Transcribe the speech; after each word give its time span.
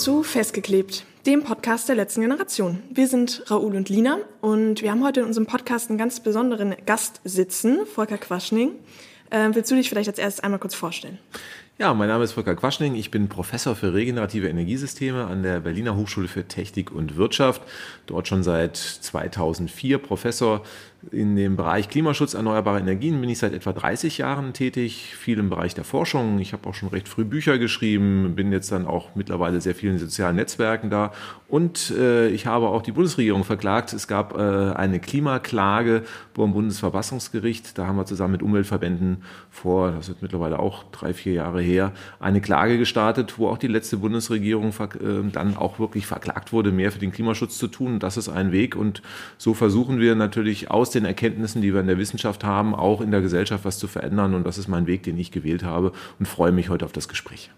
Zu 0.00 0.22
Festgeklebt, 0.22 1.04
dem 1.26 1.44
Podcast 1.44 1.90
der 1.90 1.94
letzten 1.94 2.22
Generation. 2.22 2.82
Wir 2.90 3.06
sind 3.06 3.42
Raoul 3.48 3.76
und 3.76 3.90
Lina 3.90 4.16
und 4.40 4.80
wir 4.80 4.92
haben 4.92 5.04
heute 5.04 5.20
in 5.20 5.26
unserem 5.26 5.46
Podcast 5.46 5.90
einen 5.90 5.98
ganz 5.98 6.20
besonderen 6.20 6.74
Gast 6.86 7.20
sitzen, 7.24 7.84
Volker 7.84 8.16
Quaschning. 8.16 8.70
Äh, 9.28 9.50
willst 9.52 9.70
du 9.70 9.74
dich 9.74 9.90
vielleicht 9.90 10.08
als 10.08 10.18
erstes 10.18 10.42
einmal 10.42 10.58
kurz 10.58 10.74
vorstellen? 10.74 11.18
Ja, 11.76 11.92
mein 11.92 12.08
Name 12.08 12.24
ist 12.24 12.32
Volker 12.32 12.56
Quaschning. 12.56 12.94
Ich 12.94 13.10
bin 13.10 13.28
Professor 13.28 13.76
für 13.76 13.92
regenerative 13.92 14.48
Energiesysteme 14.48 15.26
an 15.26 15.42
der 15.42 15.60
Berliner 15.60 15.96
Hochschule 15.96 16.28
für 16.28 16.48
Technik 16.48 16.92
und 16.92 17.16
Wirtschaft. 17.16 17.60
Dort 18.06 18.26
schon 18.26 18.42
seit 18.42 18.78
2004 18.78 19.98
Professor 19.98 20.62
in 21.12 21.34
dem 21.34 21.56
Bereich 21.56 21.88
Klimaschutz, 21.88 22.34
erneuerbare 22.34 22.78
Energien 22.78 23.20
bin 23.20 23.30
ich 23.30 23.38
seit 23.38 23.54
etwa 23.54 23.72
30 23.72 24.18
Jahren 24.18 24.52
tätig, 24.52 25.14
viel 25.16 25.38
im 25.38 25.48
Bereich 25.48 25.74
der 25.74 25.84
Forschung. 25.84 26.38
Ich 26.40 26.52
habe 26.52 26.68
auch 26.68 26.74
schon 26.74 26.90
recht 26.90 27.08
früh 27.08 27.24
Bücher 27.24 27.58
geschrieben, 27.58 28.34
bin 28.36 28.52
jetzt 28.52 28.70
dann 28.70 28.86
auch 28.86 29.14
mittlerweile 29.14 29.60
sehr 29.60 29.74
viel 29.74 29.90
in 29.90 29.98
sozialen 29.98 30.36
Netzwerken 30.36 30.90
da. 30.90 31.12
Und 31.48 31.90
äh, 31.98 32.28
ich 32.28 32.46
habe 32.46 32.68
auch 32.68 32.82
die 32.82 32.92
Bundesregierung 32.92 33.44
verklagt. 33.44 33.92
Es 33.92 34.06
gab 34.06 34.36
äh, 34.36 34.72
eine 34.72 35.00
Klimaklage 35.00 36.04
beim 36.34 36.52
Bundesverfassungsgericht. 36.52 37.76
Da 37.76 37.86
haben 37.86 37.96
wir 37.96 38.04
zusammen 38.04 38.32
mit 38.32 38.42
Umweltverbänden 38.42 39.22
vor, 39.50 39.90
das 39.90 40.08
ist 40.08 40.22
mittlerweile 40.22 40.60
auch 40.60 40.84
drei, 40.92 41.12
vier 41.12 41.32
Jahre 41.32 41.60
her, 41.60 41.92
eine 42.20 42.40
Klage 42.40 42.78
gestartet, 42.78 43.38
wo 43.38 43.48
auch 43.48 43.58
die 43.58 43.66
letzte 43.66 43.96
Bundesregierung 43.96 44.68
äh, 44.68 45.30
dann 45.32 45.56
auch 45.56 45.78
wirklich 45.78 46.06
verklagt 46.06 46.52
wurde, 46.52 46.70
mehr 46.70 46.92
für 46.92 47.00
den 47.00 47.10
Klimaschutz 47.10 47.58
zu 47.58 47.66
tun. 47.66 47.98
Das 47.98 48.16
ist 48.16 48.28
ein 48.28 48.52
Weg. 48.52 48.76
Und 48.76 49.02
so 49.38 49.54
versuchen 49.54 49.98
wir 49.98 50.14
natürlich 50.14 50.70
aus 50.70 50.89
aus 50.90 50.94
den 50.94 51.04
Erkenntnissen, 51.04 51.62
die 51.62 51.72
wir 51.72 51.80
in 51.80 51.86
der 51.86 51.98
Wissenschaft 51.98 52.42
haben, 52.42 52.74
auch 52.74 53.00
in 53.00 53.12
der 53.12 53.20
Gesellschaft 53.20 53.64
was 53.64 53.78
zu 53.78 53.86
verändern. 53.86 54.34
Und 54.34 54.44
das 54.44 54.58
ist 54.58 54.66
mein 54.66 54.88
Weg, 54.88 55.04
den 55.04 55.16
ich 55.18 55.30
gewählt 55.30 55.62
habe 55.62 55.92
und 56.18 56.26
freue 56.26 56.50
mich 56.50 56.68
heute 56.68 56.84
auf 56.84 56.90
das 56.90 57.06
Gespräch. 57.06 57.50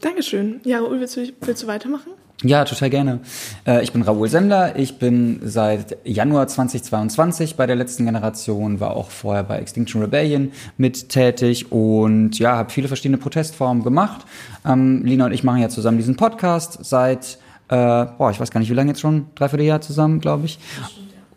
Dankeschön. 0.00 0.60
Ja, 0.64 0.78
Raoul, 0.78 1.00
willst 1.00 1.16
du, 1.18 1.30
willst 1.42 1.62
du 1.62 1.66
weitermachen? 1.66 2.12
Ja, 2.42 2.64
total 2.64 2.88
gerne. 2.88 3.20
Äh, 3.66 3.82
ich 3.82 3.92
bin 3.92 4.00
Raoul 4.00 4.28
Sender. 4.28 4.76
Ich 4.76 4.98
bin 4.98 5.40
seit 5.44 5.98
Januar 6.04 6.46
2022 6.48 7.56
bei 7.56 7.66
der 7.66 7.76
letzten 7.76 8.06
Generation, 8.06 8.80
war 8.80 8.96
auch 8.96 9.10
vorher 9.10 9.44
bei 9.44 9.58
Extinction 9.58 10.00
Rebellion 10.00 10.52
mit 10.78 11.10
tätig 11.10 11.70
und 11.70 12.38
ja, 12.38 12.56
habe 12.56 12.70
viele 12.70 12.88
verschiedene 12.88 13.18
Protestformen 13.18 13.84
gemacht. 13.84 14.24
Ähm, 14.64 15.04
Lina 15.04 15.26
und 15.26 15.32
ich 15.32 15.44
machen 15.44 15.60
ja 15.60 15.68
zusammen 15.68 15.98
diesen 15.98 16.16
Podcast 16.16 16.78
seit, 16.82 17.38
äh, 17.68 18.06
boah, 18.06 18.30
ich 18.30 18.40
weiß 18.40 18.50
gar 18.50 18.60
nicht, 18.60 18.70
wie 18.70 18.74
lange 18.74 18.92
jetzt 18.92 19.00
schon, 19.00 19.26
dreiviertel 19.34 19.66
Jahr 19.66 19.82
zusammen, 19.82 20.20
glaube 20.20 20.46
ich. 20.46 20.58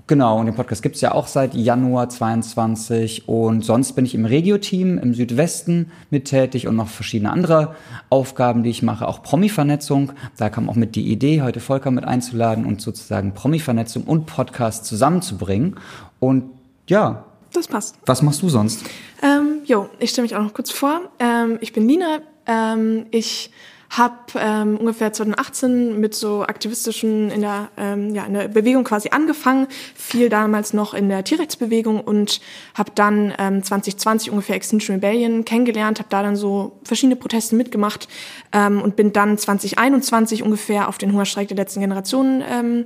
Genau, 0.08 0.40
und 0.40 0.46
den 0.46 0.56
Podcast 0.56 0.82
gibt's 0.82 1.02
ja 1.02 1.14
auch 1.14 1.28
seit 1.28 1.54
Januar 1.54 2.08
22 2.08 3.28
und 3.28 3.66
sonst 3.66 3.92
bin 3.92 4.06
ich 4.06 4.16
im 4.16 4.24
Regio-Team 4.24 4.98
im 4.98 5.14
Südwesten 5.14 5.92
mit 6.10 6.26
tätig 6.26 6.66
und 6.66 6.78
noch 6.78 6.88
verschiedene 6.88 7.30
andere 7.30 7.76
Aufgaben, 8.10 8.64
die 8.64 8.70
ich 8.70 8.82
mache, 8.82 9.06
auch 9.06 9.22
Promi-Vernetzung. 9.22 10.14
Da 10.38 10.50
kam 10.50 10.70
auch 10.70 10.76
mit 10.76 10.96
die 10.96 11.12
Idee, 11.12 11.42
heute 11.42 11.60
Volker 11.60 11.92
mit 11.92 12.06
einzuladen 12.06 12.66
und 12.66 12.80
sozusagen 12.80 13.34
Promi-Vernetzung 13.34 14.06
und 14.06 14.28
Podcast 14.28 14.86
zusammenzubringen. 14.86 15.76
Und 16.22 16.52
ja. 16.88 17.26
Das 17.52 17.68
passt. 17.68 17.98
Was 18.06 18.22
machst 18.22 18.42
du 18.42 18.48
sonst? 18.48 18.86
Ähm, 19.22 19.60
jo, 19.66 19.90
ich 20.00 20.12
stelle 20.12 20.24
mich 20.24 20.38
auch 20.38 20.44
noch 20.44 20.54
kurz 20.54 20.72
vor. 20.72 21.02
Ähm, 21.20 21.58
ich 21.60 21.74
bin 21.74 21.86
Nina. 21.86 22.20
Ähm, 22.46 23.08
ich 23.12 23.52
habe 23.90 24.16
ähm, 24.38 24.78
ungefähr 24.78 25.14
2018 25.14 26.00
mit 26.00 26.14
so 26.14 26.44
aktivistischen 26.44 27.32
in 27.32 27.42
der 27.42 27.70
ähm, 27.78 28.14
ja 28.14 28.26
in 28.26 28.34
der 28.34 28.48
Bewegung 28.48 28.84
quasi 28.84 29.10
angefangen, 29.10 29.68
viel 29.96 30.30
damals 30.30 30.74
noch 30.74 30.94
in 30.94 31.10
der 31.10 31.24
Tierrechtsbewegung 31.24 32.02
und 32.02 32.42
habe 32.74 32.92
dann 32.96 33.34
ähm, 33.38 33.64
2020 33.64 34.32
ungefähr 34.32 34.56
Extinction 34.56 34.96
Rebellion 34.96 35.46
kennengelernt, 35.46 36.00
habe 36.00 36.10
da 36.10 36.22
dann 36.22 36.36
so 36.36 36.80
verschiedene 36.84 37.16
Proteste 37.16 37.56
mitgemacht 37.56 38.08
ähm, 38.52 38.82
und 38.82 38.96
bin 38.96 39.14
dann 39.14 39.38
2021 39.38 40.44
ungefähr 40.44 40.88
auf 40.88 40.98
den 40.98 41.12
Hungerstreik 41.12 41.48
der 41.48 41.58
letzten 41.58 41.80
Generation 41.80 42.44
ähm, 42.50 42.86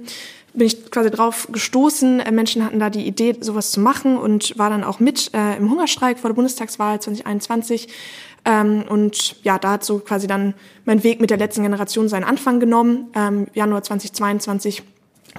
bin 0.54 0.68
ich 0.68 0.92
quasi 0.92 1.10
drauf 1.10 1.48
gestoßen. 1.52 2.20
Äh, 2.20 2.32
Menschen 2.32 2.66
hatten 2.66 2.80
da 2.80 2.90
die 2.90 3.06
Idee, 3.06 3.36
sowas 3.40 3.72
zu 3.72 3.80
machen 3.80 4.18
und 4.18 4.58
war 4.58 4.70
dann 4.70 4.84
auch 4.84 5.00
mit 5.00 5.34
äh, 5.34 5.58
im 5.58 5.70
Hungerstreik 5.70 6.20
vor 6.20 6.30
der 6.30 6.36
Bundestagswahl 6.36 7.00
2021. 7.00 7.88
Ähm, 8.44 8.84
und 8.90 9.44
ja, 9.44 9.60
da 9.60 9.72
hat 9.72 9.84
so 9.84 10.00
quasi 10.00 10.28
dann 10.28 10.54
mein 10.86 11.04
Weg 11.04 11.22
mit 11.22 11.30
der 11.30 11.38
letzten 11.38 11.64
Generation 11.64 12.10
seinen 12.10 12.24
Anfang 12.24 12.60
genommen. 12.60 13.08
Ähm, 13.16 13.48
Januar 13.54 13.84
2022 13.84 14.84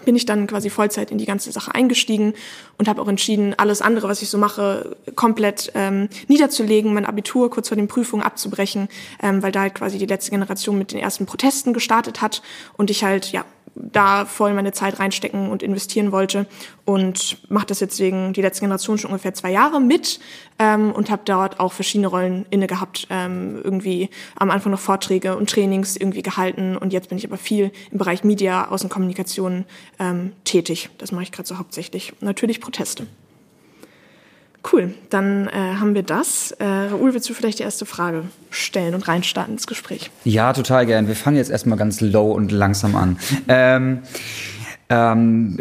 bin 0.05 0.17
ich 0.17 0.25
dann 0.25 0.47
quasi 0.47 0.71
Vollzeit 0.71 1.11
in 1.11 1.19
die 1.19 1.27
ganze 1.27 1.53
Sache 1.53 1.75
eingestiegen 1.75 2.33
und 2.79 2.89
habe 2.89 3.03
auch 3.03 3.09
entschieden, 3.09 3.55
alles 3.59 3.83
andere, 3.83 4.09
was 4.09 4.23
ich 4.23 4.31
so 4.31 4.39
mache, 4.39 4.97
komplett 5.15 5.71
ähm, 5.75 6.09
niederzulegen, 6.29 6.95
mein 6.95 7.05
Abitur 7.05 7.51
kurz 7.51 7.69
vor 7.69 7.77
den 7.77 7.89
Prüfungen 7.89 8.23
abzubrechen, 8.23 8.89
ähm, 9.23 9.43
weil 9.43 9.53
da 9.53 9.61
halt 9.61 9.75
quasi 9.75 9.99
die 9.99 10.07
letzte 10.07 10.31
Generation 10.31 10.79
mit 10.79 10.93
den 10.93 10.99
ersten 10.99 11.27
Protesten 11.27 11.75
gestartet 11.75 12.23
hat 12.23 12.43
und 12.77 12.91
ich 12.91 13.05
halt 13.05 13.33
ja 13.33 13.45
da 13.75 14.25
voll 14.25 14.53
meine 14.55 14.73
Zeit 14.73 14.99
reinstecken 14.99 15.51
und 15.51 15.63
investieren 15.63 16.13
wollte 16.13 16.47
und 16.85 17.39
mache 17.51 17.67
das 17.67 17.81
jetzt 17.81 17.99
wegen 18.01 18.33
die 18.33 18.43
letzte 18.43 18.61
Generation 18.61 18.99
schon 18.99 19.11
ungefähr 19.11 19.35
zwei 19.35 19.51
Jahre 19.51 19.81
mit 19.81 20.21
ähm, 20.59 20.93
und 20.93 21.11
habe 21.11 21.23
dort 21.25 21.61
auch 21.61 21.73
verschiedene 21.73 22.09
Rollen 22.09 22.47
inne 22.51 22.67
gehabt, 22.67 23.07
ähm, 23.11 23.61
irgendwie 23.63 24.11
am 24.37 24.51
Anfang 24.51 24.73
noch 24.73 24.81
Vorträge 24.81 25.37
und 25.37 25.51
Trainings 25.51 25.97
irgendwie 25.97 26.23
gehalten 26.23 26.77
und 26.77 26.93
jetzt 26.93 27.09
bin 27.09 27.19
ich 27.19 27.27
aber 27.27 27.39
viel 27.39 27.73
im 27.91 27.99
Bereich 27.99 28.25
Media, 28.25 28.69
Außenkommunikation 28.69 29.65
ähm, 29.99 30.33
tätig. 30.45 30.91
Das 30.99 31.13
mache 31.13 31.25
ich 31.25 31.33
gerade 31.33 31.49
so 31.49 31.59
hauptsächlich. 31.59 32.13
natürlich 32.21 32.61
Proteste. 32.61 33.07
Cool, 34.71 34.95
dann 35.11 35.49
äh, 35.49 35.75
haben 35.81 35.95
wir 35.95 36.05
das. 36.05 36.53
Äh, 36.53 36.65
Raoul, 36.65 37.15
willst 37.15 37.29
du 37.29 37.35
vielleicht 37.35 37.59
die 37.59 37.65
erste 37.65 37.85
Frage 37.85 38.25
stellen 38.51 38.95
und 38.95 39.09
reinstarten 39.09 39.55
ins 39.55 39.67
Gespräch? 39.67 40.11
Ja, 40.25 40.53
total 40.53 40.87
gern. 40.87 41.09
Wir 41.09 41.17
fangen 41.17 41.37
jetzt 41.37 41.51
erstmal 41.51 41.77
ganz 41.77 42.01
low 42.01 42.31
und 42.33 42.53
langsam 42.53 42.95
an. 42.95 43.19
ähm, 43.49 44.03
ähm, 44.89 45.59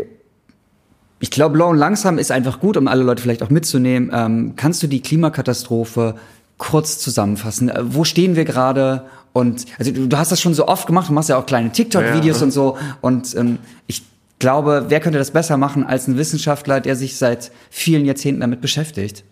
ich 1.19 1.31
glaube, 1.31 1.57
low 1.57 1.69
und 1.69 1.77
langsam 1.77 2.19
ist 2.19 2.31
einfach 2.31 2.59
gut, 2.59 2.77
um 2.77 2.87
alle 2.87 3.03
Leute 3.03 3.23
vielleicht 3.23 3.41
auch 3.41 3.49
mitzunehmen. 3.49 4.11
Ähm, 4.13 4.53
kannst 4.55 4.83
du 4.83 4.87
die 4.87 5.01
Klimakatastrophe 5.01 6.15
kurz 6.57 6.99
zusammenfassen? 6.99 7.69
Äh, 7.69 7.79
wo 7.83 8.03
stehen 8.03 8.35
wir 8.35 8.45
gerade? 8.45 9.05
Und 9.33 9.65
also 9.79 9.91
du, 9.91 10.07
du, 10.07 10.17
hast 10.17 10.31
das 10.31 10.41
schon 10.41 10.53
so 10.53 10.67
oft 10.67 10.85
gemacht, 10.85 11.09
du 11.09 11.13
machst 11.13 11.29
ja 11.29 11.37
auch 11.37 11.45
kleine 11.45 11.71
TikTok-Videos 11.71 12.39
ja. 12.39 12.43
und 12.43 12.51
so. 12.51 12.77
Und 13.01 13.35
ähm, 13.35 13.57
ich 13.87 14.03
glaube, 14.41 14.87
wer 14.89 14.99
könnte 14.99 15.19
das 15.19 15.31
besser 15.31 15.55
machen 15.55 15.85
als 15.85 16.07
ein 16.07 16.17
Wissenschaftler, 16.17 16.81
der 16.81 16.97
sich 16.97 17.15
seit 17.15 17.51
vielen 17.69 18.05
Jahrzehnten 18.05 18.41
damit 18.41 18.59
beschäftigt? 18.59 19.23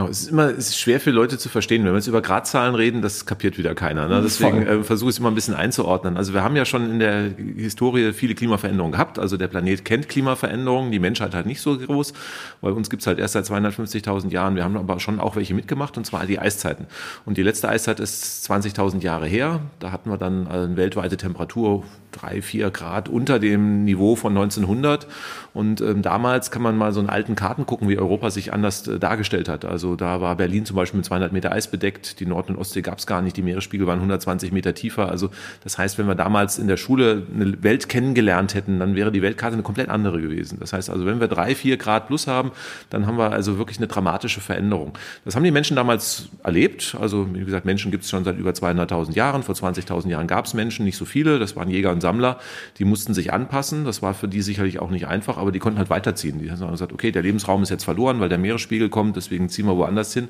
Genau, 0.00 0.10
es 0.10 0.22
ist 0.22 0.30
immer 0.30 0.48
es 0.48 0.70
ist 0.70 0.78
schwer 0.78 0.98
für 0.98 1.10
Leute 1.10 1.36
zu 1.36 1.50
verstehen. 1.50 1.84
Wenn 1.84 1.92
wir 1.92 1.98
jetzt 1.98 2.06
über 2.06 2.22
Gradzahlen 2.22 2.74
reden, 2.74 3.02
das 3.02 3.26
kapiert 3.26 3.58
wieder 3.58 3.74
keiner. 3.74 4.08
Ne? 4.08 4.22
Deswegen 4.22 4.66
äh, 4.66 4.82
versuche 4.82 5.10
ich 5.10 5.16
es 5.16 5.18
immer 5.18 5.30
ein 5.30 5.34
bisschen 5.34 5.54
einzuordnen. 5.54 6.16
Also 6.16 6.32
wir 6.32 6.42
haben 6.42 6.56
ja 6.56 6.64
schon 6.64 6.90
in 6.90 7.00
der 7.00 7.30
Historie 7.56 8.14
viele 8.14 8.34
Klimaveränderungen 8.34 8.92
gehabt. 8.92 9.18
Also 9.18 9.36
der 9.36 9.48
Planet 9.48 9.84
kennt 9.84 10.08
Klimaveränderungen, 10.08 10.90
die 10.90 10.98
Menschheit 10.98 11.34
halt 11.34 11.44
nicht 11.44 11.60
so 11.60 11.76
groß. 11.76 12.14
Bei 12.62 12.70
uns 12.70 12.88
gibt's 12.88 13.06
halt 13.06 13.18
erst 13.18 13.34
seit 13.34 13.44
250.000 13.44 14.30
Jahren. 14.30 14.56
Wir 14.56 14.64
haben 14.64 14.78
aber 14.78 15.00
schon 15.00 15.20
auch 15.20 15.36
welche 15.36 15.52
mitgemacht, 15.52 15.98
und 15.98 16.06
zwar 16.06 16.24
die 16.24 16.38
Eiszeiten. 16.38 16.86
Und 17.26 17.36
die 17.36 17.42
letzte 17.42 17.68
Eiszeit 17.68 18.00
ist 18.00 18.50
20.000 18.50 19.02
Jahre 19.02 19.26
her. 19.26 19.60
Da 19.80 19.92
hatten 19.92 20.08
wir 20.08 20.16
dann 20.16 20.46
eine 20.46 20.76
weltweite 20.76 21.18
Temperatur 21.18 21.84
drei, 22.12 22.42
vier 22.42 22.70
Grad 22.70 23.08
unter 23.08 23.38
dem 23.38 23.84
Niveau 23.84 24.16
von 24.16 24.36
1900. 24.36 25.06
Und 25.52 25.80
ähm, 25.80 26.02
damals 26.02 26.50
kann 26.50 26.62
man 26.62 26.76
mal 26.76 26.92
so 26.92 27.00
einen 27.00 27.08
alten 27.08 27.34
Karten 27.34 27.66
gucken, 27.66 27.88
wie 27.88 27.98
Europa 27.98 28.30
sich 28.30 28.52
anders 28.52 28.86
äh, 28.86 28.98
dargestellt 28.98 29.48
hat. 29.48 29.64
Also 29.64 29.89
da 29.94 30.20
war 30.20 30.34
Berlin 30.36 30.64
zum 30.64 30.76
Beispiel 30.76 30.98
mit 30.98 31.06
200 31.06 31.32
Meter 31.32 31.52
Eis 31.52 31.70
bedeckt. 31.70 32.18
Die 32.18 32.26
Nord- 32.26 32.50
und 32.50 32.56
Ostsee 32.56 32.82
gab 32.82 32.98
es 32.98 33.06
gar 33.06 33.22
nicht. 33.22 33.36
Die 33.36 33.42
Meeresspiegel 33.42 33.86
waren 33.86 33.98
120 33.98 34.50
Meter 34.50 34.74
tiefer. 34.74 35.08
Also 35.08 35.30
das 35.62 35.78
heißt, 35.78 35.98
wenn 35.98 36.08
wir 36.08 36.16
damals 36.16 36.58
in 36.58 36.66
der 36.66 36.76
Schule 36.76 37.26
eine 37.32 37.62
Welt 37.62 37.88
kennengelernt 37.88 38.54
hätten, 38.54 38.80
dann 38.80 38.96
wäre 38.96 39.12
die 39.12 39.22
Weltkarte 39.22 39.54
eine 39.54 39.62
komplett 39.62 39.88
andere 39.88 40.20
gewesen. 40.20 40.58
Das 40.58 40.72
heißt 40.72 40.90
also, 40.90 41.06
wenn 41.06 41.20
wir 41.20 41.28
drei, 41.28 41.54
vier 41.54 41.76
Grad 41.76 42.08
plus 42.08 42.26
haben, 42.26 42.50
dann 42.90 43.06
haben 43.06 43.18
wir 43.18 43.30
also 43.30 43.58
wirklich 43.58 43.78
eine 43.78 43.86
dramatische 43.86 44.40
Veränderung. 44.40 44.98
Das 45.24 45.36
haben 45.36 45.44
die 45.44 45.52
Menschen 45.52 45.76
damals 45.76 46.28
erlebt. 46.42 46.96
Also 47.00 47.32
wie 47.32 47.44
gesagt, 47.44 47.66
Menschen 47.66 47.92
gibt 47.92 48.02
es 48.02 48.10
schon 48.10 48.24
seit 48.24 48.36
über 48.36 48.50
200.000 48.50 49.14
Jahren. 49.14 49.44
Vor 49.44 49.54
20.000 49.54 50.08
Jahren 50.08 50.26
gab 50.26 50.46
es 50.46 50.54
Menschen, 50.54 50.84
nicht 50.84 50.96
so 50.96 51.04
viele. 51.04 51.38
Das 51.38 51.54
waren 51.54 51.70
Jäger 51.70 51.92
und 51.92 52.00
und 52.00 52.02
Sammler, 52.02 52.38
die 52.78 52.84
mussten 52.84 53.14
sich 53.14 53.32
anpassen. 53.32 53.84
Das 53.84 54.02
war 54.02 54.14
für 54.14 54.26
die 54.26 54.40
sicherlich 54.40 54.80
auch 54.80 54.90
nicht 54.90 55.06
einfach, 55.06 55.36
aber 55.36 55.52
die 55.52 55.58
konnten 55.58 55.78
halt 55.78 55.90
weiterziehen. 55.90 56.38
Die 56.38 56.50
haben 56.50 56.70
gesagt, 56.70 56.92
okay, 56.92 57.12
der 57.12 57.22
Lebensraum 57.22 57.62
ist 57.62 57.68
jetzt 57.68 57.84
verloren, 57.84 58.20
weil 58.20 58.28
der 58.28 58.38
Meeresspiegel 58.38 58.88
kommt, 58.88 59.16
deswegen 59.16 59.48
ziehen 59.48 59.66
wir 59.66 59.69
woanders 59.76 60.12
hin. 60.14 60.28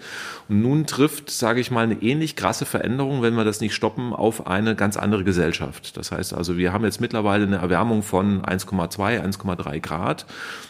Und 0.49 0.63
nun 0.63 0.87
trifft, 0.87 1.31
sage 1.31 1.61
ich 1.61 1.71
mal, 1.71 1.85
eine 1.85 2.03
ähnlich 2.03 2.37
krasse 2.37 2.67
Veränderung, 2.67 3.23
wenn 3.23 3.35
wir 3.35 3.45
das 3.45 3.61
nicht 3.61 3.75
stoppen, 3.75 4.13
auf 4.13 4.47
eine 4.47 4.75
ganz 4.75 4.97
andere 4.97 5.25
Gesellschaft. 5.25 5.97
Das 5.97 6.13
heißt 6.13 6.35
also, 6.35 6.57
wir 6.57 6.73
haben 6.73 6.85
jetzt 6.85 7.01
mittlerweile 7.01 7.45
eine 7.45 7.57
Erwärmung 7.57 8.03
von 8.03 8.43
1,2, 8.43 9.23
1,3 9.23 9.81
Grad. 9.81 10.27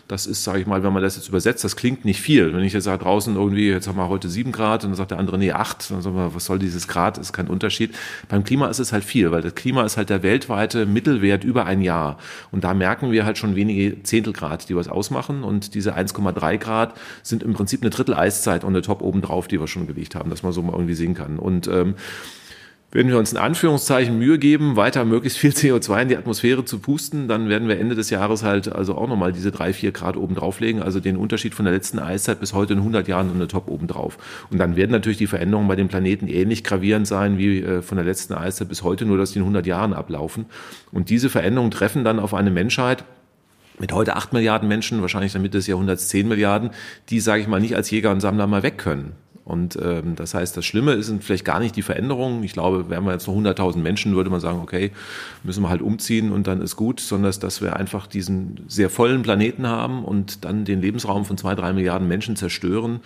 Das 0.09 0.27
ist, 0.27 0.43
sage 0.43 0.59
ich 0.59 0.67
mal, 0.67 0.83
wenn 0.83 0.93
man 0.93 1.03
das 1.03 1.15
jetzt 1.15 1.29
übersetzt, 1.29 1.63
das 1.63 1.77
klingt 1.77 2.05
nicht 2.05 2.21
viel. 2.21 2.53
Wenn 2.53 2.65
ich 2.65 2.73
jetzt 2.73 2.85
sage, 2.85 3.03
draußen 3.03 3.37
irgendwie, 3.37 3.71
jetzt 3.71 3.87
haben 3.87 3.97
wir 3.97 4.09
heute 4.09 4.29
sieben 4.29 4.51
Grad 4.51 4.83
und 4.83 4.91
dann 4.91 4.97
sagt 4.97 5.13
der 5.13 5.19
andere, 5.19 5.39
nee, 5.39 5.53
acht, 5.53 5.89
dann 5.91 6.03
sagen 6.03 6.17
wir, 6.17 6.35
was 6.35 6.47
soll 6.47 6.59
dieses 6.59 6.89
Grad, 6.89 7.17
ist 7.17 7.33
kein 7.33 7.47
Unterschied. 7.47 7.95
Beim 8.29 8.43
Klima 8.43 8.69
ist 8.69 8.81
es 8.81 8.93
halt 8.93 9.05
viel, 9.05 9.31
weil 9.31 9.43
das 9.43 9.55
Klima 9.55 9.85
ist 9.85 9.97
halt 9.97 10.11
der 10.11 10.25
weltweite 10.25 10.85
Mittelwert 10.85 11.45
über 11.45 11.65
ein 11.67 11.81
Jahr. 11.81 12.19
Und 12.51 12.65
da 12.65 12.75
merken 12.75 13.13
wir 13.13 13.25
halt 13.25 13.39
schon 13.39 13.55
wenige 13.55 14.03
Zehntelgrad, 14.03 14.69
die 14.69 14.75
was 14.75 14.89
ausmachen. 14.89 15.45
Und 15.45 15.75
diese 15.75 15.97
1,3 15.97 16.59
Grad 16.59 16.95
sind 17.23 17.45
im 17.45 17.53
Prinzip 17.53 17.83
eine 17.83 17.91
Drittel 17.91 18.15
Eiszeit 18.15 18.60
und 18.65 18.71
eine 18.71 18.83
Top 18.83 19.03
obendrauf, 19.03 19.49
die 19.49 19.61
wir 19.61 19.67
schon 19.67 19.87
gelegt 19.87 20.15
haben, 20.15 20.31
dass 20.31 20.43
man 20.43 20.53
so 20.53 20.63
mal 20.63 20.73
irgendwie 20.73 20.95
sehen 20.95 21.15
kann. 21.15 21.39
Und 21.39 21.69
ähm, 21.69 21.95
wenn 22.93 23.07
wir 23.07 23.19
uns 23.19 23.31
in 23.31 23.39
Anführungszeichen 23.39 24.19
Mühe 24.19 24.39
geben, 24.39 24.75
weiter 24.75 25.05
möglichst 25.05 25.39
viel 25.39 25.51
CO2 25.53 26.03
in 26.03 26.09
die 26.09 26.17
Atmosphäre 26.17 26.65
zu 26.65 26.81
pusten, 26.81 27.29
dann 27.29 27.49
werden 27.49 27.69
wir 27.69 27.79
Ende 27.79 27.95
des 27.95 28.11
Jahres 28.11 28.43
halt 28.43 28.73
also 28.73 28.97
auch 28.97 29.07
nochmal 29.07 29.33
diese 29.33 29.53
drei, 29.53 29.73
vier 29.73 29.93
Grad 29.93 30.17
oben 30.17 30.35
drauflegen, 30.35 30.83
also 30.83 30.99
den 30.99 31.17
Unterschied 31.17 31.55
von 31.55 31.65
der 31.65 31.75
letzten 31.75 32.01
Eiszeit 32.01 32.41
bis 32.41 32.53
heute 32.53 32.73
in 32.73 32.81
100 32.81 33.07
Jahren 33.07 33.31
und 33.31 33.37
eine 33.37 33.47
Top 33.47 33.69
oben 33.69 33.87
drauf. 33.87 34.19
Und 34.51 34.59
dann 34.59 34.75
werden 34.75 34.91
natürlich 34.91 35.19
die 35.19 35.29
Veränderungen 35.29 35.69
bei 35.69 35.77
dem 35.77 35.89
Planeten 35.89 36.27
ähnlich 36.27 36.65
gravierend 36.65 37.07
sein 37.07 37.39
wie 37.39 37.61
äh, 37.61 37.83
von 37.83 37.97
der 37.97 38.05
letzten 38.05 38.35
Eiszeit 38.35 38.69
bis 38.69 38.83
heute, 38.83 39.05
nur 39.05 39.19
dass 39.19 39.33
die 39.33 39.39
in 39.39 39.45
100 39.45 39.67
Jahren 39.67 39.93
ablaufen. 39.93 40.47
Und 40.91 41.11
diese 41.11 41.31
Veränderungen 41.31 41.71
treffen 41.71 42.03
dann 42.03 42.19
auf 42.19 42.35
eine 42.35 42.51
Menschheit, 42.51 43.05
mit 43.81 43.93
heute 43.93 44.15
acht 44.15 44.33
Milliarden 44.33 44.69
Menschen, 44.69 45.01
wahrscheinlich 45.01 45.33
dann 45.33 45.43
Mitte 45.43 45.59
des 45.59 45.67
Jahrhunderts 45.67 46.09
zehn 46.09 46.29
Milliarden, 46.29 46.71
die, 47.09 47.21
sage 47.21 47.43
ich 47.43 47.49
mal, 47.49 47.61
nicht 47.61 47.75
als 47.75 47.91
Jäger 47.91 48.11
und 48.11 48.21
Sammler 48.21 48.47
mal 48.47 48.63
weg 48.63 48.79
können. 48.79 49.15
Und 49.51 49.77
ähm, 49.83 50.15
das 50.15 50.33
heißt, 50.33 50.57
das 50.57 50.65
Schlimme 50.65 51.03
sind 51.03 51.25
vielleicht 51.25 51.45
gar 51.45 51.59
nicht 51.59 51.75
die 51.75 51.83
Veränderungen. 51.83 52.45
Ich 52.45 52.53
glaube, 52.53 52.89
wären 52.89 53.05
wir 53.05 53.11
jetzt 53.11 53.27
noch 53.27 53.35
100.000 53.35 53.79
Menschen, 53.79 54.15
würde 54.15 54.31
man 54.31 54.39
sagen, 54.39 54.61
okay, 54.63 54.93
müssen 55.43 55.65
wir 55.65 55.71
halt 55.71 55.83
umziehen 55.83 56.31
und 56.31 56.47
dann 56.47 56.63
ist 56.63 56.77
gut, 56.77 57.01
sondern 57.01 57.33
dass 57.41 57.61
wir 57.61 57.75
einfach 57.75 58.07
diesen 58.07 58.61
sehr 58.69 58.91
vollen 58.91 59.23
Planeten 59.23 59.67
haben 59.67 60.05
und 60.05 60.45
dann 60.45 60.65
den 60.65 60.81
Lebensraum 60.81 61.25
von 61.25 61.37
zwei, 61.37 61.57
drei 61.57 61.73
Milliarden 61.73 62.07
Menschen 62.07 62.37
zerstören 62.37 63.01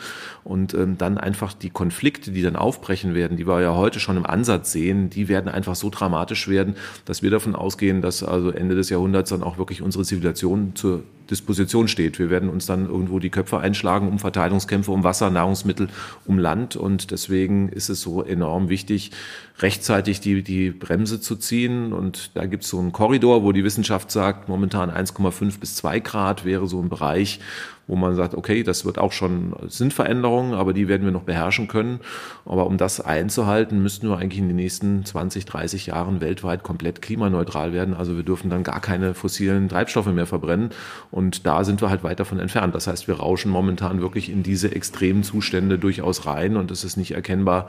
und 0.44 0.74
ähm, 0.74 0.98
dann 0.98 1.16
einfach 1.16 1.54
die 1.54 1.70
Konflikte, 1.70 2.30
die 2.30 2.42
dann 2.42 2.56
aufbrechen 2.56 3.14
werden, 3.14 3.38
die 3.38 3.46
wir 3.46 3.62
ja 3.62 3.74
heute 3.74 3.98
schon 3.98 4.18
im 4.18 4.26
Ansatz 4.26 4.70
sehen, 4.70 5.08
die 5.08 5.28
werden 5.28 5.48
einfach 5.48 5.76
so 5.76 5.88
dramatisch 5.88 6.46
werden, 6.46 6.76
dass 7.06 7.22
wir 7.22 7.30
davon 7.30 7.56
ausgehen, 7.56 8.02
dass 8.02 8.22
also 8.22 8.50
Ende 8.50 8.74
des 8.74 8.90
Jahrhunderts 8.90 9.30
dann 9.30 9.42
auch 9.42 9.56
wirklich 9.56 9.80
unsere 9.80 10.04
Zivilisation 10.04 10.72
zur 10.74 11.04
Disposition 11.30 11.88
steht. 11.88 12.18
Wir 12.18 12.30
werden 12.30 12.48
uns 12.48 12.66
dann 12.66 12.86
irgendwo 12.86 13.18
die 13.18 13.30
Köpfe 13.30 13.58
einschlagen 13.58 14.08
um 14.08 14.18
Verteilungskämpfe, 14.18 14.90
um 14.90 15.04
Wasser, 15.04 15.30
Nahrungsmittel, 15.30 15.88
um 16.26 16.38
Land. 16.38 16.76
Und 16.76 17.10
deswegen 17.10 17.68
ist 17.68 17.88
es 17.88 18.00
so 18.00 18.22
enorm 18.22 18.68
wichtig, 18.68 19.10
rechtzeitig 19.58 20.20
die, 20.20 20.42
die 20.42 20.70
Bremse 20.70 21.20
zu 21.20 21.36
ziehen. 21.36 21.92
Und 21.92 22.30
da 22.34 22.46
gibt 22.46 22.64
es 22.64 22.70
so 22.70 22.78
einen 22.78 22.92
Korridor, 22.92 23.42
wo 23.42 23.52
die 23.52 23.64
Wissenschaft 23.64 24.10
sagt, 24.10 24.48
momentan 24.48 24.90
1,5 24.90 25.58
bis 25.58 25.76
2 25.76 26.00
Grad 26.00 26.44
wäre 26.44 26.66
so 26.66 26.80
ein 26.80 26.88
Bereich, 26.88 27.40
wo 27.86 27.96
man 27.96 28.14
sagt, 28.14 28.34
okay, 28.34 28.62
das 28.62 28.84
wird 28.84 28.98
auch 28.98 29.12
schon, 29.12 29.54
sind 29.68 29.92
Veränderungen, 29.92 30.54
aber 30.54 30.72
die 30.72 30.88
werden 30.88 31.04
wir 31.04 31.12
noch 31.12 31.22
beherrschen 31.22 31.68
können. 31.68 32.00
Aber 32.46 32.66
um 32.66 32.78
das 32.78 33.00
einzuhalten, 33.00 33.82
müssten 33.82 34.08
wir 34.08 34.18
eigentlich 34.18 34.38
in 34.38 34.48
den 34.48 34.56
nächsten 34.56 35.04
20, 35.04 35.44
30 35.44 35.86
Jahren 35.86 36.20
weltweit 36.20 36.62
komplett 36.62 37.02
klimaneutral 37.02 37.72
werden. 37.72 37.94
Also 37.94 38.16
wir 38.16 38.22
dürfen 38.22 38.48
dann 38.48 38.62
gar 38.62 38.80
keine 38.80 39.14
fossilen 39.14 39.68
Treibstoffe 39.68 40.06
mehr 40.06 40.26
verbrennen. 40.26 40.70
Und 41.10 41.46
da 41.46 41.64
sind 41.64 41.82
wir 41.82 41.90
halt 41.90 42.04
weit 42.04 42.20
davon 42.20 42.38
entfernt. 42.38 42.74
Das 42.74 42.86
heißt, 42.86 43.06
wir 43.06 43.16
rauschen 43.16 43.50
momentan 43.50 44.00
wirklich 44.00 44.30
in 44.30 44.42
diese 44.42 44.74
extremen 44.74 45.22
Zustände 45.22 45.78
durchaus 45.78 46.26
rein 46.26 46.56
und 46.56 46.70
es 46.70 46.84
ist 46.84 46.96
nicht 46.96 47.12
erkennbar, 47.12 47.68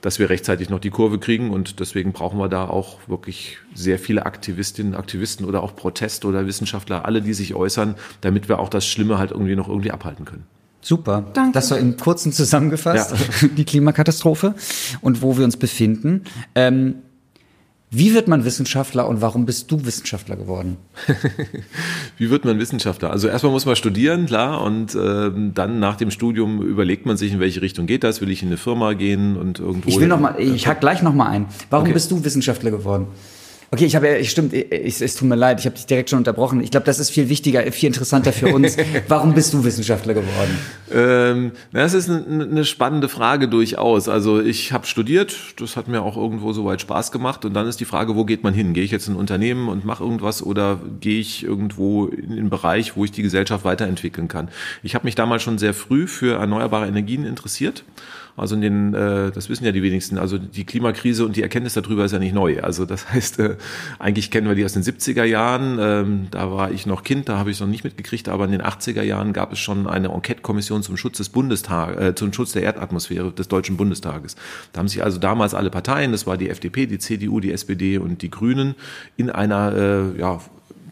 dass 0.00 0.18
wir 0.18 0.30
rechtzeitig 0.30 0.70
noch 0.70 0.78
die 0.78 0.90
Kurve 0.90 1.18
kriegen. 1.18 1.50
Und 1.50 1.80
deswegen 1.80 2.12
brauchen 2.12 2.38
wir 2.38 2.48
da 2.48 2.68
auch 2.68 2.98
wirklich 3.08 3.58
sehr 3.74 3.98
viele 3.98 4.26
Aktivistinnen, 4.26 4.94
Aktivisten 4.94 5.44
oder 5.46 5.62
auch 5.62 5.74
Protest- 5.74 6.24
oder 6.24 6.46
Wissenschaftler, 6.46 7.04
alle, 7.04 7.22
die 7.22 7.34
sich 7.34 7.54
äußern, 7.54 7.96
damit 8.20 8.48
wir 8.48 8.60
auch 8.60 8.68
das 8.68 8.86
Schlimme 8.86 9.18
halt 9.18 9.32
irgendwie 9.32 9.47
noch 9.56 9.68
irgendwie 9.68 9.90
abhalten 9.90 10.24
können. 10.24 10.44
Super. 10.80 11.26
Danke. 11.32 11.52
Das 11.52 11.70
war 11.70 11.78
im 11.78 11.96
kurzen 11.96 12.32
zusammengefasst, 12.32 13.12
ja. 13.42 13.48
die 13.56 13.64
Klimakatastrophe 13.64 14.54
und 15.00 15.22
wo 15.22 15.36
wir 15.36 15.44
uns 15.44 15.56
befinden. 15.56 16.24
Ähm, 16.54 16.96
wie 17.90 18.14
wird 18.14 18.28
man 18.28 18.44
Wissenschaftler 18.44 19.08
und 19.08 19.22
warum 19.22 19.46
bist 19.46 19.70
du 19.70 19.86
Wissenschaftler 19.86 20.36
geworden? 20.36 20.76
Wie 22.18 22.28
wird 22.28 22.44
man 22.44 22.58
Wissenschaftler? 22.58 23.10
Also 23.10 23.28
erstmal 23.28 23.50
muss 23.50 23.64
man 23.64 23.76
studieren, 23.76 24.26
klar, 24.26 24.60
und 24.60 24.94
äh, 24.94 25.30
dann 25.54 25.80
nach 25.80 25.96
dem 25.96 26.10
Studium 26.10 26.60
überlegt 26.60 27.06
man 27.06 27.16
sich, 27.16 27.32
in 27.32 27.40
welche 27.40 27.62
Richtung 27.62 27.86
geht 27.86 28.04
das. 28.04 28.20
Will 28.20 28.30
ich 28.30 28.42
in 28.42 28.48
eine 28.48 28.58
Firma 28.58 28.92
gehen 28.92 29.38
und 29.38 29.58
irgendwo. 29.58 29.88
Ich 29.88 29.98
will 29.98 30.08
noch 30.08 30.20
mal, 30.20 30.38
ich 30.38 30.66
hack 30.66 30.80
gleich 30.80 31.00
noch 31.00 31.14
mal 31.14 31.28
ein. 31.28 31.46
Warum 31.70 31.84
okay. 31.84 31.94
bist 31.94 32.10
du 32.10 32.22
Wissenschaftler 32.22 32.70
geworden? 32.70 33.06
Okay, 33.70 33.84
ich 33.84 33.94
habe 33.94 34.08
ja, 34.08 34.24
stimmt, 34.24 34.54
ich, 34.54 35.02
es 35.02 35.14
tut 35.14 35.28
mir 35.28 35.34
leid, 35.34 35.60
ich 35.60 35.66
habe 35.66 35.76
dich 35.76 35.84
direkt 35.84 36.08
schon 36.08 36.20
unterbrochen. 36.20 36.62
Ich 36.62 36.70
glaube, 36.70 36.86
das 36.86 36.98
ist 36.98 37.10
viel 37.10 37.28
wichtiger, 37.28 37.70
viel 37.70 37.88
interessanter 37.88 38.32
für 38.32 38.48
uns. 38.48 38.78
Warum 39.08 39.34
bist 39.34 39.52
du 39.52 39.62
Wissenschaftler 39.62 40.14
geworden? 40.14 40.58
Ähm, 40.90 41.52
das 41.70 41.92
ist 41.92 42.08
eine, 42.08 42.44
eine 42.44 42.64
spannende 42.64 43.10
Frage 43.10 43.46
durchaus. 43.46 44.08
Also 44.08 44.40
ich 44.40 44.72
habe 44.72 44.86
studiert, 44.86 45.36
das 45.58 45.76
hat 45.76 45.86
mir 45.86 46.00
auch 46.00 46.16
irgendwo 46.16 46.54
soweit 46.54 46.80
Spaß 46.80 47.12
gemacht. 47.12 47.44
Und 47.44 47.52
dann 47.52 47.66
ist 47.66 47.78
die 47.78 47.84
Frage, 47.84 48.16
wo 48.16 48.24
geht 48.24 48.42
man 48.42 48.54
hin? 48.54 48.72
Gehe 48.72 48.84
ich 48.84 48.90
jetzt 48.90 49.06
in 49.06 49.14
ein 49.14 49.18
Unternehmen 49.18 49.68
und 49.68 49.84
mache 49.84 50.02
irgendwas 50.02 50.42
oder 50.42 50.80
gehe 51.00 51.20
ich 51.20 51.44
irgendwo 51.44 52.06
in 52.06 52.36
den 52.36 52.48
Bereich, 52.48 52.96
wo 52.96 53.04
ich 53.04 53.12
die 53.12 53.22
Gesellschaft 53.22 53.66
weiterentwickeln 53.66 54.28
kann? 54.28 54.48
Ich 54.82 54.94
habe 54.94 55.04
mich 55.04 55.14
damals 55.14 55.42
schon 55.42 55.58
sehr 55.58 55.74
früh 55.74 56.06
für 56.06 56.38
erneuerbare 56.38 56.86
Energien 56.86 57.26
interessiert 57.26 57.84
also 58.38 58.54
in 58.54 58.60
den, 58.60 58.94
äh, 58.94 59.30
das 59.30 59.48
wissen 59.48 59.64
ja 59.64 59.72
die 59.72 59.82
wenigsten, 59.82 60.18
also 60.18 60.38
die 60.38 60.64
Klimakrise 60.64 61.24
und 61.24 61.36
die 61.36 61.42
Erkenntnis 61.42 61.74
darüber 61.74 62.04
ist 62.04 62.12
ja 62.12 62.18
nicht 62.18 62.34
neu. 62.34 62.60
Also 62.60 62.84
das 62.84 63.10
heißt, 63.12 63.40
äh, 63.40 63.56
eigentlich 63.98 64.30
kennen 64.30 64.48
wir 64.48 64.54
die 64.54 64.64
aus 64.64 64.72
den 64.72 64.82
70er 64.82 65.24
Jahren. 65.24 65.78
Ähm, 65.80 66.28
da 66.30 66.50
war 66.50 66.70
ich 66.70 66.86
noch 66.86 67.02
Kind, 67.02 67.28
da 67.28 67.38
habe 67.38 67.50
ich 67.50 67.56
es 67.56 67.60
noch 67.60 67.68
nicht 67.68 67.84
mitgekriegt, 67.84 68.28
aber 68.28 68.44
in 68.44 68.52
den 68.52 68.62
80er 68.62 69.02
Jahren 69.02 69.32
gab 69.32 69.52
es 69.52 69.58
schon 69.58 69.86
eine 69.86 70.08
Enquete-Kommission 70.08 70.82
zum 70.82 70.96
Schutz 70.96 71.18
des 71.18 71.28
Bundestages, 71.28 71.96
äh, 71.96 72.14
zum 72.14 72.32
Schutz 72.32 72.52
der 72.52 72.62
Erdatmosphäre 72.62 73.32
des 73.32 73.48
Deutschen 73.48 73.76
Bundestages. 73.76 74.36
Da 74.72 74.80
haben 74.80 74.88
sich 74.88 75.02
also 75.02 75.18
damals 75.18 75.54
alle 75.54 75.70
Parteien, 75.70 76.12
das 76.12 76.26
war 76.26 76.36
die 76.36 76.50
FDP, 76.50 76.86
die 76.86 76.98
CDU, 76.98 77.40
die 77.40 77.52
SPD 77.52 77.98
und 77.98 78.22
die 78.22 78.30
Grünen, 78.30 78.74
in 79.16 79.30
einer 79.30 79.74
äh, 79.74 80.18
ja, 80.18 80.40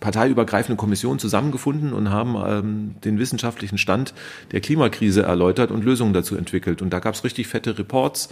parteiübergreifende 0.06 0.76
Kommission 0.76 1.18
zusammengefunden 1.18 1.92
und 1.92 2.10
haben 2.10 2.36
ähm, 2.46 2.94
den 3.04 3.18
wissenschaftlichen 3.18 3.76
Stand 3.76 4.14
der 4.52 4.60
Klimakrise 4.60 5.24
erläutert 5.24 5.72
und 5.72 5.84
Lösungen 5.84 6.12
dazu 6.12 6.36
entwickelt. 6.36 6.80
Und 6.80 6.90
da 6.90 7.00
gab 7.00 7.14
es 7.14 7.24
richtig 7.24 7.48
fette 7.48 7.76
Reports. 7.76 8.28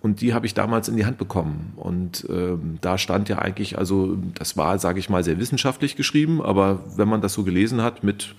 Und 0.00 0.20
die 0.20 0.32
habe 0.32 0.46
ich 0.46 0.54
damals 0.54 0.88
in 0.88 0.96
die 0.96 1.06
Hand 1.06 1.18
bekommen. 1.18 1.72
Und 1.74 2.24
ähm, 2.30 2.78
da 2.82 2.98
stand 2.98 3.28
ja 3.28 3.40
eigentlich, 3.40 3.76
also 3.76 4.16
das 4.34 4.56
war, 4.56 4.78
sage 4.78 5.00
ich 5.00 5.10
mal, 5.10 5.24
sehr 5.24 5.40
wissenschaftlich 5.40 5.96
geschrieben, 5.96 6.40
aber 6.40 6.84
wenn 6.94 7.08
man 7.08 7.20
das 7.20 7.32
so 7.32 7.42
gelesen 7.42 7.82
hat 7.82 8.04
mit 8.04 8.36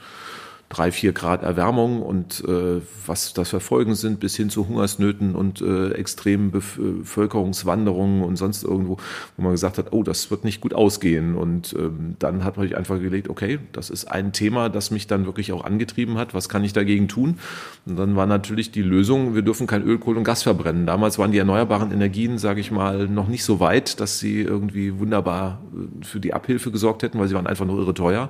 drei, 0.70 0.92
vier 0.92 1.14
Grad 1.14 1.42
Erwärmung 1.42 2.04
und 2.04 2.44
äh, 2.48 2.82
was 3.08 3.34
das 3.34 3.50
Verfolgen 3.50 3.96
sind, 3.96 4.20
bis 4.20 4.36
hin 4.36 4.52
zu 4.52 4.68
Hungersnöten 4.68 5.34
und 5.34 5.62
äh, 5.62 5.94
extremen 5.94 6.52
Bevölkerungswanderungen 6.52 8.24
und 8.24 8.36
sonst 8.36 8.64
irgendwo, 8.64 8.98
wo 9.36 9.44
man 9.44 9.52
gesagt 9.54 9.80
hat, 9.80 9.88
oh, 9.92 10.04
das 10.04 10.30
wird 10.30 10.44
nicht 10.44 10.62
gut 10.62 10.76
ausgehen. 10.76 11.36
Und 11.36 11.74
ähm, 11.74 12.16
dann 12.20 12.44
hat 12.44 12.58
man 12.58 12.68
sich 12.68 12.78
einfach 12.78 13.00
gelegt, 13.00 13.30
okay, 13.30 13.58
das 13.72 13.90
ist 13.90 14.06
ein 14.06 14.32
Thema, 14.32 14.70
das 14.70 14.92
mich 14.92 15.08
dann 15.08 15.26
wirklich 15.26 15.52
auch 15.54 15.66
angetrieben 15.66 16.20
hat. 16.20 16.36
Was 16.36 16.50
kann 16.50 16.64
ich 16.64 16.72
dagegen 16.72 17.08
tun? 17.08 17.40
Und 17.88 17.98
dann 17.98 18.16
war 18.16 18.28
natürlich 18.28 18.70
die 18.70 18.84
Lösung, 18.84 19.34
wir 19.34 19.42
dürfen 19.42 19.66
kein 19.66 19.82
Öl, 19.82 19.98
Kohle 19.98 20.20
und 20.20 20.24
Gas 20.24 20.44
verbrennen. 20.44 20.86
Damals 20.86 21.18
waren 21.18 21.32
die 21.32 21.40
erneuerbaren 21.40 21.92
Energien, 21.92 22.38
sage 22.38 22.62
ich 22.62 22.70
mal, 22.70 23.08
noch 23.08 23.28
nicht 23.28 23.44
so 23.44 23.60
weit, 23.60 24.00
dass 24.00 24.20
sie 24.20 24.42
irgendwie 24.42 25.00
wunderbar 25.00 25.64
äh, 25.74 26.06
für 26.06 26.20
die 26.20 26.36
Abhilfe 26.36 26.70
gesorgt 26.70 27.02
hätten, 27.02 27.18
weil 27.18 27.28
sie 27.28 27.34
waren 27.34 27.48
einfach 27.48 27.66
nur 27.66 27.80
irre 27.80 27.96
teuer. 27.96 28.30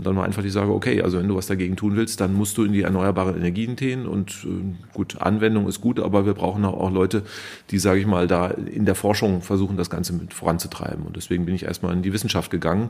Und 0.00 0.06
dann 0.06 0.16
war 0.16 0.24
einfach 0.24 0.42
die 0.42 0.48
Sage, 0.48 0.72
okay, 0.72 1.02
also 1.02 1.18
wenn 1.18 1.28
du 1.28 1.36
was 1.36 1.46
dagegen 1.46 1.76
tun 1.76 1.94
willst, 1.94 2.22
dann 2.22 2.32
musst 2.32 2.56
du 2.56 2.64
in 2.64 2.72
die 2.72 2.80
erneuerbaren 2.80 3.36
Energien 3.36 3.76
gehen. 3.76 4.06
Und 4.06 4.46
äh, 4.46 4.94
gut, 4.94 5.20
Anwendung 5.20 5.68
ist 5.68 5.82
gut, 5.82 6.00
aber 6.00 6.24
wir 6.24 6.32
brauchen 6.32 6.64
auch 6.64 6.90
Leute, 6.90 7.22
die, 7.70 7.78
sage 7.78 8.00
ich 8.00 8.06
mal, 8.06 8.26
da 8.26 8.46
in 8.46 8.86
der 8.86 8.94
Forschung 8.94 9.42
versuchen, 9.42 9.76
das 9.76 9.90
Ganze 9.90 10.14
mit 10.14 10.32
voranzutreiben. 10.32 11.04
Und 11.04 11.16
deswegen 11.16 11.44
bin 11.44 11.54
ich 11.54 11.64
erstmal 11.64 11.92
in 11.92 12.00
die 12.00 12.14
Wissenschaft 12.14 12.50
gegangen, 12.50 12.88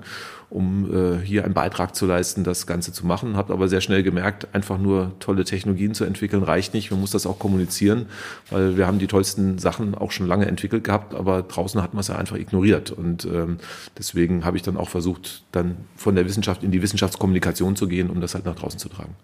um 0.51 0.89
äh, 0.95 1.19
hier 1.19 1.45
einen 1.45 1.53
Beitrag 1.53 1.97
zu 1.97 2.07
leisten, 2.07 2.45
das 2.45 2.69
Ganze 2.69 2.93
zu 2.93 3.05
machen. 3.05 3.37
Habe 3.37 3.53
aber 3.53 3.67
sehr 3.67 3.81
schnell 3.81 4.05
gemerkt, 4.05 4.47
einfach 4.53 4.79
nur 4.79 5.11
tolle 5.19 5.43
Technologien 5.45 5.95
zu 5.95 6.05
entwickeln 6.05 6.45
reicht 6.45 6.75
nicht. 6.75 6.93
Man 6.93 7.01
muss 7.01 7.11
das 7.11 7.27
auch 7.27 7.41
kommunizieren, 7.41 8.07
weil 8.51 8.77
wir 8.77 8.87
haben 8.87 9.01
die 9.01 9.09
tollsten 9.09 9.59
Sachen 9.59 9.97
auch 9.97 10.13
schon 10.13 10.29
lange 10.29 10.47
entwickelt 10.47 10.85
gehabt, 10.85 11.13
aber 11.13 11.43
draußen 11.43 11.83
hat 11.83 11.93
man 11.93 12.03
es 12.03 12.09
ja 12.09 12.15
einfach 12.15 12.37
ignoriert. 12.37 12.93
Und 12.93 13.25
ähm, 13.25 13.57
deswegen 13.99 14.45
habe 14.45 14.57
ich 14.57 14.63
dann 14.63 14.77
auch 14.77 14.89
versucht, 14.89 15.43
dann 15.51 15.77
von 15.97 16.15
der 16.15 16.25
Wissenschaft 16.27 16.63
in 16.63 16.71
die 16.71 16.83
Wissenschaft 16.83 17.00
Wissenschaftskommunikation 17.01 17.77
zu 17.77 17.89
gehen, 17.89 18.11
um 18.11 18.21
das 18.21 18.35
halt 18.35 18.45
nach 18.45 18.57
draußen 18.57 18.79
zu 18.79 18.89
tragen. 18.91 19.15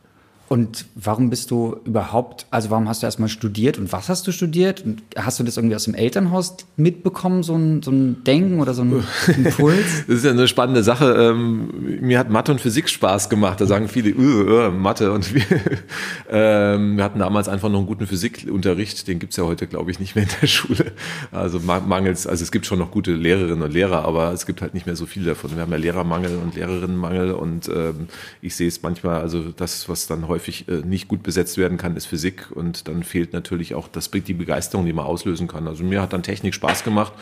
Und 0.48 0.86
warum 0.94 1.28
bist 1.28 1.50
du 1.50 1.76
überhaupt, 1.84 2.46
also 2.50 2.70
warum 2.70 2.88
hast 2.88 3.02
du 3.02 3.06
erstmal 3.06 3.28
studiert 3.28 3.78
und 3.78 3.90
was 3.92 4.08
hast 4.08 4.26
du 4.28 4.32
studiert? 4.32 4.84
Und 4.84 5.02
hast 5.16 5.40
du 5.40 5.44
das 5.44 5.56
irgendwie 5.56 5.74
aus 5.74 5.84
dem 5.84 5.94
Elternhaus 5.94 6.56
mitbekommen, 6.76 7.42
so 7.42 7.56
ein, 7.56 7.82
so 7.82 7.90
ein 7.90 8.22
Denken 8.22 8.60
oder 8.60 8.72
so 8.72 8.82
ein 8.82 9.02
Impuls? 9.36 10.04
das 10.06 10.18
ist 10.18 10.24
ja 10.24 10.30
eine 10.30 10.46
spannende 10.46 10.84
Sache. 10.84 11.12
Ähm, 11.14 12.00
mir 12.00 12.20
hat 12.20 12.30
Mathe 12.30 12.52
und 12.52 12.60
Physik 12.60 12.88
Spaß 12.88 13.28
gemacht. 13.28 13.60
Da 13.60 13.66
sagen 13.66 13.88
viele, 13.88 14.14
uh, 14.14 14.68
uh, 14.68 14.70
Mathe. 14.70 15.10
Und 15.10 15.34
wir, 15.34 15.42
ähm, 16.30 16.96
wir 16.96 17.02
hatten 17.02 17.18
damals 17.18 17.48
einfach 17.48 17.68
noch 17.68 17.78
einen 17.78 17.88
guten 17.88 18.06
Physikunterricht. 18.06 19.08
Den 19.08 19.18
gibt's 19.18 19.36
ja 19.36 19.44
heute, 19.44 19.66
glaube 19.66 19.90
ich, 19.90 19.98
nicht 19.98 20.14
mehr 20.14 20.24
in 20.24 20.30
der 20.40 20.46
Schule. 20.46 20.92
Also 21.32 21.58
mangels, 21.58 22.26
also 22.28 22.44
es 22.44 22.52
gibt 22.52 22.66
schon 22.66 22.78
noch 22.78 22.92
gute 22.92 23.12
Lehrerinnen 23.12 23.62
und 23.62 23.72
Lehrer, 23.72 24.04
aber 24.04 24.32
es 24.32 24.46
gibt 24.46 24.62
halt 24.62 24.74
nicht 24.74 24.86
mehr 24.86 24.94
so 24.94 25.06
viele 25.06 25.26
davon. 25.26 25.56
Wir 25.56 25.62
haben 25.62 25.72
ja 25.72 25.78
Lehrermangel 25.78 26.36
und 26.36 26.54
Lehrerinnenmangel 26.54 27.32
und 27.32 27.68
ähm, 27.68 28.06
ich 28.40 28.54
sehe 28.54 28.68
es 28.68 28.82
manchmal, 28.82 29.20
also 29.20 29.42
das, 29.56 29.88
was 29.88 30.06
dann 30.06 30.28
heute 30.28 30.35
häufig 30.36 30.68
äh, 30.68 30.82
nicht 30.84 31.08
gut 31.08 31.22
besetzt 31.22 31.56
werden 31.56 31.78
kann, 31.78 31.96
ist 31.96 32.04
Physik 32.06 32.50
und 32.54 32.88
dann 32.88 33.02
fehlt 33.02 33.32
natürlich 33.32 33.74
auch 33.74 33.88
das, 33.88 34.10
die 34.10 34.34
Begeisterung, 34.34 34.84
die 34.84 34.92
man 34.92 35.06
auslösen 35.06 35.48
kann. 35.48 35.66
Also 35.66 35.82
mir 35.82 36.02
hat 36.02 36.12
dann 36.12 36.22
Technik 36.22 36.54
Spaß 36.54 36.84
gemacht 36.84 37.14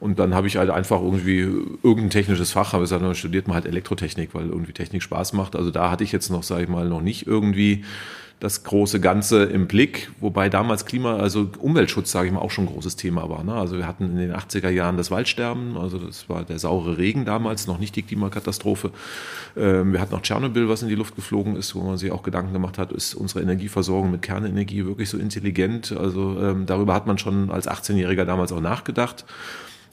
und 0.00 0.18
dann 0.18 0.34
habe 0.34 0.46
ich 0.46 0.56
halt 0.56 0.70
einfach 0.70 1.00
irgendwie 1.00 1.40
irgendein 1.82 2.10
technisches 2.10 2.52
Fach, 2.52 2.72
habe 2.72 2.84
gesagt, 2.84 3.02
dann 3.02 3.14
studiert 3.14 3.46
man 3.46 3.56
halt 3.56 3.66
Elektrotechnik, 3.66 4.34
weil 4.34 4.48
irgendwie 4.48 4.72
Technik 4.72 5.02
Spaß 5.02 5.34
macht. 5.34 5.56
Also 5.56 5.70
da 5.70 5.90
hatte 5.90 6.04
ich 6.04 6.12
jetzt 6.12 6.30
noch, 6.30 6.42
sage 6.42 6.62
ich 6.62 6.68
mal, 6.70 6.88
noch 6.88 7.02
nicht 7.02 7.26
irgendwie 7.26 7.84
das 8.40 8.64
große 8.64 9.00
Ganze 9.00 9.44
im 9.44 9.66
Blick, 9.66 10.10
wobei 10.20 10.48
damals 10.48 10.84
Klima, 10.84 11.16
also 11.16 11.48
Umweltschutz, 11.58 12.10
sage 12.10 12.28
ich 12.28 12.32
mal, 12.32 12.40
auch 12.40 12.50
schon 12.50 12.64
ein 12.64 12.72
großes 12.72 12.96
Thema 12.96 13.28
war. 13.30 13.42
Ne? 13.42 13.54
Also 13.54 13.78
wir 13.78 13.86
hatten 13.86 14.04
in 14.04 14.16
den 14.16 14.32
80er 14.34 14.68
Jahren 14.68 14.96
das 14.96 15.10
Waldsterben, 15.10 15.76
also 15.76 15.98
das 15.98 16.28
war 16.28 16.44
der 16.44 16.58
saure 16.58 16.98
Regen 16.98 17.24
damals, 17.24 17.66
noch 17.66 17.78
nicht 17.78 17.96
die 17.96 18.02
Klimakatastrophe. 18.02 18.90
Ähm, 19.56 19.92
wir 19.92 20.00
hatten 20.00 20.14
auch 20.14 20.22
Tschernobyl, 20.22 20.68
was 20.68 20.82
in 20.82 20.88
die 20.88 20.94
Luft 20.94 21.16
geflogen 21.16 21.56
ist, 21.56 21.74
wo 21.74 21.82
man 21.82 21.96
sich 21.96 22.10
auch 22.10 22.22
Gedanken 22.22 22.52
gemacht 22.52 22.76
hat, 22.76 22.92
ist 22.92 23.14
unsere 23.14 23.40
Energieversorgung 23.40 24.10
mit 24.10 24.22
Kernenergie 24.22 24.84
wirklich 24.84 25.08
so 25.08 25.16
intelligent? 25.16 25.92
Also 25.92 26.38
ähm, 26.40 26.66
darüber 26.66 26.94
hat 26.94 27.06
man 27.06 27.18
schon 27.18 27.50
als 27.50 27.68
18-Jähriger 27.68 28.24
damals 28.24 28.52
auch 28.52 28.60
nachgedacht. 28.60 29.24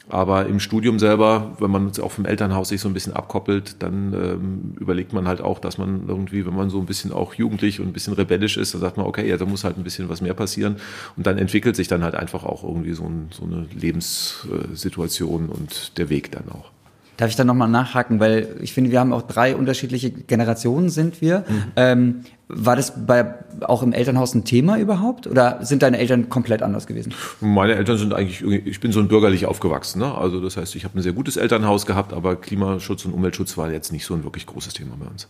Aber 0.08 0.46
im 0.46 0.60
Studium 0.60 0.98
selber, 0.98 1.56
wenn 1.58 1.70
man 1.70 1.92
auch 2.00 2.10
vom 2.10 2.26
Elternhaus 2.26 2.68
sich 2.68 2.80
so 2.80 2.88
ein 2.88 2.94
bisschen 2.94 3.12
abkoppelt, 3.12 3.76
dann 3.82 4.12
ähm, 4.12 4.74
überlegt 4.78 5.12
man 5.12 5.28
halt 5.28 5.40
auch, 5.40 5.58
dass 5.58 5.78
man 5.78 6.08
irgendwie, 6.08 6.44
wenn 6.44 6.54
man 6.54 6.70
so 6.70 6.80
ein 6.80 6.86
bisschen 6.86 7.12
auch 7.12 7.34
jugendlich 7.34 7.80
und 7.80 7.86
ein 7.86 7.92
bisschen 7.92 8.12
rebellisch 8.12 8.56
ist, 8.56 8.74
dann 8.74 8.80
sagt 8.80 8.96
man, 8.96 9.06
okay, 9.06 9.28
ja, 9.28 9.36
da 9.36 9.46
muss 9.46 9.64
halt 9.64 9.78
ein 9.78 9.84
bisschen 9.84 10.08
was 10.08 10.20
mehr 10.20 10.34
passieren. 10.34 10.76
Und 11.16 11.26
dann 11.26 11.38
entwickelt 11.38 11.76
sich 11.76 11.88
dann 11.88 12.02
halt 12.02 12.14
einfach 12.14 12.44
auch 12.44 12.64
irgendwie 12.64 12.92
so, 12.92 13.04
ein, 13.04 13.28
so 13.30 13.44
eine 13.44 13.66
Lebenssituation 13.74 15.48
und 15.48 15.96
der 15.98 16.10
Weg 16.10 16.32
dann 16.32 16.48
auch. 16.50 16.70
Darf 17.16 17.30
ich 17.30 17.36
da 17.36 17.44
nochmal 17.44 17.68
nachhaken, 17.68 18.20
weil 18.20 18.56
ich 18.60 18.72
finde, 18.72 18.90
wir 18.90 18.98
haben 18.98 19.12
auch 19.12 19.22
drei 19.22 19.54
unterschiedliche 19.54 20.10
Generationen 20.10 20.88
sind 20.88 21.20
wir. 21.20 21.40
Mhm. 21.40 21.64
Ähm, 21.76 22.20
war 22.54 22.76
das 22.76 23.06
bei, 23.06 23.34
auch 23.62 23.82
im 23.82 23.92
Elternhaus 23.92 24.34
ein 24.34 24.44
Thema 24.44 24.78
überhaupt 24.78 25.26
oder 25.26 25.64
sind 25.64 25.82
deine 25.82 25.98
Eltern 25.98 26.28
komplett 26.28 26.62
anders 26.62 26.86
gewesen? 26.86 27.14
Meine 27.40 27.74
Eltern 27.74 27.96
sind 27.96 28.12
eigentlich, 28.12 28.42
ich 28.42 28.80
bin 28.80 28.92
so 28.92 29.00
ein 29.00 29.08
bürgerlich 29.08 29.46
aufgewachsen. 29.46 30.00
Ne? 30.00 30.14
Also 30.14 30.40
das 30.40 30.56
heißt, 30.58 30.76
ich 30.76 30.84
habe 30.84 30.98
ein 30.98 31.02
sehr 31.02 31.14
gutes 31.14 31.36
Elternhaus 31.38 31.86
gehabt, 31.86 32.12
aber 32.12 32.36
Klimaschutz 32.36 33.06
und 33.06 33.12
Umweltschutz 33.12 33.56
war 33.56 33.72
jetzt 33.72 33.90
nicht 33.90 34.04
so 34.04 34.14
ein 34.14 34.22
wirklich 34.22 34.46
großes 34.46 34.74
Thema 34.74 34.96
bei 34.98 35.06
uns. 35.06 35.28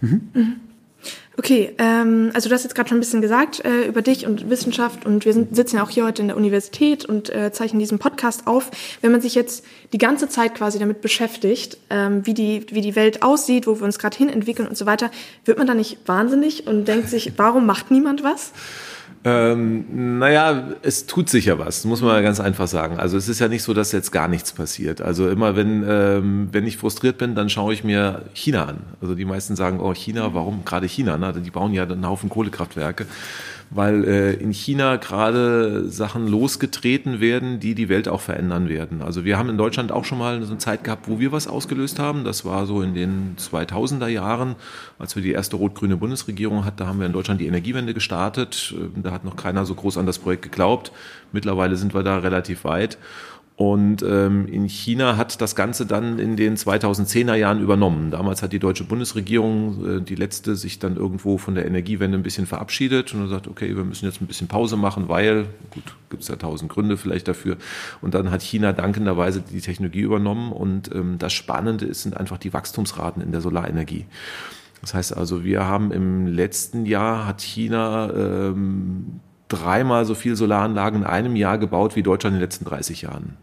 Mhm. 0.00 0.28
Mhm. 0.34 0.56
Okay, 1.36 1.74
ähm, 1.78 2.30
also 2.32 2.48
du 2.48 2.54
hast 2.54 2.62
jetzt 2.62 2.76
gerade 2.76 2.88
schon 2.88 2.98
ein 2.98 3.00
bisschen 3.00 3.20
gesagt 3.20 3.64
äh, 3.64 3.86
über 3.86 4.02
dich 4.02 4.24
und 4.24 4.50
Wissenschaft 4.50 5.04
und 5.04 5.24
wir 5.24 5.32
sind, 5.32 5.54
sitzen 5.56 5.76
ja 5.76 5.82
auch 5.82 5.90
hier 5.90 6.04
heute 6.04 6.22
in 6.22 6.28
der 6.28 6.36
Universität 6.36 7.04
und 7.04 7.28
äh, 7.28 7.50
zeichnen 7.50 7.80
diesen 7.80 7.98
Podcast 7.98 8.46
auf. 8.46 8.70
Wenn 9.00 9.10
man 9.10 9.20
sich 9.20 9.34
jetzt 9.34 9.64
die 9.92 9.98
ganze 9.98 10.28
Zeit 10.28 10.54
quasi 10.54 10.78
damit 10.78 11.00
beschäftigt, 11.00 11.76
ähm, 11.90 12.24
wie, 12.24 12.34
die, 12.34 12.66
wie 12.70 12.82
die 12.82 12.94
Welt 12.94 13.22
aussieht, 13.24 13.66
wo 13.66 13.80
wir 13.80 13.84
uns 13.84 13.98
gerade 13.98 14.16
hin 14.16 14.28
entwickeln 14.28 14.68
und 14.68 14.76
so 14.76 14.86
weiter, 14.86 15.10
wird 15.44 15.58
man 15.58 15.66
da 15.66 15.74
nicht 15.74 15.98
wahnsinnig 16.06 16.68
und 16.68 16.86
denkt 16.86 17.08
sich, 17.08 17.32
warum 17.36 17.66
macht 17.66 17.90
niemand 17.90 18.22
was? 18.22 18.52
Ähm, 19.26 20.18
naja, 20.18 20.68
es 20.82 21.06
tut 21.06 21.30
sich 21.30 21.46
ja 21.46 21.58
was, 21.58 21.86
muss 21.86 22.02
man 22.02 22.22
ganz 22.22 22.40
einfach 22.40 22.68
sagen. 22.68 22.98
Also 22.98 23.16
es 23.16 23.26
ist 23.26 23.38
ja 23.38 23.48
nicht 23.48 23.62
so, 23.62 23.72
dass 23.72 23.90
jetzt 23.90 24.12
gar 24.12 24.28
nichts 24.28 24.52
passiert. 24.52 25.00
Also 25.00 25.30
immer 25.30 25.56
wenn, 25.56 25.82
ähm, 25.88 26.48
wenn 26.52 26.66
ich 26.66 26.76
frustriert 26.76 27.16
bin, 27.16 27.34
dann 27.34 27.48
schaue 27.48 27.72
ich 27.72 27.84
mir 27.84 28.22
China 28.34 28.66
an. 28.66 28.78
Also 29.00 29.14
die 29.14 29.24
meisten 29.24 29.56
sagen, 29.56 29.80
oh 29.80 29.94
China, 29.94 30.34
warum 30.34 30.66
gerade 30.66 30.86
China? 30.86 31.16
Ne? 31.16 31.32
Die 31.40 31.50
bauen 31.50 31.72
ja 31.72 31.84
einen 31.84 32.06
Haufen 32.06 32.28
Kohlekraftwerke 32.28 33.06
weil 33.70 34.04
äh, 34.04 34.32
in 34.34 34.52
China 34.52 34.96
gerade 34.96 35.88
Sachen 35.88 36.28
losgetreten 36.28 37.20
werden, 37.20 37.60
die 37.60 37.74
die 37.74 37.88
Welt 37.88 38.08
auch 38.08 38.20
verändern 38.20 38.68
werden. 38.68 39.02
Also 39.02 39.24
wir 39.24 39.38
haben 39.38 39.48
in 39.48 39.58
Deutschland 39.58 39.92
auch 39.92 40.04
schon 40.04 40.18
mal 40.18 40.40
so 40.42 40.50
eine 40.50 40.58
Zeit 40.58 40.84
gehabt, 40.84 41.08
wo 41.08 41.18
wir 41.18 41.32
was 41.32 41.48
ausgelöst 41.48 41.98
haben. 41.98 42.24
Das 42.24 42.44
war 42.44 42.66
so 42.66 42.82
in 42.82 42.94
den 42.94 43.36
2000er 43.38 44.08
Jahren, 44.08 44.54
als 44.98 45.16
wir 45.16 45.22
die 45.22 45.32
erste 45.32 45.56
rot-grüne 45.56 45.96
Bundesregierung 45.96 46.64
hatten. 46.64 46.76
Da 46.78 46.86
haben 46.86 46.98
wir 46.98 47.06
in 47.06 47.12
Deutschland 47.12 47.40
die 47.40 47.46
Energiewende 47.46 47.94
gestartet. 47.94 48.74
Da 48.96 49.10
hat 49.10 49.24
noch 49.24 49.36
keiner 49.36 49.66
so 49.66 49.74
groß 49.74 49.98
an 49.98 50.06
das 50.06 50.18
Projekt 50.18 50.42
geglaubt. 50.42 50.92
Mittlerweile 51.32 51.76
sind 51.76 51.94
wir 51.94 52.02
da 52.02 52.18
relativ 52.18 52.64
weit. 52.64 52.98
Und 53.56 54.02
ähm, 54.02 54.48
in 54.48 54.66
China 54.66 55.16
hat 55.16 55.40
das 55.40 55.54
Ganze 55.54 55.86
dann 55.86 56.18
in 56.18 56.34
den 56.34 56.56
2010er 56.56 57.36
Jahren 57.36 57.60
übernommen. 57.60 58.10
Damals 58.10 58.42
hat 58.42 58.52
die 58.52 58.58
deutsche 58.58 58.82
Bundesregierung, 58.82 59.98
äh, 59.98 60.00
die 60.00 60.16
letzte, 60.16 60.56
sich 60.56 60.80
dann 60.80 60.96
irgendwo 60.96 61.38
von 61.38 61.54
der 61.54 61.64
Energiewende 61.64 62.18
ein 62.18 62.24
bisschen 62.24 62.46
verabschiedet 62.46 63.14
und 63.14 63.22
gesagt, 63.22 63.46
okay, 63.46 63.76
wir 63.76 63.84
müssen 63.84 64.06
jetzt 64.06 64.20
ein 64.20 64.26
bisschen 64.26 64.48
Pause 64.48 64.76
machen, 64.76 65.08
weil, 65.08 65.46
gut, 65.70 65.84
gibt 66.10 66.24
es 66.24 66.28
ja 66.28 66.34
tausend 66.34 66.68
Gründe 66.72 66.96
vielleicht 66.96 67.28
dafür. 67.28 67.56
Und 68.00 68.14
dann 68.14 68.32
hat 68.32 68.42
China 68.42 68.72
dankenderweise 68.72 69.40
die 69.40 69.60
Technologie 69.60 70.00
übernommen. 70.00 70.50
Und 70.50 70.92
ähm, 70.92 71.18
das 71.20 71.32
Spannende 71.32 71.84
ist, 71.84 72.02
sind 72.02 72.16
einfach 72.16 72.38
die 72.38 72.52
Wachstumsraten 72.52 73.22
in 73.22 73.30
der 73.30 73.40
Solarenergie. 73.40 74.06
Das 74.80 74.94
heißt 74.94 75.16
also, 75.16 75.44
wir 75.44 75.64
haben 75.64 75.92
im 75.92 76.26
letzten 76.26 76.86
Jahr 76.86 77.24
hat 77.24 77.40
China 77.40 78.10
ähm, 78.12 79.20
dreimal 79.48 80.04
so 80.04 80.14
viel 80.14 80.36
Solaranlagen 80.36 81.02
in 81.02 81.06
einem 81.06 81.36
Jahr 81.36 81.58
gebaut 81.58 81.96
wie 81.96 82.02
Deutschland 82.02 82.34
in 82.34 82.40
den 82.40 82.44
letzten 82.44 82.64
30 82.64 83.02
Jahren. 83.02 83.36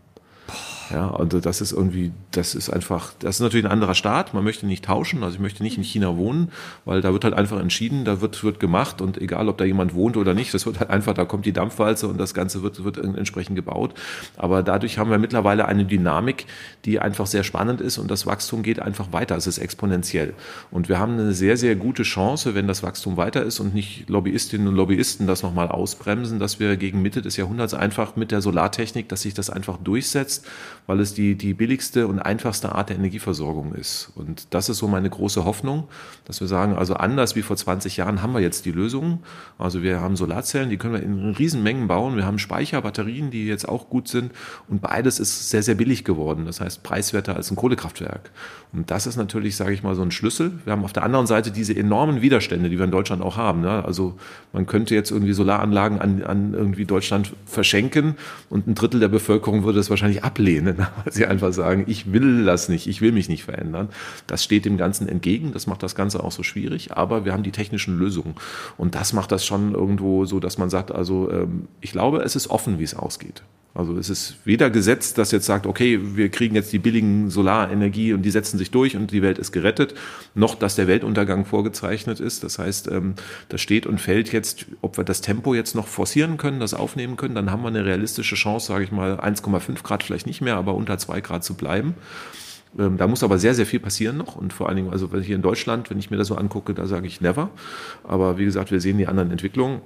Ja, 0.92 1.08
und 1.08 1.46
das 1.46 1.62
ist 1.62 1.72
irgendwie, 1.72 2.12
das 2.32 2.54
ist 2.54 2.70
einfach, 2.70 3.14
das 3.20 3.36
ist 3.36 3.40
natürlich 3.40 3.66
ein 3.66 3.72
anderer 3.72 3.96
Staat. 3.96 4.34
Man 4.34 4.44
möchte 4.44 4.66
nicht 4.66 4.86
tauschen. 4.86 5.24
Also 5.24 5.36
ich 5.36 5.42
möchte 5.42 5.64
nicht 5.64 5.78
in 5.78 5.84
China 5.84 6.18
wohnen, 6.18 6.52
weil 6.86 7.02
da 7.02 7.14
wird 7.14 7.24
halt 7.24 7.34
einfach 7.34 7.60
entschieden, 7.60 8.04
da 8.04 8.20
wird, 8.20 8.44
wird 8.44 8.60
gemacht 8.60 9.02
und 9.02 9.18
egal, 9.18 9.48
ob 9.48 9.58
da 9.58 9.64
jemand 9.64 9.94
wohnt 9.94 10.18
oder 10.18 10.34
nicht, 10.34 10.54
das 10.54 10.66
wird 10.66 10.80
halt 10.80 10.90
einfach, 10.90 11.14
da 11.14 11.26
kommt 11.26 11.46
die 11.46 11.54
Dampfwalze 11.54 12.08
und 12.08 12.18
das 12.18 12.34
Ganze 12.34 12.62
wird, 12.64 12.84
wird 12.84 12.98
entsprechend 12.98 13.56
gebaut. 13.56 13.94
Aber 14.38 14.64
dadurch 14.64 14.98
haben 14.98 15.10
wir 15.10 15.18
mittlerweile 15.18 15.66
eine 15.66 15.86
Dynamik, 15.86 16.46
die 16.86 17.00
einfach 17.00 17.28
sehr 17.28 17.44
spannend 17.44 17.80
ist 17.80 17.98
und 17.98 18.12
das 18.12 18.26
Wachstum 18.26 18.64
geht 18.64 18.82
einfach 18.82 19.14
weiter. 19.14 19.38
Es 19.38 19.48
ist 19.48 19.60
exponentiell. 19.60 20.34
Und 20.72 20.90
wir 20.90 21.00
haben 21.00 21.14
eine 21.14 21.34
sehr, 21.34 21.58
sehr 21.58 21.76
gute 21.76 22.04
Chance, 22.04 22.54
wenn 22.56 22.68
das 22.68 22.84
Wachstum 22.84 23.18
weiter 23.18 23.44
ist 23.44 23.60
und 23.60 23.74
nicht 23.74 24.10
Lobbyistinnen 24.10 24.68
und 24.68 24.76
Lobbyisten 24.76 25.28
das 25.28 25.44
nochmal 25.44 25.70
ausbremsen, 25.70 26.40
dass 26.40 26.60
wir 26.60 26.76
gegen 26.76 27.02
Mitte 27.02 27.22
des 27.22 27.38
Jahrhunderts 27.38 27.74
einfach 27.74 28.16
mit 28.16 28.32
der 28.32 28.42
Solartechnik, 28.42 29.08
dass 29.08 29.22
sich 29.22 29.34
das 29.34 29.50
einfach 29.50 29.78
durchsetzt 29.78 30.46
weil 30.92 31.00
es 31.00 31.14
die, 31.14 31.36
die 31.36 31.54
billigste 31.54 32.06
und 32.06 32.20
einfachste 32.20 32.76
Art 32.76 32.90
der 32.90 32.98
Energieversorgung 32.98 33.74
ist. 33.74 34.12
Und 34.14 34.54
das 34.54 34.68
ist 34.68 34.80
so 34.80 34.90
meine 34.90 35.10
große 35.10 35.46
Hoffnung, 35.46 35.88
dass 36.26 36.42
wir 36.42 36.50
sagen, 36.50 36.76
also 36.76 36.96
anders 36.96 37.34
wie 37.38 37.44
vor 37.44 37.56
20 37.56 37.96
Jahren 37.96 38.22
haben 38.22 38.34
wir 38.34 38.42
jetzt 38.42 38.66
die 38.66 38.74
Lösung. 38.74 39.24
Also 39.58 39.84
wir 39.84 40.02
haben 40.02 40.18
Solarzellen, 40.18 40.70
die 40.70 40.76
können 40.76 40.96
wir 40.96 41.02
in 41.02 41.30
Riesenmengen 41.30 41.88
bauen. 41.88 42.18
Wir 42.18 42.26
haben 42.26 42.40
Speicher, 42.40 42.82
Batterien, 42.82 43.32
die 43.32 43.48
jetzt 43.48 43.70
auch 43.70 43.88
gut 43.88 44.10
sind. 44.10 44.34
Und 44.68 44.82
beides 44.82 45.22
ist 45.22 45.50
sehr, 45.50 45.64
sehr 45.64 45.76
billig 45.76 46.04
geworden. 46.04 46.46
Das 46.46 46.60
heißt, 46.60 46.84
preiswerter 46.84 47.38
als 47.38 47.50
ein 47.52 47.56
Kohlekraftwerk. 47.56 48.30
Und 48.74 48.90
das 48.90 49.06
ist 49.06 49.18
natürlich, 49.18 49.58
sage 49.58 49.74
ich 49.74 49.84
mal, 49.84 49.96
so 49.96 50.02
ein 50.02 50.12
Schlüssel. 50.12 50.54
Wir 50.64 50.72
haben 50.72 50.86
auf 50.86 50.94
der 50.94 51.04
anderen 51.04 51.28
Seite 51.28 51.52
diese 51.52 51.76
enormen 51.76 52.22
Widerstände, 52.22 52.70
die 52.70 52.78
wir 52.78 52.86
in 52.86 52.92
Deutschland 52.92 53.22
auch 53.22 53.36
haben. 53.36 53.60
Ne? 53.60 53.84
Also 53.84 54.18
man 54.54 54.66
könnte 54.66 54.96
jetzt 54.96 55.12
irgendwie 55.12 55.34
Solaranlagen 55.34 56.00
an, 56.00 56.24
an 56.24 56.54
irgendwie 56.54 56.86
Deutschland 56.86 57.34
verschenken 57.46 58.16
und 58.50 58.68
ein 58.68 58.76
Drittel 58.76 59.02
der 59.02 59.10
Bevölkerung 59.10 59.66
würde 59.66 59.80
es 59.80 59.90
wahrscheinlich 59.90 60.24
ablehnen, 60.24 60.78
weil 61.04 61.12
sie 61.12 61.26
einfach 61.26 61.52
sagen, 61.52 61.84
ich 61.88 62.14
will 62.14 62.46
das 62.46 62.70
nicht, 62.70 62.88
ich 62.88 63.02
will 63.02 63.12
mich 63.12 63.28
nicht 63.28 63.44
verändern. 63.44 63.90
Das 64.28 64.42
steht 64.42 64.64
dem 64.64 64.78
Ganzen 64.78 65.10
entgegen, 65.10 65.52
das 65.52 65.68
macht 65.68 65.84
das 65.84 65.94
Ganze 65.94 66.24
auch 66.24 66.32
so 66.32 66.44
schwierig, 66.44 66.94
aber 66.94 67.26
wir 67.26 67.34
haben 67.34 67.44
die 67.44 67.52
technischen 67.52 68.00
Lösungen. 68.00 68.36
Und 68.78 68.96
das 68.96 69.12
macht 69.12 69.34
das 69.34 69.46
schon 69.46 69.74
irgendwo 69.74 70.24
so, 70.26 70.40
dass 70.40 70.58
man 70.58 70.70
sagt, 70.70 70.94
also 70.94 71.30
ähm, 71.30 71.68
ich 71.82 71.92
glaube, 71.92 72.20
es 72.20 72.38
ist 72.38 72.50
offen, 72.50 72.80
wie 72.80 72.84
es 72.84 72.96
ausgeht. 72.96 73.44
Also 73.74 73.98
es 73.98 74.10
ist 74.10 74.36
weder 74.44 74.70
Gesetz, 74.70 75.14
das 75.14 75.32
jetzt 75.32 75.46
sagt, 75.46 75.66
okay, 75.66 76.00
wir 76.02 76.28
kriegen 76.30 76.56
jetzt 76.56 76.74
die 76.74 76.80
billigen 76.80 77.30
Solarenergie 77.30 78.12
und 78.14 78.24
die 78.24 78.32
setzen 78.32 78.58
sich 78.58 78.70
durch 78.70 78.98
und 78.98 79.12
die 79.12 79.22
Welt 79.22 79.40
ist 79.40 79.54
gerettet, 79.54 79.94
noch 80.36 80.56
dass 80.56 80.76
der 80.76 80.88
Weltuntergang 80.88 81.46
vorgezeichnet 81.46 82.20
ist. 82.20 82.44
Das 82.44 82.60
heißt, 82.60 82.90
ähm, 82.90 83.16
das 83.48 83.62
steht 83.62 83.86
und 83.86 84.02
fällt 84.02 84.34
jetzt, 84.34 84.66
ob 84.82 84.98
wir 84.98 85.06
das 85.06 85.22
Tempo 85.22 85.54
jetzt 85.54 85.74
noch 85.74 85.88
forcieren 85.88 86.36
können, 86.36 86.60
das 86.60 86.74
aufnehmen 86.74 87.16
können, 87.16 87.34
dann 87.34 87.50
haben 87.50 87.62
wir 87.62 87.70
eine 87.70 87.86
realistische 87.86 88.36
Chance, 88.36 88.68
sage 88.68 88.84
ich 88.84 88.92
mal, 88.92 89.20
1,5 89.20 89.84
Grad 89.84 90.04
vielleicht 90.04 90.28
nicht 90.28 90.42
mehr, 90.42 90.58
aber 90.58 90.76
unter 90.76 90.98
2 90.98 91.22
Grad 91.22 91.46
zu 91.46 91.54
bleiben. 91.54 91.96
Ähm, 92.78 92.98
da 92.98 93.08
muss 93.08 93.24
aber 93.24 93.38
sehr, 93.38 93.54
sehr 93.54 93.66
viel 93.66 93.80
passieren 93.80 94.18
noch. 94.18 94.36
Und 94.36 94.52
vor 94.52 94.68
allen 94.68 94.78
Dingen, 94.78 94.92
also 94.92 95.10
hier 95.22 95.36
in 95.36 95.42
Deutschland, 95.42 95.90
wenn 95.90 96.00
ich 96.00 96.12
mir 96.12 96.18
das 96.18 96.28
so 96.28 96.36
angucke, 96.36 96.74
da 96.74 96.88
sage 96.88 97.08
ich 97.08 97.22
never. 97.22 97.50
Aber 98.04 98.38
wie 98.38 98.46
gesagt, 98.46 98.72
wir 98.72 98.82
sehen 98.82 98.98
die 98.98 99.08
anderen 99.08 99.32
Entwicklungen. 99.32 99.82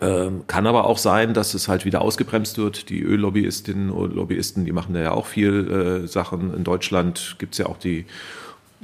Ähm, 0.00 0.44
kann 0.46 0.66
aber 0.66 0.84
auch 0.84 0.98
sein, 0.98 1.32
dass 1.32 1.54
es 1.54 1.68
halt 1.68 1.84
wieder 1.84 2.02
ausgebremst 2.02 2.58
wird. 2.58 2.90
Die 2.90 3.02
Öllobbyisten 3.02 3.90
und 3.90 4.14
Lobbyisten, 4.14 4.64
die 4.64 4.72
machen 4.72 4.94
da 4.94 5.00
ja 5.00 5.10
auch 5.12 5.26
viel 5.26 6.02
äh, 6.04 6.06
Sachen. 6.06 6.54
In 6.54 6.64
Deutschland 6.64 7.36
gibt's 7.38 7.58
ja 7.58 7.66
auch 7.66 7.78
die 7.78 8.04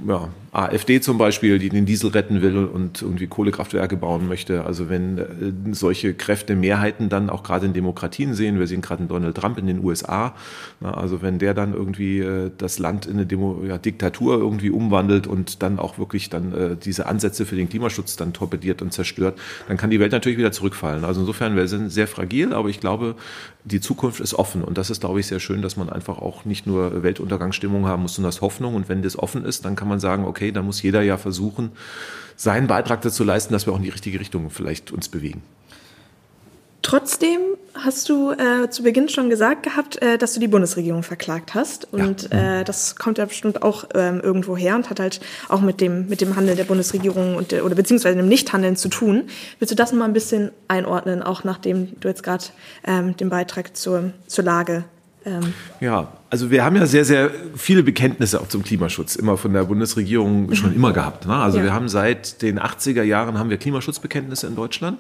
ja, 0.07 0.31
AfD 0.53 1.01
zum 1.01 1.19
Beispiel, 1.19 1.59
die 1.59 1.69
den 1.69 1.85
Diesel 1.85 2.11
retten 2.11 2.41
will 2.41 2.65
und 2.65 3.03
irgendwie 3.03 3.27
Kohlekraftwerke 3.27 3.97
bauen 3.97 4.27
möchte. 4.27 4.65
Also 4.65 4.89
wenn 4.89 5.19
äh, 5.19 5.25
solche 5.73 6.15
Kräfte 6.15 6.57
Mehrheiten 6.57 7.09
dann 7.09 7.29
auch 7.31 7.43
gerade 7.43 7.67
in 7.67 7.73
Demokratien 7.73 8.35
sehen, 8.35 8.59
wir 8.59 8.67
sehen 8.67 8.81
gerade 8.81 9.05
Donald 9.05 9.37
Trump 9.37 9.59
in 9.59 9.67
den 9.67 9.85
USA, 9.85 10.35
also 10.81 11.23
wenn 11.23 11.39
der 11.39 11.55
dann 11.55 11.75
irgendwie 11.75 12.21
äh, 12.21 12.51
das 12.57 12.79
Land 12.79 13.07
in 13.07 13.15
eine 13.15 13.27
Demo 13.27 13.63
ja, 13.67 13.79
Diktatur 13.79 14.39
irgendwie 14.39 14.71
umwandelt 14.71 15.27
und 15.27 15.63
dann 15.63 15.79
auch 15.79 15.99
wirklich 15.99 16.31
dann 16.31 16.53
äh, 16.53 16.77
diese 16.77 17.07
Ansätze 17.07 17.45
für 17.45 17.57
den 17.57 17.69
Klimaschutz 17.69 18.17
dann 18.17 18.33
torpediert 18.33 18.83
und 18.83 18.93
zerstört, 18.93 19.39
dann 19.69 19.77
kann 19.77 19.91
die 19.91 20.01
Welt 20.01 20.13
natürlich 20.13 20.39
wieder 20.39 20.53
zurückfallen. 20.53 21.05
Also 21.05 21.21
insofern, 21.21 21.55
wir 21.55 21.69
sind 21.69 21.91
sehr 21.91 22.09
fragil, 22.09 22.53
aber 22.55 22.69
ich 22.69 22.81
glaube, 22.81 23.15
die 23.65 23.81
Zukunft 23.81 24.21
ist 24.21 24.35
offen 24.35 24.65
und 24.65 24.77
das 24.77 24.91
ist, 24.91 25.01
glaube 25.01 25.21
ich, 25.21 25.27
sehr 25.27 25.39
schön, 25.39 25.63
dass 25.63 25.77
man 25.77 25.89
einfach 25.89 26.19
auch 26.19 26.45
nicht 26.45 26.67
nur 26.67 27.03
Weltuntergangsstimmung 27.03 27.87
haben 27.87 28.03
muss, 28.03 28.15
sondern 28.15 28.31
das 28.31 28.41
Hoffnung 28.41 28.75
und 28.75 28.89
wenn 28.89 29.03
das 29.03 29.19
offen 29.19 29.45
ist, 29.45 29.65
dann 29.65 29.77
kann 29.77 29.82
man 29.89 30.01
sagen, 30.01 30.25
okay, 30.25 30.43
okay, 30.43 30.53
da 30.53 30.63
muss 30.63 30.83
jeder 30.83 31.03
ja 31.03 31.17
versuchen, 31.17 31.71
seinen 32.37 32.67
Beitrag 32.67 33.03
dazu 33.03 33.23
leisten, 33.23 33.53
dass 33.53 33.67
wir 33.67 33.73
auch 33.73 33.77
in 33.77 33.85
die 33.85 33.91
richtige 33.91 34.19
Richtung 34.19 34.51
vielleicht 34.51 34.91
uns 34.91 35.09
bewegen. 35.09 35.43
Trotzdem 36.81 37.39
hast 37.75 38.09
du 38.09 38.33
äh, 38.33 38.69
zu 38.69 38.83
Beginn 38.83 39.09
schon 39.09 39.31
gesagt 39.31 39.63
gehabt, 39.63 40.03
äh, 40.03 40.19
dass 40.19 40.35
du 40.35 40.41
die 40.41 40.49
Bundesregierung 40.49 41.05
verklagt 41.05 41.55
hast. 41.55 41.93
Und 41.93 42.29
ja. 42.33 42.61
äh, 42.61 42.65
das 42.65 42.97
kommt 42.97 43.19
ja 43.19 43.25
bestimmt 43.25 43.63
auch 43.63 43.85
ähm, 43.95 44.21
irgendwo 44.21 44.57
her 44.57 44.75
und 44.75 44.91
hat 44.91 44.99
halt 44.99 45.21
auch 45.49 45.61
mit 45.61 45.81
dem, 45.81 46.09
mit 46.09 46.21
dem 46.21 46.35
Handeln 46.35 46.57
der 46.57 46.65
Bundesregierung 46.65 47.37
und 47.37 47.53
der, 47.53 47.65
oder 47.65 47.77
beziehungsweise 47.77 48.17
dem 48.17 48.27
Nichthandeln 48.27 48.75
zu 48.75 48.89
tun. 48.89 49.29
Willst 49.61 49.71
du 49.71 49.77
das 49.77 49.93
mal 49.93 50.07
ein 50.07 50.13
bisschen 50.13 50.51
einordnen, 50.67 51.23
auch 51.23 51.45
nachdem 51.45 52.01
du 52.01 52.09
jetzt 52.09 52.25
gerade 52.25 52.47
ähm, 52.85 53.17
den 53.17 53.31
Beitrag 53.31 53.77
zur, 53.77 54.13
zur 54.27 54.45
Lage 54.45 54.85
ähm 55.25 55.53
ja, 55.81 56.09
also 56.31 56.51
wir 56.51 56.65
haben 56.65 56.77
ja 56.77 56.87
sehr, 56.87 57.05
sehr 57.05 57.31
viele 57.57 57.83
Bekenntnisse 57.83 58.41
auch 58.41 58.49
zum 58.49 58.63
Klimaschutz 58.63 59.17
immer 59.17 59.37
von 59.37 59.53
der 59.53 59.65
Bundesregierung 59.65 60.55
schon 60.55 60.75
immer 60.75 60.93
gehabt. 60.93 61.27
Ne? 61.27 61.35
Also 61.35 61.59
ja. 61.59 61.65
wir 61.65 61.75
haben 61.75 61.89
seit 61.89 62.41
den 62.41 62.59
80er 62.59 63.03
Jahren 63.03 63.39
haben 63.39 63.51
wir 63.51 63.59
Klimaschutzbekenntnisse 63.59 64.47
in 64.47 64.57
Deutschland 64.57 64.99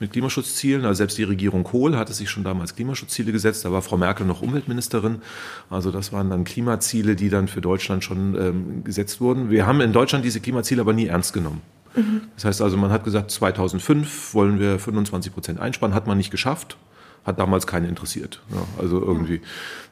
mit 0.00 0.12
Klimaschutzzielen. 0.12 0.84
Also 0.84 0.98
selbst 0.98 1.18
die 1.18 1.22
Regierung 1.22 1.62
Kohl 1.62 1.96
hatte 1.96 2.12
sich 2.12 2.28
schon 2.30 2.42
damals 2.42 2.74
Klimaschutzziele 2.74 3.30
gesetzt. 3.30 3.64
Da 3.64 3.70
war 3.70 3.82
Frau 3.82 3.96
Merkel 3.96 4.26
noch 4.26 4.42
Umweltministerin. 4.42 5.22
Also 5.70 5.90
das 5.90 6.12
waren 6.12 6.30
dann 6.30 6.44
Klimaziele, 6.44 7.14
die 7.14 7.30
dann 7.30 7.48
für 7.48 7.60
Deutschland 7.60 8.02
schon 8.02 8.34
ähm, 8.34 8.84
gesetzt 8.84 9.20
wurden. 9.20 9.50
Wir 9.50 9.66
haben 9.66 9.80
in 9.80 9.92
Deutschland 9.92 10.24
diese 10.24 10.40
Klimaziele 10.40 10.80
aber 10.80 10.92
nie 10.92 11.06
ernst 11.06 11.32
genommen. 11.32 11.62
Mhm. 11.94 12.22
Das 12.34 12.44
heißt 12.44 12.62
also, 12.62 12.76
man 12.76 12.90
hat 12.90 13.04
gesagt, 13.04 13.30
2005 13.30 14.34
wollen 14.34 14.58
wir 14.58 14.78
25 14.78 15.32
Prozent 15.32 15.60
einsparen, 15.60 15.94
hat 15.94 16.06
man 16.06 16.18
nicht 16.18 16.30
geschafft 16.30 16.76
hat 17.24 17.38
damals 17.38 17.66
keinen 17.66 17.88
interessiert. 17.88 18.42
Ja, 18.52 18.64
also 18.78 19.00
irgendwie 19.00 19.40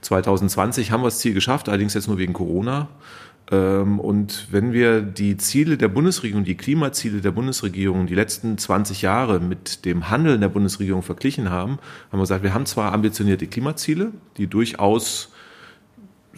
2020 0.01 0.91
haben 0.91 1.03
wir 1.03 1.07
das 1.07 1.19
Ziel 1.19 1.35
geschafft, 1.35 1.69
allerdings 1.69 1.95
jetzt 1.95 2.09
nur 2.09 2.19
wegen 2.19 2.33
Corona. 2.33 2.89
Ähm, 3.51 3.99
und 3.99 4.49
wenn 4.51 4.73
wir 4.73 5.03
die 5.03 5.37
Ziele 5.37 5.77
der 5.77 5.89
Bundesregierung, 5.89 6.45
die 6.45 6.57
Klimaziele 6.57 7.21
der 7.21 7.33
Bundesregierung 7.33 8.07
die 8.07 8.15
letzten 8.15 8.59
20 8.59 9.03
Jahre 9.03 9.41
mit 9.41 9.85
dem 9.85 10.11
Handeln 10.11 10.41
der 10.41 10.49
Bundesregierung 10.49 11.03
verglichen 11.03 11.51
haben, 11.51 11.79
haben 12.11 12.19
wir 12.19 12.21
gesagt, 12.21 12.43
wir 12.43 12.55
haben 12.55 12.67
zwar 12.67 12.93
ambitionierte 12.93 13.47
Klimaziele, 13.47 14.13
die 14.37 14.47
durchaus 14.47 15.33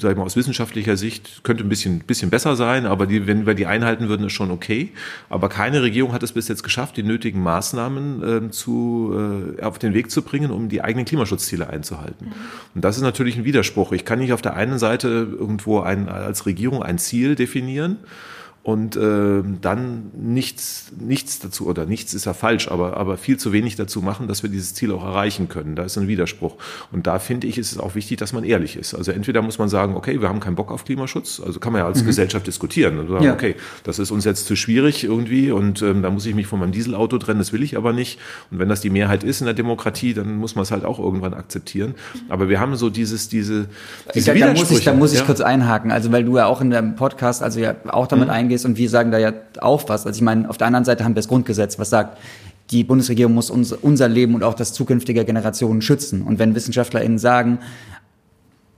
sag 0.02 0.12
ich 0.12 0.16
mal, 0.18 0.24
aus 0.24 0.36
wissenschaftlicher 0.36 0.96
Sicht 0.96 1.42
könnte 1.42 1.64
ein 1.64 1.68
bisschen, 1.68 2.00
bisschen 2.00 2.28
besser 2.30 2.56
sein, 2.56 2.84
aber 2.86 3.06
die, 3.06 3.26
wenn 3.26 3.46
wir 3.46 3.54
die 3.54 3.66
einhalten 3.66 4.08
würden, 4.08 4.26
ist 4.26 4.32
schon 4.32 4.50
okay. 4.50 4.90
Aber 5.30 5.48
keine 5.48 5.82
Regierung 5.82 6.12
hat 6.12 6.22
es 6.22 6.32
bis 6.32 6.48
jetzt 6.48 6.62
geschafft, 6.62 6.96
die 6.96 7.02
nötigen 7.02 7.42
Maßnahmen 7.42 8.46
äh, 8.48 8.50
zu, 8.50 9.56
äh, 9.58 9.62
auf 9.62 9.78
den 9.78 9.94
Weg 9.94 10.10
zu 10.10 10.22
bringen, 10.22 10.50
um 10.50 10.68
die 10.68 10.82
eigenen 10.82 11.06
Klimaschutzziele 11.06 11.70
einzuhalten. 11.70 12.26
Mhm. 12.26 12.32
Und 12.74 12.84
das 12.84 12.96
ist 12.96 13.02
natürlich 13.02 13.36
ein 13.36 13.44
Widerspruch. 13.44 13.92
Ich 13.92 14.04
kann 14.04 14.18
nicht 14.18 14.32
auf 14.32 14.42
der 14.42 14.54
einen 14.54 14.78
Seite 14.78 15.08
irgendwo 15.08 15.80
ein, 15.80 16.08
als 16.08 16.44
Regierung 16.44 16.82
ein 16.82 16.98
Ziel 16.98 17.34
definieren 17.34 17.96
und 18.64 18.94
äh, 18.94 19.42
dann 19.60 20.12
nichts, 20.14 20.92
nichts 20.96 21.40
dazu, 21.40 21.66
oder 21.66 21.84
nichts 21.84 22.14
ist 22.14 22.26
ja 22.26 22.32
falsch, 22.32 22.68
aber, 22.68 22.96
aber 22.96 23.16
viel 23.16 23.36
zu 23.36 23.52
wenig 23.52 23.74
dazu 23.74 24.02
machen, 24.02 24.28
dass 24.28 24.44
wir 24.44 24.50
dieses 24.50 24.72
Ziel 24.72 24.92
auch 24.92 25.04
erreichen 25.04 25.48
können. 25.48 25.74
Da 25.74 25.82
ist 25.82 25.98
ein 25.98 26.06
Widerspruch. 26.06 26.54
Und 26.92 27.08
da 27.08 27.18
finde 27.18 27.48
ich, 27.48 27.58
ist 27.58 27.72
es 27.72 27.78
auch 27.78 27.96
wichtig, 27.96 28.18
dass 28.18 28.32
man 28.32 28.44
ehrlich 28.44 28.76
ist. 28.76 28.94
Also 28.94 29.10
entweder 29.10 29.42
muss 29.42 29.58
man 29.58 29.68
sagen, 29.68 29.96
okay, 29.96 30.20
wir 30.20 30.28
haben 30.28 30.38
keinen 30.38 30.54
Bock 30.54 30.70
auf 30.70 30.84
Klimaschutz, 30.84 31.42
also 31.44 31.58
kann 31.58 31.72
man 31.72 31.80
ja 31.80 31.86
als 31.86 32.02
mhm. 32.02 32.06
Gesellschaft 32.06 32.46
diskutieren 32.46 33.00
und 33.00 33.08
sagen, 33.08 33.24
ja. 33.24 33.32
okay, 33.32 33.56
das 33.82 33.98
ist 33.98 34.12
uns 34.12 34.24
jetzt 34.24 34.46
zu 34.46 34.54
schwierig 34.54 35.02
irgendwie 35.02 35.50
und 35.50 35.82
ähm, 35.82 36.02
da 36.02 36.10
muss 36.10 36.24
ich 36.24 36.36
mich 36.36 36.46
von 36.46 36.60
meinem 36.60 36.70
Dieselauto 36.70 37.18
trennen, 37.18 37.40
das 37.40 37.52
will 37.52 37.64
ich 37.64 37.76
aber 37.76 37.92
nicht. 37.92 38.20
Und 38.52 38.60
wenn 38.60 38.68
das 38.68 38.80
die 38.80 38.90
Mehrheit 38.90 39.24
ist 39.24 39.40
in 39.40 39.46
der 39.46 39.54
Demokratie, 39.54 40.14
dann 40.14 40.36
muss 40.36 40.54
man 40.54 40.62
es 40.62 40.70
halt 40.70 40.84
auch 40.84 41.00
irgendwann 41.00 41.34
akzeptieren. 41.34 41.96
Aber 42.28 42.48
wir 42.48 42.60
haben 42.60 42.76
so 42.76 42.90
dieses, 42.90 43.28
diese, 43.28 43.66
diese 44.14 44.32
da, 44.32 44.38
da 44.38 44.52
muss 44.52 44.70
ich, 44.70 44.84
da 44.84 44.94
muss 44.94 45.12
ich 45.12 45.18
ja? 45.18 45.24
kurz 45.24 45.40
einhaken, 45.40 45.90
also 45.90 46.12
weil 46.12 46.22
du 46.22 46.36
ja 46.36 46.46
auch 46.46 46.60
in 46.60 46.70
deinem 46.70 46.94
Podcast, 46.94 47.42
also 47.42 47.58
ja 47.58 47.74
auch 47.88 48.06
damit 48.06 48.28
mhm. 48.28 48.34
eingehst 48.34 48.51
und 48.64 48.76
wir 48.76 48.88
sagen 48.88 49.10
da 49.10 49.18
ja 49.18 49.32
auch 49.60 49.88
was. 49.88 50.06
Also 50.06 50.16
ich 50.16 50.22
meine, 50.22 50.48
auf 50.48 50.58
der 50.58 50.66
anderen 50.66 50.84
Seite 50.84 51.04
haben 51.04 51.12
wir 51.12 51.16
das 51.16 51.28
Grundgesetz, 51.28 51.78
was 51.78 51.90
sagt, 51.90 52.18
die 52.70 52.84
Bundesregierung 52.84 53.34
muss 53.34 53.50
uns, 53.50 53.72
unser 53.72 54.08
Leben 54.08 54.34
und 54.34 54.44
auch 54.44 54.54
das 54.54 54.72
zukünftiger 54.72 55.24
Generationen 55.24 55.82
schützen. 55.82 56.22
Und 56.22 56.38
wenn 56.38 56.54
WissenschaftlerInnen 56.54 57.18
sagen, 57.18 57.58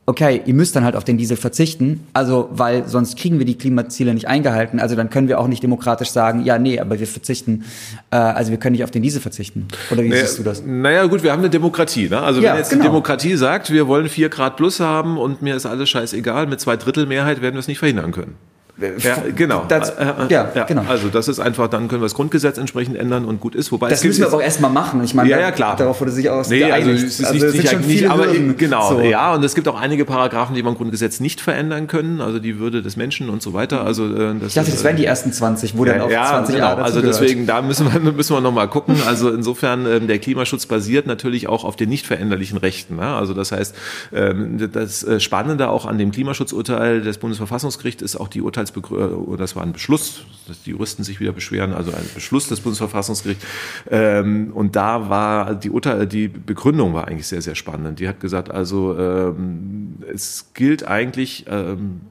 okay, 0.06 0.42
ihr 0.44 0.54
müsst 0.54 0.76
dann 0.76 0.84
halt 0.84 0.96
auf 0.96 1.04
den 1.04 1.16
Diesel 1.16 1.36
verzichten, 1.36 2.06
also 2.12 2.48
weil 2.52 2.86
sonst 2.86 3.16
kriegen 3.16 3.38
wir 3.38 3.46
die 3.46 3.56
Klimaziele 3.56 4.12
nicht 4.12 4.28
eingehalten, 4.28 4.78
also 4.78 4.96
dann 4.96 5.08
können 5.08 5.28
wir 5.28 5.40
auch 5.40 5.48
nicht 5.48 5.62
demokratisch 5.62 6.10
sagen, 6.10 6.44
ja, 6.44 6.58
nee, 6.58 6.78
aber 6.78 6.98
wir 7.00 7.06
verzichten, 7.06 7.64
äh, 8.10 8.16
also 8.16 8.50
wir 8.50 8.58
können 8.58 8.72
nicht 8.72 8.84
auf 8.84 8.90
den 8.90 9.02
Diesel 9.02 9.22
verzichten. 9.22 9.66
Oder 9.90 10.04
wie 10.04 10.10
naja, 10.10 10.26
siehst 10.26 10.38
du 10.38 10.42
das? 10.42 10.62
Naja, 10.64 11.06
gut, 11.06 11.22
wir 11.22 11.32
haben 11.32 11.40
eine 11.40 11.50
Demokratie, 11.50 12.08
ne? 12.08 12.20
Also 12.20 12.42
ja, 12.42 12.50
wenn 12.50 12.58
jetzt 12.58 12.70
genau. 12.70 12.82
die 12.82 12.88
Demokratie 12.88 13.36
sagt, 13.36 13.70
wir 13.72 13.86
wollen 13.86 14.08
vier 14.08 14.28
Grad 14.28 14.56
plus 14.56 14.80
haben 14.80 15.16
und 15.16 15.40
mir 15.40 15.56
ist 15.56 15.64
alles 15.64 15.88
scheißegal, 15.88 16.46
mit 16.48 16.60
zwei 16.60 16.76
Drittel 16.76 17.06
Mehrheit 17.06 17.40
werden 17.40 17.54
wir 17.54 17.60
es 17.60 17.68
nicht 17.68 17.78
verhindern 17.78 18.12
können. 18.12 18.34
Ja, 18.76 19.16
genau. 19.36 19.64
Das, 19.68 19.90
äh, 19.90 20.02
äh, 20.02 20.06
ja, 20.30 20.50
ja, 20.54 20.64
genau. 20.64 20.82
Also 20.88 21.08
das 21.08 21.28
ist 21.28 21.38
einfach, 21.38 21.68
dann 21.68 21.86
können 21.86 22.02
wir 22.02 22.06
das 22.06 22.14
Grundgesetz 22.14 22.58
entsprechend 22.58 22.96
ändern 22.96 23.24
und 23.24 23.40
gut 23.40 23.54
ist. 23.54 23.70
Wobei 23.70 23.88
das 23.88 24.02
müssen 24.02 24.20
wir 24.20 24.26
aber 24.26 24.38
auch 24.38 24.42
erstmal 24.42 24.70
machen. 24.70 25.02
Ich 25.04 25.14
meine, 25.14 25.28
ja, 25.30 25.38
ja, 25.38 25.52
klar. 25.52 25.76
darauf 25.76 26.00
wurde 26.00 26.10
sich 26.10 26.28
auch 26.28 26.46
nee, 26.48 26.58
geeinigt. 26.58 26.88
Also, 26.88 27.06
es 27.06 27.20
ist 27.20 27.24
also 27.24 27.46
nicht, 27.46 27.72
nicht, 27.72 27.86
nicht 27.86 28.10
aber 28.10 28.26
Hürden. 28.26 28.56
genau, 28.56 28.94
so. 28.94 29.00
ja. 29.00 29.34
Und 29.34 29.44
es 29.44 29.54
gibt 29.54 29.68
auch 29.68 29.80
einige 29.80 30.04
Paragraphen, 30.04 30.56
die 30.56 30.62
man 30.62 30.72
im 30.72 30.78
Grundgesetz 30.78 31.20
nicht 31.20 31.40
verändern 31.40 31.86
können. 31.86 32.20
Also 32.20 32.40
die 32.40 32.58
Würde 32.58 32.82
des 32.82 32.96
Menschen 32.96 33.30
und 33.30 33.42
so 33.42 33.52
weiter. 33.52 33.84
Also 33.84 34.06
äh, 34.06 34.34
das 34.40 34.48
ich 34.48 34.54
dachte, 34.54 34.68
ist, 34.68 34.78
das 34.78 34.84
wären 34.84 34.96
die 34.96 35.04
ersten 35.04 35.32
20, 35.32 35.78
wo 35.78 35.84
dann 35.84 36.00
auch 36.00 36.10
ja, 36.10 36.26
20 36.30 36.56
genau. 36.56 36.66
Jahre 36.66 36.82
Also 36.82 37.00
deswegen, 37.00 37.46
da 37.46 37.62
müssen 37.62 37.92
wir, 37.92 38.00
müssen 38.12 38.34
wir 38.34 38.40
nochmal 38.40 38.68
gucken. 38.68 38.96
Also 39.06 39.30
insofern, 39.30 39.86
ähm, 39.86 40.08
der 40.08 40.18
Klimaschutz 40.18 40.66
basiert 40.66 41.06
natürlich 41.06 41.48
auch 41.48 41.64
auf 41.64 41.76
den 41.76 41.88
nicht 41.88 42.06
veränderlichen 42.06 42.58
Rechten. 42.58 42.96
Ne? 42.96 43.06
Also 43.06 43.34
das 43.34 43.52
heißt, 43.52 43.74
ähm, 44.12 44.70
das 44.72 45.04
äh, 45.04 45.20
Spannende 45.20 45.68
auch 45.68 45.86
an 45.86 45.96
dem 45.96 46.10
Klimaschutzurteil 46.10 47.02
des 47.02 47.18
Bundesverfassungsgerichts 47.18 48.02
ist 48.02 48.16
auch 48.16 48.28
die 48.28 48.40
Urteilsbegründung 48.70 49.36
das 49.36 49.56
war 49.56 49.62
ein 49.62 49.72
Beschluss, 49.72 50.24
dass 50.46 50.62
die 50.62 50.70
Juristen 50.70 51.04
sich 51.04 51.20
wieder 51.20 51.32
beschweren, 51.32 51.72
also 51.72 51.92
ein 51.92 52.08
Beschluss 52.14 52.48
des 52.48 52.60
Bundesverfassungsgerichts. 52.60 53.44
Ähm, 53.90 54.52
und 54.54 54.76
da 54.76 55.08
war 55.08 55.54
die 55.54 55.70
Urteil, 55.70 56.06
die 56.06 56.28
Begründung 56.28 56.94
war 56.94 57.08
eigentlich 57.08 57.26
sehr, 57.26 57.42
sehr 57.42 57.54
spannend. 57.54 58.00
Die 58.00 58.08
hat 58.08 58.20
gesagt, 58.20 58.50
also 58.50 58.98
ähm, 58.98 59.96
es 60.12 60.50
gilt 60.54 60.86
eigentlich, 60.86 61.46
ähm, 61.48 62.02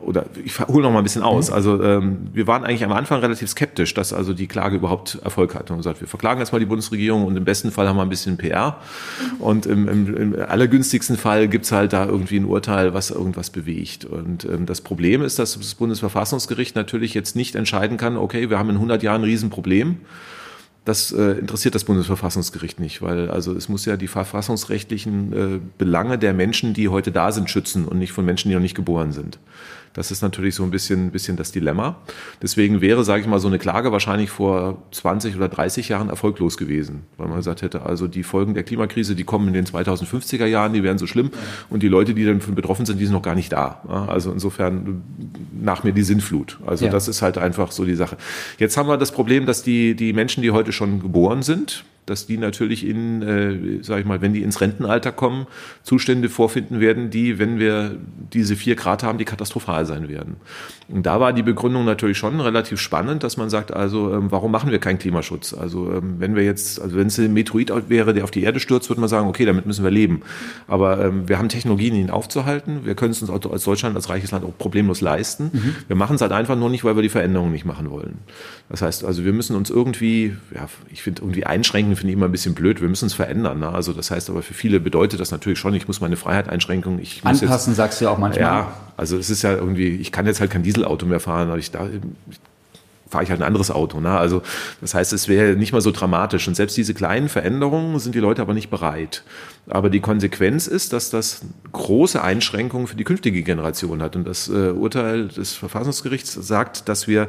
oder 0.00 0.26
ich 0.44 0.58
hole 0.58 0.82
noch 0.82 0.90
mal 0.90 0.98
ein 0.98 1.04
bisschen 1.04 1.22
aus. 1.22 1.48
Mhm. 1.48 1.54
Also 1.54 1.82
ähm, 1.82 2.28
wir 2.32 2.46
waren 2.46 2.64
eigentlich 2.64 2.84
am 2.84 2.92
Anfang 2.92 3.20
relativ 3.20 3.48
skeptisch, 3.50 3.94
dass 3.94 4.12
also 4.12 4.32
die 4.32 4.46
Klage 4.46 4.76
überhaupt 4.76 5.18
Erfolg 5.22 5.54
hat. 5.54 5.70
Und 5.70 5.78
gesagt, 5.78 6.00
wir 6.00 6.08
verklagen 6.08 6.40
jetzt 6.40 6.52
mal 6.52 6.58
die 6.58 6.66
Bundesregierung 6.66 7.24
und 7.24 7.36
im 7.36 7.44
besten 7.44 7.70
Fall 7.70 7.88
haben 7.88 7.96
wir 7.96 8.02
ein 8.02 8.08
bisschen 8.08 8.36
PR. 8.36 8.78
Und 9.38 9.66
im, 9.66 9.88
im, 9.88 10.16
im 10.16 10.34
allergünstigsten 10.40 11.16
Fall 11.16 11.48
gibt's 11.48 11.72
halt 11.72 11.92
da 11.92 12.06
irgendwie 12.06 12.36
ein 12.36 12.44
Urteil, 12.44 12.94
was 12.94 13.10
irgendwas 13.10 13.50
bewegt. 13.50 14.04
Und 14.04 14.44
ähm, 14.44 14.66
das 14.66 14.80
Problem 14.80 15.22
ist, 15.22 15.38
dass 15.38 15.58
das 15.58 15.74
Bundesverfassungsgericht 15.74 16.76
natürlich 16.76 17.14
jetzt 17.14 17.36
nicht 17.36 17.54
entscheiden 17.54 17.96
kann, 17.96 18.16
okay, 18.16 18.50
wir 18.50 18.58
haben 18.58 18.70
in 18.70 18.76
100 18.76 19.02
Jahren 19.02 19.22
ein 19.22 19.24
Riesenproblem. 19.24 19.98
Das 20.88 21.12
äh, 21.12 21.32
interessiert 21.32 21.74
das 21.74 21.84
Bundesverfassungsgericht 21.84 22.80
nicht, 22.80 23.02
weil 23.02 23.30
also 23.30 23.52
es 23.52 23.68
muss 23.68 23.84
ja 23.84 23.98
die 23.98 24.08
verfassungsrechtlichen 24.08 25.32
äh, 25.34 25.60
Belange 25.76 26.16
der 26.16 26.32
Menschen, 26.32 26.72
die 26.72 26.88
heute 26.88 27.12
da 27.12 27.30
sind, 27.30 27.50
schützen 27.50 27.84
und 27.84 27.98
nicht 27.98 28.12
von 28.12 28.24
Menschen, 28.24 28.48
die 28.48 28.54
noch 28.54 28.62
nicht 28.62 28.74
geboren 28.74 29.12
sind. 29.12 29.38
Das 29.92 30.10
ist 30.10 30.22
natürlich 30.22 30.54
so 30.54 30.62
ein 30.62 30.70
bisschen, 30.70 31.10
bisschen 31.10 31.36
das 31.36 31.52
Dilemma. 31.52 31.96
Deswegen 32.42 32.80
wäre, 32.80 33.04
sage 33.04 33.22
ich 33.22 33.28
mal, 33.28 33.38
so 33.38 33.48
eine 33.48 33.58
Klage 33.58 33.92
wahrscheinlich 33.92 34.30
vor 34.30 34.82
20 34.92 35.36
oder 35.36 35.48
30 35.48 35.88
Jahren 35.88 36.08
erfolglos 36.08 36.56
gewesen, 36.56 37.02
weil 37.16 37.28
man 37.28 37.36
gesagt 37.36 37.62
hätte, 37.62 37.82
also 37.82 38.06
die 38.06 38.22
Folgen 38.22 38.54
der 38.54 38.62
Klimakrise, 38.62 39.14
die 39.14 39.24
kommen 39.24 39.48
in 39.48 39.54
den 39.54 39.66
2050er 39.66 40.46
Jahren, 40.46 40.72
die 40.72 40.82
wären 40.82 40.98
so 40.98 41.06
schlimm 41.06 41.30
und 41.70 41.82
die 41.82 41.88
Leute, 41.88 42.14
die 42.14 42.24
davon 42.24 42.54
betroffen 42.54 42.86
sind, 42.86 43.00
die 43.00 43.04
sind 43.04 43.14
noch 43.14 43.22
gar 43.22 43.34
nicht 43.34 43.52
da. 43.52 44.06
Also 44.08 44.32
insofern 44.32 45.02
nach 45.60 45.84
mir 45.84 45.92
die 45.92 46.02
Sinnflut. 46.02 46.58
Also 46.66 46.86
ja. 46.86 46.90
das 46.90 47.08
ist 47.08 47.22
halt 47.22 47.38
einfach 47.38 47.72
so 47.72 47.84
die 47.84 47.94
Sache. 47.94 48.16
Jetzt 48.58 48.76
haben 48.76 48.88
wir 48.88 48.96
das 48.96 49.12
Problem, 49.12 49.46
dass 49.46 49.62
die, 49.62 49.94
die 49.94 50.12
Menschen, 50.12 50.42
die 50.42 50.50
heute 50.50 50.72
schon 50.72 51.00
geboren 51.00 51.42
sind, 51.42 51.84
dass 52.10 52.26
die 52.26 52.38
natürlich 52.38 52.86
in, 52.86 53.22
äh, 53.22 53.82
sag 53.82 54.00
ich 54.00 54.06
mal, 54.06 54.20
wenn 54.20 54.32
die 54.32 54.42
ins 54.42 54.60
Rentenalter 54.60 55.12
kommen, 55.12 55.46
Zustände 55.82 56.28
vorfinden 56.28 56.80
werden, 56.80 57.10
die, 57.10 57.38
wenn 57.38 57.58
wir 57.58 57.96
diese 58.32 58.56
vier 58.56 58.76
Grad 58.76 59.02
haben, 59.02 59.18
die 59.18 59.24
katastrophal 59.24 59.86
sein 59.86 60.08
werden. 60.08 60.36
Und 60.88 61.04
da 61.04 61.20
war 61.20 61.32
die 61.32 61.42
Begründung 61.42 61.84
natürlich 61.84 62.16
schon 62.16 62.40
relativ 62.40 62.80
spannend, 62.80 63.22
dass 63.22 63.36
man 63.36 63.50
sagt, 63.50 63.72
also 63.72 64.14
ähm, 64.14 64.30
warum 64.30 64.50
machen 64.50 64.70
wir 64.70 64.78
keinen 64.78 64.98
Klimaschutz? 64.98 65.52
Also 65.52 65.92
ähm, 65.92 66.16
wenn 66.18 66.34
wir 66.34 66.44
jetzt, 66.44 66.80
also 66.80 66.96
wenn 66.96 67.08
es 67.08 67.18
ein 67.18 67.32
Meteorit 67.32 67.70
wäre, 67.88 68.14
der 68.14 68.24
auf 68.24 68.30
die 68.30 68.42
Erde 68.42 68.58
stürzt, 68.58 68.88
würde 68.88 69.00
man 69.00 69.08
sagen, 69.08 69.28
okay, 69.28 69.44
damit 69.44 69.66
müssen 69.66 69.84
wir 69.84 69.90
leben. 69.90 70.22
Aber 70.66 71.04
ähm, 71.04 71.28
wir 71.28 71.38
haben 71.38 71.50
Technologien, 71.50 71.94
ihn 71.94 72.10
aufzuhalten. 72.10 72.84
Wir 72.84 72.94
können 72.94 73.10
es 73.10 73.20
uns 73.20 73.30
als 73.30 73.64
Deutschland, 73.64 73.96
als 73.96 74.08
reiches 74.08 74.30
Land 74.30 74.44
auch 74.44 74.56
problemlos 74.56 75.02
leisten. 75.02 75.50
Mhm. 75.52 75.74
Wir 75.86 75.96
machen 75.96 76.16
es 76.16 76.22
halt 76.22 76.32
einfach 76.32 76.56
nur 76.56 76.70
nicht, 76.70 76.84
weil 76.84 76.96
wir 76.96 77.02
die 77.02 77.08
Veränderungen 77.10 77.52
nicht 77.52 77.66
machen 77.66 77.90
wollen. 77.90 78.18
Das 78.70 78.80
heißt, 78.80 79.04
also 79.04 79.24
wir 79.24 79.32
müssen 79.32 79.56
uns 79.56 79.68
irgendwie, 79.68 80.36
ja, 80.54 80.68
ich 80.90 81.02
finde 81.02 81.22
irgendwie 81.22 81.44
einschränken, 81.44 81.96
finde 81.98 82.12
ich 82.12 82.16
immer 82.16 82.26
ein 82.26 82.32
bisschen 82.32 82.54
blöd. 82.54 82.80
Wir 82.80 82.88
müssen 82.88 83.06
es 83.06 83.14
verändern. 83.14 83.60
Ne? 83.60 83.68
Also 83.68 83.92
das 83.92 84.10
heißt 84.10 84.30
aber 84.30 84.42
für 84.42 84.54
viele 84.54 84.80
bedeutet 84.80 85.20
das 85.20 85.30
natürlich 85.30 85.58
schon, 85.58 85.74
ich 85.74 85.86
muss 85.86 86.00
meine 86.00 86.16
Freiheit 86.16 86.48
einschränken. 86.48 86.98
Ich 87.00 87.24
muss 87.24 87.42
Anpassen, 87.42 87.72
jetzt, 87.72 87.76
sagst 87.76 88.00
du 88.00 88.06
ja 88.06 88.10
auch 88.10 88.18
manchmal. 88.18 88.42
Ja, 88.42 88.72
also 88.96 89.18
es 89.18 89.30
ist 89.30 89.42
ja 89.42 89.52
irgendwie, 89.52 89.88
ich 89.88 90.12
kann 90.12 90.26
jetzt 90.26 90.40
halt 90.40 90.50
kein 90.50 90.62
Dieselauto 90.62 91.06
mehr 91.06 91.20
fahren, 91.20 91.48
aber 91.48 91.58
ich 91.58 91.70
da, 91.70 91.88
fahre 93.08 93.24
ich 93.24 93.30
halt 93.30 93.40
ein 93.40 93.46
anderes 93.46 93.70
Auto. 93.70 94.00
Ne? 94.00 94.10
Also 94.10 94.42
das 94.80 94.94
heißt, 94.94 95.12
es 95.12 95.28
wäre 95.28 95.56
nicht 95.56 95.72
mal 95.72 95.80
so 95.80 95.90
dramatisch. 95.90 96.46
Und 96.48 96.54
selbst 96.54 96.76
diese 96.76 96.94
kleinen 96.94 97.28
Veränderungen 97.28 97.98
sind 97.98 98.14
die 98.14 98.20
Leute 98.20 98.42
aber 98.42 98.54
nicht 98.54 98.70
bereit. 98.70 99.22
Aber 99.68 99.90
die 99.90 100.00
Konsequenz 100.00 100.66
ist, 100.66 100.92
dass 100.92 101.10
das 101.10 101.42
große 101.72 102.22
Einschränkungen 102.22 102.86
für 102.86 102.96
die 102.96 103.04
künftige 103.04 103.42
Generation 103.42 104.02
hat. 104.02 104.16
Und 104.16 104.26
das 104.26 104.48
äh, 104.48 104.70
Urteil 104.70 105.28
des 105.28 105.54
Verfassungsgerichts 105.54 106.32
sagt, 106.34 106.88
dass 106.88 107.08
wir 107.08 107.28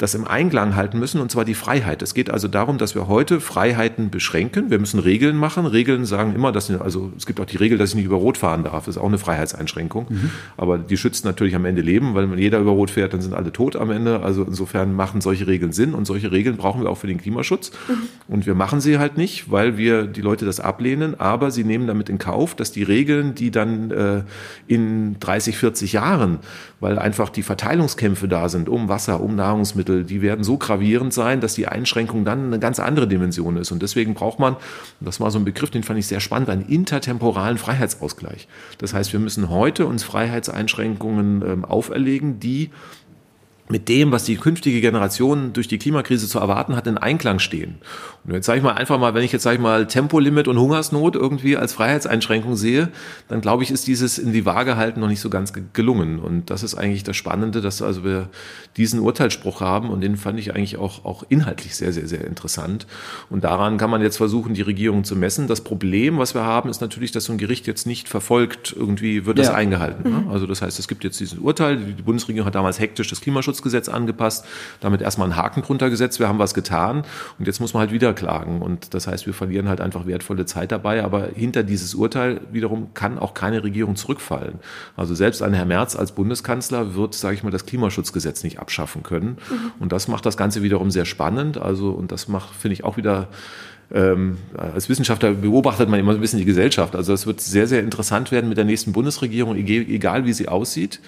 das 0.00 0.14
im 0.14 0.26
Einklang 0.26 0.76
halten 0.76 0.98
müssen, 0.98 1.20
und 1.20 1.30
zwar 1.30 1.44
die 1.44 1.52
Freiheit. 1.52 2.00
Es 2.00 2.14
geht 2.14 2.30
also 2.30 2.48
darum, 2.48 2.78
dass 2.78 2.94
wir 2.94 3.06
heute 3.06 3.38
Freiheiten 3.38 4.08
beschränken. 4.08 4.70
Wir 4.70 4.78
müssen 4.78 4.98
Regeln 4.98 5.36
machen. 5.36 5.66
Regeln 5.66 6.06
sagen 6.06 6.34
immer, 6.34 6.52
dass, 6.52 6.70
also 6.70 7.12
es 7.18 7.26
gibt 7.26 7.38
auch 7.38 7.44
die 7.44 7.58
Regel, 7.58 7.76
dass 7.76 7.90
ich 7.90 7.96
nicht 7.96 8.06
über 8.06 8.16
Rot 8.16 8.38
fahren 8.38 8.64
darf. 8.64 8.86
Das 8.86 8.96
ist 8.96 9.02
auch 9.02 9.08
eine 9.08 9.18
Freiheitseinschränkung. 9.18 10.06
Mhm. 10.08 10.30
Aber 10.56 10.78
die 10.78 10.96
schützt 10.96 11.26
natürlich 11.26 11.54
am 11.54 11.66
Ende 11.66 11.82
Leben, 11.82 12.14
weil 12.14 12.30
wenn 12.30 12.38
jeder 12.38 12.60
über 12.60 12.70
Rot 12.70 12.88
fährt, 12.88 13.12
dann 13.12 13.20
sind 13.20 13.34
alle 13.34 13.52
tot 13.52 13.76
am 13.76 13.90
Ende. 13.90 14.22
Also 14.22 14.42
insofern 14.42 14.94
machen 14.94 15.20
solche 15.20 15.46
Regeln 15.46 15.72
Sinn 15.72 15.92
und 15.92 16.06
solche 16.06 16.32
Regeln 16.32 16.56
brauchen 16.56 16.80
wir 16.80 16.88
auch 16.88 16.96
für 16.96 17.06
den 17.06 17.18
Klimaschutz. 17.18 17.70
Mhm. 17.86 17.94
Und 18.26 18.46
wir 18.46 18.54
machen 18.54 18.80
sie 18.80 18.98
halt 18.98 19.18
nicht, 19.18 19.50
weil 19.50 19.76
wir 19.76 20.06
die 20.06 20.22
Leute 20.22 20.46
das 20.46 20.60
ablehnen, 20.60 21.20
aber 21.20 21.50
sie 21.50 21.64
nehmen 21.64 21.86
damit 21.86 22.08
in 22.08 22.16
Kauf, 22.16 22.54
dass 22.54 22.72
die 22.72 22.84
Regeln, 22.84 23.34
die 23.34 23.50
dann 23.50 23.90
äh, 23.90 24.22
in 24.66 25.20
30, 25.20 25.58
40 25.58 25.92
Jahren, 25.92 26.38
weil 26.80 26.98
einfach 26.98 27.28
die 27.28 27.42
Verteilungskämpfe 27.42 28.28
da 28.28 28.48
sind 28.48 28.70
um 28.70 28.88
Wasser, 28.88 29.20
um 29.20 29.36
Nahrungsmittel, 29.36 29.89
Lebensmittel, 29.90 30.04
die 30.04 30.22
werden 30.22 30.44
so 30.44 30.56
gravierend 30.56 31.12
sein, 31.12 31.40
dass 31.40 31.54
die 31.54 31.66
Einschränkung 31.66 32.24
dann 32.24 32.46
eine 32.46 32.58
ganz 32.58 32.78
andere 32.78 33.06
Dimension 33.06 33.56
ist. 33.56 33.70
Und 33.72 33.82
deswegen 33.82 34.14
braucht 34.14 34.38
man, 34.38 34.56
das 35.00 35.20
war 35.20 35.30
so 35.30 35.38
ein 35.38 35.44
Begriff, 35.44 35.70
den 35.70 35.82
fand 35.82 35.98
ich 35.98 36.06
sehr 36.06 36.20
spannend, 36.20 36.48
einen 36.48 36.66
intertemporalen 36.66 37.58
Freiheitsausgleich. 37.58 38.48
Das 38.78 38.94
heißt, 38.94 39.12
wir 39.12 39.20
müssen 39.20 39.50
heute 39.50 39.86
uns 39.86 40.02
Freiheitseinschränkungen 40.02 41.42
ähm, 41.42 41.64
auferlegen, 41.64 42.40
die 42.40 42.70
mit 43.70 43.88
dem, 43.88 44.10
was 44.10 44.24
die 44.24 44.36
künftige 44.36 44.80
Generation 44.80 45.52
durch 45.52 45.68
die 45.68 45.78
Klimakrise 45.78 46.28
zu 46.28 46.38
erwarten 46.38 46.74
hat, 46.74 46.86
in 46.86 46.98
Einklang 46.98 47.38
stehen. 47.38 47.76
Und 48.24 48.34
jetzt 48.34 48.46
sage 48.46 48.58
ich 48.58 48.64
mal 48.64 48.72
einfach 48.72 48.98
mal, 48.98 49.14
wenn 49.14 49.22
ich 49.22 49.32
jetzt 49.32 49.44
sage 49.44 49.56
ich 49.56 49.62
mal 49.62 49.86
Tempolimit 49.86 50.48
und 50.48 50.58
Hungersnot 50.58 51.14
irgendwie 51.14 51.56
als 51.56 51.72
Freiheitseinschränkung 51.72 52.56
sehe, 52.56 52.88
dann 53.28 53.40
glaube 53.40 53.62
ich, 53.62 53.70
ist 53.70 53.86
dieses 53.86 54.18
in 54.18 54.32
die 54.32 54.44
Waage 54.44 54.76
halten 54.76 55.00
noch 55.00 55.08
nicht 55.08 55.20
so 55.20 55.30
ganz 55.30 55.52
gelungen. 55.72 56.18
Und 56.18 56.50
das 56.50 56.62
ist 56.62 56.74
eigentlich 56.74 57.04
das 57.04 57.16
Spannende, 57.16 57.60
dass 57.60 57.80
also 57.80 58.04
wir 58.04 58.28
diesen 58.76 59.00
Urteilsspruch 59.00 59.60
haben 59.60 59.90
und 59.90 60.00
den 60.00 60.16
fand 60.16 60.38
ich 60.38 60.54
eigentlich 60.54 60.76
auch, 60.76 61.04
auch 61.04 61.24
inhaltlich 61.28 61.76
sehr, 61.76 61.92
sehr, 61.92 62.08
sehr 62.08 62.26
interessant. 62.26 62.86
Und 63.30 63.44
daran 63.44 63.78
kann 63.78 63.90
man 63.90 64.02
jetzt 64.02 64.16
versuchen, 64.16 64.54
die 64.54 64.62
Regierung 64.62 65.04
zu 65.04 65.16
messen. 65.16 65.46
Das 65.46 65.62
Problem, 65.62 66.18
was 66.18 66.34
wir 66.34 66.42
haben, 66.42 66.68
ist 66.68 66.80
natürlich, 66.80 67.12
dass 67.12 67.24
so 67.24 67.32
ein 67.32 67.38
Gericht 67.38 67.66
jetzt 67.66 67.86
nicht 67.86 68.08
verfolgt, 68.08 68.74
irgendwie 68.76 69.26
wird 69.26 69.38
das 69.38 69.48
ja. 69.48 69.54
eingehalten. 69.54 70.10
Ne? 70.10 70.26
Also 70.30 70.46
das 70.46 70.60
heißt, 70.60 70.78
es 70.78 70.88
gibt 70.88 71.04
jetzt 71.04 71.20
dieses 71.20 71.38
Urteil, 71.38 71.76
die 71.76 72.02
Bundesregierung 72.02 72.46
hat 72.46 72.54
damals 72.54 72.80
hektisch 72.80 73.08
das 73.08 73.20
Klimaschutzgesetz 73.60 73.88
angepasst, 73.88 74.44
damit 74.80 75.02
erstmal 75.02 75.26
einen 75.26 75.36
Haken 75.36 75.62
drunter 75.62 75.90
gesetzt, 75.90 76.18
wir 76.18 76.28
haben 76.28 76.38
was 76.38 76.54
getan 76.54 77.04
und 77.38 77.46
jetzt 77.46 77.60
muss 77.60 77.74
man 77.74 77.82
halt 77.82 77.92
wieder 77.92 78.12
klagen. 78.12 78.62
Und 78.62 78.94
das 78.94 79.06
heißt, 79.06 79.26
wir 79.26 79.34
verlieren 79.34 79.68
halt 79.68 79.80
einfach 79.80 80.06
wertvolle 80.06 80.46
Zeit 80.46 80.72
dabei. 80.72 81.04
Aber 81.04 81.28
hinter 81.34 81.62
dieses 81.62 81.94
Urteil 81.94 82.40
wiederum 82.50 82.94
kann 82.94 83.18
auch 83.18 83.34
keine 83.34 83.62
Regierung 83.62 83.96
zurückfallen. 83.96 84.58
Also 84.96 85.14
selbst 85.14 85.42
ein 85.42 85.54
Herr 85.54 85.66
Merz 85.66 85.96
als 85.96 86.12
Bundeskanzler 86.12 86.94
wird, 86.94 87.14
sage 87.14 87.34
ich 87.34 87.42
mal, 87.42 87.50
das 87.50 87.66
Klimaschutzgesetz 87.66 88.42
nicht 88.42 88.58
abschaffen 88.58 89.02
können. 89.02 89.38
Mhm. 89.50 89.72
Und 89.78 89.92
das 89.92 90.08
macht 90.08 90.26
das 90.26 90.36
Ganze 90.36 90.62
wiederum 90.62 90.90
sehr 90.90 91.04
spannend. 91.04 91.58
Also, 91.58 91.90
und 91.90 92.12
das 92.12 92.28
macht, 92.28 92.54
finde 92.54 92.74
ich, 92.74 92.84
auch 92.84 92.96
wieder 92.96 93.28
ähm, 93.92 94.38
als 94.56 94.88
Wissenschaftler 94.88 95.32
beobachtet 95.32 95.88
man 95.88 95.98
immer 95.98 96.12
ein 96.12 96.20
bisschen 96.20 96.38
die 96.38 96.44
Gesellschaft. 96.44 96.94
Also 96.94 97.12
es 97.12 97.26
wird 97.26 97.40
sehr, 97.40 97.66
sehr 97.66 97.80
interessant 97.80 98.30
werden 98.30 98.48
mit 98.48 98.56
der 98.56 98.64
nächsten 98.64 98.92
Bundesregierung, 98.92 99.56
egal 99.56 100.26
wie 100.26 100.32
sie 100.32 100.46
aussieht 100.46 101.00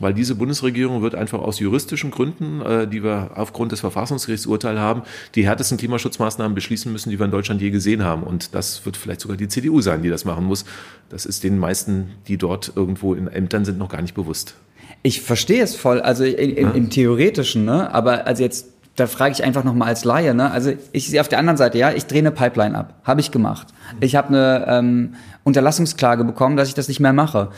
weil 0.00 0.14
diese 0.14 0.34
Bundesregierung 0.34 1.02
wird 1.02 1.14
einfach 1.14 1.38
aus 1.38 1.60
juristischen 1.60 2.10
Gründen, 2.10 2.60
äh, 2.62 2.88
die 2.88 3.04
wir 3.04 3.30
aufgrund 3.34 3.72
des 3.72 3.80
Verfassungsgerichtsurteils 3.80 4.78
haben, 4.78 5.02
die 5.34 5.46
härtesten 5.46 5.78
Klimaschutzmaßnahmen 5.78 6.54
beschließen 6.54 6.90
müssen, 6.92 7.10
die 7.10 7.18
wir 7.18 7.26
in 7.26 7.30
Deutschland 7.30 7.60
je 7.60 7.70
gesehen 7.70 8.02
haben. 8.02 8.22
Und 8.22 8.54
das 8.54 8.84
wird 8.84 8.96
vielleicht 8.96 9.20
sogar 9.20 9.36
die 9.36 9.48
CDU 9.48 9.80
sein, 9.80 10.02
die 10.02 10.08
das 10.08 10.24
machen 10.24 10.44
muss. 10.44 10.64
Das 11.08 11.26
ist 11.26 11.44
den 11.44 11.58
meisten, 11.58 12.10
die 12.26 12.36
dort 12.36 12.72
irgendwo 12.74 13.14
in 13.14 13.28
Ämtern 13.28 13.64
sind, 13.64 13.78
noch 13.78 13.90
gar 13.90 14.02
nicht 14.02 14.14
bewusst. 14.14 14.54
Ich 15.02 15.22
verstehe 15.22 15.62
es 15.62 15.76
voll, 15.76 16.00
also 16.00 16.24
in, 16.24 16.50
in, 16.50 16.66
ja. 16.66 16.72
im 16.72 16.90
Theoretischen, 16.90 17.64
ne? 17.64 17.92
aber 17.94 18.26
also 18.26 18.42
jetzt 18.42 18.66
da 18.96 19.06
frage 19.06 19.32
ich 19.32 19.42
einfach 19.42 19.64
nochmal 19.64 19.88
als 19.88 20.04
Laie, 20.04 20.34
ne? 20.34 20.50
Also 20.50 20.72
ich 20.92 21.08
sehe 21.08 21.20
auf 21.20 21.28
der 21.28 21.38
anderen 21.38 21.56
Seite, 21.56 21.78
ja, 21.78 21.90
ich 21.90 22.06
drehe 22.06 22.18
eine 22.18 22.32
Pipeline 22.32 22.76
ab. 22.76 22.94
Habe 23.04 23.20
ich 23.20 23.30
gemacht. 23.30 23.68
Ich 24.00 24.14
habe 24.14 24.28
eine 24.28 24.66
ähm, 24.68 25.14
Unterlassungsklage 25.42 26.24
bekommen, 26.24 26.56
dass 26.56 26.68
ich 26.68 26.74
das 26.74 26.88
nicht 26.88 27.00
mehr 27.00 27.12
mache. 27.12 27.50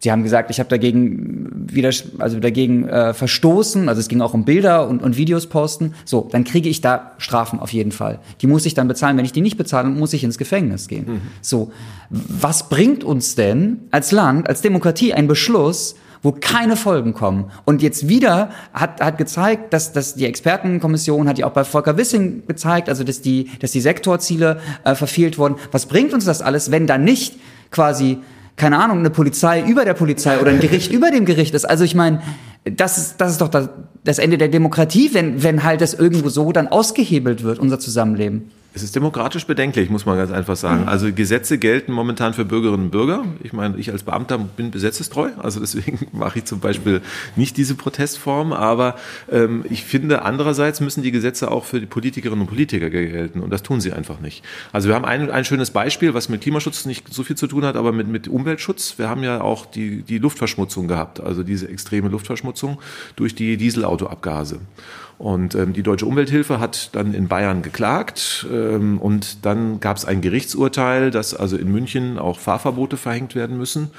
Sie 0.00 0.12
haben 0.12 0.22
gesagt, 0.22 0.50
ich 0.50 0.60
habe 0.60 0.68
dagegen 0.68 1.50
wieder, 1.72 1.90
also 2.18 2.38
dagegen 2.38 2.88
äh, 2.88 3.12
verstoßen, 3.14 3.88
also 3.88 4.00
es 4.00 4.06
ging 4.06 4.20
auch 4.20 4.32
um 4.32 4.44
Bilder 4.44 4.88
und, 4.88 5.02
und 5.02 5.16
Videos 5.16 5.46
posten. 5.46 5.94
So, 6.04 6.28
dann 6.30 6.44
kriege 6.44 6.68
ich 6.68 6.80
da 6.80 7.12
Strafen 7.18 7.58
auf 7.58 7.72
jeden 7.72 7.90
Fall. 7.90 8.20
Die 8.40 8.46
muss 8.46 8.64
ich 8.64 8.74
dann 8.74 8.86
bezahlen. 8.86 9.16
Wenn 9.16 9.24
ich 9.24 9.32
die 9.32 9.40
nicht 9.40 9.58
bezahle, 9.58 9.88
muss 9.88 10.12
ich 10.12 10.22
ins 10.22 10.38
Gefängnis 10.38 10.86
gehen. 10.86 11.04
Mhm. 11.06 11.20
So, 11.40 11.72
was 12.10 12.68
bringt 12.68 13.02
uns 13.02 13.34
denn 13.34 13.80
als 13.90 14.12
Land, 14.12 14.48
als 14.48 14.60
Demokratie 14.60 15.14
ein 15.14 15.26
Beschluss, 15.26 15.96
wo 16.22 16.32
keine 16.32 16.76
Folgen 16.76 17.12
kommen. 17.12 17.50
Und 17.64 17.82
jetzt 17.82 18.08
wieder 18.08 18.50
hat, 18.72 19.00
hat 19.00 19.18
gezeigt, 19.18 19.72
dass, 19.72 19.92
dass 19.92 20.14
die 20.14 20.26
Expertenkommission 20.26 21.28
hat 21.28 21.38
ja 21.38 21.46
auch 21.46 21.52
bei 21.52 21.64
Volker 21.64 21.96
Wissing 21.96 22.44
gezeigt, 22.46 22.88
also 22.88 23.04
dass 23.04 23.20
die, 23.20 23.50
dass 23.60 23.72
die 23.72 23.80
Sektorziele 23.80 24.60
äh, 24.84 24.94
verfehlt 24.94 25.38
wurden. 25.38 25.56
Was 25.72 25.86
bringt 25.86 26.12
uns 26.12 26.24
das 26.24 26.42
alles, 26.42 26.70
wenn 26.70 26.86
da 26.86 26.98
nicht 26.98 27.36
quasi 27.70 28.18
keine 28.58 28.78
Ahnung, 28.78 28.98
eine 28.98 29.10
Polizei 29.10 29.62
über 29.62 29.84
der 29.84 29.94
Polizei 29.94 30.38
oder 30.38 30.50
ein 30.50 30.60
Gericht 30.60 30.92
über 30.98 31.10
dem 31.10 31.24
Gericht 31.24 31.54
ist. 31.54 31.64
Also 31.64 31.84
ich 31.84 31.94
meine, 31.94 32.20
das 32.64 32.98
ist, 32.98 33.14
das 33.18 33.32
ist 33.32 33.40
doch 33.40 33.48
das, 33.48 33.70
das 34.04 34.18
Ende 34.18 34.36
der 34.36 34.48
Demokratie, 34.48 35.10
wenn, 35.14 35.42
wenn 35.42 35.64
halt 35.64 35.80
das 35.80 35.94
irgendwo 35.94 36.28
so 36.28 36.52
dann 36.52 36.68
ausgehebelt 36.68 37.42
wird, 37.42 37.58
unser 37.58 37.78
Zusammenleben. 37.78 38.50
Es 38.74 38.82
ist 38.82 38.94
demokratisch 38.94 39.46
bedenklich, 39.46 39.88
muss 39.88 40.04
man 40.04 40.18
ganz 40.18 40.30
einfach 40.30 40.54
sagen. 40.54 40.82
Mhm. 40.82 40.88
Also 40.88 41.12
Gesetze 41.12 41.58
gelten 41.58 41.90
momentan 41.90 42.34
für 42.34 42.44
Bürgerinnen 42.44 42.84
und 42.84 42.90
Bürger. 42.90 43.24
Ich 43.42 43.52
meine, 43.52 43.78
ich 43.78 43.90
als 43.90 44.02
Beamter 44.02 44.38
bin 44.38 44.70
besetzestreu, 44.70 45.30
also 45.38 45.58
deswegen 45.58 46.06
mache 46.12 46.40
ich 46.40 46.44
zum 46.44 46.60
Beispiel 46.60 47.00
nicht 47.34 47.56
diese 47.56 47.74
Protestform. 47.74 48.52
Aber 48.52 48.96
ähm, 49.32 49.64
ich 49.70 49.84
finde, 49.84 50.22
andererseits 50.22 50.80
müssen 50.80 51.02
die 51.02 51.10
Gesetze 51.10 51.50
auch 51.50 51.64
für 51.64 51.80
die 51.80 51.86
Politikerinnen 51.86 52.42
und 52.42 52.46
Politiker 52.46 52.90
gelten 52.90 53.40
und 53.40 53.50
das 53.50 53.62
tun 53.62 53.80
sie 53.80 53.92
einfach 53.92 54.20
nicht. 54.20 54.44
Also 54.70 54.88
wir 54.88 54.94
haben 54.94 55.06
ein, 55.06 55.30
ein 55.30 55.44
schönes 55.44 55.70
Beispiel, 55.70 56.12
was 56.12 56.28
mit 56.28 56.42
Klimaschutz 56.42 56.84
nicht 56.84 57.12
so 57.12 57.22
viel 57.22 57.36
zu 57.36 57.46
tun 57.46 57.64
hat, 57.64 57.76
aber 57.76 57.92
mit, 57.92 58.08
mit 58.08 58.28
Umweltschutz. 58.28 58.98
Wir 58.98 59.08
haben 59.08 59.22
ja 59.22 59.40
auch 59.40 59.64
die, 59.64 60.02
die 60.02 60.18
Luftverschmutzung 60.18 60.88
gehabt, 60.88 61.20
also 61.20 61.42
diese 61.42 61.68
extreme 61.68 62.10
Luftverschmutzung 62.10 62.78
durch 63.16 63.34
die 63.34 63.56
Dieselautoabgase. 63.56 64.60
Und 65.18 65.56
ähm, 65.56 65.72
die 65.72 65.82
Deutsche 65.82 66.06
Umwelthilfe 66.06 66.60
hat 66.60 66.90
dann 66.94 67.12
in 67.12 67.26
Bayern 67.26 67.62
geklagt 67.62 68.46
ähm, 68.52 68.98
und 68.98 69.44
dann 69.44 69.80
gab 69.80 69.96
es 69.96 70.04
ein 70.04 70.20
Gerichtsurteil, 70.20 71.10
dass 71.10 71.34
also 71.34 71.56
in 71.56 71.72
München 71.72 72.18
auch 72.18 72.38
Fahrverbote 72.38 72.96
verhängt 72.96 73.34
werden 73.34 73.58
müssen. 73.58 73.90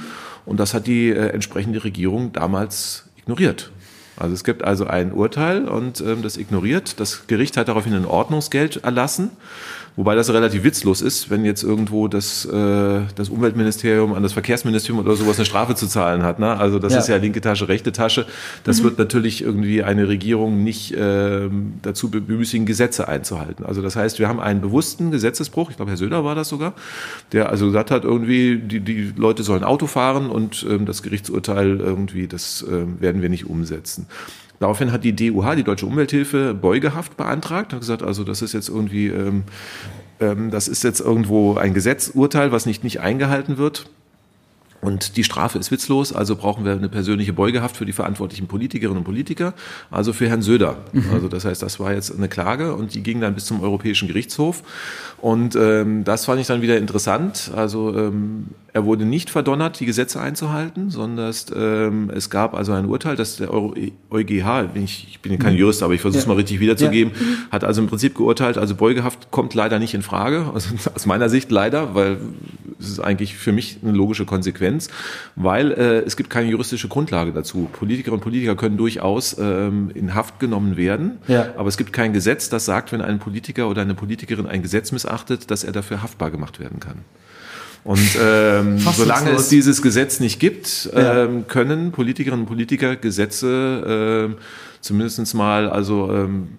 Und 0.46 0.62
das 0.62 0.74
hat 0.74 0.88
die 0.88 1.10
äh, 1.10 1.28
entsprechende 1.28 1.84
Regierung 1.84 2.32
damals 2.32 3.04
ignoriert. 3.18 3.72
Also 4.16 4.34
es 4.34 4.44
gibt 4.44 4.64
also 4.64 4.86
ein 4.86 5.12
Urteil 5.14 5.68
und 5.68 6.02
ähm, 6.02 6.22
das 6.22 6.38
ignoriert. 6.38 7.00
Das 7.00 7.28
Gericht 7.28 7.58
hat 7.58 7.68
daraufhin 7.68 7.94
ein 7.94 8.06
Ordnungsgeld 8.06 8.84
erlassen. 8.84 9.32
Wobei 10.00 10.16
das 10.16 10.32
relativ 10.32 10.64
witzlos 10.64 11.02
ist, 11.02 11.30
wenn 11.30 11.44
jetzt 11.44 11.62
irgendwo 11.62 12.08
das, 12.08 12.46
äh, 12.46 13.02
das 13.16 13.28
Umweltministerium 13.28 14.14
an 14.14 14.24
das 14.24 14.32
Verkehrsministerium 14.32 15.06
oder 15.06 15.14
sowas 15.18 15.36
eine 15.36 15.46
Strafe 15.46 15.76
zu 15.76 15.88
zahlen 15.88 16.24
hat. 16.24 16.40
Ne? 16.40 16.58
Also 16.58 16.80
das 16.80 16.94
ja. 16.94 17.00
ist 17.00 17.10
ja 17.10 17.18
linke 17.18 17.42
Tasche, 17.42 17.68
rechte 17.68 17.92
Tasche. 17.92 18.26
Das 18.64 18.80
mhm. 18.80 18.86
wird 18.86 18.98
natürlich 18.98 19.42
irgendwie 19.44 19.84
eine 19.84 20.08
Regierung 20.08 20.64
nicht 20.64 20.94
äh, 20.94 21.50
dazu 21.82 22.10
bemüßigen, 22.10 22.66
Gesetze 22.66 23.10
einzuhalten. 23.10 23.66
Also 23.66 23.82
das 23.82 23.98
heißt, 23.98 24.20
wir 24.20 24.30
haben 24.30 24.40
einen 24.40 24.62
bewussten 24.62 25.12
Gesetzesbruch, 25.12 25.70
ich 25.70 25.76
glaube 25.76 25.92
Herr 25.92 25.98
Söder 25.98 26.24
war 26.24 26.34
das 26.34 26.48
sogar, 26.48 26.76
der 27.34 27.50
also 27.50 27.66
gesagt 27.66 27.92
hat, 27.92 28.06
irgendwie 28.06 28.56
die, 28.56 28.80
die 28.80 29.12
Leute 29.18 29.44
sollen 29.44 29.66
Auto 29.66 29.86
fahren 29.86 30.30
und 30.30 30.66
ähm, 30.70 30.86
das 30.86 31.04
Gerichtsurteil 31.04 31.78
irgendwie, 31.78 32.28
das 32.28 32.62
äh, 32.62 33.02
werden 33.02 33.22
wir 33.22 33.28
nicht 33.28 33.50
umsetzen. 33.50 34.08
Daraufhin 34.60 34.92
hat 34.92 35.04
die 35.04 35.16
DUH, 35.16 35.56
die 35.56 35.64
Deutsche 35.64 35.86
Umwelthilfe, 35.86 36.54
Beugehaft 36.54 37.16
beantragt, 37.16 37.74
hat 37.74 37.80
gesagt, 37.80 38.04
also 38.04 38.24
das 38.24 38.42
ist 38.42 38.54
jetzt 38.54 38.70
irgendwie, 38.70 39.08
ähm, 39.08 39.44
ähm, 40.20 40.52
das 40.52 40.68
ist 40.68 40.84
jetzt 40.84 41.00
irgendwo 41.00 41.56
ein 41.56 41.74
Gesetzurteil, 41.74 42.52
was 42.52 42.66
nicht, 42.66 42.84
nicht 42.84 43.00
eingehalten 43.00 43.58
wird. 43.58 43.90
Und 44.82 45.18
die 45.18 45.24
Strafe 45.24 45.60
ist 45.60 45.72
witzlos, 45.72 46.14
also 46.14 46.36
brauchen 46.36 46.64
wir 46.64 46.72
eine 46.72 46.90
persönliche 46.90 47.34
Beugehaft 47.34 47.76
für 47.76 47.86
die 47.86 47.92
verantwortlichen 47.92 48.48
Politikerinnen 48.48 49.00
und 49.00 49.04
Politiker, 49.04 49.54
also 49.92 50.14
für 50.14 50.30
Herrn 50.30 50.42
Söder. 50.42 50.78
Mhm. 50.94 51.06
Also 51.14 51.28
das 51.28 51.46
heißt, 51.46 51.62
das 51.62 51.80
war 51.80 51.94
jetzt 51.94 52.16
eine 52.16 52.30
Klage 52.30 52.76
und 52.76 52.94
die 52.94 53.04
ging 53.04 53.20
dann 53.20 53.36
bis 53.36 53.46
zum 53.46 53.62
Europäischen 53.62 54.08
Gerichtshof. 54.08 54.64
Und 55.18 55.56
ähm, 55.56 56.04
das 56.06 56.26
fand 56.26 56.40
ich 56.40 56.48
dann 56.48 56.62
wieder 56.62 56.78
interessant. 56.78 57.52
Also 57.56 57.96
ähm, 57.96 58.48
er 58.72 58.86
wurde 58.86 59.06
nicht 59.06 59.30
verdonnert, 59.30 59.80
die 59.80 59.86
Gesetze 59.86 60.20
einzuhalten, 60.22 60.90
sondern 60.90 61.34
ähm, 61.56 62.12
es 62.14 62.30
gab 62.30 62.54
also 62.54 62.72
ein 62.74 62.86
Urteil, 62.86 63.16
dass 63.16 63.38
der 63.38 63.52
Euro 63.52 63.74
EuGH, 64.10 64.70
ich, 64.76 65.08
ich 65.10 65.20
bin 65.20 65.38
kein 65.40 65.54
mhm. 65.54 65.60
Jurist, 65.60 65.84
aber 65.84 65.94
ich 65.94 66.02
versuche 66.02 66.20
es 66.20 66.26
ja. 66.26 66.30
mal 66.30 66.36
richtig 66.36 66.60
wiederzugeben, 66.60 67.14
ja. 67.14 67.52
hat 67.52 67.64
also 67.64 67.82
im 67.82 67.88
Prinzip 67.88 68.16
geurteilt, 68.16 68.58
also 68.58 68.76
Beugehaft 68.76 69.32
kommt 69.32 69.54
leider 69.54 69.80
nicht 69.80 69.94
in 69.94 70.02
Frage, 70.02 70.52
also 70.54 70.70
aus 70.96 71.06
meiner 71.06 71.30
Sicht 71.30 71.52
leider, 71.52 71.96
weil 71.96 72.18
das 72.78 72.90
ist 72.90 73.00
eigentlich 73.00 73.36
für 73.36 73.52
mich 73.52 73.80
eine 73.84 73.92
logische 73.92 74.26
Konsequenz, 74.26 74.69
weil 75.36 75.72
äh, 75.72 76.00
es 76.00 76.16
gibt 76.16 76.30
keine 76.30 76.50
juristische 76.50 76.88
Grundlage 76.88 77.32
dazu. 77.32 77.70
Politikerinnen 77.72 78.20
und 78.20 78.24
Politiker 78.24 78.56
können 78.56 78.78
durchaus 78.78 79.38
ähm, 79.40 79.92
in 79.94 80.16
Haft 80.16 80.40
genommen 80.40 80.78
werden, 80.78 81.18
ja. 81.28 81.54
aber 81.58 81.70
es 81.70 81.78
gibt 81.78 81.94
kein 81.94 82.14
Gesetz, 82.14 82.50
das 82.50 82.66
sagt, 82.66 82.92
wenn 82.92 83.02
ein 83.02 83.20
Politiker 83.20 83.68
oder 83.70 83.82
eine 83.82 83.96
Politikerin 83.96 84.46
ein 84.46 84.62
Gesetz 84.62 84.92
missachtet, 84.92 85.52
dass 85.52 85.64
er 85.64 85.72
dafür 85.72 86.02
haftbar 86.02 86.32
gemacht 86.32 86.60
werden 86.60 86.80
kann. 86.80 87.00
Und 87.84 88.18
ähm, 88.22 88.78
solange 88.94 89.32
es 89.32 89.50
dieses 89.50 89.82
Gesetz 89.82 90.20
nicht 90.20 90.40
gibt, 90.40 90.90
ähm, 90.94 91.48
können 91.48 91.92
Politikerinnen 91.92 92.42
und 92.42 92.48
Politiker 92.48 92.96
Gesetze 92.96 94.28
ähm, 94.30 94.36
zumindest 94.82 95.34
mal 95.34 95.70
also 95.70 96.12
ähm, 96.12 96.50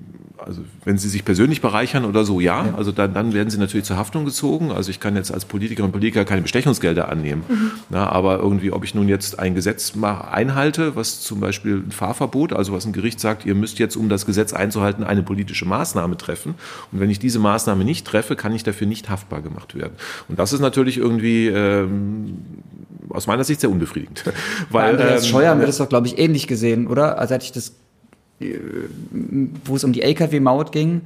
also 0.47 0.63
wenn 0.85 0.99
sie 0.99 1.09
sich 1.09 1.25
persönlich 1.25 1.61
bereichern 1.61 2.05
oder 2.05 2.25
so, 2.25 2.41
ja. 2.41 2.67
ja. 2.67 2.75
Also 2.75 2.93
dann, 2.93 3.15
dann 3.15 3.33
werden 3.33 3.51
sie 3.51 3.59
natürlich 3.59 3.85
zur 3.85 3.97
Haftung 3.97 4.25
gezogen. 4.25 4.71
Also 4.73 4.91
ich 4.91 5.01
kann 5.01 5.17
jetzt 5.17 5.33
als 5.33 5.45
Politikerin 5.45 5.87
und 5.87 5.93
Politiker 5.93 6.25
keine 6.25 6.43
Bestechungsgelder 6.43 7.09
annehmen. 7.09 7.45
Mhm. 7.49 7.71
Na, 7.91 8.09
aber 8.11 8.39
irgendwie, 8.39 8.73
ob 8.73 8.85
ich 8.85 8.95
nun 8.95 9.09
jetzt 9.09 9.39
ein 9.39 9.55
Gesetz 9.55 9.93
einhalte, 10.03 10.97
was 10.97 11.21
zum 11.21 11.41
Beispiel 11.41 11.85
ein 11.87 11.91
Fahrverbot, 11.91 12.53
also 12.53 12.73
was 12.73 12.87
ein 12.87 12.93
Gericht 12.93 13.21
sagt, 13.21 13.45
ihr 13.45 13.55
müsst 13.55 13.79
jetzt, 13.79 13.97
um 13.97 14.09
das 14.09 14.27
Gesetz 14.27 14.53
einzuhalten, 14.53 15.05
eine 15.05 15.23
politische 15.23 15.67
Maßnahme 15.67 16.17
treffen. 16.17 16.55
Und 16.93 17.01
wenn 17.01 17.11
ich 17.11 17.19
diese 17.19 17.39
Maßnahme 17.39 17.85
nicht 17.85 18.07
treffe, 18.07 18.37
kann 18.37 18.55
ich 18.55 18.63
dafür 18.63 18.87
nicht 18.87 19.11
haftbar 19.11 19.43
gemacht 19.43 19.75
werden. 19.75 19.93
Und 20.29 20.39
das 20.39 20.53
ist 20.53 20.61
natürlich 20.61 20.97
irgendwie 20.99 21.49
ähm, 21.49 22.39
aus 23.11 23.27
meiner 23.27 23.45
Sicht 23.45 23.61
sehr 23.61 23.71
unbefriedigend. 23.71 24.25
Weil, 24.71 24.95
Bei 24.95 25.03
Andreas 25.03 25.25
ähm, 25.25 25.31
Scheuer 25.31 25.51
haben 25.51 25.61
wir 25.61 25.67
das 25.67 25.79
doch, 25.79 25.89
glaube 25.89 26.07
ich, 26.07 26.19
ähnlich 26.19 26.47
gesehen, 26.47 26.87
oder? 26.87 27.19
Also 27.19 27.35
hatte 27.35 27.45
ich 27.45 27.53
das 27.53 27.73
wo 29.65 29.77
es 29.77 29.85
um 29.85 29.93
die 29.93 30.03
LKW-Maut 30.03 30.73
ging. 30.73 31.03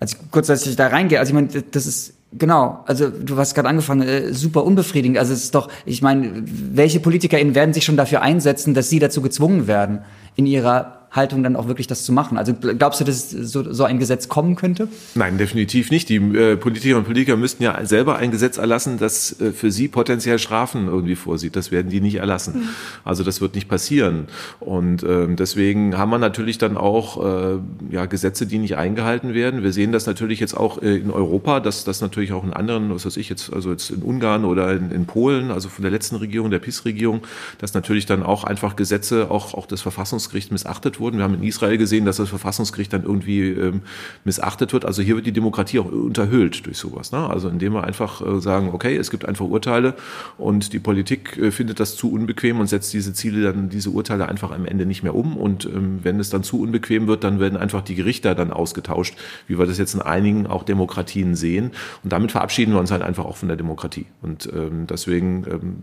Also 0.00 0.16
kurz, 0.30 0.48
dass 0.48 0.66
ich 0.66 0.76
da 0.76 0.88
reingehe, 0.88 1.18
also 1.18 1.30
ich 1.30 1.34
meine, 1.34 1.62
das 1.70 1.86
ist 1.86 2.14
Genau, 2.36 2.82
also 2.86 3.10
du 3.10 3.36
hast 3.36 3.54
gerade 3.54 3.68
angefangen, 3.68 4.02
äh, 4.02 4.32
super 4.32 4.64
unbefriedigend. 4.64 5.18
Also 5.18 5.32
es 5.32 5.44
ist 5.44 5.54
doch, 5.54 5.68
ich 5.86 6.02
meine, 6.02 6.42
welche 6.44 6.98
PolitikerInnen 6.98 7.54
werden 7.54 7.72
sich 7.72 7.84
schon 7.84 7.96
dafür 7.96 8.22
einsetzen, 8.22 8.74
dass 8.74 8.90
sie 8.90 8.98
dazu 8.98 9.22
gezwungen 9.22 9.68
werden, 9.68 10.00
in 10.34 10.46
ihrer 10.46 11.03
Haltung 11.14 11.42
dann 11.42 11.54
auch 11.54 11.68
wirklich 11.68 11.86
das 11.86 12.04
zu 12.04 12.12
machen. 12.12 12.36
Also 12.36 12.54
glaubst 12.54 13.00
du, 13.00 13.04
dass 13.04 13.30
so, 13.30 13.72
so 13.72 13.84
ein 13.84 13.98
Gesetz 13.98 14.28
kommen 14.28 14.56
könnte? 14.56 14.88
Nein, 15.14 15.38
definitiv 15.38 15.90
nicht. 15.90 16.08
Die 16.08 16.16
äh, 16.16 16.56
Politikerinnen 16.56 16.98
und 16.98 17.04
Politiker 17.04 17.36
müssten 17.36 17.62
ja 17.62 17.84
selber 17.84 18.16
ein 18.16 18.32
Gesetz 18.32 18.58
erlassen, 18.58 18.98
das 18.98 19.40
äh, 19.40 19.52
für 19.52 19.70
sie 19.70 19.86
potenziell 19.86 20.38
Strafen 20.40 20.88
irgendwie 20.88 21.14
vorsieht. 21.14 21.54
Das 21.54 21.70
werden 21.70 21.90
die 21.90 22.00
nicht 22.00 22.16
erlassen. 22.16 22.54
Mhm. 22.54 22.68
Also 23.04 23.22
das 23.22 23.40
wird 23.40 23.54
nicht 23.54 23.68
passieren. 23.68 24.26
Und 24.58 25.04
ähm, 25.04 25.36
deswegen 25.36 25.96
haben 25.96 26.10
wir 26.10 26.18
natürlich 26.18 26.58
dann 26.58 26.76
auch 26.76 27.24
äh, 27.24 27.58
ja, 27.90 28.06
Gesetze, 28.06 28.46
die 28.46 28.58
nicht 28.58 28.76
eingehalten 28.76 29.34
werden. 29.34 29.62
Wir 29.62 29.72
sehen 29.72 29.92
das 29.92 30.06
natürlich 30.06 30.40
jetzt 30.40 30.56
auch 30.56 30.82
äh, 30.82 30.96
in 30.96 31.12
Europa, 31.12 31.60
dass 31.60 31.84
das 31.84 32.00
natürlich 32.00 32.32
auch 32.32 32.42
in 32.42 32.52
anderen, 32.52 32.92
was 32.92 33.06
weiß 33.06 33.16
ich 33.18 33.28
jetzt, 33.28 33.52
also 33.52 33.70
jetzt 33.70 33.90
in 33.90 34.02
Ungarn 34.02 34.44
oder 34.44 34.72
in, 34.72 34.90
in 34.90 35.06
Polen, 35.06 35.52
also 35.52 35.68
von 35.68 35.82
der 35.82 35.92
letzten 35.92 36.16
Regierung, 36.16 36.50
der 36.50 36.58
PIS-Regierung, 36.58 37.22
dass 37.58 37.72
natürlich 37.72 38.06
dann 38.06 38.24
auch 38.24 38.42
einfach 38.42 38.74
Gesetze, 38.74 39.30
auch, 39.30 39.54
auch 39.54 39.66
das 39.66 39.80
Verfassungsgericht 39.80 40.50
missachtet 40.50 40.98
wurden. 40.98 41.03
Wir 41.12 41.24
haben 41.24 41.34
in 41.34 41.42
Israel 41.42 41.76
gesehen, 41.76 42.06
dass 42.06 42.16
das 42.16 42.30
Verfassungsgericht 42.30 42.92
dann 42.92 43.02
irgendwie 43.02 43.50
ähm, 43.50 43.82
missachtet 44.24 44.72
wird. 44.72 44.84
Also 44.84 45.02
hier 45.02 45.16
wird 45.16 45.26
die 45.26 45.32
Demokratie 45.32 45.78
auch 45.78 45.90
unterhöhlt 45.90 46.64
durch 46.66 46.78
sowas. 46.78 47.12
Ne? 47.12 47.28
Also 47.28 47.48
indem 47.48 47.74
wir 47.74 47.84
einfach 47.84 48.20
äh, 48.26 48.40
sagen, 48.40 48.70
okay, 48.72 48.96
es 48.96 49.10
gibt 49.10 49.26
einfach 49.26 49.44
Urteile 49.44 49.94
und 50.38 50.72
die 50.72 50.78
Politik 50.78 51.36
äh, 51.36 51.50
findet 51.50 51.80
das 51.80 51.96
zu 51.96 52.10
unbequem 52.10 52.60
und 52.60 52.68
setzt 52.68 52.92
diese 52.92 53.12
Ziele 53.12 53.42
dann, 53.42 53.68
diese 53.68 53.90
Urteile 53.90 54.28
einfach 54.28 54.50
am 54.50 54.64
Ende 54.64 54.86
nicht 54.86 55.02
mehr 55.02 55.14
um. 55.14 55.36
Und 55.36 55.66
ähm, 55.66 56.00
wenn 56.02 56.18
es 56.18 56.30
dann 56.30 56.42
zu 56.42 56.60
unbequem 56.60 57.06
wird, 57.06 57.24
dann 57.24 57.40
werden 57.40 57.58
einfach 57.58 57.82
die 57.82 57.94
Gerichte 57.94 58.34
dann 58.34 58.50
ausgetauscht, 58.50 59.16
wie 59.46 59.58
wir 59.58 59.66
das 59.66 59.78
jetzt 59.78 59.94
in 59.94 60.02
einigen 60.02 60.46
auch 60.46 60.62
Demokratien 60.62 61.34
sehen. 61.34 61.72
Und 62.02 62.12
damit 62.12 62.32
verabschieden 62.32 62.72
wir 62.72 62.80
uns 62.80 62.90
halt 62.90 63.02
einfach 63.02 63.24
auch 63.24 63.36
von 63.36 63.48
der 63.48 63.56
Demokratie. 63.56 64.06
Und 64.22 64.48
ähm, 64.54 64.86
deswegen, 64.88 65.44
ähm, 65.50 65.76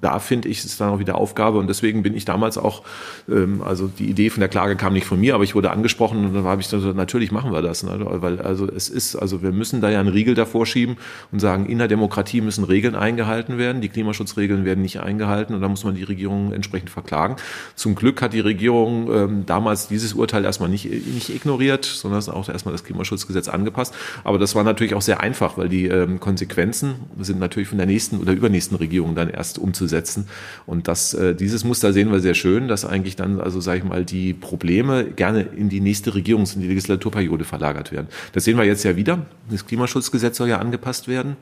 da 0.00 0.18
finde 0.18 0.48
ich, 0.48 0.64
ist 0.64 0.80
dann 0.80 0.90
auch 0.90 0.98
wieder 0.98 1.16
Aufgabe. 1.16 1.58
Und 1.58 1.68
deswegen 1.68 2.02
bin 2.02 2.14
ich 2.14 2.24
damals 2.24 2.58
auch, 2.58 2.82
ähm, 3.28 3.62
also 3.62 3.86
die 3.86 4.06
Idee 4.06 4.30
von 4.30 4.40
der 4.40 4.48
Klage 4.48 4.76
kam 4.76 4.92
nicht 4.92 5.06
von 5.06 5.20
mir, 5.20 5.34
aber 5.34 5.44
ich 5.44 5.54
wurde 5.54 5.70
angesprochen 5.70 6.24
und 6.26 6.34
dann 6.34 6.44
habe 6.44 6.60
ich 6.60 6.70
gesagt, 6.70 6.96
natürlich 6.96 7.32
machen 7.32 7.52
wir 7.52 7.62
das. 7.62 7.82
Ne? 7.82 7.98
Weil 8.00 8.40
also 8.40 8.66
es 8.68 8.88
ist, 8.88 9.16
also 9.16 9.42
wir 9.42 9.52
müssen 9.52 9.80
da 9.80 9.90
ja 9.90 10.00
einen 10.00 10.08
Riegel 10.08 10.34
davor 10.34 10.66
schieben 10.66 10.96
und 11.32 11.40
sagen, 11.40 11.66
in 11.66 11.78
der 11.78 11.88
Demokratie 11.88 12.40
müssen 12.40 12.64
Regeln 12.64 12.94
eingehalten 12.94 13.58
werden. 13.58 13.82
Die 13.82 13.88
Klimaschutzregeln 13.88 14.64
werden 14.64 14.82
nicht 14.82 15.00
eingehalten 15.00 15.54
und 15.54 15.60
da 15.60 15.68
muss 15.68 15.84
man 15.84 15.94
die 15.94 16.04
Regierung 16.04 16.52
entsprechend 16.52 16.90
verklagen. 16.90 17.36
Zum 17.74 17.94
Glück 17.94 18.22
hat 18.22 18.32
die 18.32 18.40
Regierung 18.40 19.12
ähm, 19.12 19.46
damals 19.46 19.88
dieses 19.88 20.14
Urteil 20.14 20.44
erstmal 20.44 20.68
nicht, 20.68 20.86
nicht 20.90 21.30
ignoriert, 21.30 21.84
sondern 21.84 22.20
auch 22.28 22.48
erstmal 22.48 22.72
das 22.72 22.84
Klimaschutzgesetz 22.84 23.48
angepasst. 23.48 23.94
Aber 24.24 24.38
das 24.38 24.54
war 24.54 24.64
natürlich 24.64 24.94
auch 24.94 25.02
sehr 25.02 25.20
einfach, 25.20 25.58
weil 25.58 25.68
die 25.68 25.86
ähm, 25.86 26.20
Konsequenzen 26.20 26.94
sind 27.18 27.38
natürlich 27.38 27.68
von 27.68 27.78
der 27.78 27.86
nächsten 27.86 28.18
oder 28.18 28.32
übernächsten 28.32 28.76
Regierung 28.76 29.14
dann 29.14 29.28
erst 29.28 29.58
umzusetzen. 29.58 29.89
Und 30.66 30.88
das, 30.88 31.14
äh, 31.14 31.34
dieses 31.34 31.64
Muster 31.64 31.92
sehen 31.92 32.10
wir 32.10 32.20
sehr 32.20 32.34
schön, 32.34 32.68
dass 32.68 32.84
eigentlich 32.84 33.16
dann, 33.16 33.40
also 33.40 33.60
sage 33.60 33.78
ich 33.78 33.84
mal, 33.84 34.04
die 34.04 34.32
Probleme 34.32 35.04
gerne 35.04 35.42
in 35.42 35.68
die 35.68 35.80
nächste 35.80 36.12
Regierungs- 36.12 36.54
in 36.54 36.62
die 36.62 36.68
Legislaturperiode 36.68 37.44
verlagert 37.44 37.92
werden. 37.92 38.08
Das 38.32 38.44
sehen 38.44 38.56
wir 38.56 38.64
jetzt 38.64 38.84
ja 38.84 38.96
wieder. 38.96 39.26
Das 39.50 39.66
Klimaschutzgesetz 39.66 40.36
soll 40.36 40.48
ja 40.48 40.58
angepasst 40.58 41.08
werden 41.08 41.36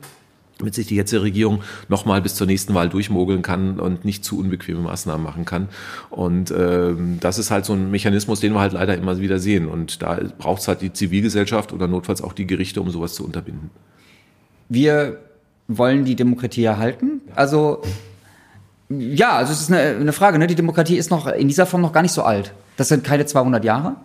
damit 0.59 0.75
sich 0.75 0.87
die 0.87 0.95
jetzige 0.95 1.23
Regierung 1.23 1.63
nochmal 1.87 2.21
bis 2.21 2.35
zur 2.35 2.45
nächsten 2.45 2.73
Wahl 2.73 2.89
durchmogeln 2.89 3.41
kann 3.41 3.79
und 3.79 4.03
nicht 4.05 4.25
zu 4.25 4.37
unbequeme 4.37 4.81
Maßnahmen 4.81 5.23
machen 5.23 5.45
kann. 5.45 5.69
Und 6.09 6.51
ähm, 6.51 7.17
das 7.21 7.39
ist 7.39 7.49
halt 7.49 7.65
so 7.65 7.73
ein 7.73 7.89
Mechanismus, 7.89 8.41
den 8.41 8.53
wir 8.53 8.59
halt 8.59 8.73
leider 8.73 8.95
immer 8.97 9.19
wieder 9.19 9.39
sehen. 9.39 9.67
Und 9.67 10.01
da 10.01 10.19
braucht 10.37 10.61
es 10.61 10.67
halt 10.67 10.81
die 10.81 10.91
Zivilgesellschaft 10.91 11.71
oder 11.71 11.87
notfalls 11.87 12.21
auch 12.21 12.33
die 12.33 12.45
Gerichte, 12.45 12.81
um 12.81 12.89
sowas 12.89 13.13
zu 13.13 13.23
unterbinden. 13.23 13.71
Wir 14.67 15.19
wollen 15.69 16.03
die 16.03 16.15
Demokratie 16.15 16.65
erhalten. 16.65 17.21
Also 17.35 17.81
ja, 18.89 19.33
also 19.33 19.53
es 19.53 19.61
ist 19.61 19.71
eine, 19.71 19.97
eine 19.99 20.13
Frage. 20.13 20.39
Ne? 20.39 20.47
Die 20.47 20.55
Demokratie 20.55 20.97
ist 20.97 21.11
noch 21.11 21.27
in 21.27 21.47
dieser 21.47 21.65
Form 21.65 21.81
noch 21.81 21.93
gar 21.93 22.01
nicht 22.01 22.11
so 22.11 22.23
alt. 22.23 22.53
Das 22.77 22.87
sind 22.87 23.03
keine 23.03 23.25
200 23.25 23.63
Jahre. 23.63 23.95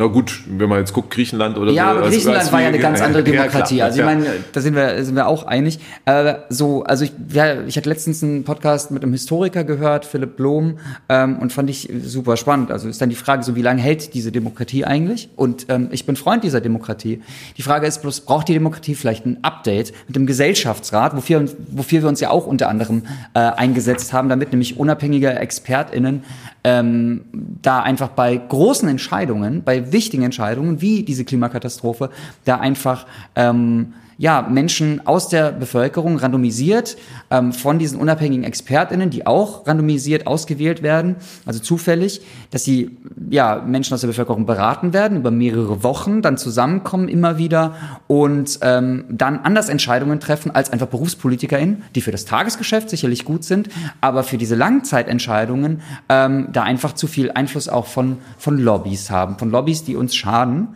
Na 0.00 0.06
gut, 0.06 0.42
wenn 0.46 0.68
man 0.68 0.78
jetzt 0.78 0.92
guckt, 0.92 1.10
Griechenland 1.10 1.58
oder 1.58 1.72
ja, 1.72 1.88
so. 1.88 1.90
Ja, 1.90 1.98
aber 1.98 2.08
Griechenland 2.08 2.52
war 2.52 2.62
ja 2.62 2.68
eine 2.68 2.78
ganz 2.78 3.00
andere 3.00 3.24
Demokratie. 3.24 3.78
Ja, 3.78 3.86
also 3.86 3.98
ich 3.98 4.04
meine, 4.04 4.26
da 4.52 4.60
sind 4.60 4.76
wir, 4.76 5.04
sind 5.04 5.16
wir 5.16 5.26
auch 5.26 5.44
einig. 5.44 5.80
Äh, 6.04 6.34
so, 6.50 6.84
also 6.84 7.04
ich, 7.04 7.12
ja, 7.32 7.62
ich 7.62 7.76
hatte 7.76 7.88
letztens 7.88 8.22
einen 8.22 8.44
Podcast 8.44 8.92
mit 8.92 9.02
einem 9.02 9.12
Historiker 9.12 9.64
gehört, 9.64 10.04
Philipp 10.04 10.36
Blom, 10.36 10.78
ähm, 11.08 11.40
und 11.40 11.52
fand 11.52 11.68
ich 11.68 11.90
super 12.04 12.36
spannend. 12.36 12.70
Also 12.70 12.88
ist 12.88 13.02
dann 13.02 13.08
die 13.08 13.16
Frage 13.16 13.42
so, 13.42 13.56
wie 13.56 13.62
lange 13.62 13.82
hält 13.82 14.14
diese 14.14 14.30
Demokratie 14.30 14.84
eigentlich? 14.84 15.30
Und 15.34 15.66
ähm, 15.68 15.88
ich 15.90 16.06
bin 16.06 16.14
Freund 16.14 16.44
dieser 16.44 16.60
Demokratie. 16.60 17.20
Die 17.56 17.62
Frage 17.62 17.88
ist 17.88 18.00
bloß, 18.00 18.20
braucht 18.20 18.46
die 18.46 18.54
Demokratie 18.54 18.94
vielleicht 18.94 19.26
ein 19.26 19.38
Update 19.42 19.92
mit 20.06 20.14
dem 20.14 20.26
Gesellschaftsrat, 20.26 21.16
wofür, 21.16 21.44
wofür 21.72 22.02
wir 22.02 22.08
uns 22.08 22.20
ja 22.20 22.30
auch 22.30 22.46
unter 22.46 22.68
anderem 22.68 23.02
äh, 23.34 23.40
eingesetzt 23.40 24.12
haben, 24.12 24.28
damit 24.28 24.52
nämlich 24.52 24.78
unabhängige 24.78 25.34
ExpertInnen 25.34 26.22
ähm, 26.64 27.24
da 27.62 27.82
einfach 27.82 28.08
bei 28.08 28.36
großen 28.36 28.88
Entscheidungen, 28.88 29.62
bei 29.62 29.92
wichtigen 29.92 30.22
Entscheidungen 30.22 30.80
wie 30.80 31.02
diese 31.02 31.24
Klimakatastrophe, 31.24 32.10
da 32.44 32.56
einfach 32.56 33.06
ähm, 33.36 33.94
ja, 34.18 34.42
Menschen 34.42 35.06
aus 35.06 35.28
der 35.28 35.52
Bevölkerung 35.52 36.16
randomisiert 36.16 36.96
ähm, 37.30 37.52
von 37.52 37.78
diesen 37.78 38.00
unabhängigen 38.00 38.44
ExpertInnen, 38.44 39.10
die 39.10 39.26
auch 39.26 39.66
randomisiert 39.66 40.26
ausgewählt 40.26 40.82
werden, 40.82 41.16
also 41.46 41.60
zufällig, 41.60 42.20
dass 42.50 42.64
sie 42.64 42.96
ja 43.30 43.62
Menschen 43.64 43.94
aus 43.94 44.00
der 44.00 44.08
Bevölkerung 44.08 44.44
beraten 44.44 44.92
werden 44.92 45.18
über 45.18 45.30
mehrere 45.30 45.84
Wochen, 45.84 46.20
dann 46.20 46.36
zusammenkommen 46.36 47.08
immer 47.08 47.38
wieder 47.38 47.76
und 48.08 48.58
ähm, 48.62 49.04
dann 49.08 49.38
anders 49.38 49.68
Entscheidungen 49.68 50.18
treffen 50.18 50.50
als 50.50 50.70
einfach 50.70 50.88
BerufspolitikerInnen, 50.88 51.84
die 51.94 52.00
für 52.00 52.10
das 52.10 52.24
Tagesgeschäft 52.24 52.90
sicherlich 52.90 53.24
gut 53.24 53.44
sind, 53.44 53.68
aber 54.00 54.24
für 54.24 54.36
diese 54.36 54.56
Langzeitentscheidungen 54.56 55.80
ähm, 56.08 56.48
da 56.52 56.64
einfach 56.64 56.92
zu 56.94 57.06
viel 57.06 57.30
Einfluss 57.30 57.68
auch 57.68 57.86
von, 57.86 58.18
von 58.36 58.58
Lobbys 58.58 59.12
haben, 59.12 59.38
von 59.38 59.50
Lobbys, 59.50 59.84
die 59.84 59.94
uns 59.94 60.16
schaden. 60.16 60.68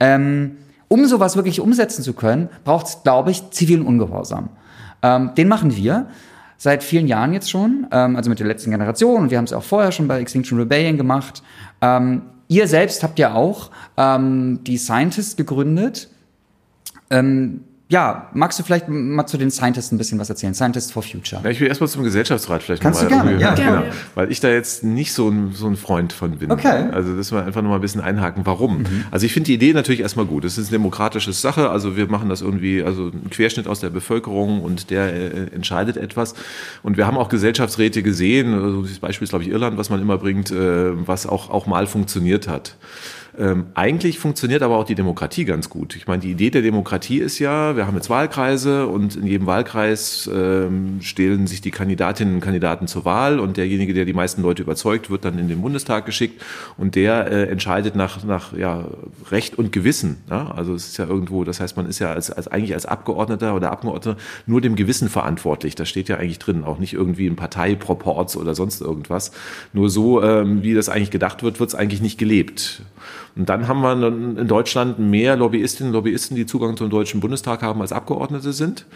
Ähm, 0.00 0.56
um 0.88 1.06
sowas 1.06 1.36
wirklich 1.36 1.60
umsetzen 1.60 2.02
zu 2.02 2.12
können, 2.14 2.48
braucht 2.64 2.86
es, 2.86 3.02
glaube 3.02 3.30
ich, 3.30 3.50
zivilen 3.50 3.86
Ungehorsam. 3.86 4.48
Ähm, 5.02 5.32
den 5.36 5.48
machen 5.48 5.76
wir 5.76 6.08
seit 6.56 6.82
vielen 6.82 7.06
Jahren 7.06 7.32
jetzt 7.32 7.50
schon, 7.50 7.86
ähm, 7.92 8.16
also 8.16 8.30
mit 8.30 8.40
der 8.40 8.46
letzten 8.46 8.70
Generation 8.70 9.22
und 9.22 9.30
wir 9.30 9.38
haben 9.38 9.44
es 9.44 9.52
auch 9.52 9.62
vorher 9.62 9.92
schon 9.92 10.08
bei 10.08 10.20
Extinction 10.20 10.58
Rebellion 10.58 10.96
gemacht. 10.96 11.42
Ähm, 11.80 12.22
ihr 12.48 12.66
selbst 12.66 13.02
habt 13.02 13.18
ja 13.18 13.34
auch 13.34 13.70
ähm, 13.96 14.60
die 14.64 14.76
Scientists 14.76 15.36
gegründet. 15.36 16.08
Ähm, 17.10 17.60
ja, 17.90 18.28
magst 18.34 18.58
du 18.58 18.62
vielleicht 18.62 18.86
mal 18.88 19.26
zu 19.26 19.38
den 19.38 19.50
Scientists 19.50 19.92
ein 19.92 19.98
bisschen 19.98 20.18
was 20.18 20.28
erzählen? 20.28 20.52
Scientists 20.52 20.92
for 20.92 21.02
Future. 21.02 21.40
Ja, 21.42 21.48
ich 21.48 21.58
will 21.58 21.68
erstmal 21.68 21.88
zum 21.88 22.02
Gesellschaftsrat 22.02 22.62
vielleicht 22.62 22.82
Kannst 22.82 23.02
du 23.02 23.06
gerne, 23.06 23.40
ja, 23.40 23.54
gerne. 23.54 23.80
Genau, 23.80 23.92
weil 24.14 24.30
ich 24.30 24.40
da 24.40 24.50
jetzt 24.50 24.84
nicht 24.84 25.14
so 25.14 25.30
ein, 25.30 25.52
so 25.54 25.66
ein 25.66 25.76
Freund 25.76 26.12
von 26.12 26.32
bin. 26.32 26.52
Okay. 26.52 26.88
Also 26.92 27.16
das 27.16 27.32
wir 27.32 27.42
einfach 27.46 27.62
nur 27.62 27.70
mal 27.70 27.76
ein 27.76 27.80
bisschen 27.80 28.02
einhaken. 28.02 28.44
Warum? 28.44 28.80
Mhm. 28.80 29.04
Also 29.10 29.24
ich 29.24 29.32
finde 29.32 29.46
die 29.46 29.54
Idee 29.54 29.72
natürlich 29.72 30.00
erstmal 30.00 30.26
gut. 30.26 30.44
Es 30.44 30.58
ist 30.58 30.68
eine 30.68 30.72
demokratische 30.72 31.32
Sache. 31.32 31.70
Also 31.70 31.96
wir 31.96 32.08
machen 32.08 32.28
das 32.28 32.42
irgendwie, 32.42 32.82
also 32.82 33.06
ein 33.06 33.30
Querschnitt 33.30 33.66
aus 33.66 33.80
der 33.80 33.88
Bevölkerung 33.88 34.60
und 34.62 34.90
der 34.90 35.14
äh, 35.14 35.54
entscheidet 35.54 35.96
etwas. 35.96 36.34
Und 36.82 36.98
wir 36.98 37.06
haben 37.06 37.16
auch 37.16 37.30
Gesellschaftsräte 37.30 38.02
gesehen, 38.02 38.52
also 38.52 38.82
das 38.82 38.98
Beispiel 38.98 39.24
ist, 39.24 39.30
glaube 39.30 39.44
ich, 39.44 39.50
Irland, 39.50 39.78
was 39.78 39.88
man 39.88 40.02
immer 40.02 40.18
bringt, 40.18 40.50
äh, 40.50 41.06
was 41.06 41.26
auch, 41.26 41.48
auch 41.48 41.66
mal 41.66 41.86
funktioniert 41.86 42.48
hat. 42.48 42.76
Ähm, 43.38 43.66
eigentlich 43.74 44.18
funktioniert 44.18 44.62
aber 44.62 44.78
auch 44.78 44.84
die 44.84 44.96
Demokratie 44.96 45.44
ganz 45.44 45.70
gut. 45.70 45.94
Ich 45.94 46.08
meine, 46.08 46.20
die 46.20 46.32
Idee 46.32 46.50
der 46.50 46.62
Demokratie 46.62 47.18
ist 47.18 47.38
ja, 47.38 47.76
wir 47.76 47.86
haben 47.86 47.94
jetzt 47.94 48.10
Wahlkreise 48.10 48.88
und 48.88 49.14
in 49.14 49.26
jedem 49.26 49.46
Wahlkreis 49.46 50.28
ähm, 50.32 50.98
stellen 51.02 51.46
sich 51.46 51.60
die 51.60 51.70
Kandidatinnen 51.70 52.34
und 52.34 52.40
Kandidaten 52.40 52.88
zur 52.88 53.04
Wahl 53.04 53.38
und 53.38 53.56
derjenige, 53.56 53.94
der 53.94 54.06
die 54.06 54.12
meisten 54.12 54.42
Leute 54.42 54.62
überzeugt, 54.62 55.08
wird 55.08 55.24
dann 55.24 55.38
in 55.38 55.46
den 55.46 55.62
Bundestag 55.62 56.04
geschickt 56.04 56.42
und 56.76 56.96
der 56.96 57.30
äh, 57.30 57.44
entscheidet 57.44 57.94
nach, 57.94 58.24
nach 58.24 58.56
ja, 58.56 58.86
Recht 59.30 59.56
und 59.56 59.70
Gewissen. 59.70 60.16
Ja? 60.28 60.50
Also 60.50 60.74
es 60.74 60.88
ist 60.88 60.96
ja 60.96 61.06
irgendwo, 61.06 61.44
das 61.44 61.60
heißt, 61.60 61.76
man 61.76 61.86
ist 61.86 62.00
ja 62.00 62.12
als, 62.12 62.32
als 62.32 62.48
eigentlich 62.48 62.74
als 62.74 62.86
Abgeordneter 62.86 63.54
oder 63.54 63.70
Abgeordneter 63.70 64.18
nur 64.46 64.60
dem 64.60 64.74
Gewissen 64.74 65.08
verantwortlich. 65.08 65.76
Das 65.76 65.88
steht 65.88 66.08
ja 66.08 66.16
eigentlich 66.16 66.40
drin, 66.40 66.64
auch 66.64 66.80
nicht 66.80 66.94
irgendwie 66.94 67.28
in 67.28 67.36
Parteiproports 67.36 68.36
oder 68.36 68.56
sonst 68.56 68.80
irgendwas. 68.80 69.30
Nur 69.72 69.90
so, 69.90 70.24
ähm, 70.24 70.64
wie 70.64 70.74
das 70.74 70.88
eigentlich 70.88 71.12
gedacht 71.12 71.44
wird, 71.44 71.60
wird 71.60 71.68
es 71.68 71.76
eigentlich 71.76 72.00
nicht 72.00 72.18
gelebt. 72.18 72.82
Und 73.36 73.48
dann 73.48 73.68
haben 73.68 73.80
wir 73.82 74.40
in 74.40 74.48
Deutschland 74.48 74.98
mehr 74.98 75.36
Lobbyistinnen 75.36 75.92
und 75.92 75.94
Lobbyisten, 75.94 76.36
die 76.36 76.46
Zugang 76.46 76.76
zum 76.76 76.90
Deutschen 76.90 77.20
Bundestag 77.20 77.62
haben, 77.62 77.80
als 77.80 77.92
Abgeordnete 77.92 78.52
sind. 78.52 78.86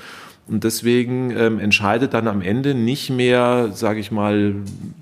Und 0.48 0.64
deswegen 0.64 1.30
ähm, 1.36 1.60
entscheidet 1.60 2.14
dann 2.14 2.26
am 2.26 2.42
Ende 2.42 2.74
nicht 2.74 3.10
mehr, 3.10 3.70
sage 3.72 4.00
ich 4.00 4.10
mal, 4.10 4.56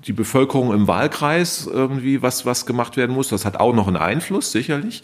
die 0.05 0.13
Bevölkerung 0.13 0.71
im 0.71 0.87
Wahlkreis 0.87 1.67
irgendwie, 1.71 2.21
was, 2.21 2.45
was 2.45 2.67
gemacht 2.67 2.95
werden 2.95 3.15
muss. 3.15 3.29
Das 3.29 3.43
hat 3.43 3.59
auch 3.59 3.73
noch 3.73 3.87
einen 3.87 3.97
Einfluss, 3.97 4.51
sicherlich. 4.51 5.01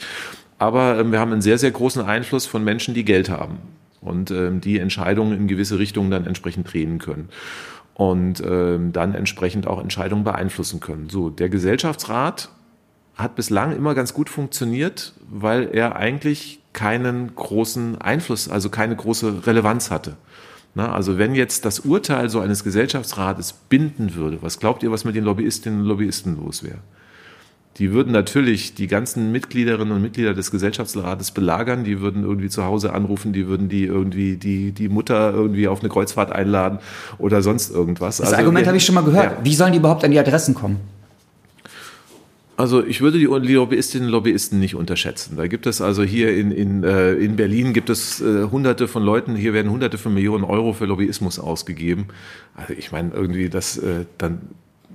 Aber 0.60 1.00
ähm, 1.00 1.12
wir 1.12 1.20
haben 1.20 1.32
einen 1.32 1.42
sehr, 1.42 1.58
sehr 1.58 1.72
großen 1.72 2.04
Einfluss 2.04 2.46
von 2.46 2.64
Menschen, 2.64 2.94
die 2.94 3.06
Geld 3.06 3.30
haben 3.30 3.58
und 4.02 4.30
ähm, 4.30 4.62
die 4.62 4.80
Entscheidungen 4.80 5.36
in 5.36 5.48
gewisse 5.48 5.80
Richtungen 5.80 6.12
dann 6.12 6.28
entsprechend 6.28 6.72
drehen 6.72 7.00
können 7.00 7.30
und 7.96 8.44
ähm, 8.46 8.94
dann 8.94 9.16
entsprechend 9.16 9.66
auch 9.66 9.82
Entscheidungen 9.82 10.24
beeinflussen 10.24 10.80
können. 10.80 11.10
So, 11.10 11.32
der 11.32 11.50
Gesellschaftsrat 11.50 12.50
hat 13.18 13.36
bislang 13.36 13.76
immer 13.76 13.96
ganz 13.96 14.14
gut 14.14 14.30
funktioniert, 14.30 15.14
weil 15.30 15.70
er 15.74 15.96
eigentlich 15.96 16.60
keinen 16.74 17.36
großen 17.36 18.00
Einfluss, 18.00 18.48
also 18.48 18.70
keine 18.70 18.96
große 18.96 19.48
Relevanz 19.48 19.90
hatte. 19.90 20.16
Na, 20.76 20.94
also 20.94 21.18
wenn 21.18 21.34
jetzt 21.34 21.66
das 21.66 21.80
Urteil 21.80 22.30
so 22.30 22.40
eines 22.40 22.64
Gesellschaftsrates 22.64 23.54
binden 23.54 24.14
würde, 24.14 24.38
was 24.42 24.60
glaubt 24.60 24.84
ihr, 24.84 24.92
was 24.92 25.04
mit 25.06 25.16
den 25.16 25.24
Lobbyistinnen 25.24 25.82
und 25.82 25.88
Lobbyisten 25.88 26.38
los 26.38 26.64
wäre? 26.64 26.78
Die 27.80 27.92
würden 27.92 28.12
natürlich 28.12 28.76
die 28.76 28.88
ganzen 28.88 29.32
Mitgliederinnen 29.32 29.96
und 29.96 30.02
Mitglieder 30.02 30.36
des 30.36 30.52
Gesellschaftsrates 30.52 31.32
belagern, 31.32 31.84
die 31.84 32.00
würden 32.00 32.24
irgendwie 32.24 32.50
zu 32.50 32.64
Hause 32.64 32.94
anrufen, 32.94 33.34
die 33.34 33.48
würden 33.48 33.70
die 33.70 33.86
irgendwie 33.86 34.36
die, 34.36 34.72
die 34.72 34.90
Mutter 34.90 35.32
irgendwie 35.32 35.68
auf 35.68 35.80
eine 35.80 35.90
Kreuzfahrt 35.90 36.32
einladen 36.32 36.80
oder 37.18 37.42
sonst 37.42 37.72
irgendwas. 37.72 38.18
Das 38.18 38.28
also, 38.28 38.40
Argument 38.40 38.68
habe 38.68 38.78
ich 38.78 38.86
schon 38.86 38.96
mal 38.96 39.04
gehört. 39.04 39.32
Ja. 39.32 39.38
Wie 39.44 39.56
sollen 39.56 39.74
die 39.74 39.80
überhaupt 39.80 40.04
an 40.04 40.12
die 40.12 40.20
Adressen 40.20 40.54
kommen? 40.54 40.80
Also 42.58 42.84
ich 42.84 43.02
würde 43.02 43.20
die 43.20 43.26
Lobbyistinnen 43.26 44.08
und 44.08 44.12
Lobbyisten 44.12 44.60
nicht 44.60 44.74
unterschätzen. 44.74 45.38
Da 45.38 45.46
gibt 45.46 45.68
es 45.68 45.80
also 45.80 46.02
hier 46.02 46.36
in, 46.36 46.52
in, 46.52 46.84
äh, 46.84 47.14
in 47.14 47.36
Berlin 47.36 47.72
gibt 47.72 47.92
es 47.92 48.20
äh, 48.20 48.46
hunderte 48.50 48.88
von 48.88 49.04
Leuten, 49.04 49.36
hier 49.36 49.54
werden 49.54 49.72
hunderte 49.72 50.00
von 50.00 50.12
Millionen 50.12 50.44
Euro 50.44 50.74
für 50.74 50.86
Lobbyismus 50.86 51.38
ausgegeben. 51.38 52.08
Also 52.56 52.74
ich 52.74 52.92
meine 52.92 53.14
irgendwie, 53.14 53.50
das 53.50 53.78
äh, 53.78 54.06
dann 54.18 54.42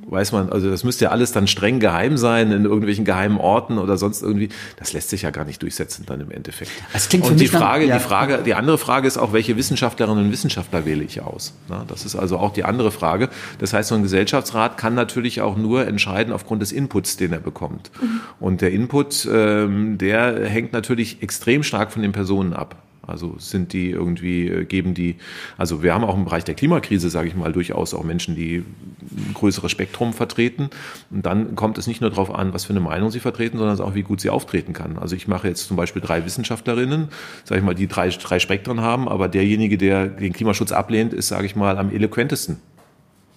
weiß 0.06 0.32
man, 0.32 0.50
also 0.50 0.70
das 0.70 0.84
müsste 0.84 1.06
ja 1.06 1.10
alles 1.10 1.32
dann 1.32 1.46
streng 1.46 1.80
geheim 1.80 2.16
sein 2.16 2.52
in 2.52 2.64
irgendwelchen 2.64 3.04
geheimen 3.04 3.38
Orten 3.38 3.78
oder 3.78 3.96
sonst 3.96 4.22
irgendwie. 4.22 4.48
Das 4.76 4.92
lässt 4.92 5.10
sich 5.10 5.22
ja 5.22 5.30
gar 5.30 5.44
nicht 5.44 5.62
durchsetzen 5.62 6.04
dann 6.06 6.20
im 6.20 6.30
Endeffekt. 6.30 6.70
Das 6.92 7.08
klingt 7.08 7.26
und 7.26 7.40
die 7.40 7.46
Frage, 7.46 7.86
dann, 7.86 7.90
ja. 7.90 7.98
die 7.98 8.04
Frage, 8.04 8.38
die 8.44 8.54
andere 8.54 8.78
Frage 8.78 9.06
ist 9.08 9.18
auch, 9.18 9.32
welche 9.32 9.56
Wissenschaftlerinnen 9.56 10.26
und 10.26 10.32
Wissenschaftler 10.32 10.84
wähle 10.84 11.04
ich 11.04 11.20
aus? 11.22 11.54
das 11.88 12.04
ist 12.04 12.16
also 12.16 12.38
auch 12.38 12.52
die 12.52 12.64
andere 12.64 12.90
Frage. 12.90 13.28
Das 13.58 13.72
heißt, 13.72 13.88
so 13.88 13.94
ein 13.94 14.02
Gesellschaftsrat 14.02 14.76
kann 14.76 14.94
natürlich 14.94 15.40
auch 15.40 15.56
nur 15.56 15.86
entscheiden 15.86 16.32
aufgrund 16.32 16.62
des 16.62 16.72
Inputs, 16.72 17.16
den 17.16 17.32
er 17.32 17.40
bekommt. 17.40 17.90
Mhm. 18.00 18.20
Und 18.40 18.60
der 18.60 18.72
Input, 18.72 19.28
ähm, 19.30 19.98
der 19.98 20.48
hängt 20.48 20.72
natürlich 20.72 21.22
extrem 21.22 21.62
stark 21.62 21.92
von 21.92 22.02
den 22.02 22.12
Personen 22.12 22.52
ab. 22.52 22.81
Also 23.06 23.34
sind 23.38 23.72
die 23.72 23.90
irgendwie, 23.90 24.48
äh, 24.48 24.64
geben 24.64 24.94
die, 24.94 25.16
also 25.58 25.82
wir 25.82 25.92
haben 25.92 26.04
auch 26.04 26.16
im 26.16 26.24
Bereich 26.24 26.44
der 26.44 26.54
Klimakrise, 26.54 27.10
sage 27.10 27.28
ich 27.28 27.34
mal, 27.34 27.52
durchaus 27.52 27.94
auch 27.94 28.04
Menschen, 28.04 28.36
die 28.36 28.58
ein 28.58 29.34
größeres 29.34 29.70
Spektrum 29.70 30.12
vertreten. 30.12 30.70
Und 31.10 31.26
dann 31.26 31.56
kommt 31.56 31.78
es 31.78 31.86
nicht 31.86 32.00
nur 32.00 32.10
darauf 32.10 32.32
an, 32.32 32.54
was 32.54 32.64
für 32.64 32.72
eine 32.72 32.80
Meinung 32.80 33.10
sie 33.10 33.20
vertreten, 33.20 33.58
sondern 33.58 33.80
auch, 33.80 33.94
wie 33.94 34.02
gut 34.02 34.20
sie 34.20 34.30
auftreten 34.30 34.72
kann. 34.72 34.98
Also 34.98 35.16
ich 35.16 35.26
mache 35.26 35.48
jetzt 35.48 35.66
zum 35.66 35.76
Beispiel 35.76 36.00
drei 36.00 36.24
Wissenschaftlerinnen, 36.24 37.08
sage 37.44 37.58
ich 37.60 37.64
mal, 37.64 37.74
die 37.74 37.88
drei, 37.88 38.08
drei 38.08 38.38
Spektren 38.38 38.80
haben, 38.80 39.08
aber 39.08 39.28
derjenige, 39.28 39.78
der 39.78 40.06
den 40.06 40.32
Klimaschutz 40.32 40.72
ablehnt, 40.72 41.12
ist, 41.12 41.28
sage 41.28 41.46
ich 41.46 41.56
mal, 41.56 41.78
am 41.78 41.90
eloquentesten. 41.90 42.58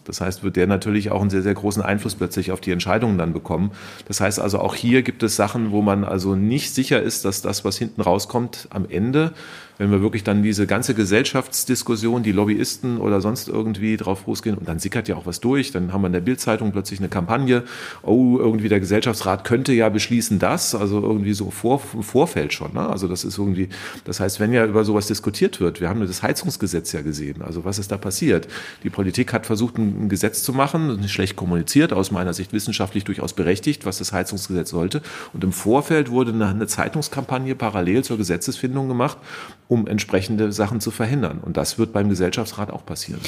Das 0.06 0.22
heißt, 0.22 0.44
wird 0.44 0.56
der 0.56 0.68
natürlich 0.68 1.12
auch 1.12 1.22
einen 1.22 1.30
sehr, 1.30 1.42
sehr 1.42 1.54
großen 1.54 1.82
Einfluss 1.82 2.16
plötzlich 2.16 2.52
auf 2.52 2.62
die 2.62 2.72
Entscheidungen 2.72 3.18
dann 3.18 3.34
bekommen. 3.34 3.72
Das 4.08 4.22
heißt 4.22 4.40
also, 4.40 4.60
auch 4.60 4.76
hier 4.76 5.04
gibt 5.04 5.24
es 5.24 5.36
Sachen, 5.36 5.72
wo 5.72 5.82
man 5.82 6.04
also 6.04 6.36
nicht 6.36 6.74
sicher 6.74 7.02
ist, 7.02 7.26
dass 7.26 7.42
das, 7.42 7.66
was 7.66 7.78
hinten 7.78 8.02
rauskommt, 8.02 8.68
am 8.70 8.86
Ende 8.90 9.34
wenn 9.78 9.92
wir 9.92 10.02
wirklich 10.02 10.24
dann 10.24 10.44
diese 10.44 10.68
ganze 10.68 10.94
Gesellschaftsdiskussion, 10.94 12.24
die 12.24 12.32
Lobbyisten 12.32 12.98
oder 12.98 13.22
sonst 13.22 13.48
irgendwie 13.48 13.98
drauf 13.98 14.26
losgehen 14.26 14.58
und 14.58 14.68
dann 14.68 14.80
sickert 14.80 15.08
ja 15.08 15.16
auch 15.16 15.26
was 15.26 15.40
durch, 15.40 15.72
dann 15.72 15.92
haben 15.92 16.02
wir 16.02 16.08
in 16.08 16.14
der 16.14 16.22
Bildzeitung 16.22 16.72
plötzlich 16.72 17.00
eine 17.00 17.10
Kampagne, 17.10 17.64
oh, 18.04 18.38
irgendwie 18.38 18.70
der 18.70 18.80
Gesellschaftsrat 18.80 19.44
könnte 19.44 19.74
ja 19.74 19.90
beschließen 19.90 20.40
das, 20.40 20.76
also 20.76 21.02
irgendwie 21.02 21.34
so 21.34 21.52
vor, 21.52 21.82
im 21.94 22.04
Vorfeld 22.04 22.54
schon, 22.54 22.74
ne? 22.74 22.88
also 22.88 23.08
das 23.08 23.24
ist 23.24 23.38
irgendwie, 23.38 23.70
das 24.06 24.20
heißt, 24.20 24.40
wenn 24.40 24.54
ja 24.54 24.66
über 24.66 24.86
sowas 24.86 25.08
diskutiert 25.08 25.60
wird, 25.60 25.82
wir 25.82 25.90
haben 25.90 26.00
das 26.06 26.24
Heizungsgesetz 26.24 26.92
ja 26.94 27.02
gesehen, 27.02 27.42
also 27.42 27.66
was 27.66 27.80
ist 27.80 27.92
da 27.92 27.98
passiert? 27.98 28.48
Die 28.84 28.90
Politik 28.90 29.34
hat 29.34 29.46
versucht, 29.46 29.78
ein 29.78 30.10
Gesetz 30.10 30.44
zu 30.44 30.54
machen, 30.54 31.08
schlecht 31.08 31.36
kommuniziert, 31.36 31.92
aus 31.94 32.12
meiner 32.12 32.34
Sicht 32.34 32.54
wissenschaftlich 32.54 33.04
durchaus 33.04 33.34
berechtigt, 33.34 33.86
was 33.86 33.98
das 33.98 34.14
Heizungsgesetz 34.14 34.70
sollte 34.70 35.02
und 35.34 35.44
im 35.44 35.52
Vorfeld 35.52 36.12
wurde 36.12 36.32
eine 36.32 36.68
Zeitungskampagne 36.68 37.56
parallel 37.56 38.04
zur 38.04 38.18
Gesetzesfindung 38.18 38.88
gemacht, 38.88 39.18
um 39.68 39.88
entsprechende 39.88 40.52
Sachen 40.52 40.80
zu 40.80 40.92
verhindern. 40.92 41.40
Und 41.40 41.58
das 41.58 41.78
wird 41.78 41.94
beim 41.94 42.10
Gesellschaftsrat 42.10 42.72
auch 42.72 42.86
passieren. 42.86 43.22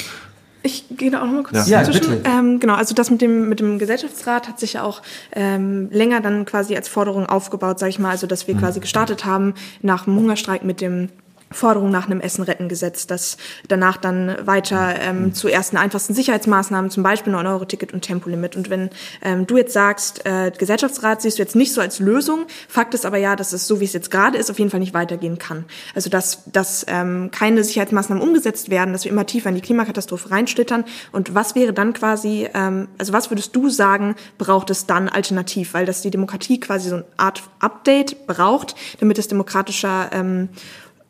Ich 0.62 0.84
gehe 0.90 1.10
da 1.10 1.22
auch 1.22 1.26
noch 1.26 1.32
mal 1.32 1.42
kurz 1.44 1.68
ja. 1.68 1.82
dazwischen. 1.82 2.24
Ja, 2.24 2.38
ähm, 2.38 2.60
genau, 2.60 2.74
also 2.74 2.94
das 2.94 3.10
mit 3.10 3.20
dem, 3.20 3.48
mit 3.48 3.60
dem 3.60 3.78
Gesellschaftsrat 3.78 4.48
hat 4.48 4.58
sich 4.58 4.74
ja 4.74 4.82
auch 4.82 5.02
ähm, 5.32 5.88
länger 5.90 6.20
dann 6.20 6.44
quasi 6.44 6.74
als 6.74 6.88
Forderung 6.88 7.26
aufgebaut, 7.26 7.78
sage 7.78 7.90
ich 7.90 7.98
mal. 7.98 8.10
Also 8.10 8.26
dass 8.26 8.48
wir 8.48 8.54
mhm. 8.54 8.60
quasi 8.60 8.80
gestartet 8.80 9.24
haben 9.24 9.54
nach 9.82 10.04
dem 10.04 10.16
Hungerstreik 10.16 10.64
mit 10.64 10.80
dem 10.80 11.10
Forderung 11.50 11.90
nach 11.90 12.06
einem 12.06 12.20
Essen-Retten-Gesetz, 12.20 13.06
das 13.06 13.36
danach 13.68 13.96
dann 13.96 14.36
weiter 14.44 14.94
ähm, 15.00 15.22
mhm. 15.22 15.34
zu 15.34 15.48
ersten 15.48 15.76
einfachsten 15.76 16.14
Sicherheitsmaßnahmen, 16.14 16.90
zum 16.90 17.02
Beispiel 17.02 17.34
9-Euro-Ticket 17.34 17.92
und 17.92 18.02
Tempolimit. 18.02 18.56
Und 18.56 18.70
wenn 18.70 18.90
ähm, 19.22 19.46
du 19.46 19.56
jetzt 19.56 19.72
sagst, 19.72 20.26
äh, 20.26 20.52
Gesellschaftsrat 20.56 21.22
siehst 21.22 21.38
du 21.38 21.42
jetzt 21.42 21.56
nicht 21.56 21.72
so 21.72 21.80
als 21.80 22.00
Lösung, 22.00 22.46
Fakt 22.68 22.94
ist 22.94 23.06
aber 23.06 23.18
ja, 23.18 23.36
dass 23.36 23.52
es 23.52 23.66
so, 23.66 23.80
wie 23.80 23.84
es 23.84 23.92
jetzt 23.92 24.10
gerade 24.10 24.36
ist, 24.36 24.50
auf 24.50 24.58
jeden 24.58 24.70
Fall 24.70 24.80
nicht 24.80 24.94
weitergehen 24.94 25.38
kann. 25.38 25.64
Also 25.94 26.10
dass, 26.10 26.44
dass 26.46 26.84
ähm, 26.88 27.30
keine 27.30 27.64
Sicherheitsmaßnahmen 27.64 28.22
umgesetzt 28.22 28.70
werden, 28.70 28.92
dass 28.92 29.04
wir 29.04 29.12
immer 29.12 29.26
tiefer 29.26 29.48
in 29.48 29.54
die 29.54 29.60
Klimakatastrophe 29.60 30.30
reinschlittern. 30.30 30.84
Und 31.12 31.34
was 31.34 31.54
wäre 31.54 31.72
dann 31.72 31.92
quasi, 31.92 32.48
ähm, 32.54 32.88
also 32.98 33.12
was 33.12 33.30
würdest 33.30 33.54
du 33.56 33.70
sagen, 33.70 34.16
braucht 34.36 34.70
es 34.70 34.86
dann 34.86 35.08
alternativ? 35.08 35.74
Weil 35.74 35.86
das 35.86 36.02
die 36.02 36.10
Demokratie 36.10 36.60
quasi 36.60 36.90
so 36.90 36.96
eine 36.96 37.04
Art 37.16 37.42
Update 37.60 38.26
braucht, 38.26 38.74
damit 39.00 39.18
es 39.18 39.28
demokratischer 39.28 40.10
ähm, 40.12 40.48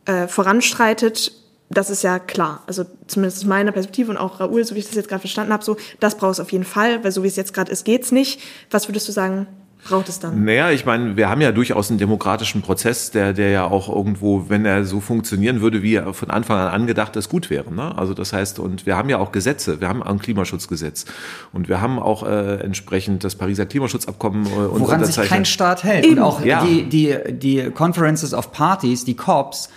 äh, 0.08 0.26
voranstreitet, 0.26 1.32
das 1.70 1.90
ist 1.90 2.02
ja 2.02 2.18
klar. 2.18 2.62
Also 2.66 2.84
zumindest 3.06 3.38
aus 3.38 3.44
meiner 3.44 3.72
Perspektive 3.72 4.10
und 4.10 4.16
auch 4.16 4.40
Raoul, 4.40 4.64
so 4.64 4.74
wie 4.74 4.78
ich 4.78 4.86
das 4.86 4.94
jetzt 4.94 5.08
gerade 5.08 5.20
verstanden 5.20 5.52
habe, 5.52 5.64
so, 5.64 5.76
das 6.00 6.16
braucht 6.16 6.32
es 6.32 6.40
auf 6.40 6.50
jeden 6.50 6.64
Fall, 6.64 7.04
weil 7.04 7.12
so 7.12 7.22
wie 7.22 7.28
es 7.28 7.36
jetzt 7.36 7.52
gerade 7.52 7.70
ist, 7.70 7.84
geht's 7.84 8.10
nicht. 8.10 8.40
Was 8.70 8.88
würdest 8.88 9.06
du 9.06 9.12
sagen, 9.12 9.46
braucht 9.84 10.08
es 10.08 10.18
dann? 10.18 10.46
Naja, 10.46 10.70
ich 10.70 10.86
meine, 10.86 11.18
wir 11.18 11.28
haben 11.28 11.42
ja 11.42 11.52
durchaus 11.52 11.90
einen 11.90 11.98
demokratischen 11.98 12.62
Prozess, 12.62 13.10
der, 13.10 13.34
der 13.34 13.50
ja 13.50 13.64
auch 13.64 13.94
irgendwo, 13.94 14.48
wenn 14.48 14.64
er 14.64 14.86
so 14.86 15.00
funktionieren 15.00 15.60
würde, 15.60 15.82
wie 15.82 15.96
er 15.96 16.14
von 16.14 16.30
Anfang 16.30 16.58
an 16.58 16.68
angedacht 16.68 17.16
ist, 17.16 17.28
gut 17.28 17.50
wäre. 17.50 17.72
Ne? 17.72 17.96
Also 17.98 18.14
das 18.14 18.32
heißt, 18.32 18.58
und 18.60 18.86
wir 18.86 18.96
haben 18.96 19.10
ja 19.10 19.18
auch 19.18 19.30
Gesetze, 19.30 19.82
wir 19.82 19.88
haben 19.88 20.02
ein 20.02 20.18
Klimaschutzgesetz 20.18 21.04
und 21.52 21.68
wir 21.68 21.82
haben 21.82 21.98
auch 21.98 22.22
äh, 22.22 22.60
entsprechend 22.60 23.24
das 23.24 23.34
Pariser 23.34 23.66
Klimaschutzabkommen 23.66 24.46
äh, 24.46 24.48
und 24.48 24.80
Woran 24.80 25.04
sich 25.04 25.16
kein 25.28 25.44
Staat 25.44 25.84
hält. 25.84 26.06
Eben. 26.06 26.16
Und 26.16 26.22
auch 26.22 26.42
ja. 26.42 26.64
die, 26.64 26.84
die, 26.84 27.14
die 27.28 27.70
Conferences 27.70 28.32
of 28.32 28.52
Parties, 28.52 29.04
die 29.04 29.14
COPs, 29.14 29.68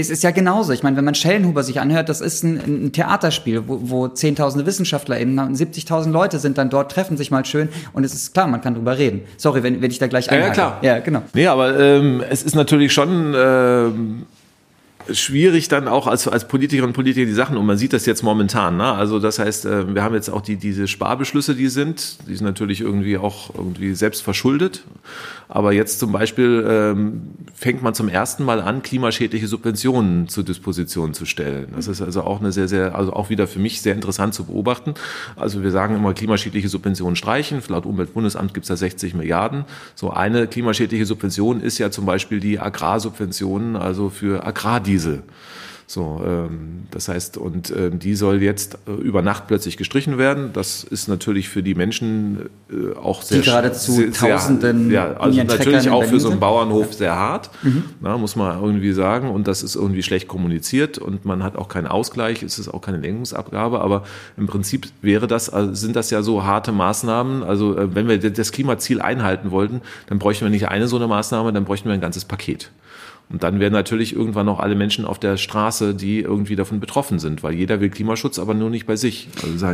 es 0.00 0.10
ist 0.10 0.22
ja 0.22 0.30
genauso. 0.30 0.72
Ich 0.72 0.82
meine, 0.82 0.96
wenn 0.96 1.04
man 1.04 1.14
Schellenhuber 1.14 1.62
sich 1.62 1.80
anhört, 1.80 2.08
das 2.08 2.20
ist 2.20 2.42
ein, 2.42 2.86
ein 2.86 2.92
Theaterspiel, 2.92 3.66
wo, 3.66 3.78
wo 3.82 4.08
zehntausende 4.08 4.66
WissenschaftlerInnen, 4.66 5.54
70.000 5.54 6.10
Leute 6.10 6.38
sind 6.38 6.58
dann 6.58 6.70
dort, 6.70 6.92
treffen 6.92 7.16
sich 7.16 7.30
mal 7.30 7.44
schön 7.44 7.68
und 7.92 8.04
es 8.04 8.14
ist 8.14 8.34
klar, 8.34 8.46
man 8.46 8.60
kann 8.60 8.74
drüber 8.74 8.98
reden. 8.98 9.22
Sorry, 9.36 9.62
wenn, 9.62 9.82
wenn 9.82 9.90
ich 9.90 9.98
da 9.98 10.06
gleich 10.06 10.30
einhake. 10.30 10.46
Ja, 10.46 10.48
ja, 10.48 10.54
klar. 10.54 10.78
Ja, 10.82 10.98
genau. 11.00 11.22
Nee, 11.34 11.46
aber 11.46 11.78
ähm, 11.78 12.22
es 12.28 12.42
ist 12.42 12.54
natürlich 12.54 12.92
schon... 12.92 13.34
Ähm 13.36 14.26
schwierig 15.12 15.68
dann 15.68 15.88
auch 15.88 16.06
als, 16.06 16.26
als 16.28 16.48
Politikerinnen 16.48 16.90
und 16.90 16.94
Politiker 16.94 17.26
die 17.26 17.32
Sachen 17.32 17.56
und 17.56 17.66
man 17.66 17.78
sieht 17.78 17.92
das 17.92 18.06
jetzt 18.06 18.22
momentan. 18.22 18.76
Ne? 18.76 18.84
Also 18.84 19.18
das 19.18 19.38
heißt, 19.38 19.66
äh, 19.66 19.94
wir 19.94 20.02
haben 20.02 20.14
jetzt 20.14 20.28
auch 20.28 20.40
die, 20.40 20.56
diese 20.56 20.88
Sparbeschlüsse, 20.88 21.54
die 21.54 21.68
sind, 21.68 22.18
die 22.28 22.34
sind 22.34 22.46
natürlich 22.46 22.80
irgendwie 22.80 23.18
auch 23.18 23.54
irgendwie 23.54 23.94
selbst 23.94 24.22
verschuldet. 24.22 24.84
Aber 25.48 25.72
jetzt 25.72 26.00
zum 26.00 26.10
Beispiel 26.10 26.66
ähm, 26.68 27.22
fängt 27.54 27.82
man 27.82 27.94
zum 27.94 28.08
ersten 28.08 28.44
Mal 28.44 28.60
an, 28.60 28.82
klimaschädliche 28.82 29.46
Subventionen 29.46 30.28
zur 30.28 30.44
Disposition 30.44 31.14
zu 31.14 31.24
stellen. 31.24 31.68
Das 31.76 31.86
ist 31.86 32.02
also 32.02 32.22
auch 32.22 32.40
eine 32.40 32.50
sehr, 32.50 32.66
sehr, 32.66 32.96
also 32.96 33.12
auch 33.12 33.30
wieder 33.30 33.46
für 33.46 33.60
mich 33.60 33.80
sehr 33.80 33.94
interessant 33.94 34.34
zu 34.34 34.44
beobachten. 34.44 34.94
Also 35.36 35.62
wir 35.62 35.70
sagen 35.70 35.94
immer, 35.94 36.14
klimaschädliche 36.14 36.68
Subventionen 36.68 37.14
streichen. 37.14 37.62
Laut 37.68 37.86
Umweltbundesamt 37.86 38.54
gibt 38.54 38.64
es 38.64 38.68
da 38.68 38.76
60 38.76 39.14
Milliarden. 39.14 39.64
So 39.94 40.10
eine 40.10 40.48
klimaschädliche 40.48 41.06
Subvention 41.06 41.60
ist 41.60 41.78
ja 41.78 41.90
zum 41.90 42.06
Beispiel 42.06 42.40
die 42.40 42.58
Agrarsubventionen, 42.58 43.76
also 43.76 44.10
für 44.10 44.44
Agrardiesel. 44.96 45.22
So, 45.88 46.20
ähm, 46.26 46.88
das 46.90 47.06
heißt, 47.08 47.36
und 47.36 47.70
ähm, 47.70 48.00
die 48.00 48.16
soll 48.16 48.42
jetzt 48.42 48.76
äh, 48.88 48.90
über 48.90 49.22
Nacht 49.22 49.46
plötzlich 49.46 49.76
gestrichen 49.76 50.18
werden. 50.18 50.50
Das 50.52 50.82
ist 50.82 51.06
natürlich 51.06 51.48
für 51.48 51.62
die 51.62 51.76
Menschen 51.76 52.50
äh, 52.68 52.96
auch 52.96 53.22
sehr 53.22 53.38
die 53.38 53.44
geradezu 53.44 53.92
sehr, 53.92 54.10
Tausenden 54.10 54.90
ja, 54.90 55.12
also 55.12 55.40
natürlich 55.44 55.88
auch 55.88 56.02
für 56.02 56.18
so 56.18 56.30
einen 56.30 56.40
Bauernhof 56.40 56.92
sehr 56.92 57.14
hart, 57.14 57.50
mhm. 57.62 57.84
na, 58.00 58.18
muss 58.18 58.34
man 58.34 58.60
irgendwie 58.60 58.90
sagen. 58.90 59.30
Und 59.30 59.46
das 59.46 59.62
ist 59.62 59.76
irgendwie 59.76 60.02
schlecht 60.02 60.26
kommuniziert 60.26 60.98
und 60.98 61.24
man 61.24 61.44
hat 61.44 61.54
auch 61.54 61.68
keinen 61.68 61.86
Ausgleich. 61.86 62.42
Es 62.42 62.58
ist 62.58 62.66
auch 62.66 62.80
keine 62.80 62.98
Lenkungsabgabe, 62.98 63.80
aber 63.80 64.02
im 64.36 64.48
Prinzip 64.48 64.88
wäre 65.02 65.28
das, 65.28 65.50
also 65.50 65.72
sind 65.72 65.94
das 65.94 66.10
ja 66.10 66.20
so 66.22 66.42
harte 66.42 66.72
Maßnahmen. 66.72 67.44
Also 67.44 67.78
äh, 67.78 67.94
wenn 67.94 68.08
wir 68.08 68.18
das 68.18 68.50
Klimaziel 68.50 69.00
einhalten 69.00 69.52
wollten, 69.52 69.82
dann 70.08 70.18
bräuchten 70.18 70.46
wir 70.46 70.50
nicht 70.50 70.66
eine 70.66 70.88
so 70.88 70.96
eine 70.96 71.06
Maßnahme, 71.06 71.52
dann 71.52 71.64
bräuchten 71.64 71.88
wir 71.88 71.94
ein 71.94 72.00
ganzes 72.00 72.24
Paket. 72.24 72.72
Und 73.28 73.42
dann 73.42 73.58
werden 73.58 73.72
natürlich 73.72 74.14
irgendwann 74.14 74.48
auch 74.48 74.60
alle 74.60 74.76
Menschen 74.76 75.04
auf 75.04 75.18
der 75.18 75.36
Straße, 75.36 75.94
die 75.94 76.20
irgendwie 76.20 76.54
davon 76.54 76.78
betroffen 76.78 77.18
sind, 77.18 77.42
weil 77.42 77.54
jeder 77.54 77.80
will 77.80 77.90
Klimaschutz, 77.90 78.38
aber 78.38 78.54
nur 78.54 78.70
nicht 78.70 78.86
bei 78.86 78.94
sich. 78.96 79.28
Also. 79.42 79.66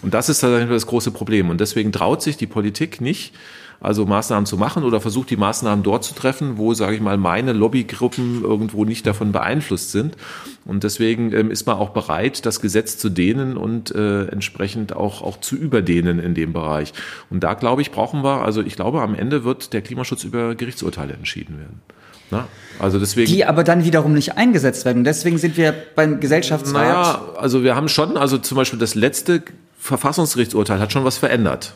Und 0.00 0.14
das 0.14 0.28
ist 0.28 0.42
das 0.42 0.86
große 0.86 1.10
Problem. 1.10 1.50
Und 1.50 1.60
deswegen 1.60 1.92
traut 1.92 2.22
sich 2.22 2.38
die 2.38 2.46
Politik 2.46 3.02
nicht, 3.02 3.34
also 3.80 4.06
Maßnahmen 4.06 4.46
zu 4.46 4.56
machen 4.56 4.84
oder 4.84 5.02
versucht 5.02 5.28
die 5.28 5.36
Maßnahmen 5.36 5.82
dort 5.82 6.04
zu 6.04 6.14
treffen, 6.14 6.56
wo, 6.56 6.72
sage 6.72 6.94
ich 6.94 7.02
mal, 7.02 7.18
meine 7.18 7.52
Lobbygruppen 7.52 8.42
irgendwo 8.42 8.86
nicht 8.86 9.06
davon 9.06 9.32
beeinflusst 9.32 9.92
sind. 9.92 10.16
Und 10.64 10.84
deswegen 10.84 11.34
ähm, 11.34 11.50
ist 11.50 11.66
man 11.66 11.76
auch 11.76 11.90
bereit, 11.90 12.46
das 12.46 12.60
Gesetz 12.62 12.96
zu 12.96 13.10
dehnen 13.10 13.58
und 13.58 13.94
äh, 13.94 14.26
entsprechend 14.28 14.96
auch, 14.96 15.20
auch 15.20 15.38
zu 15.40 15.56
überdehnen 15.56 16.18
in 16.18 16.34
dem 16.34 16.54
Bereich. 16.54 16.94
Und 17.28 17.44
da, 17.44 17.52
glaube 17.52 17.82
ich, 17.82 17.90
brauchen 17.90 18.24
wir, 18.24 18.40
also 18.40 18.62
ich 18.62 18.76
glaube, 18.76 19.02
am 19.02 19.14
Ende 19.14 19.44
wird 19.44 19.74
der 19.74 19.82
Klimaschutz 19.82 20.24
über 20.24 20.54
Gerichtsurteile 20.54 21.12
entschieden 21.12 21.58
werden. 21.58 21.82
Na? 22.30 22.48
Also 22.78 22.98
deswegen, 22.98 23.30
die 23.30 23.44
aber 23.44 23.64
dann 23.64 23.84
wiederum 23.84 24.14
nicht 24.14 24.36
eingesetzt 24.36 24.84
werden. 24.84 24.98
Und 24.98 25.04
deswegen 25.04 25.38
sind 25.38 25.56
wir 25.56 25.74
beim 25.94 26.20
Gesellschaftsrat. 26.20 26.72
Naja, 26.72 27.22
also 27.36 27.62
wir 27.62 27.76
haben 27.76 27.88
schon, 27.88 28.16
also 28.16 28.38
zum 28.38 28.56
Beispiel 28.56 28.78
das 28.78 28.94
letzte 28.94 29.42
Verfassungsgerichtsurteil 29.78 30.80
hat 30.80 30.92
schon 30.92 31.04
was 31.04 31.18
verändert. 31.18 31.74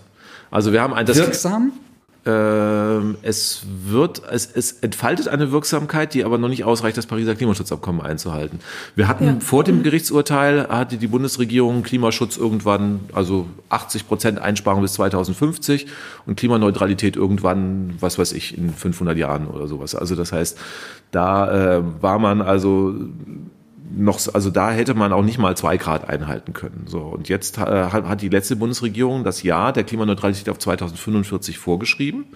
Also 0.51 0.73
wir 0.73 0.81
haben 0.83 0.95
ein 0.95 1.07
das 1.07 1.19
wirksam. 1.19 1.73
Ähm, 2.29 3.17
es 3.23 3.63
wird, 3.87 4.21
es, 4.31 4.45
es 4.45 4.73
entfaltet 4.73 5.29
eine 5.29 5.51
Wirksamkeit, 5.51 6.13
die 6.13 6.25
aber 6.25 6.37
noch 6.37 6.51
nicht 6.51 6.63
ausreicht, 6.63 6.99
das 6.99 7.07
Pariser 7.07 7.35
Klimaschutzabkommen 7.35 8.03
einzuhalten. 8.03 8.59
Wir 8.95 9.09
hatten 9.09 9.25
ja. 9.25 9.37
vor 9.41 9.65
dem 9.65 9.83
Gerichtsurteil 9.83 10.69
hatte 10.69 10.99
die 10.99 11.07
Bundesregierung 11.07 11.83
Klimaschutz 11.83 12.37
irgendwann, 12.37 13.01
also 13.15 13.47
80 13.71 14.07
Prozent 14.07 14.39
Einsparung 14.41 14.83
bis 14.83 14.93
2050 14.95 15.87
und 16.27 16.37
Klimaneutralität 16.37 17.17
irgendwann, 17.17 17.95
was 17.99 18.19
weiß 18.19 18.33
ich, 18.33 18.59
in 18.59 18.75
500 18.75 19.17
Jahren 19.17 19.47
oder 19.47 19.67
sowas. 19.67 19.95
Also 19.95 20.15
das 20.15 20.31
heißt, 20.31 20.59
da 21.11 21.79
äh, 21.79 21.83
war 22.03 22.19
man 22.19 22.43
also 22.43 22.95
noch, 23.91 24.21
also 24.35 24.51
da 24.51 24.71
hätte 24.71 24.95
man 24.95 25.13
auch 25.13 25.23
nicht 25.23 25.39
mal 25.39 25.57
zwei 25.57 25.77
Grad 25.77 26.09
einhalten 26.09 26.53
können. 26.53 26.85
So 26.87 27.01
und 27.01 27.29
jetzt 27.29 27.59
äh, 27.59 27.61
hat, 27.61 28.23
die 28.23 28.29
letzte 28.29 28.57
Bundesregierung 28.57 29.25
das 29.25 29.43
Jahr 29.43 29.73
der 29.73 29.85
Klimaneutralität 29.85 30.49
auf 30.49 30.59
2045 30.59 31.59
vorgeschrieben 31.59 32.27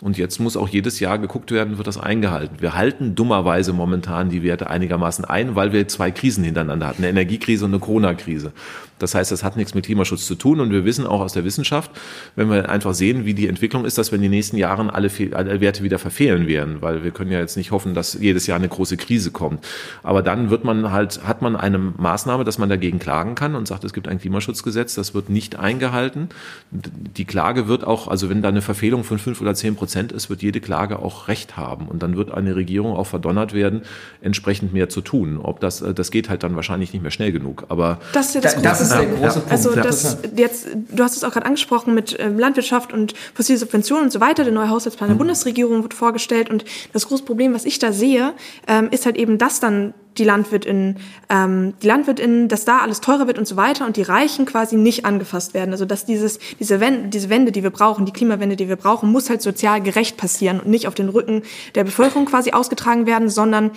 und 0.00 0.16
jetzt 0.16 0.38
muss 0.38 0.56
auch 0.56 0.68
jedes 0.68 1.00
Jahr 1.00 1.18
geguckt 1.18 1.50
werden, 1.50 1.76
wird 1.76 1.86
das 1.86 1.98
eingehalten. 1.98 2.56
Wir 2.60 2.74
halten 2.74 3.14
dummerweise 3.14 3.72
momentan 3.72 4.30
die 4.30 4.42
Werte 4.42 4.70
einigermaßen 4.70 5.24
ein, 5.24 5.56
weil 5.56 5.72
wir 5.72 5.88
zwei 5.88 6.10
Krisen 6.10 6.44
hintereinander 6.44 6.86
hatten, 6.86 7.02
eine 7.02 7.10
Energiekrise 7.10 7.64
und 7.64 7.72
eine 7.72 7.80
Corona-Krise. 7.80 8.52
Das 8.98 9.14
heißt, 9.14 9.30
das 9.30 9.44
hat 9.44 9.56
nichts 9.56 9.74
mit 9.74 9.86
Klimaschutz 9.86 10.26
zu 10.26 10.34
tun 10.34 10.60
und 10.60 10.70
wir 10.70 10.84
wissen 10.84 11.06
auch 11.06 11.20
aus 11.20 11.32
der 11.32 11.44
Wissenschaft, 11.44 11.90
wenn 12.36 12.50
wir 12.50 12.68
einfach 12.68 12.94
sehen, 12.94 13.24
wie 13.24 13.34
die 13.34 13.48
Entwicklung 13.48 13.84
ist, 13.84 13.98
dass 13.98 14.10
wir 14.10 14.16
in 14.16 14.22
den 14.22 14.30
nächsten 14.30 14.56
Jahren 14.56 14.90
alle, 14.90 15.10
alle 15.32 15.60
Werte 15.60 15.82
wieder 15.82 15.98
verfehlen 15.98 16.46
werden, 16.46 16.80
weil 16.80 17.04
wir 17.04 17.10
können 17.10 17.30
ja 17.30 17.38
jetzt 17.38 17.56
nicht 17.56 17.70
hoffen, 17.70 17.94
dass 17.94 18.14
jedes 18.14 18.46
Jahr 18.46 18.58
eine 18.58 18.68
große 18.68 18.96
Krise 18.96 19.30
kommt. 19.30 19.64
Aber 20.02 20.22
dann 20.22 20.50
wird 20.50 20.64
man 20.64 20.90
halt, 20.90 21.24
hat 21.24 21.42
man 21.42 21.56
eine 21.56 21.78
Maßnahme, 21.78 22.44
dass 22.44 22.58
man 22.58 22.68
dagegen 22.68 22.98
klagen 22.98 23.34
kann 23.34 23.54
und 23.54 23.66
sagt, 23.68 23.84
es 23.84 23.92
gibt 23.92 24.08
ein 24.08 24.20
Klimaschutzgesetz, 24.20 24.94
das 24.94 25.14
wird 25.14 25.30
nicht 25.30 25.56
eingehalten. 25.56 26.28
Die 26.70 27.24
Klage 27.24 27.68
wird 27.68 27.84
auch, 27.84 28.08
also 28.08 28.28
wenn 28.28 28.42
da 28.42 28.48
eine 28.48 28.62
Verfehlung 28.62 29.04
von 29.04 29.18
fünf 29.18 29.40
oder 29.40 29.54
zehn 29.54 29.76
Prozent 29.76 30.12
ist, 30.12 30.30
wird 30.30 30.42
jede 30.42 30.60
Klage 30.60 30.98
auch 30.98 31.28
Recht 31.28 31.56
haben 31.56 31.88
und 31.88 32.02
dann 32.02 32.16
wird 32.16 32.30
eine 32.32 32.56
Regierung 32.56 32.96
auch 32.96 33.06
verdonnert 33.06 33.52
werden, 33.52 33.82
entsprechend 34.20 34.72
mehr 34.72 34.88
zu 34.88 35.00
tun. 35.00 35.38
Ob 35.42 35.60
das, 35.60 35.84
das 35.94 36.10
geht 36.10 36.28
halt 36.28 36.42
dann 36.42 36.56
wahrscheinlich 36.56 36.92
nicht 36.92 37.02
mehr 37.02 37.10
schnell 37.10 37.32
genug. 37.32 37.64
Aber 37.68 37.98
das 38.12 38.28
ist 38.28 38.34
ja 38.34 38.40
das, 38.40 38.60
das 38.60 38.87
ist 38.90 38.98
der 38.98 39.06
große 39.06 39.22
ja. 39.22 39.30
Punkt. 39.30 39.50
Also 39.50 39.74
das 39.74 40.18
jetzt, 40.36 40.68
du 40.90 41.02
hast 41.02 41.16
es 41.16 41.24
auch 41.24 41.32
gerade 41.32 41.46
angesprochen 41.46 41.94
mit 41.94 42.18
äh, 42.18 42.28
Landwirtschaft 42.28 42.92
und 42.92 43.14
fossile 43.34 43.58
Subventionen 43.58 44.04
und 44.04 44.10
so 44.10 44.20
weiter. 44.20 44.44
Der 44.44 44.52
neue 44.52 44.70
Haushaltsplan 44.70 45.08
der 45.08 45.14
mhm. 45.14 45.18
Bundesregierung 45.18 45.82
wird 45.82 45.94
vorgestellt 45.94 46.50
und 46.50 46.64
das 46.92 47.06
große 47.06 47.24
Problem, 47.24 47.54
was 47.54 47.64
ich 47.64 47.78
da 47.78 47.92
sehe, 47.92 48.34
ähm, 48.66 48.88
ist 48.90 49.06
halt 49.06 49.16
eben, 49.16 49.38
dass 49.38 49.60
dann 49.60 49.94
die 50.18 50.24
Landwirtinnen, 50.24 50.96
ähm, 51.28 51.74
die 51.82 51.86
Landwirtinnen, 51.86 52.48
dass 52.48 52.64
da 52.64 52.78
alles 52.78 53.00
teurer 53.00 53.26
wird 53.26 53.38
und 53.38 53.46
so 53.46 53.56
weiter 53.56 53.86
und 53.86 53.96
die 53.96 54.02
Reichen 54.02 54.46
quasi 54.46 54.76
nicht 54.76 55.04
angefasst 55.04 55.54
werden. 55.54 55.72
Also 55.72 55.84
dass 55.84 56.04
dieses, 56.04 56.38
diese 56.58 56.80
Wende, 56.80 57.08
diese 57.08 57.30
Wende, 57.30 57.52
die 57.52 57.62
wir 57.62 57.70
brauchen, 57.70 58.04
die 58.04 58.12
Klimawende, 58.12 58.56
die 58.56 58.68
wir 58.68 58.76
brauchen, 58.76 59.10
muss 59.10 59.30
halt 59.30 59.42
sozial 59.42 59.80
gerecht 59.80 60.16
passieren 60.16 60.60
und 60.60 60.68
nicht 60.68 60.88
auf 60.88 60.94
den 60.94 61.08
Rücken 61.08 61.42
der 61.74 61.84
Bevölkerung 61.84 62.26
quasi 62.26 62.52
ausgetragen 62.52 63.06
werden, 63.06 63.28
sondern 63.28 63.70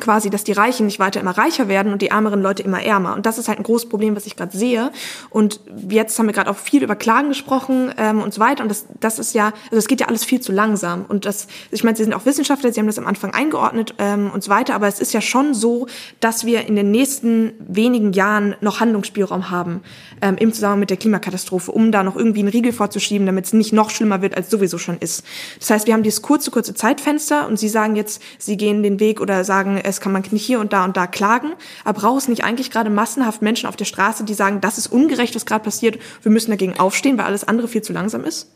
quasi, 0.00 0.30
dass 0.30 0.44
die 0.44 0.52
Reichen 0.52 0.86
nicht 0.86 0.98
weiter 0.98 1.20
immer 1.20 1.36
reicher 1.36 1.68
werden 1.68 1.92
und 1.92 2.02
die 2.02 2.08
ärmeren 2.08 2.42
Leute 2.42 2.62
immer 2.62 2.82
ärmer. 2.82 3.14
Und 3.14 3.26
das 3.26 3.38
ist 3.38 3.48
halt 3.48 3.58
ein 3.58 3.64
großes 3.64 3.88
Problem, 3.88 4.16
was 4.16 4.26
ich 4.26 4.36
gerade 4.36 4.56
sehe. 4.56 4.90
Und 5.30 5.60
jetzt 5.88 6.18
haben 6.18 6.26
wir 6.26 6.32
gerade 6.32 6.50
auch 6.50 6.56
viel 6.56 6.82
über 6.82 6.96
Klagen 6.96 7.28
gesprochen 7.28 7.92
ähm, 7.96 8.22
und 8.22 8.34
so 8.34 8.40
weiter. 8.40 8.62
Und 8.62 8.68
das, 8.68 8.86
das 9.00 9.18
ist 9.18 9.34
ja, 9.34 9.52
also 9.64 9.76
es 9.76 9.86
geht 9.88 10.00
ja 10.00 10.08
alles 10.08 10.24
viel 10.24 10.40
zu 10.40 10.52
langsam. 10.52 11.04
Und 11.08 11.24
das, 11.24 11.48
ich 11.70 11.84
meine, 11.84 11.96
Sie 11.96 12.04
sind 12.04 12.14
auch 12.14 12.26
Wissenschaftler, 12.26 12.72
Sie 12.72 12.80
haben 12.80 12.86
das 12.86 12.98
am 12.98 13.06
Anfang 13.06 13.32
eingeordnet 13.32 13.94
ähm, 13.98 14.30
und 14.32 14.42
so 14.42 14.50
weiter. 14.50 14.74
Aber 14.74 14.88
es 14.88 15.00
ist 15.00 15.12
ja 15.12 15.20
schon 15.20 15.54
so, 15.54 15.86
dass 16.20 16.44
wir 16.44 16.66
in 16.66 16.76
den 16.76 16.90
nächsten 16.90 17.52
wenigen 17.58 18.12
Jahren 18.12 18.54
noch 18.60 18.80
Handlungsspielraum 18.80 19.50
haben 19.50 19.82
ähm, 20.22 20.36
im 20.36 20.52
Zusammenhang 20.52 20.80
mit 20.80 20.90
der 20.90 20.96
Klimakatastrophe, 20.96 21.72
um 21.72 21.92
da 21.92 22.02
noch 22.02 22.16
irgendwie 22.16 22.40
einen 22.40 22.48
Riegel 22.48 22.72
vorzuschieben, 22.72 23.26
damit 23.26 23.46
es 23.46 23.52
nicht 23.52 23.72
noch 23.72 23.90
schlimmer 23.90 24.22
wird, 24.22 24.36
als 24.36 24.50
sowieso 24.50 24.78
schon 24.78 24.98
ist. 24.98 25.24
Das 25.58 25.70
heißt, 25.70 25.86
wir 25.86 25.94
haben 25.94 26.02
dieses 26.02 26.22
kurze, 26.22 26.50
kurze 26.50 26.74
Zeitfenster 26.74 27.46
und 27.48 27.58
Sie 27.58 27.68
sagen 27.68 27.96
jetzt, 27.96 28.22
Sie 28.38 28.56
gehen 28.56 28.82
den 28.82 29.00
Weg 29.00 29.20
oder 29.20 29.44
sagen, 29.44 29.78
es 29.88 30.00
kann 30.00 30.12
man 30.12 30.22
nicht 30.30 30.44
hier 30.44 30.60
und 30.60 30.72
da 30.72 30.84
und 30.84 30.96
da 30.96 31.06
klagen. 31.06 31.52
Aber 31.84 32.00
braucht 32.00 32.22
es 32.22 32.28
nicht 32.28 32.44
eigentlich 32.44 32.70
gerade 32.70 32.90
massenhaft 32.90 33.42
Menschen 33.42 33.68
auf 33.68 33.76
der 33.76 33.84
Straße, 33.84 34.24
die 34.24 34.34
sagen, 34.34 34.60
das 34.60 34.78
ist 34.78 34.88
ungerecht, 34.88 35.34
was 35.34 35.46
gerade 35.46 35.64
passiert, 35.64 35.98
wir 36.22 36.32
müssen 36.32 36.50
dagegen 36.50 36.78
aufstehen, 36.78 37.18
weil 37.18 37.26
alles 37.26 37.44
andere 37.44 37.68
viel 37.68 37.82
zu 37.82 37.92
langsam 37.92 38.24
ist? 38.24 38.50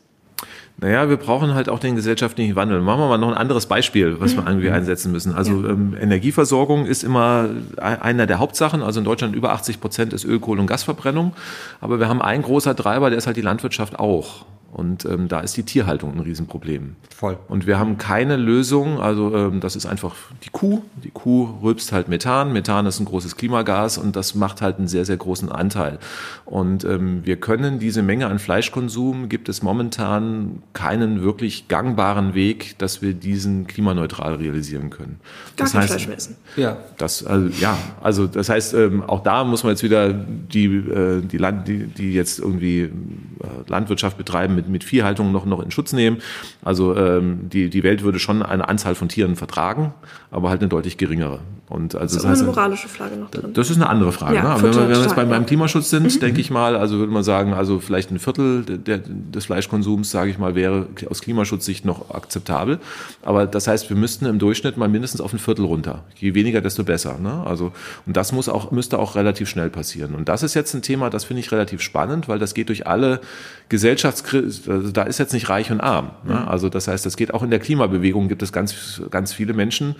Naja, 0.78 1.08
wir 1.08 1.16
brauchen 1.16 1.54
halt 1.54 1.68
auch 1.68 1.78
den 1.78 1.94
gesellschaftlichen 1.94 2.56
Wandel. 2.56 2.80
Machen 2.80 3.00
wir 3.00 3.08
mal 3.08 3.18
noch 3.18 3.28
ein 3.28 3.36
anderes 3.36 3.66
Beispiel, 3.66 4.20
was 4.20 4.34
wir 4.34 4.44
irgendwie 4.46 4.70
einsetzen 4.70 5.12
müssen. 5.12 5.34
Also 5.34 5.62
ja. 5.62 5.70
ähm, 5.70 5.96
Energieversorgung 6.00 6.86
ist 6.86 7.04
immer 7.04 7.50
einer 7.76 8.26
der 8.26 8.38
Hauptsachen. 8.38 8.82
Also 8.82 8.98
in 8.98 9.04
Deutschland 9.04 9.36
über 9.36 9.52
80 9.52 9.80
Prozent 9.80 10.12
ist 10.12 10.24
Öl, 10.24 10.40
Kohle 10.40 10.60
und 10.60 10.66
Gasverbrennung. 10.66 11.34
Aber 11.80 12.00
wir 12.00 12.08
haben 12.08 12.20
einen 12.20 12.42
großer 12.42 12.74
Treiber, 12.74 13.10
der 13.10 13.18
ist 13.18 13.26
halt 13.26 13.36
die 13.36 13.42
Landwirtschaft 13.42 13.98
auch. 13.98 14.44
Und 14.72 15.04
ähm, 15.04 15.28
da 15.28 15.40
ist 15.40 15.54
die 15.58 15.64
Tierhaltung 15.64 16.14
ein 16.14 16.20
Riesenproblem. 16.20 16.96
Voll. 17.14 17.36
Und 17.48 17.66
wir 17.66 17.78
haben 17.78 17.98
keine 17.98 18.36
Lösung, 18.36 19.00
also 19.00 19.36
ähm, 19.36 19.60
das 19.60 19.76
ist 19.76 19.84
einfach 19.84 20.14
die 20.44 20.48
Kuh. 20.48 20.80
Die 21.04 21.10
Kuh 21.10 21.50
rülpst 21.62 21.92
halt 21.92 22.08
Methan. 22.08 22.54
Methan 22.54 22.86
ist 22.86 22.98
ein 22.98 23.04
großes 23.04 23.36
Klimagas 23.36 23.98
und 23.98 24.16
das 24.16 24.34
macht 24.34 24.62
halt 24.62 24.78
einen 24.78 24.88
sehr, 24.88 25.04
sehr 25.04 25.18
großen 25.18 25.52
Anteil. 25.52 25.98
Und 26.46 26.84
ähm, 26.84 27.20
wir 27.24 27.36
können 27.36 27.80
diese 27.80 28.02
Menge 28.02 28.28
an 28.28 28.38
Fleischkonsum, 28.38 29.28
gibt 29.28 29.50
es 29.50 29.62
momentan 29.62 30.62
keinen 30.72 31.20
wirklich 31.20 31.68
gangbaren 31.68 32.32
Weg, 32.32 32.78
dass 32.78 33.02
wir 33.02 33.12
diesen 33.12 33.66
klimaneutral 33.66 34.36
realisieren 34.36 34.88
können. 34.88 35.20
Gar 35.56 35.66
das 35.66 35.72
kein 35.72 35.82
heißt, 35.82 35.90
Fleisch 35.90 36.06
mehr 36.06 36.16
essen. 36.16 36.36
Ja. 36.56 36.78
Das, 36.96 37.26
also, 37.26 37.48
ja, 37.60 37.76
also 38.00 38.26
das 38.26 38.48
heißt, 38.48 38.72
ähm, 38.72 39.02
auch 39.02 39.22
da 39.22 39.44
muss 39.44 39.64
man 39.64 39.72
jetzt 39.72 39.82
wieder 39.82 40.14
die, 40.14 40.64
äh, 40.64 41.20
die 41.20 41.38
Land, 41.38 41.68
die, 41.68 41.86
die 41.88 42.14
jetzt 42.14 42.38
irgendwie 42.38 42.90
Landwirtschaft 43.68 44.16
betreiben, 44.16 44.61
mit, 44.62 44.68
mit 44.68 44.84
Viehhaltung 44.84 45.32
noch, 45.32 45.44
noch 45.44 45.60
in 45.60 45.70
Schutz 45.70 45.92
nehmen. 45.92 46.18
Also 46.62 46.96
ähm, 46.96 47.48
die, 47.50 47.70
die 47.70 47.82
Welt 47.82 48.02
würde 48.02 48.18
schon 48.18 48.42
eine 48.42 48.68
Anzahl 48.68 48.94
von 48.94 49.08
Tieren 49.08 49.36
vertragen, 49.36 49.94
aber 50.30 50.50
halt 50.50 50.60
eine 50.60 50.68
deutlich 50.68 50.96
geringere. 50.96 51.40
Und 51.68 51.94
also 51.94 52.16
ist 52.16 52.24
das 52.24 52.30
heißt, 52.30 52.42
eine 52.42 52.50
moralische 52.50 52.88
Frage 52.88 53.16
noch 53.16 53.30
drin. 53.30 53.52
Das 53.54 53.70
ist 53.70 53.76
eine 53.76 53.88
andere 53.88 54.12
Frage. 54.12 54.36
Ja, 54.36 54.56
ne? 54.56 54.62
Wenn 54.62 54.74
wir, 54.74 54.80
wenn 54.82 54.88
wir 54.90 55.00
jetzt 55.00 55.16
beim, 55.16 55.30
beim 55.30 55.46
Klimaschutz 55.46 55.88
sind, 55.88 56.02
mhm. 56.02 56.20
denke 56.20 56.40
ich 56.42 56.50
mal, 56.50 56.76
also 56.76 56.98
würde 56.98 57.10
man 57.10 57.22
sagen, 57.22 57.54
also 57.54 57.80
vielleicht 57.80 58.10
ein 58.10 58.18
Viertel 58.18 58.62
der, 58.62 58.98
des 58.98 59.46
Fleischkonsums, 59.46 60.10
sage 60.10 60.30
ich 60.30 60.38
mal, 60.38 60.54
wäre 60.54 60.88
aus 61.08 61.22
Klimaschutzsicht 61.22 61.86
noch 61.86 62.10
akzeptabel. 62.10 62.78
Aber 63.22 63.46
das 63.46 63.68
heißt, 63.68 63.88
wir 63.88 63.96
müssten 63.96 64.26
im 64.26 64.38
Durchschnitt 64.38 64.76
mal 64.76 64.90
mindestens 64.90 65.22
auf 65.22 65.32
ein 65.32 65.38
Viertel 65.38 65.64
runter. 65.64 66.04
Je 66.16 66.34
weniger, 66.34 66.60
desto 66.60 66.84
besser. 66.84 67.16
Ne? 67.18 67.42
Also, 67.46 67.72
und 68.04 68.18
das 68.18 68.32
muss 68.32 68.50
auch, 68.50 68.70
müsste 68.70 68.98
auch 68.98 69.14
relativ 69.14 69.48
schnell 69.48 69.70
passieren. 69.70 70.14
Und 70.14 70.28
das 70.28 70.42
ist 70.42 70.52
jetzt 70.52 70.74
ein 70.74 70.82
Thema, 70.82 71.08
das 71.08 71.24
finde 71.24 71.40
ich 71.40 71.52
relativ 71.52 71.80
spannend, 71.80 72.28
weil 72.28 72.38
das 72.38 72.52
geht 72.52 72.68
durch 72.68 72.86
alle 72.86 73.20
Gesellschaftskrisen, 74.52 74.72
also 74.72 74.92
da 74.92 75.02
ist 75.02 75.18
jetzt 75.18 75.32
nicht 75.32 75.48
reich 75.48 75.70
und 75.70 75.80
arm. 75.80 76.10
Ne? 76.24 76.34
Mhm. 76.34 76.48
Also 76.48 76.68
das 76.68 76.88
heißt, 76.88 77.04
das 77.06 77.16
geht 77.16 77.34
auch 77.34 77.42
in 77.42 77.50
der 77.50 77.58
Klimabewegung, 77.58 78.28
gibt 78.28 78.42
es 78.42 78.52
ganz, 78.52 79.02
ganz 79.10 79.32
viele 79.32 79.52
Menschen, 79.52 79.96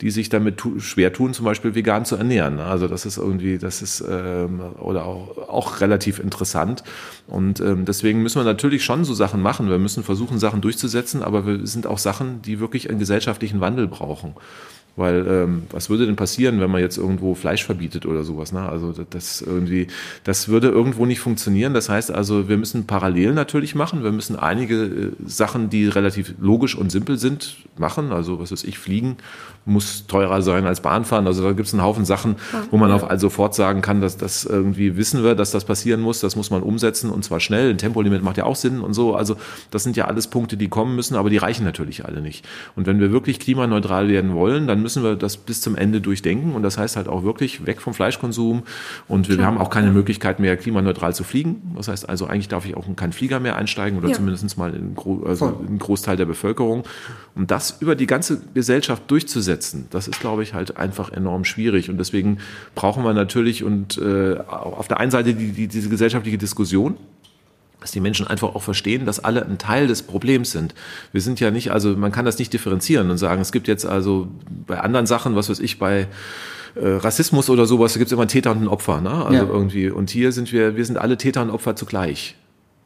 die 0.00 0.10
sich 0.10 0.28
damit 0.28 0.62
schwer 0.78 1.12
tun, 1.12 1.34
zum 1.34 1.44
Beispiel 1.44 1.74
vegan 1.74 2.04
zu 2.04 2.16
ernähren. 2.16 2.56
Ne? 2.56 2.64
Also 2.64 2.88
das 2.88 3.06
ist 3.06 3.18
irgendwie, 3.18 3.58
das 3.58 3.82
ist 3.82 4.04
ähm, 4.08 4.60
oder 4.78 5.04
auch, 5.04 5.48
auch 5.48 5.80
relativ 5.80 6.18
interessant. 6.18 6.82
Und 7.26 7.60
ähm, 7.60 7.84
deswegen 7.84 8.22
müssen 8.22 8.40
wir 8.40 8.44
natürlich 8.44 8.84
schon 8.84 9.04
so 9.04 9.14
Sachen 9.14 9.42
machen. 9.42 9.68
Wir 9.68 9.78
müssen 9.78 10.02
versuchen, 10.02 10.38
Sachen 10.38 10.60
durchzusetzen, 10.60 11.22
aber 11.22 11.46
wir 11.46 11.66
sind 11.66 11.86
auch 11.86 11.98
Sachen, 11.98 12.42
die 12.42 12.60
wirklich 12.60 12.88
einen 12.88 12.98
gesellschaftlichen 12.98 13.60
Wandel 13.60 13.88
brauchen. 13.88 14.34
Weil 14.96 15.26
ähm, 15.28 15.62
was 15.70 15.90
würde 15.90 16.06
denn 16.06 16.16
passieren, 16.16 16.58
wenn 16.58 16.70
man 16.70 16.80
jetzt 16.80 16.96
irgendwo 16.96 17.34
Fleisch 17.34 17.64
verbietet 17.64 18.06
oder 18.06 18.24
sowas? 18.24 18.52
Ne? 18.52 18.66
Also 18.66 18.94
das 19.10 19.42
irgendwie, 19.42 19.88
das 20.24 20.48
würde 20.48 20.68
irgendwo 20.68 21.04
nicht 21.04 21.20
funktionieren. 21.20 21.74
Das 21.74 21.90
heißt 21.90 22.10
also, 22.10 22.48
wir 22.48 22.56
müssen 22.56 22.86
parallel 22.86 23.34
natürlich 23.34 23.74
machen. 23.74 24.02
Wir 24.02 24.12
müssen 24.12 24.36
einige 24.36 24.84
äh, 24.84 25.12
Sachen, 25.26 25.68
die 25.68 25.86
relativ 25.86 26.34
logisch 26.40 26.74
und 26.74 26.90
simpel 26.90 27.18
sind, 27.18 27.56
machen. 27.76 28.10
Also 28.10 28.38
was 28.38 28.52
weiß 28.52 28.64
ich, 28.64 28.78
fliegen 28.78 29.18
muss 29.66 30.06
teurer 30.06 30.42
sein 30.42 30.64
als 30.66 30.80
Bahnfahren. 30.80 31.26
Also 31.26 31.42
da 31.42 31.52
gibt 31.52 31.66
es 31.66 31.74
einen 31.74 31.82
Haufen 31.82 32.04
Sachen, 32.04 32.36
wo 32.70 32.76
man 32.76 32.92
auf 32.92 33.08
also 33.08 33.26
sofort 33.26 33.54
sagen 33.54 33.82
kann, 33.82 34.00
dass 34.00 34.16
das 34.16 34.44
irgendwie 34.44 34.96
wissen 34.96 35.24
wir, 35.24 35.34
dass 35.34 35.50
das 35.50 35.64
passieren 35.64 36.00
muss. 36.00 36.20
Das 36.20 36.36
muss 36.36 36.50
man 36.50 36.62
umsetzen 36.62 37.10
und 37.10 37.24
zwar 37.24 37.40
schnell. 37.40 37.70
Ein 37.70 37.78
Tempolimit 37.78 38.22
macht 38.22 38.36
ja 38.36 38.44
auch 38.44 38.56
Sinn 38.56 38.80
und 38.80 38.94
so. 38.94 39.16
Also 39.16 39.36
das 39.72 39.82
sind 39.82 39.96
ja 39.96 40.06
alles 40.06 40.28
Punkte, 40.28 40.56
die 40.56 40.68
kommen 40.68 40.94
müssen, 40.94 41.16
aber 41.16 41.28
die 41.28 41.36
reichen 41.36 41.64
natürlich 41.64 42.04
alle 42.04 42.20
nicht. 42.20 42.46
Und 42.76 42.86
wenn 42.86 43.00
wir 43.00 43.10
wirklich 43.10 43.40
klimaneutral 43.40 44.08
werden 44.08 44.34
wollen, 44.34 44.68
dann 44.68 44.80
müssen 44.82 45.02
wir 45.02 45.16
das 45.16 45.36
bis 45.36 45.60
zum 45.60 45.74
Ende 45.74 46.00
durchdenken 46.00 46.54
und 46.54 46.62
das 46.62 46.78
heißt 46.78 46.96
halt 46.96 47.08
auch 47.08 47.24
wirklich 47.24 47.66
weg 47.66 47.80
vom 47.80 47.92
Fleischkonsum 47.92 48.62
und 49.08 49.28
wir, 49.28 49.38
wir 49.38 49.46
haben 49.46 49.58
auch 49.58 49.70
keine 49.70 49.90
Möglichkeit 49.90 50.38
mehr 50.38 50.56
klimaneutral 50.56 51.14
zu 51.14 51.24
fliegen. 51.24 51.72
Das 51.74 51.88
heißt 51.88 52.08
also 52.08 52.26
eigentlich 52.26 52.48
darf 52.48 52.64
ich 52.66 52.76
auch 52.76 52.86
in 52.86 52.94
keinen 52.94 53.12
Flieger 53.12 53.40
mehr 53.40 53.56
einsteigen 53.56 53.98
oder 53.98 54.08
ja. 54.08 54.14
zumindest 54.14 54.56
mal 54.56 54.72
in, 54.72 54.96
also 55.24 55.60
einen 55.66 55.78
Großteil 55.78 56.16
der 56.16 56.26
Bevölkerung. 56.26 56.84
Um 57.34 57.46
das 57.46 57.78
über 57.80 57.96
die 57.96 58.06
ganze 58.06 58.40
Gesellschaft 58.54 59.02
durchzusetzen, 59.08 59.55
das 59.90 60.08
ist 60.08 60.20
glaube 60.20 60.42
ich 60.42 60.54
halt 60.54 60.76
einfach 60.76 61.10
enorm 61.12 61.44
schwierig 61.44 61.90
und 61.90 61.98
deswegen 61.98 62.38
brauchen 62.74 63.04
wir 63.04 63.12
natürlich 63.12 63.64
und 63.64 63.98
äh, 63.98 64.38
auf 64.48 64.88
der 64.88 65.00
einen 65.00 65.10
Seite 65.10 65.34
die, 65.34 65.52
die, 65.52 65.68
diese 65.68 65.88
gesellschaftliche 65.88 66.38
Diskussion, 66.38 66.96
dass 67.80 67.90
die 67.92 68.00
Menschen 68.00 68.26
einfach 68.26 68.54
auch 68.54 68.62
verstehen, 68.62 69.06
dass 69.06 69.22
alle 69.22 69.44
ein 69.44 69.58
Teil 69.58 69.86
des 69.86 70.02
Problems 70.02 70.50
sind. 70.50 70.74
Wir 71.12 71.20
sind 71.20 71.40
ja 71.40 71.50
nicht, 71.50 71.70
also 71.70 71.96
man 71.96 72.10
kann 72.10 72.24
das 72.24 72.38
nicht 72.38 72.52
differenzieren 72.52 73.10
und 73.10 73.18
sagen, 73.18 73.40
es 73.40 73.52
gibt 73.52 73.68
jetzt 73.68 73.86
also 73.86 74.28
bei 74.66 74.80
anderen 74.80 75.06
Sachen, 75.06 75.36
was 75.36 75.48
weiß 75.48 75.60
ich, 75.60 75.78
bei 75.78 76.08
äh, 76.74 76.88
Rassismus 76.88 77.48
oder 77.50 77.66
sowas, 77.66 77.92
da 77.92 77.98
gibt 77.98 78.08
es 78.08 78.12
immer 78.12 78.22
einen 78.22 78.28
Täter 78.28 78.50
und 78.50 78.58
einen 78.58 78.68
Opfer, 78.68 79.00
ne? 79.00 79.24
Also 79.24 79.44
ja. 79.46 79.48
irgendwie. 79.48 79.88
Und 79.90 80.10
hier 80.10 80.32
sind 80.32 80.52
wir, 80.52 80.76
wir 80.76 80.84
sind 80.84 80.98
alle 80.98 81.16
Täter 81.16 81.42
und 81.42 81.50
Opfer 81.50 81.76
zugleich. 81.76 82.34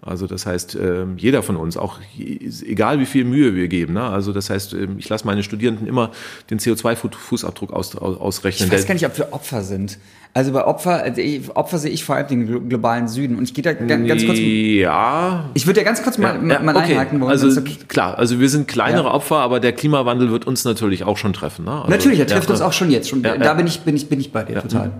Also 0.02 0.26
das 0.26 0.46
heißt, 0.46 0.76
ähm, 0.76 1.18
jeder 1.18 1.42
von 1.42 1.56
uns, 1.56 1.76
auch 1.76 1.98
egal 2.18 3.00
wie 3.00 3.06
viel 3.06 3.24
Mühe 3.24 3.54
wir 3.54 3.68
geben, 3.68 3.92
ne? 3.92 4.02
also 4.02 4.32
das 4.32 4.48
heißt, 4.48 4.72
ähm, 4.72 4.96
ich 4.98 5.08
lasse 5.10 5.26
meine 5.26 5.42
Studierenden 5.42 5.86
immer 5.86 6.10
den 6.48 6.58
CO2-Fußabdruck 6.58 7.70
aus, 7.70 7.94
ausrechnen. 7.96 8.68
Ich 8.68 8.72
weiß 8.72 8.86
gar 8.86 8.94
nicht, 8.94 9.04
ob 9.04 9.18
wir 9.18 9.34
Opfer 9.34 9.62
sind. 9.62 9.98
Also 10.32 10.52
bei 10.52 10.64
Opfer, 10.64 11.18
äh, 11.18 11.40
Opfer 11.54 11.78
sehe 11.78 11.90
ich 11.90 12.04
vor 12.04 12.14
allem 12.14 12.28
den 12.28 12.68
globalen 12.68 13.08
Süden. 13.08 13.36
Und 13.36 13.44
ich 13.44 13.52
gehe 13.52 13.62
da 13.62 13.74
ganz 13.74 14.24
kurz. 14.24 14.38
Ja. 14.38 15.50
Ich 15.54 15.66
würde 15.66 15.80
ja 15.80 15.84
ganz 15.84 16.02
kurz 16.02 16.18
mal, 16.18 16.36
ja, 16.48 16.60
mal 16.60 16.76
okay. 16.76 16.92
einhaken 16.92 17.20
wollen. 17.20 17.30
Also 17.30 17.60
okay. 17.60 17.76
klar, 17.88 18.16
also 18.16 18.40
wir 18.40 18.48
sind 18.48 18.68
kleinere 18.68 19.08
ja. 19.08 19.12
Opfer, 19.12 19.38
aber 19.38 19.60
der 19.60 19.72
Klimawandel 19.72 20.30
wird 20.30 20.46
uns 20.46 20.64
natürlich 20.64 21.04
auch 21.04 21.18
schon 21.18 21.32
treffen. 21.32 21.64
Ne? 21.64 21.72
Also, 21.72 21.90
natürlich, 21.90 22.20
er 22.20 22.26
trifft 22.26 22.48
ja, 22.48 22.54
uns 22.54 22.62
auch 22.62 22.72
schon 22.72 22.90
jetzt. 22.90 23.08
Schon, 23.08 23.22
da 23.22 23.54
bin 23.54 23.66
ich, 23.66 23.80
bin 23.80 23.96
ich, 23.96 24.08
bin 24.08 24.20
ich 24.20 24.32
bei 24.32 24.44
dir 24.44 24.62
total. 24.62 24.92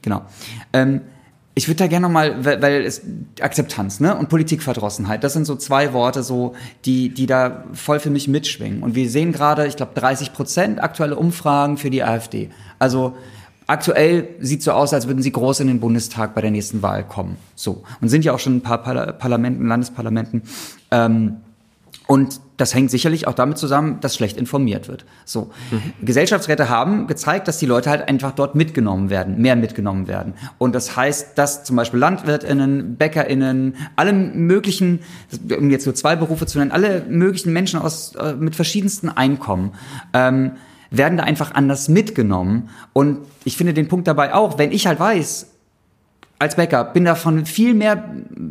Genau. 0.00 0.22
Ähm, 0.72 1.02
ich 1.54 1.68
würde 1.68 1.78
da 1.78 1.86
gerne 1.86 2.06
nochmal, 2.06 2.44
weil, 2.44 2.62
weil 2.62 2.82
es 2.82 3.02
Akzeptanz 3.40 4.00
ne? 4.00 4.16
und 4.16 4.30
Politikverdrossenheit, 4.30 5.22
das 5.22 5.34
sind 5.34 5.44
so 5.44 5.54
zwei 5.56 5.92
Worte, 5.92 6.22
so 6.22 6.54
die, 6.86 7.10
die 7.10 7.26
da 7.26 7.64
voll 7.74 8.00
für 8.00 8.08
mich 8.08 8.26
mitschwingen. 8.26 8.82
Und 8.82 8.94
wir 8.94 9.10
sehen 9.10 9.32
gerade, 9.32 9.66
ich 9.66 9.76
glaube, 9.76 9.92
30 9.94 10.32
Prozent 10.32 10.82
aktuelle 10.82 11.16
Umfragen 11.16 11.76
für 11.76 11.90
die 11.90 12.02
AfD. 12.02 12.48
Also 12.78 13.14
aktuell 13.66 14.28
sieht 14.40 14.62
so 14.62 14.72
aus, 14.72 14.94
als 14.94 15.06
würden 15.08 15.22
sie 15.22 15.32
groß 15.32 15.60
in 15.60 15.66
den 15.66 15.80
Bundestag 15.80 16.34
bei 16.34 16.40
der 16.40 16.50
nächsten 16.50 16.80
Wahl 16.80 17.04
kommen. 17.04 17.36
So. 17.54 17.82
Und 18.00 18.08
sind 18.08 18.24
ja 18.24 18.32
auch 18.32 18.38
schon 18.38 18.56
ein 18.56 18.62
paar 18.62 18.78
Parlamenten, 18.78 19.66
Landesparlamenten. 19.66 20.42
Ähm, 20.90 21.36
und 22.06 22.40
das 22.62 22.76
hängt 22.76 22.92
sicherlich 22.92 23.26
auch 23.26 23.34
damit 23.34 23.58
zusammen, 23.58 23.98
dass 24.00 24.14
schlecht 24.14 24.36
informiert 24.36 24.86
wird. 24.86 25.04
So. 25.24 25.50
Mhm. 25.72 26.06
Gesellschaftsräte 26.06 26.68
haben 26.68 27.08
gezeigt, 27.08 27.48
dass 27.48 27.58
die 27.58 27.66
Leute 27.66 27.90
halt 27.90 28.08
einfach 28.08 28.30
dort 28.30 28.54
mitgenommen 28.54 29.10
werden, 29.10 29.42
mehr 29.42 29.56
mitgenommen 29.56 30.06
werden. 30.06 30.34
Und 30.58 30.72
das 30.72 30.96
heißt, 30.96 31.36
dass 31.36 31.64
zum 31.64 31.74
Beispiel 31.74 31.98
LandwirtInnen, 31.98 32.94
BäckerInnen, 32.94 33.74
alle 33.96 34.12
möglichen, 34.12 35.00
um 35.58 35.70
jetzt 35.70 35.86
nur 35.86 35.96
zwei 35.96 36.14
Berufe 36.14 36.46
zu 36.46 36.60
nennen, 36.60 36.70
alle 36.70 37.04
möglichen 37.08 37.52
Menschen 37.52 37.80
aus, 37.80 38.14
äh, 38.14 38.34
mit 38.34 38.54
verschiedensten 38.54 39.08
Einkommen, 39.08 39.72
ähm, 40.12 40.52
werden 40.92 41.18
da 41.18 41.24
einfach 41.24 41.54
anders 41.54 41.88
mitgenommen. 41.88 42.68
Und 42.92 43.18
ich 43.44 43.56
finde 43.56 43.74
den 43.74 43.88
Punkt 43.88 44.06
dabei 44.06 44.34
auch, 44.34 44.56
wenn 44.58 44.70
ich 44.70 44.86
halt 44.86 45.00
weiß, 45.00 45.51
als 46.42 46.56
Bäcker 46.56 46.82
bin 46.84 47.04
davon 47.04 47.46
viel 47.46 47.72
mehr 47.72 48.04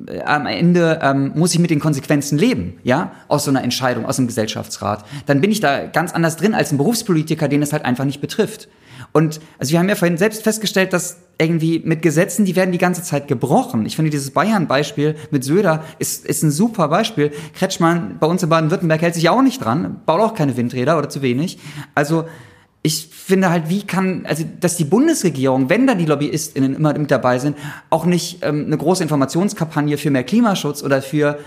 äh, 0.07 0.21
am 0.21 0.45
Ende 0.45 0.99
ähm, 1.01 1.33
muss 1.35 1.53
ich 1.53 1.59
mit 1.59 1.71
den 1.71 1.81
Konsequenzen 1.81 2.37
leben, 2.37 2.77
ja, 2.83 3.11
aus 3.27 3.43
so 3.43 3.51
einer 3.51 3.63
Entscheidung, 3.63 4.05
aus 4.05 4.17
einem 4.17 4.27
Gesellschaftsrat. 4.27 5.03
Dann 5.25 5.41
bin 5.41 5.51
ich 5.51 5.59
da 5.59 5.87
ganz 5.87 6.13
anders 6.13 6.37
drin 6.37 6.53
als 6.53 6.71
ein 6.71 6.77
Berufspolitiker, 6.77 7.49
den 7.49 7.61
es 7.61 7.73
halt 7.73 7.83
einfach 7.83 8.05
nicht 8.05 8.21
betrifft. 8.21 8.69
Und 9.11 9.41
also 9.59 9.73
wir 9.73 9.79
haben 9.79 9.89
ja 9.89 9.95
vorhin 9.95 10.17
selbst 10.17 10.41
festgestellt, 10.41 10.93
dass 10.93 11.17
irgendwie 11.37 11.81
mit 11.83 12.01
Gesetzen, 12.01 12.45
die 12.45 12.55
werden 12.55 12.71
die 12.71 12.77
ganze 12.77 13.03
Zeit 13.03 13.27
gebrochen. 13.27 13.85
Ich 13.85 13.97
finde 13.97 14.09
dieses 14.09 14.31
Bayern-Beispiel 14.31 15.15
mit 15.31 15.43
Söder 15.43 15.83
ist, 15.99 16.25
ist 16.25 16.43
ein 16.43 16.51
super 16.51 16.87
Beispiel. 16.87 17.31
Kretschmann 17.55 18.19
bei 18.21 18.27
uns 18.27 18.41
in 18.41 18.47
Baden-Württemberg 18.47 19.01
hält 19.01 19.15
sich 19.15 19.23
ja 19.23 19.31
auch 19.31 19.41
nicht 19.41 19.65
dran, 19.65 19.99
baut 20.05 20.21
auch 20.21 20.33
keine 20.33 20.55
Windräder 20.55 20.97
oder 20.97 21.09
zu 21.09 21.21
wenig. 21.21 21.59
Also 21.93 22.23
ich 22.83 23.07
finde 23.07 23.49
halt, 23.49 23.69
wie 23.69 23.83
kann, 23.83 24.25
also 24.25 24.43
dass 24.59 24.75
die 24.75 24.85
Bundesregierung, 24.85 25.69
wenn 25.69 25.85
da 25.85 25.93
die 25.93 26.05
LobbyistInnen 26.05 26.75
immer 26.75 26.97
mit 26.97 27.11
dabei 27.11 27.37
sind, 27.37 27.57
auch 27.89 28.05
nicht 28.05 28.39
ähm, 28.41 28.65
eine 28.65 28.77
große 28.77 29.03
Informationskampagne 29.03 29.97
für 29.97 30.09
mehr 30.09 30.23
Klimaschutz 30.23 30.81
oder 30.81 31.01
für 31.01 31.37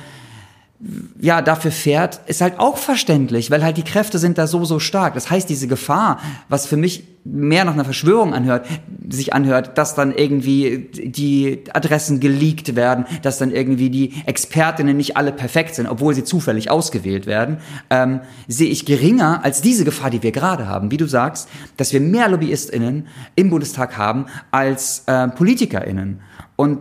ja, 1.21 1.41
dafür 1.41 1.71
fährt, 1.71 2.21
ist 2.27 2.41
halt 2.41 2.59
auch 2.59 2.77
verständlich, 2.77 3.51
weil 3.51 3.65
halt 3.65 3.77
die 3.77 3.85
Kräfte 3.85 4.19
sind 4.19 4.37
da 4.37 4.47
so, 4.47 4.65
so 4.65 4.79
stark. 4.79 5.15
Das 5.15 5.31
heißt, 5.31 5.49
diese 5.49 5.67
Gefahr, 5.67 6.21
was 6.49 6.67
für 6.67 6.77
mich 6.77 7.05
mehr 7.25 7.65
nach 7.65 7.73
einer 7.73 7.87
Verschwörung 7.87 8.35
anhört, 8.35 8.67
sich 9.09 9.33
anhört, 9.33 9.79
dass 9.79 9.95
dann 9.95 10.15
irgendwie 10.15 10.91
die 10.93 11.65
Adressen 11.73 12.21
geleakt 12.21 12.77
werden, 12.77 13.07
dass 13.23 13.39
dann 13.39 13.51
irgendwie 13.51 13.89
die 13.89 14.13
Expertinnen 14.27 14.95
nicht 14.95 15.17
alle 15.17 15.33
perfekt 15.33 15.75
sind, 15.75 15.87
obwohl 15.87 16.15
sie 16.15 16.25
zufällig 16.25 16.71
ausgewählt 16.71 17.27
werden, 17.27 17.59
ähm, 17.89 18.21
sehe 18.47 18.69
ich 18.69 18.85
geringer 18.85 19.43
als 19.43 19.63
diese 19.63 19.87
Gefahr, 19.87 20.11
die 20.11 20.23
wir 20.23 20.33
gerade 20.33 20.69
haben. 20.69 20.91
Wie 20.91 20.99
du 20.99 21.07
sagst, 21.07 21.49
dass 21.79 21.95
wir 21.95 22.01
mehr 22.01 22.29
LobbyistInnen 22.29 23.07
im 23.37 23.51
Bundestag 23.51 23.97
haben 23.97 24.27
als 24.51 25.05
äh, 25.07 25.29
PolitikerInnen. 25.29 26.21
Und 26.57 26.81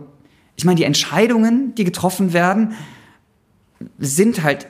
ich 0.56 0.66
meine, 0.66 0.76
die 0.76 0.84
Entscheidungen, 0.84 1.74
die 1.74 1.84
getroffen 1.84 2.34
werden, 2.34 2.74
sind 3.98 4.42
halt 4.42 4.66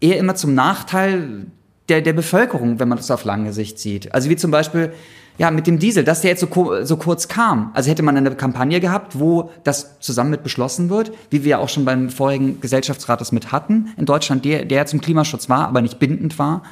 eher 0.00 0.18
immer 0.18 0.34
zum 0.34 0.54
Nachteil 0.54 1.46
der, 1.88 2.02
der 2.02 2.12
Bevölkerung, 2.12 2.78
wenn 2.78 2.88
man 2.88 2.98
das 2.98 3.10
auf 3.10 3.24
lange 3.24 3.52
Sicht 3.52 3.78
sieht. 3.78 4.14
Also 4.14 4.28
wie 4.28 4.36
zum 4.36 4.50
Beispiel, 4.50 4.92
ja, 5.38 5.50
mit 5.50 5.66
dem 5.66 5.78
Diesel, 5.78 6.02
dass 6.02 6.22
der 6.22 6.30
jetzt 6.30 6.40
so, 6.40 6.84
so 6.84 6.96
kurz 6.96 7.28
kam. 7.28 7.70
Also 7.74 7.90
hätte 7.90 8.02
man 8.02 8.16
eine 8.16 8.34
Kampagne 8.34 8.80
gehabt, 8.80 9.18
wo 9.18 9.50
das 9.64 10.00
zusammen 10.00 10.30
mit 10.30 10.42
beschlossen 10.42 10.90
wird, 10.90 11.12
wie 11.30 11.44
wir 11.44 11.60
auch 11.60 11.68
schon 11.68 11.84
beim 11.84 12.10
vorigen 12.10 12.60
Gesellschaftsrat 12.60 13.20
das 13.20 13.32
mit 13.32 13.52
hatten 13.52 13.92
in 13.96 14.06
Deutschland, 14.06 14.44
der, 14.44 14.64
der 14.64 14.86
zum 14.86 15.00
Klimaschutz 15.00 15.48
war, 15.48 15.68
aber 15.68 15.82
nicht 15.82 15.98
bindend 15.98 16.38
war. 16.38 16.62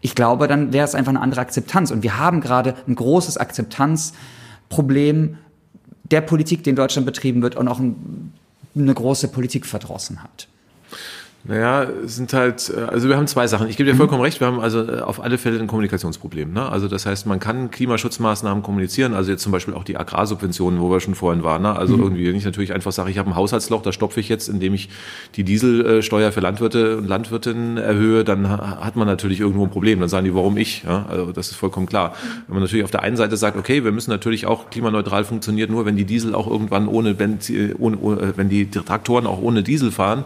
Ich 0.00 0.14
glaube, 0.14 0.48
dann 0.48 0.72
wäre 0.72 0.84
es 0.84 0.94
einfach 0.94 1.10
eine 1.10 1.20
andere 1.20 1.40
Akzeptanz. 1.40 1.90
Und 1.90 2.02
wir 2.02 2.18
haben 2.18 2.40
gerade 2.40 2.74
ein 2.88 2.94
großes 2.94 3.38
Akzeptanzproblem 3.38 5.38
der 6.04 6.20
Politik, 6.20 6.64
die 6.64 6.70
in 6.70 6.76
Deutschland 6.76 7.06
betrieben 7.06 7.42
wird 7.42 7.56
und 7.56 7.68
auch 7.68 7.78
ein, 7.78 8.32
eine 8.76 8.94
große 8.94 9.28
Politikverdrossenheit. 9.28 10.48
Naja, 11.44 11.88
es 12.04 12.14
sind 12.14 12.32
halt, 12.34 12.72
äh, 12.76 12.82
also 12.82 13.08
wir 13.08 13.16
haben 13.16 13.26
zwei 13.26 13.48
Sachen. 13.48 13.68
Ich 13.68 13.76
gebe 13.76 13.88
dir 13.88 13.94
mhm. 13.94 13.98
vollkommen 13.98 14.22
recht, 14.22 14.38
wir 14.38 14.46
haben 14.46 14.60
also 14.60 14.86
äh, 14.86 15.00
auf 15.00 15.20
alle 15.20 15.38
Fälle 15.38 15.58
ein 15.58 15.66
Kommunikationsproblem. 15.66 16.52
Ne? 16.52 16.68
Also 16.68 16.86
das 16.86 17.04
heißt, 17.04 17.26
man 17.26 17.40
kann 17.40 17.72
Klimaschutzmaßnahmen 17.72 18.62
kommunizieren, 18.62 19.12
also 19.12 19.32
jetzt 19.32 19.42
zum 19.42 19.50
Beispiel 19.50 19.74
auch 19.74 19.82
die 19.82 19.96
Agrarsubventionen, 19.96 20.80
wo 20.80 20.88
wir 20.90 21.00
schon 21.00 21.16
vorhin 21.16 21.42
waren. 21.42 21.62
Ne? 21.62 21.74
Also 21.74 21.96
mhm. 21.96 22.02
irgendwie, 22.04 22.28
wenn 22.28 22.36
ich 22.36 22.44
natürlich 22.44 22.72
einfach 22.72 22.92
sage, 22.92 23.10
ich 23.10 23.18
habe 23.18 23.28
ein 23.30 23.34
Haushaltsloch, 23.34 23.82
da 23.82 23.90
stopfe 23.90 24.20
ich 24.20 24.28
jetzt, 24.28 24.48
indem 24.48 24.72
ich 24.74 24.88
die 25.34 25.42
Dieselsteuer 25.42 26.30
für 26.30 26.40
Landwirte 26.40 26.98
und 26.98 27.08
Landwirtinnen 27.08 27.76
erhöhe, 27.76 28.22
dann 28.22 28.48
hat 28.48 28.94
man 28.94 29.08
natürlich 29.08 29.40
irgendwo 29.40 29.64
ein 29.64 29.70
Problem. 29.70 29.98
Dann 29.98 30.08
sagen 30.08 30.24
die, 30.24 30.34
warum 30.34 30.56
ich? 30.56 30.84
Ja? 30.84 31.06
Also 31.08 31.32
das 31.32 31.50
ist 31.50 31.56
vollkommen 31.56 31.86
klar. 31.86 32.14
Wenn 32.46 32.54
man 32.54 32.62
natürlich 32.62 32.84
auf 32.84 32.92
der 32.92 33.02
einen 33.02 33.16
Seite 33.16 33.36
sagt, 33.36 33.56
okay, 33.56 33.82
wir 33.82 33.90
müssen 33.90 34.10
natürlich 34.10 34.46
auch 34.46 34.70
klimaneutral 34.70 35.24
funktioniert, 35.24 35.70
nur 35.70 35.86
wenn 35.86 35.96
die 35.96 36.04
Diesel 36.04 36.36
auch 36.36 36.48
irgendwann 36.48 36.86
ohne, 36.86 37.14
Benzin, 37.14 37.74
ohne, 37.76 37.98
ohne 37.98 38.36
wenn 38.36 38.48
die 38.48 38.70
Traktoren 38.70 39.26
auch 39.26 39.42
ohne 39.42 39.64
Diesel 39.64 39.90
fahren. 39.90 40.24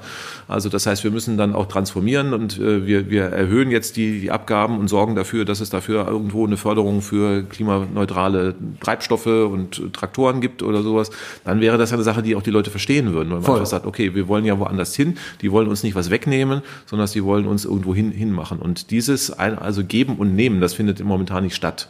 Also 0.49 0.69
das 0.69 0.87
heißt, 0.87 1.03
wir 1.03 1.11
müssen 1.11 1.37
dann 1.37 1.55
auch 1.55 1.67
transformieren 1.67 2.33
und 2.33 2.59
äh, 2.59 2.87
wir, 2.87 3.11
wir 3.11 3.25
erhöhen 3.25 3.71
jetzt 3.71 3.97
die, 3.97 4.21
die 4.21 4.31
Abgaben 4.31 4.79
und 4.79 4.89
sorgen 4.89 5.17
dafür, 5.17 5.45
dass 5.45 5.61
es 5.61 5.71
dafür 5.71 6.07
irgendwo 6.07 6.47
eine 6.47 6.57
Förderung 6.57 7.03
für 7.03 7.43
klimaneutrale 7.43 8.55
Treibstoffe 8.81 9.27
und 9.27 9.93
Traktoren 9.93 10.41
gibt 10.41 10.63
oder 10.63 10.83
sowas, 10.83 11.11
dann 11.45 11.61
wäre 11.61 11.79
das 11.79 11.93
eine 11.93 12.03
Sache, 12.03 12.23
die 12.23 12.37
auch 12.37 12.43
die 12.43 12.51
Leute 12.51 12.71
verstehen 12.71 13.13
würden, 13.13 13.31
weil 13.31 13.39
man 13.39 13.45
Voll. 13.45 13.57
einfach 13.57 13.67
sagt, 13.67 13.87
okay, 13.87 14.15
wir 14.15 14.29
wollen 14.29 14.45
ja 14.45 14.59
woanders 14.59 14.95
hin, 14.95 15.19
die 15.43 15.51
wollen 15.51 15.69
uns 15.69 15.83
nicht 15.83 15.97
was 15.97 16.11
wegnehmen, 16.11 16.63
sondern 16.87 17.09
sie 17.09 17.25
wollen 17.25 17.47
uns 17.47 17.65
irgendwo 17.65 17.95
hin, 17.95 18.13
hinmachen. 18.13 18.59
Und 18.59 18.91
dieses 18.91 19.31
also 19.31 19.85
geben 19.85 20.17
und 20.17 20.35
nehmen, 20.37 20.61
das 20.61 20.75
findet 20.75 21.03
momentan 21.03 21.45
nicht 21.45 21.57
statt. 21.57 21.89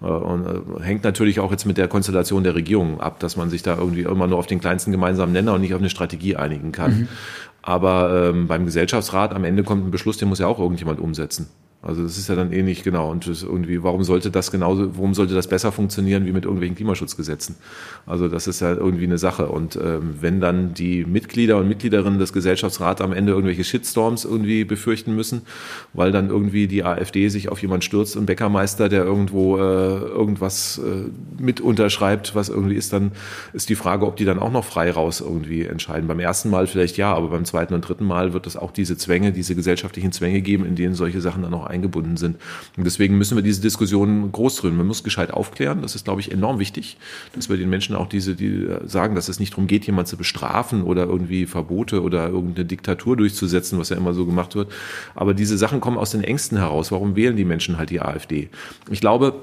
Äh, 0.00 0.06
und 0.06 0.46
äh, 0.46 0.82
hängt 0.82 1.04
natürlich 1.04 1.40
auch 1.40 1.50
jetzt 1.50 1.66
mit 1.66 1.78
der 1.78 1.88
Konstellation 1.88 2.44
der 2.44 2.54
Regierung 2.54 3.00
ab, 3.00 3.20
dass 3.20 3.36
man 3.36 3.50
sich 3.50 3.62
da 3.62 3.76
irgendwie 3.76 4.02
immer 4.02 4.26
nur 4.26 4.38
auf 4.38 4.46
den 4.46 4.60
kleinsten 4.60 4.92
gemeinsamen 4.92 5.32
Nenner 5.32 5.54
und 5.54 5.60
nicht 5.60 5.74
auf 5.74 5.80
eine 5.80 5.90
Strategie 5.90 6.36
einigen 6.36 6.72
kann. 6.72 7.08
Aber 7.68 8.30
ähm, 8.30 8.46
beim 8.46 8.64
Gesellschaftsrat 8.64 9.34
am 9.34 9.44
Ende 9.44 9.62
kommt 9.62 9.86
ein 9.86 9.90
Beschluss, 9.90 10.16
den 10.16 10.30
muss 10.30 10.38
ja 10.38 10.46
auch 10.46 10.58
irgendjemand 10.58 11.00
umsetzen. 11.00 11.50
Also 11.80 12.02
das 12.02 12.18
ist 12.18 12.28
ja 12.28 12.34
dann 12.34 12.52
ähnlich 12.52 12.82
genau. 12.82 13.08
Und 13.08 13.24
irgendwie, 13.26 13.84
warum 13.84 14.02
sollte 14.02 14.32
das 14.32 14.50
genauso, 14.50 14.96
warum 14.96 15.14
sollte 15.14 15.34
das 15.34 15.46
besser 15.46 15.70
funktionieren 15.70 16.26
wie 16.26 16.32
mit 16.32 16.42
irgendwelchen 16.42 16.74
Klimaschutzgesetzen? 16.74 17.54
Also 18.04 18.26
das 18.26 18.48
ist 18.48 18.58
ja 18.58 18.74
irgendwie 18.74 19.04
eine 19.04 19.16
Sache. 19.16 19.46
Und 19.46 19.76
ähm, 19.76 20.16
wenn 20.20 20.40
dann 20.40 20.74
die 20.74 21.04
Mitglieder 21.04 21.56
und 21.56 21.68
Mitgliederinnen 21.68 22.18
des 22.18 22.32
Gesellschaftsrats 22.32 23.00
am 23.00 23.12
Ende 23.12 23.30
irgendwelche 23.30 23.62
Shitstorms 23.62 24.24
irgendwie 24.24 24.64
befürchten 24.64 25.14
müssen, 25.14 25.42
weil 25.92 26.10
dann 26.10 26.30
irgendwie 26.30 26.66
die 26.66 26.82
AfD 26.82 27.28
sich 27.28 27.48
auf 27.48 27.62
jemand 27.62 27.84
stürzt, 27.84 28.16
ein 28.16 28.26
Bäckermeister, 28.26 28.88
der 28.88 29.04
irgendwo 29.04 29.56
äh, 29.58 29.60
irgendwas 29.60 30.78
äh, 30.78 31.08
mit 31.40 31.60
unterschreibt, 31.60 32.34
was 32.34 32.48
irgendwie 32.48 32.74
ist, 32.74 32.92
dann 32.92 33.12
ist 33.52 33.68
die 33.68 33.76
Frage, 33.76 34.04
ob 34.04 34.16
die 34.16 34.24
dann 34.24 34.40
auch 34.40 34.50
noch 34.50 34.64
frei 34.64 34.90
raus 34.90 35.20
irgendwie 35.20 35.62
entscheiden. 35.62 36.08
Beim 36.08 36.18
ersten 36.18 36.50
Mal 36.50 36.66
vielleicht 36.66 36.96
ja, 36.96 37.14
aber 37.14 37.28
beim 37.28 37.44
zweiten 37.44 37.74
und 37.74 37.82
dritten 37.82 38.04
Mal 38.04 38.32
wird 38.32 38.48
es 38.48 38.56
auch 38.56 38.72
diese 38.72 38.96
Zwänge, 38.96 39.30
diese 39.30 39.54
gesellschaftlichen 39.54 40.10
Zwänge 40.10 40.40
geben, 40.40 40.66
in 40.66 40.74
denen 40.74 40.94
solche 40.94 41.20
Sachen 41.20 41.42
dann 41.42 41.54
auch 41.54 41.67
eingebunden 41.68 42.16
sind. 42.16 42.36
Und 42.76 42.84
deswegen 42.84 43.18
müssen 43.18 43.36
wir 43.36 43.42
diese 43.42 43.60
Diskussion 43.60 44.32
groß 44.32 44.56
drehen. 44.56 44.76
Man 44.76 44.86
muss 44.86 45.04
gescheit 45.04 45.32
aufklären. 45.32 45.82
Das 45.82 45.94
ist, 45.94 46.04
glaube 46.04 46.20
ich, 46.20 46.32
enorm 46.32 46.58
wichtig, 46.58 46.96
dass 47.34 47.48
wir 47.48 47.56
den 47.56 47.70
Menschen 47.70 47.94
auch 47.94 48.08
diese, 48.08 48.34
die 48.34 48.66
sagen, 48.86 49.14
dass 49.14 49.28
es 49.28 49.40
nicht 49.40 49.52
darum 49.52 49.66
geht, 49.66 49.86
jemand 49.86 50.08
zu 50.08 50.16
bestrafen 50.16 50.82
oder 50.82 51.04
irgendwie 51.04 51.46
Verbote 51.46 52.02
oder 52.02 52.28
irgendeine 52.28 52.64
Diktatur 52.66 53.16
durchzusetzen, 53.16 53.78
was 53.78 53.90
ja 53.90 53.96
immer 53.96 54.14
so 54.14 54.26
gemacht 54.26 54.54
wird. 54.54 54.72
Aber 55.14 55.34
diese 55.34 55.58
Sachen 55.58 55.80
kommen 55.80 55.98
aus 55.98 56.10
den 56.10 56.24
Ängsten 56.24 56.58
heraus. 56.58 56.90
Warum 56.92 57.16
wählen 57.16 57.36
die 57.36 57.44
Menschen 57.44 57.78
halt 57.78 57.90
die 57.90 58.00
AfD? 58.00 58.48
Ich 58.90 59.00
glaube, 59.00 59.34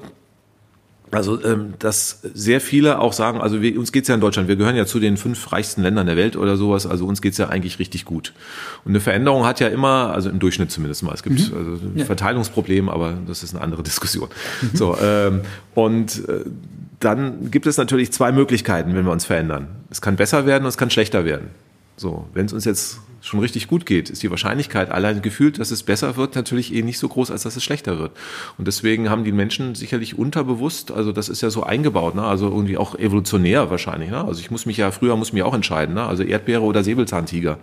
also, 1.12 1.42
ähm, 1.44 1.74
dass 1.78 2.20
sehr 2.34 2.60
viele 2.60 2.98
auch 2.98 3.12
sagen, 3.12 3.40
also 3.40 3.62
wir, 3.62 3.78
uns 3.78 3.92
geht's 3.92 4.08
ja 4.08 4.14
in 4.14 4.20
Deutschland, 4.20 4.48
wir 4.48 4.56
gehören 4.56 4.74
ja 4.74 4.86
zu 4.86 4.98
den 4.98 5.16
fünf 5.16 5.52
reichsten 5.52 5.82
Ländern 5.82 6.06
der 6.06 6.16
Welt 6.16 6.36
oder 6.36 6.56
sowas, 6.56 6.86
also 6.86 7.06
uns 7.06 7.22
geht's 7.22 7.38
ja 7.38 7.48
eigentlich 7.48 7.78
richtig 7.78 8.04
gut. 8.04 8.32
Und 8.84 8.92
eine 8.92 9.00
Veränderung 9.00 9.46
hat 9.46 9.60
ja 9.60 9.68
immer, 9.68 10.12
also 10.12 10.28
im 10.28 10.40
Durchschnitt 10.40 10.70
zumindest 10.70 11.02
mal, 11.04 11.14
es 11.14 11.22
gibt 11.22 11.38
mhm. 11.38 11.56
also 11.56 11.70
ein 11.72 11.92
ja. 11.96 12.04
Verteilungsproblem, 12.04 12.88
aber 12.88 13.14
das 13.26 13.42
ist 13.42 13.54
eine 13.54 13.62
andere 13.62 13.82
Diskussion. 13.82 14.28
Mhm. 14.62 14.76
So, 14.76 14.96
ähm, 15.00 15.42
und 15.74 16.28
äh, 16.28 16.40
dann 16.98 17.50
gibt 17.50 17.66
es 17.66 17.76
natürlich 17.76 18.12
zwei 18.12 18.32
Möglichkeiten, 18.32 18.94
wenn 18.94 19.04
wir 19.04 19.12
uns 19.12 19.24
verändern. 19.24 19.68
Es 19.90 20.00
kann 20.00 20.16
besser 20.16 20.44
werden 20.44 20.64
und 20.64 20.68
es 20.68 20.78
kann 20.78 20.90
schlechter 20.90 21.24
werden. 21.24 21.48
So, 21.96 22.26
wenn 22.34 22.46
es 22.46 22.52
uns 22.52 22.64
jetzt 22.64 22.98
schon 23.26 23.40
richtig 23.40 23.66
gut 23.66 23.86
geht, 23.86 24.08
ist 24.08 24.22
die 24.22 24.30
Wahrscheinlichkeit 24.30 24.90
allein 24.90 25.20
gefühlt, 25.20 25.58
dass 25.58 25.72
es 25.72 25.82
besser 25.82 26.16
wird, 26.16 26.36
natürlich 26.36 26.72
eh 26.72 26.82
nicht 26.82 26.98
so 26.98 27.08
groß, 27.08 27.32
als 27.32 27.42
dass 27.42 27.56
es 27.56 27.64
schlechter 27.64 27.98
wird. 27.98 28.12
Und 28.56 28.68
deswegen 28.68 29.10
haben 29.10 29.24
die 29.24 29.32
Menschen 29.32 29.74
sicherlich 29.74 30.16
unterbewusst, 30.16 30.92
also 30.92 31.10
das 31.10 31.28
ist 31.28 31.40
ja 31.40 31.50
so 31.50 31.64
eingebaut, 31.64 32.14
ne? 32.14 32.22
also 32.22 32.46
irgendwie 32.48 32.78
auch 32.78 32.96
evolutionär 32.96 33.68
wahrscheinlich. 33.68 34.10
Ne? 34.10 34.24
Also 34.24 34.40
ich 34.40 34.52
muss 34.52 34.64
mich 34.64 34.76
ja, 34.76 34.92
früher 34.92 35.16
muss 35.16 35.32
mich 35.32 35.42
auch 35.42 35.54
entscheiden, 35.54 35.96
ne? 35.96 36.04
also 36.06 36.22
Erdbeere 36.22 36.62
oder 36.62 36.84
Säbelzahntiger. 36.84 37.58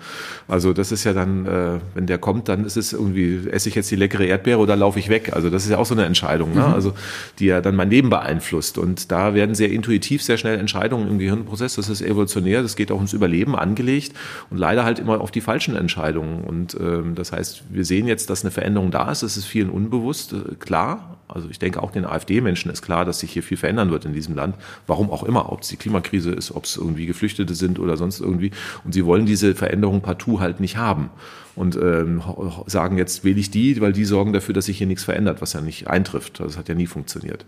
Also 0.49 0.74
das 0.74 0.91
ist 0.91 1.05
ja 1.05 1.14
dann, 1.14 1.45
äh, 1.45 1.80
wenn 1.93 2.07
der 2.07 2.18
kommt, 2.18 2.49
dann 2.49 2.66
ist 2.66 2.76
es 2.76 2.91
irgendwie, 2.91 3.47
esse 3.49 3.70
ich 3.70 3.76
jetzt 3.76 3.89
die 3.89 3.95
leckere 3.95 4.26
Erdbeere 4.26 4.59
oder 4.59 4.76
laufe 4.76 4.99
ich 4.99 5.07
weg? 5.07 5.32
Also 5.34 5.49
das 5.49 5.64
ist 5.64 5.72
ja 5.72 5.78
auch 5.78 5.86
so 5.86 5.95
eine 5.95 6.03
Entscheidung, 6.03 6.53
ne? 6.53 6.68
Mhm. 6.68 6.74
also 6.74 6.93
die 7.39 7.45
ja 7.45 7.61
dann 7.61 7.76
mein 7.76 7.89
Leben 7.89 8.09
beeinflusst. 8.09 8.78
Und 8.78 9.11
da 9.11 9.34
werden 9.34 9.55
sehr 9.55 9.72
intuitiv 9.72 10.22
sehr 10.24 10.38
schnell 10.38 10.59
Entscheidungen 10.59 11.07
im 11.07 11.20
Gehirnprozess, 11.20 11.76
das 11.76 11.88
ist 11.88 12.01
evolutionär, 12.01 12.61
das 12.61 12.76
geht 12.76 12.91
auch 12.91 12.97
ums 12.97 13.14
Überleben 13.14 13.55
angelegt 13.55 14.14
und 14.49 14.57
leider 14.57 14.84
halt 14.84 14.99
immer 14.99 15.22
auf 15.22 15.32
die 15.32 15.41
falschen 15.54 15.76
Entscheidungen. 15.76 16.43
Und 16.43 16.76
ähm, 16.80 17.14
das 17.14 17.32
heißt, 17.32 17.66
wir 17.70 17.86
sehen 17.86 18.08
jetzt, 18.08 18.32
dass 18.32 18.43
eine 18.43 18.49
Veränderung 18.49 18.89
da 18.89 19.12
ist. 19.12 19.22
Es 19.22 19.38
ist 19.38 19.45
vielen 19.45 19.70
unbewusst, 19.70 20.34
äh, 20.34 20.56
klar. 20.56 21.18
Also 21.28 21.47
ich 21.47 21.60
denke 21.60 21.84
auch 21.84 21.91
den 21.91 22.06
AfD-Menschen 22.06 22.72
ist 22.72 22.82
klar, 22.82 23.06
dass 23.06 23.20
sich 23.20 23.32
hier 23.32 23.43
viel 23.43 23.58
verändern 23.58 23.91
wird 23.91 24.06
in 24.06 24.14
diesem 24.14 24.36
Land. 24.36 24.56
Warum 24.88 25.12
auch 25.12 25.22
immer, 25.22 25.51
ob 25.51 25.62
es 25.62 25.68
die 25.68 25.78
Klimakrise 25.78 26.32
ist, 26.32 26.56
ob 26.56 26.64
es 26.64 26.76
irgendwie 26.76 27.06
Geflüchtete 27.06 27.54
sind 27.54 27.78
oder 27.78 27.97
sonst 27.97 28.20
irgendwie. 28.20 28.49
Und 28.84 28.93
sie 28.93 29.06
wollen 29.06 29.28
diese 29.28 29.54
Veränderung 29.54 30.01
partout 30.01 30.39
halt 30.39 30.60
nicht 30.60 30.78
haben 30.78 31.12
und 31.56 31.76
ähm, 31.76 32.22
sagen, 32.66 32.97
jetzt 32.97 33.24
wähle 33.24 33.39
ich 33.39 33.51
die, 33.51 33.80
weil 33.80 33.93
die 33.93 34.06
sorgen 34.06 34.34
dafür, 34.34 34.54
dass 34.54 34.66
sich 34.66 34.78
hier 34.80 34.88
nichts 34.88 35.04
verändert, 35.04 35.41
was 35.41 35.54
ja 35.54 35.62
nicht 35.62 35.88
eintrifft. 35.88 36.39
Das 36.39 36.58
hat 36.58 36.68
ja 36.68 36.76
nie 36.76 36.88
funktioniert. 36.88 37.45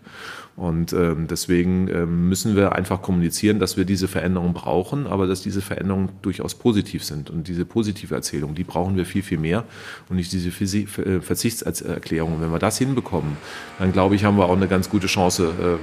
Und 0.55 0.93
ähm, 0.93 1.27
deswegen 1.27 1.87
ähm, 1.87 2.29
müssen 2.29 2.55
wir 2.55 2.73
einfach 2.73 3.01
kommunizieren, 3.01 3.59
dass 3.59 3.77
wir 3.77 3.85
diese 3.85 4.07
Veränderung 4.07 4.53
brauchen, 4.53 5.07
aber 5.07 5.27
dass 5.27 5.41
diese 5.41 5.61
Veränderungen 5.61 6.09
durchaus 6.21 6.55
positiv 6.55 7.03
sind. 7.03 7.29
Und 7.29 7.47
diese 7.47 7.65
positive 7.65 8.13
Erzählung, 8.13 8.53
die 8.53 8.63
brauchen 8.63 8.95
wir 8.95 9.05
viel, 9.05 9.23
viel 9.23 9.39
mehr 9.39 9.65
und 10.07 10.17
nicht 10.17 10.31
diese 10.31 10.49
äh, 10.49 11.21
Verzichtserklärung. 11.21 12.41
wenn 12.41 12.51
wir 12.51 12.59
das 12.59 12.77
hinbekommen, 12.77 13.37
dann 13.79 13.91
glaube 13.91 14.15
ich, 14.15 14.23
haben 14.23 14.37
wir 14.37 14.45
auch 14.45 14.55
eine 14.55 14.67
ganz 14.67 14.89
gute 14.89 15.07
Chance, 15.07 15.51
ähm, 15.59 15.79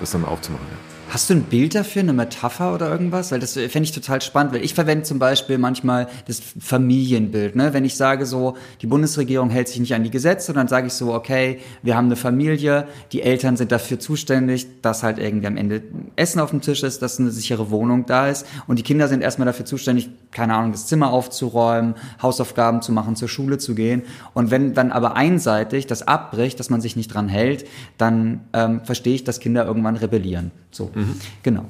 das 0.00 0.12
dann 0.12 0.24
aufzumachen. 0.24 0.66
Ja. 0.70 0.97
Hast 1.10 1.30
du 1.30 1.34
ein 1.34 1.44
Bild 1.44 1.74
dafür, 1.74 2.02
eine 2.02 2.12
Metapher 2.12 2.74
oder 2.74 2.90
irgendwas? 2.90 3.32
Weil 3.32 3.40
das 3.40 3.54
fände 3.54 3.80
ich 3.80 3.92
total 3.92 4.20
spannend, 4.20 4.52
weil 4.52 4.62
ich 4.62 4.74
verwende 4.74 5.04
zum 5.04 5.18
Beispiel 5.18 5.56
manchmal 5.56 6.06
das 6.26 6.42
Familienbild. 6.60 7.56
Ne? 7.56 7.72
Wenn 7.72 7.86
ich 7.86 7.96
sage 7.96 8.26
so, 8.26 8.58
die 8.82 8.86
Bundesregierung 8.86 9.48
hält 9.48 9.68
sich 9.68 9.80
nicht 9.80 9.94
an 9.94 10.04
die 10.04 10.10
Gesetze, 10.10 10.52
dann 10.52 10.68
sage 10.68 10.88
ich 10.88 10.92
so, 10.92 11.14
okay, 11.14 11.60
wir 11.82 11.96
haben 11.96 12.06
eine 12.06 12.16
Familie, 12.16 12.86
die 13.12 13.22
Eltern 13.22 13.56
sind 13.56 13.72
dafür 13.72 13.98
zuständig, 13.98 14.82
dass 14.82 15.02
halt 15.02 15.18
irgendwie 15.18 15.46
am 15.46 15.56
Ende 15.56 15.82
Essen 16.16 16.40
auf 16.40 16.50
dem 16.50 16.60
Tisch 16.60 16.82
ist, 16.82 17.00
dass 17.00 17.18
eine 17.18 17.30
sichere 17.30 17.70
Wohnung 17.70 18.04
da 18.04 18.28
ist 18.28 18.46
und 18.66 18.78
die 18.78 18.82
Kinder 18.82 19.08
sind 19.08 19.22
erstmal 19.22 19.46
dafür 19.46 19.64
zuständig, 19.64 20.10
keine 20.30 20.54
Ahnung, 20.54 20.72
das 20.72 20.88
Zimmer 20.88 21.10
aufzuräumen, 21.10 21.94
Hausaufgaben 22.20 22.82
zu 22.82 22.92
machen, 22.92 23.16
zur 23.16 23.28
Schule 23.28 23.56
zu 23.56 23.74
gehen. 23.74 24.02
Und 24.34 24.50
wenn 24.50 24.74
dann 24.74 24.92
aber 24.92 25.16
einseitig 25.16 25.86
das 25.86 26.06
abbricht, 26.06 26.60
dass 26.60 26.68
man 26.68 26.82
sich 26.82 26.96
nicht 26.96 27.14
dran 27.14 27.30
hält, 27.30 27.66
dann 27.96 28.42
ähm, 28.52 28.82
verstehe 28.84 29.14
ich, 29.14 29.24
dass 29.24 29.40
Kinder 29.40 29.64
irgendwann 29.64 29.96
rebellieren. 29.96 30.50
So. 30.70 30.90
Mhm. 30.94 31.20
Genau 31.42 31.64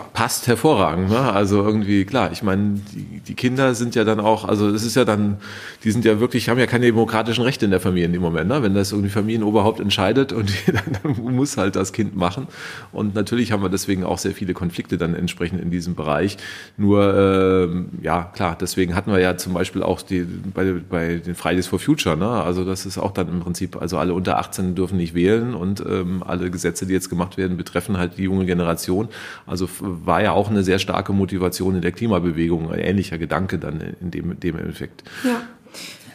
passt 0.00 0.46
hervorragend. 0.46 1.10
Ne? 1.10 1.18
Also 1.18 1.62
irgendwie, 1.62 2.04
klar, 2.04 2.32
ich 2.32 2.42
meine, 2.42 2.80
die, 2.94 3.20
die 3.20 3.34
Kinder 3.34 3.74
sind 3.74 3.94
ja 3.94 4.04
dann 4.04 4.20
auch, 4.20 4.44
also 4.44 4.68
es 4.68 4.84
ist 4.84 4.96
ja 4.96 5.04
dann, 5.04 5.38
die 5.84 5.90
sind 5.90 6.04
ja 6.04 6.20
wirklich, 6.20 6.48
haben 6.48 6.58
ja 6.58 6.66
keine 6.66 6.86
demokratischen 6.86 7.42
Rechte 7.42 7.64
in 7.64 7.70
der 7.70 7.80
Familie 7.80 8.06
in 8.06 8.12
dem 8.12 8.22
Moment. 8.22 8.48
Ne? 8.48 8.62
Wenn 8.62 8.74
das 8.74 8.92
irgendwie 8.92 9.10
Familienoberhaupt 9.10 9.80
entscheidet 9.80 10.32
und 10.32 10.50
dann, 10.66 11.14
dann 11.16 11.34
muss 11.34 11.56
halt 11.56 11.76
das 11.76 11.92
Kind 11.92 12.16
machen. 12.16 12.46
Und 12.92 13.14
natürlich 13.14 13.52
haben 13.52 13.62
wir 13.62 13.68
deswegen 13.68 14.04
auch 14.04 14.18
sehr 14.18 14.32
viele 14.32 14.54
Konflikte 14.54 14.98
dann 14.98 15.14
entsprechend 15.14 15.60
in 15.60 15.70
diesem 15.70 15.94
Bereich. 15.94 16.36
Nur, 16.76 17.14
äh, 17.14 18.04
ja, 18.04 18.24
klar, 18.24 18.56
deswegen 18.60 18.94
hatten 18.94 19.10
wir 19.10 19.20
ja 19.20 19.36
zum 19.36 19.54
Beispiel 19.54 19.82
auch 19.82 20.02
die, 20.02 20.26
bei, 20.54 20.74
bei 20.88 21.14
den 21.16 21.34
Fridays 21.34 21.66
for 21.66 21.78
Future, 21.78 22.16
ne? 22.16 22.28
also 22.28 22.64
das 22.64 22.86
ist 22.86 22.98
auch 22.98 23.12
dann 23.12 23.28
im 23.28 23.40
Prinzip, 23.40 23.80
also 23.80 23.98
alle 23.98 24.14
unter 24.14 24.38
18 24.38 24.74
dürfen 24.74 24.96
nicht 24.96 25.14
wählen 25.14 25.54
und 25.54 25.84
ähm, 25.88 26.22
alle 26.24 26.50
Gesetze, 26.50 26.86
die 26.86 26.92
jetzt 26.92 27.10
gemacht 27.10 27.36
werden, 27.36 27.56
betreffen 27.56 27.98
halt 27.98 28.18
die 28.18 28.24
junge 28.24 28.46
Generation. 28.46 29.08
Also 29.46 29.68
war 29.86 30.22
ja 30.22 30.32
auch 30.32 30.50
eine 30.50 30.62
sehr 30.62 30.78
starke 30.78 31.12
Motivation 31.12 31.76
in 31.76 31.82
der 31.82 31.92
Klimabewegung, 31.92 32.70
ein 32.70 32.78
ähnlicher 32.78 33.18
Gedanke 33.18 33.58
dann 33.58 33.80
in 34.00 34.10
dem, 34.10 34.38
dem 34.40 34.58
Effekt. 34.58 35.04
Ja. 35.24 35.42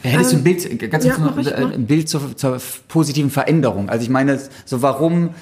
Hättest 0.04 0.34
du 0.34 0.38
ein 0.38 0.44
Bild, 0.44 0.92
ganz 0.92 1.06
ja, 1.06 1.18
noch, 1.18 1.38
ich, 1.38 1.54
ein 1.54 1.86
Bild 1.86 2.10
zur, 2.10 2.36
zur 2.36 2.60
positiven 2.88 3.30
Veränderung? 3.30 3.90
Also 3.90 4.04
ich 4.04 4.10
meine, 4.10 4.40
so 4.66 4.82
warum 4.82 5.36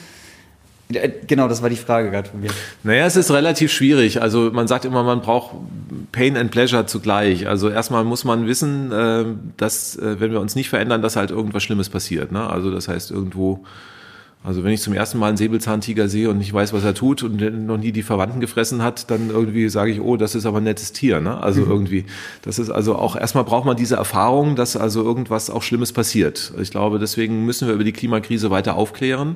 äh, 0.93 1.09
Genau, 1.27 1.47
das 1.47 1.61
war 1.61 1.69
die 1.69 1.75
Frage 1.75 2.09
gerade 2.09 2.29
von 2.29 2.41
mir. 2.41 2.49
Naja, 2.83 3.05
es 3.05 3.15
ist 3.15 3.31
relativ 3.31 3.71
schwierig. 3.71 4.21
Also 4.21 4.51
man 4.51 4.67
sagt 4.67 4.85
immer, 4.85 5.03
man 5.03 5.21
braucht 5.21 5.55
Pain 6.11 6.35
and 6.35 6.51
Pleasure 6.51 6.85
zugleich. 6.87 7.47
Also 7.47 7.69
erstmal 7.69 8.03
muss 8.03 8.25
man 8.25 8.47
wissen, 8.47 8.91
äh, 8.91 9.25
dass 9.57 9.95
äh, 9.95 10.19
wenn 10.19 10.31
wir 10.31 10.41
uns 10.41 10.55
nicht 10.55 10.69
verändern, 10.69 11.01
dass 11.01 11.15
halt 11.15 11.31
irgendwas 11.31 11.63
Schlimmes 11.63 11.89
passiert. 11.89 12.31
Ne? 12.31 12.49
Also 12.49 12.71
das 12.71 12.87
heißt 12.87 13.11
irgendwo 13.11 13.63
Also 14.41 14.63
wenn 14.63 14.71
ich 14.71 14.81
zum 14.81 14.93
ersten 14.93 15.17
Mal 15.19 15.27
einen 15.27 15.37
Säbelzahntiger 15.37 16.07
sehe 16.07 16.29
und 16.29 16.37
nicht 16.37 16.53
weiß, 16.53 16.71
was 16.71 16.85
er 16.85 16.93
tut 16.93 17.23
und 17.23 17.41
noch 17.65 17.77
nie 17.77 17.91
die 17.91 18.03
Verwandten 18.03 18.39
gefressen 18.39 18.81
hat, 18.81 19.11
dann 19.11 19.29
irgendwie 19.29 19.67
sage 19.67 19.91
ich, 19.91 19.99
oh, 19.99 20.15
das 20.15 20.33
ist 20.33 20.45
aber 20.45 20.59
ein 20.59 20.63
nettes 20.63 20.93
Tier. 20.93 21.19
Ne? 21.19 21.41
Also 21.41 21.61
mhm. 21.61 21.71
irgendwie, 21.71 22.05
das 22.41 22.57
ist 22.57 22.69
also 22.69 22.95
auch, 22.95 23.17
erstmal 23.17 23.43
braucht 23.43 23.65
man 23.65 23.75
diese 23.75 23.97
Erfahrung, 23.97 24.55
dass 24.55 24.77
also 24.77 25.03
irgendwas 25.03 25.49
auch 25.49 25.61
Schlimmes 25.61 25.91
passiert. 25.91 26.53
Ich 26.61 26.71
glaube, 26.71 26.99
deswegen 26.99 27.45
müssen 27.45 27.67
wir 27.67 27.75
über 27.75 27.83
die 27.83 27.91
Klimakrise 27.91 28.49
weiter 28.49 28.75
aufklären. 28.75 29.35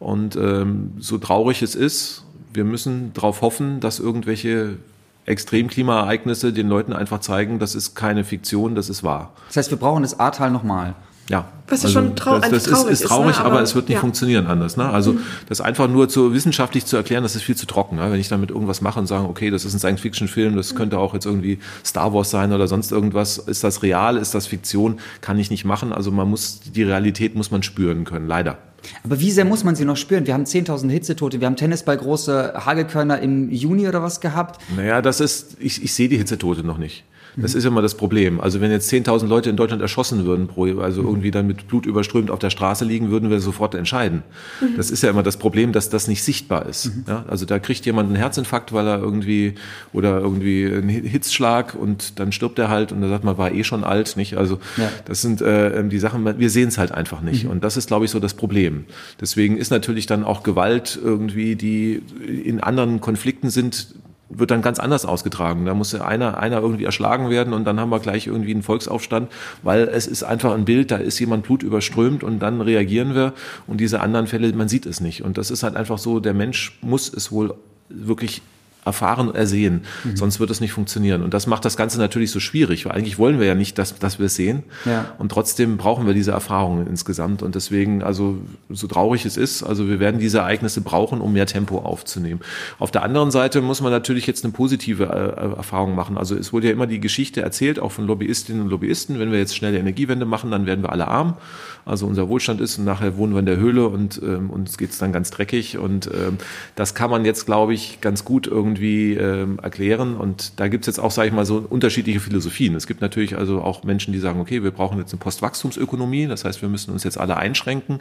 Und 0.00 0.34
ähm, 0.34 0.94
so 0.98 1.18
traurig 1.18 1.62
es 1.62 1.76
ist, 1.76 2.24
wir 2.52 2.64
müssen 2.64 3.12
darauf 3.14 3.42
hoffen, 3.42 3.78
dass 3.78 4.00
irgendwelche 4.00 4.78
Extremklimaereignisse 5.26 6.52
den 6.52 6.68
Leuten 6.68 6.92
einfach 6.92 7.20
zeigen, 7.20 7.60
das 7.60 7.76
ist 7.76 7.94
keine 7.94 8.24
Fiktion, 8.24 8.74
das 8.74 8.88
ist 8.88 9.04
wahr. 9.04 9.32
Das 9.46 9.58
heißt, 9.58 9.70
wir 9.70 9.78
brauchen 9.78 10.02
das 10.02 10.18
Ahrtal 10.18 10.50
nochmal. 10.50 10.96
Ja. 11.30 11.46
Was 11.68 11.84
also, 11.84 12.00
schon 12.00 12.16
trau 12.16 12.40
das, 12.40 12.50
das 12.50 12.64
traurig 12.64 12.92
ist, 12.92 13.00
ist 13.02 13.06
traurig, 13.06 13.36
ne? 13.36 13.44
aber, 13.44 13.52
aber, 13.52 13.62
es 13.62 13.76
wird 13.76 13.88
nicht 13.88 13.94
ja. 13.94 14.00
funktionieren 14.00 14.48
anders. 14.48 14.76
Ne? 14.76 14.88
Also 14.88 15.12
mhm. 15.12 15.20
das 15.48 15.60
einfach 15.60 15.88
nur 15.88 16.08
zu 16.08 16.34
wissenschaftlich 16.34 16.86
zu 16.86 16.96
erklären, 16.96 17.22
das 17.22 17.36
ist 17.36 17.42
viel 17.42 17.54
zu 17.54 17.66
trocken. 17.66 17.96
Ne? 17.96 18.10
Wenn 18.10 18.18
ich 18.18 18.28
damit 18.28 18.50
irgendwas 18.50 18.80
mache 18.80 18.98
und 18.98 19.06
sage, 19.06 19.28
okay, 19.28 19.50
das 19.50 19.64
ist 19.64 19.72
ein 19.72 19.78
Science-Fiction-Film, 19.78 20.56
das 20.56 20.72
mhm. 20.72 20.76
könnte 20.76 20.98
auch 20.98 21.14
jetzt 21.14 21.26
irgendwie 21.26 21.60
Star 21.86 22.12
Wars 22.12 22.30
sein 22.30 22.52
oder 22.52 22.66
sonst 22.66 22.90
irgendwas. 22.90 23.38
Ist 23.38 23.62
das 23.62 23.84
real? 23.84 24.16
Ist 24.16 24.34
das 24.34 24.48
Fiktion? 24.48 24.98
Kann 25.20 25.38
ich 25.38 25.52
nicht 25.52 25.64
machen. 25.64 25.92
Also 25.92 26.10
man 26.10 26.28
muss 26.28 26.60
die 26.60 26.82
Realität 26.82 27.36
muss 27.36 27.52
man 27.52 27.62
spüren 27.62 28.04
können. 28.04 28.26
Leider. 28.26 28.58
Aber 29.04 29.20
wie 29.20 29.30
sehr 29.30 29.44
muss 29.44 29.62
man 29.62 29.76
sie 29.76 29.84
noch 29.84 29.96
spüren? 29.96 30.26
Wir 30.26 30.34
haben 30.34 30.44
10.000 30.44 30.90
Hitzetote, 30.90 31.38
wir 31.38 31.46
haben 31.46 31.56
Tennisballgroße 31.56 32.54
Hagelkörner 32.64 33.20
im 33.20 33.50
Juni 33.50 33.86
oder 33.86 34.02
was 34.02 34.20
gehabt. 34.20 34.60
Naja, 34.74 35.02
das 35.02 35.20
ist, 35.20 35.58
ich, 35.60 35.84
ich 35.84 35.94
sehe 35.94 36.08
die 36.08 36.16
Hitzetote 36.16 36.64
noch 36.64 36.78
nicht. 36.78 37.04
Das 37.36 37.54
ist 37.54 37.64
immer 37.64 37.82
das 37.82 37.94
Problem. 37.96 38.40
Also 38.40 38.60
wenn 38.60 38.70
jetzt 38.70 38.90
10.000 38.92 39.26
Leute 39.26 39.50
in 39.50 39.56
Deutschland 39.56 39.82
erschossen 39.82 40.24
würden, 40.24 40.48
also 40.80 41.02
irgendwie 41.02 41.30
dann 41.30 41.46
mit 41.46 41.68
Blut 41.68 41.86
überströmt 41.86 42.30
auf 42.30 42.38
der 42.38 42.50
Straße 42.50 42.84
liegen, 42.84 43.10
würden 43.10 43.30
wir 43.30 43.40
sofort 43.40 43.74
entscheiden. 43.74 44.22
Mhm. 44.60 44.76
Das 44.76 44.90
ist 44.90 45.02
ja 45.02 45.10
immer 45.10 45.22
das 45.22 45.36
Problem, 45.36 45.72
dass 45.72 45.90
das 45.90 46.08
nicht 46.08 46.22
sichtbar 46.22 46.66
ist. 46.66 46.86
Mhm. 46.86 47.04
Ja, 47.08 47.24
also 47.28 47.46
da 47.46 47.58
kriegt 47.58 47.86
jemand 47.86 48.08
einen 48.08 48.16
Herzinfarkt, 48.16 48.72
weil 48.72 48.86
er 48.86 48.98
irgendwie 48.98 49.54
oder 49.92 50.20
irgendwie 50.20 50.66
einen 50.66 50.88
Hitzschlag 50.88 51.74
und 51.74 52.18
dann 52.18 52.32
stirbt 52.32 52.58
er 52.58 52.68
halt 52.68 52.92
und 52.92 53.00
da 53.00 53.08
sagt 53.08 53.24
man, 53.24 53.38
war 53.38 53.52
eh 53.52 53.64
schon 53.64 53.84
alt, 53.84 54.16
nicht? 54.16 54.36
Also 54.36 54.58
ja. 54.76 54.90
das 55.04 55.22
sind 55.22 55.40
äh, 55.40 55.88
die 55.88 55.98
Sachen, 55.98 56.38
wir 56.38 56.50
sehen 56.50 56.68
es 56.68 56.78
halt 56.78 56.92
einfach 56.92 57.20
nicht. 57.20 57.44
Mhm. 57.44 57.50
Und 57.50 57.64
das 57.64 57.76
ist, 57.76 57.88
glaube 57.88 58.04
ich, 58.04 58.10
so 58.10 58.20
das 58.20 58.34
Problem. 58.34 58.84
Deswegen 59.20 59.56
ist 59.56 59.70
natürlich 59.70 60.06
dann 60.06 60.24
auch 60.24 60.42
Gewalt 60.42 60.98
irgendwie, 61.02 61.56
die 61.56 62.02
in 62.44 62.60
anderen 62.60 63.00
Konflikten 63.00 63.50
sind, 63.50 63.94
wird 64.30 64.50
dann 64.50 64.62
ganz 64.62 64.78
anders 64.78 65.04
ausgetragen. 65.04 65.66
Da 65.66 65.74
muss 65.74 65.94
einer, 65.94 66.38
einer 66.38 66.60
irgendwie 66.60 66.84
erschlagen 66.84 67.28
werden 67.28 67.52
und 67.52 67.64
dann 67.64 67.78
haben 67.78 67.90
wir 67.90 67.98
gleich 67.98 68.26
irgendwie 68.26 68.52
einen 68.52 68.62
Volksaufstand, 68.62 69.30
weil 69.62 69.82
es 69.88 70.06
ist 70.06 70.22
einfach 70.22 70.54
ein 70.54 70.64
Bild, 70.64 70.90
da 70.90 70.96
ist 70.96 71.18
jemand 71.18 71.44
Blut 71.44 71.62
überströmt 71.62 72.24
und 72.24 72.38
dann 72.38 72.60
reagieren 72.60 73.14
wir 73.14 73.34
und 73.66 73.80
diese 73.80 74.00
anderen 74.00 74.26
Fälle, 74.26 74.52
man 74.52 74.68
sieht 74.68 74.86
es 74.86 75.00
nicht. 75.00 75.22
Und 75.22 75.36
das 75.36 75.50
ist 75.50 75.62
halt 75.62 75.76
einfach 75.76 75.98
so, 75.98 76.20
der 76.20 76.34
Mensch 76.34 76.78
muss 76.80 77.12
es 77.12 77.32
wohl 77.32 77.54
wirklich 77.88 78.40
erfahren 78.84 79.28
und 79.28 79.36
ersehen. 79.36 79.82
Mhm. 80.04 80.16
Sonst 80.16 80.40
wird 80.40 80.50
es 80.50 80.60
nicht 80.60 80.72
funktionieren. 80.72 81.22
Und 81.22 81.34
das 81.34 81.46
macht 81.46 81.64
das 81.64 81.76
Ganze 81.76 81.98
natürlich 81.98 82.30
so 82.30 82.40
schwierig, 82.40 82.86
weil 82.86 82.92
eigentlich 82.92 83.18
wollen 83.18 83.38
wir 83.38 83.46
ja 83.46 83.54
nicht, 83.54 83.78
dass, 83.78 83.98
dass 83.98 84.18
wir 84.18 84.26
es 84.26 84.34
sehen. 84.34 84.62
Ja. 84.84 85.12
Und 85.18 85.30
trotzdem 85.30 85.76
brauchen 85.76 86.06
wir 86.06 86.14
diese 86.14 86.30
Erfahrungen 86.30 86.86
insgesamt. 86.86 87.42
Und 87.42 87.54
deswegen, 87.54 88.02
also 88.02 88.38
so 88.68 88.86
traurig 88.86 89.26
es 89.26 89.36
ist, 89.36 89.62
also 89.62 89.88
wir 89.88 90.00
werden 90.00 90.20
diese 90.20 90.38
Ereignisse 90.38 90.80
brauchen, 90.80 91.20
um 91.20 91.32
mehr 91.32 91.46
Tempo 91.46 91.78
aufzunehmen. 91.78 92.40
Auf 92.78 92.90
der 92.90 93.02
anderen 93.02 93.30
Seite 93.30 93.60
muss 93.60 93.80
man 93.80 93.92
natürlich 93.92 94.26
jetzt 94.26 94.44
eine 94.44 94.52
positive 94.52 95.04
äh, 95.04 95.56
Erfahrung 95.56 95.94
machen. 95.94 96.16
Also 96.16 96.36
es 96.36 96.52
wurde 96.52 96.68
ja 96.68 96.72
immer 96.72 96.86
die 96.86 97.00
Geschichte 97.00 97.42
erzählt, 97.42 97.78
auch 97.78 97.92
von 97.92 98.06
Lobbyistinnen 98.06 98.62
und 98.62 98.68
Lobbyisten, 98.68 99.18
wenn 99.18 99.30
wir 99.32 99.38
jetzt 99.38 99.56
schnelle 99.56 99.78
Energiewende 99.78 100.24
machen, 100.24 100.50
dann 100.50 100.66
werden 100.66 100.82
wir 100.82 100.90
alle 100.90 101.08
arm. 101.08 101.36
Also 101.84 102.06
unser 102.06 102.28
Wohlstand 102.28 102.60
ist 102.60 102.78
und 102.78 102.84
nachher 102.84 103.16
wohnen 103.16 103.32
wir 103.32 103.40
in 103.40 103.46
der 103.46 103.56
Höhle 103.56 103.88
und 103.88 104.20
ähm, 104.22 104.50
uns 104.50 104.78
geht's 104.78 104.98
dann 104.98 105.12
ganz 105.12 105.30
dreckig. 105.30 105.78
Und 105.78 106.06
ähm, 106.06 106.38
das 106.76 106.94
kann 106.94 107.10
man 107.10 107.24
jetzt, 107.24 107.46
glaube 107.46 107.74
ich, 107.74 108.00
ganz 108.00 108.24
gut 108.24 108.46
irgendwie 108.46 108.69
ähm, 108.78 109.58
erklären. 109.62 110.16
Und 110.16 110.58
da 110.60 110.68
gibt's 110.68 110.86
jetzt 110.86 110.98
auch, 110.98 111.10
sage 111.10 111.28
ich 111.28 111.34
mal, 111.34 111.46
so 111.46 111.64
unterschiedliche 111.68 112.20
Philosophien. 112.20 112.74
Es 112.74 112.86
gibt 112.86 113.00
natürlich 113.00 113.36
also 113.36 113.62
auch 113.62 113.84
Menschen, 113.84 114.12
die 114.12 114.18
sagen, 114.18 114.40
okay, 114.40 114.62
wir 114.62 114.70
brauchen 114.70 114.98
jetzt 114.98 115.12
eine 115.12 115.20
Postwachstumsökonomie, 115.20 116.26
das 116.26 116.44
heißt, 116.44 116.62
wir 116.62 116.68
müssen 116.68 116.92
uns 116.92 117.04
jetzt 117.04 117.18
alle 117.18 117.36
einschränken. 117.36 117.98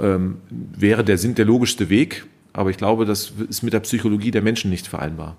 Ähm, 0.00 0.38
wäre 0.50 1.04
der 1.04 1.18
Sinn 1.18 1.34
der 1.34 1.44
logischste 1.44 1.88
Weg, 1.88 2.26
aber 2.52 2.70
ich 2.70 2.76
glaube, 2.76 3.04
das 3.04 3.32
ist 3.48 3.62
mit 3.62 3.72
der 3.72 3.80
Psychologie 3.80 4.30
der 4.30 4.42
Menschen 4.42 4.70
nicht 4.70 4.86
vereinbar. 4.86 5.36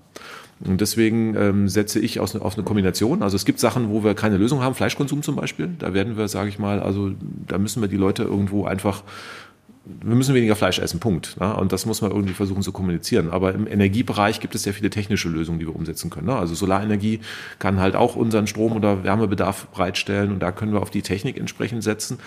Und 0.66 0.82
deswegen 0.82 1.36
ähm, 1.36 1.70
setze 1.70 2.00
ich 2.00 2.20
aus, 2.20 2.36
auf 2.36 2.56
eine 2.56 2.66
Kombination. 2.66 3.24
Also 3.24 3.38
es 3.38 3.46
gibt 3.46 3.60
Sachen, 3.60 3.90
wo 3.90 4.04
wir 4.04 4.14
keine 4.14 4.38
Lösung 4.38 4.62
haben, 4.62 4.76
Fleischkonsum 4.76 5.24
zum 5.24 5.36
Beispiel. 5.36 5.70
Da 5.80 5.94
werden 5.94 6.18
wir, 6.18 6.28
sage 6.28 6.50
ich 6.50 6.60
mal, 6.60 6.82
also 6.82 7.12
da 7.48 7.58
müssen 7.58 7.82
wir 7.82 7.88
die 7.88 7.98
Leute 7.98 8.24
irgendwo 8.24 8.66
einfach 8.66 9.04
wir 9.86 10.16
müssen 10.16 10.36
weniger 10.36 10.56
Fleisch 10.56 10.78
essen, 10.80 11.00
Punkt. 11.00 11.38
Ne? 11.40 11.56
Und 11.56 11.72
das 11.72 11.86
muss 11.86 12.02
man 12.02 12.12
irgendwie 12.12 12.34
versuchen 12.34 12.62
zu 12.62 12.72
kommunizieren. 12.72 13.30
Aber 13.32 13.54
im 13.54 13.66
Energiebereich 13.66 14.40
gibt 14.40 14.54
es 14.54 14.66
ja 14.66 14.72
viele 14.72 14.90
technische 14.90 15.30
Lösungen, 15.30 15.60
die 15.60 15.66
wir 15.66 15.76
umsetzen 15.76 16.10
können. 16.10 16.28
Ne? 16.28 16.36
Also 16.36 16.54
Solarenergie 16.54 17.22
kann 17.58 17.80
halt 17.80 17.96
auch 17.96 18.16
unseren 18.16 18.46
Strom- 18.46 18.74
oder 18.74 19.04
Wärmebedarf 19.04 19.68
bereitstellen 19.68 20.32
und 20.32 20.40
da 20.40 20.52
können 20.52 20.74
wir 20.74 20.82
auf 20.82 20.92
die 20.92 21.02
Technik 21.02 21.38
entsprechend 21.38 21.84
setzen. 21.84 22.20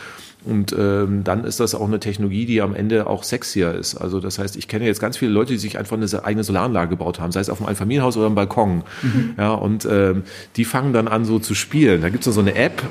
Und 0.44 0.74
ähm, 0.76 1.22
dann 1.22 1.44
ist 1.44 1.60
das 1.60 1.74
auch 1.74 1.86
eine 1.86 2.00
Technologie, 2.00 2.46
die 2.46 2.60
am 2.62 2.74
Ende 2.74 3.06
auch 3.06 3.22
sexier 3.22 3.72
ist. 3.74 3.94
Also 3.94 4.18
das 4.18 4.38
heißt, 4.38 4.56
ich 4.56 4.66
kenne 4.66 4.86
jetzt 4.86 5.00
ganz 5.00 5.16
viele 5.16 5.30
Leute, 5.30 5.52
die 5.52 5.58
sich 5.58 5.78
einfach 5.78 5.96
eine 5.96 6.24
eigene 6.24 6.42
Solaranlage 6.42 6.90
gebaut 6.90 7.20
haben, 7.20 7.30
sei 7.30 7.40
es 7.40 7.50
auf 7.50 7.60
einem 7.60 7.68
Einfamilienhaus 7.68 8.16
oder 8.16 8.26
einem 8.26 8.34
Balkon. 8.34 8.82
Mhm. 9.02 9.34
Ja, 9.38 9.52
und 9.52 9.86
ähm, 9.88 10.24
die 10.56 10.64
fangen 10.64 10.92
dann 10.92 11.06
an 11.06 11.24
so 11.24 11.38
zu 11.38 11.54
spielen. 11.54 12.02
Da 12.02 12.08
gibt 12.08 12.26
es 12.26 12.34
so 12.34 12.40
eine 12.40 12.56
App, 12.56 12.82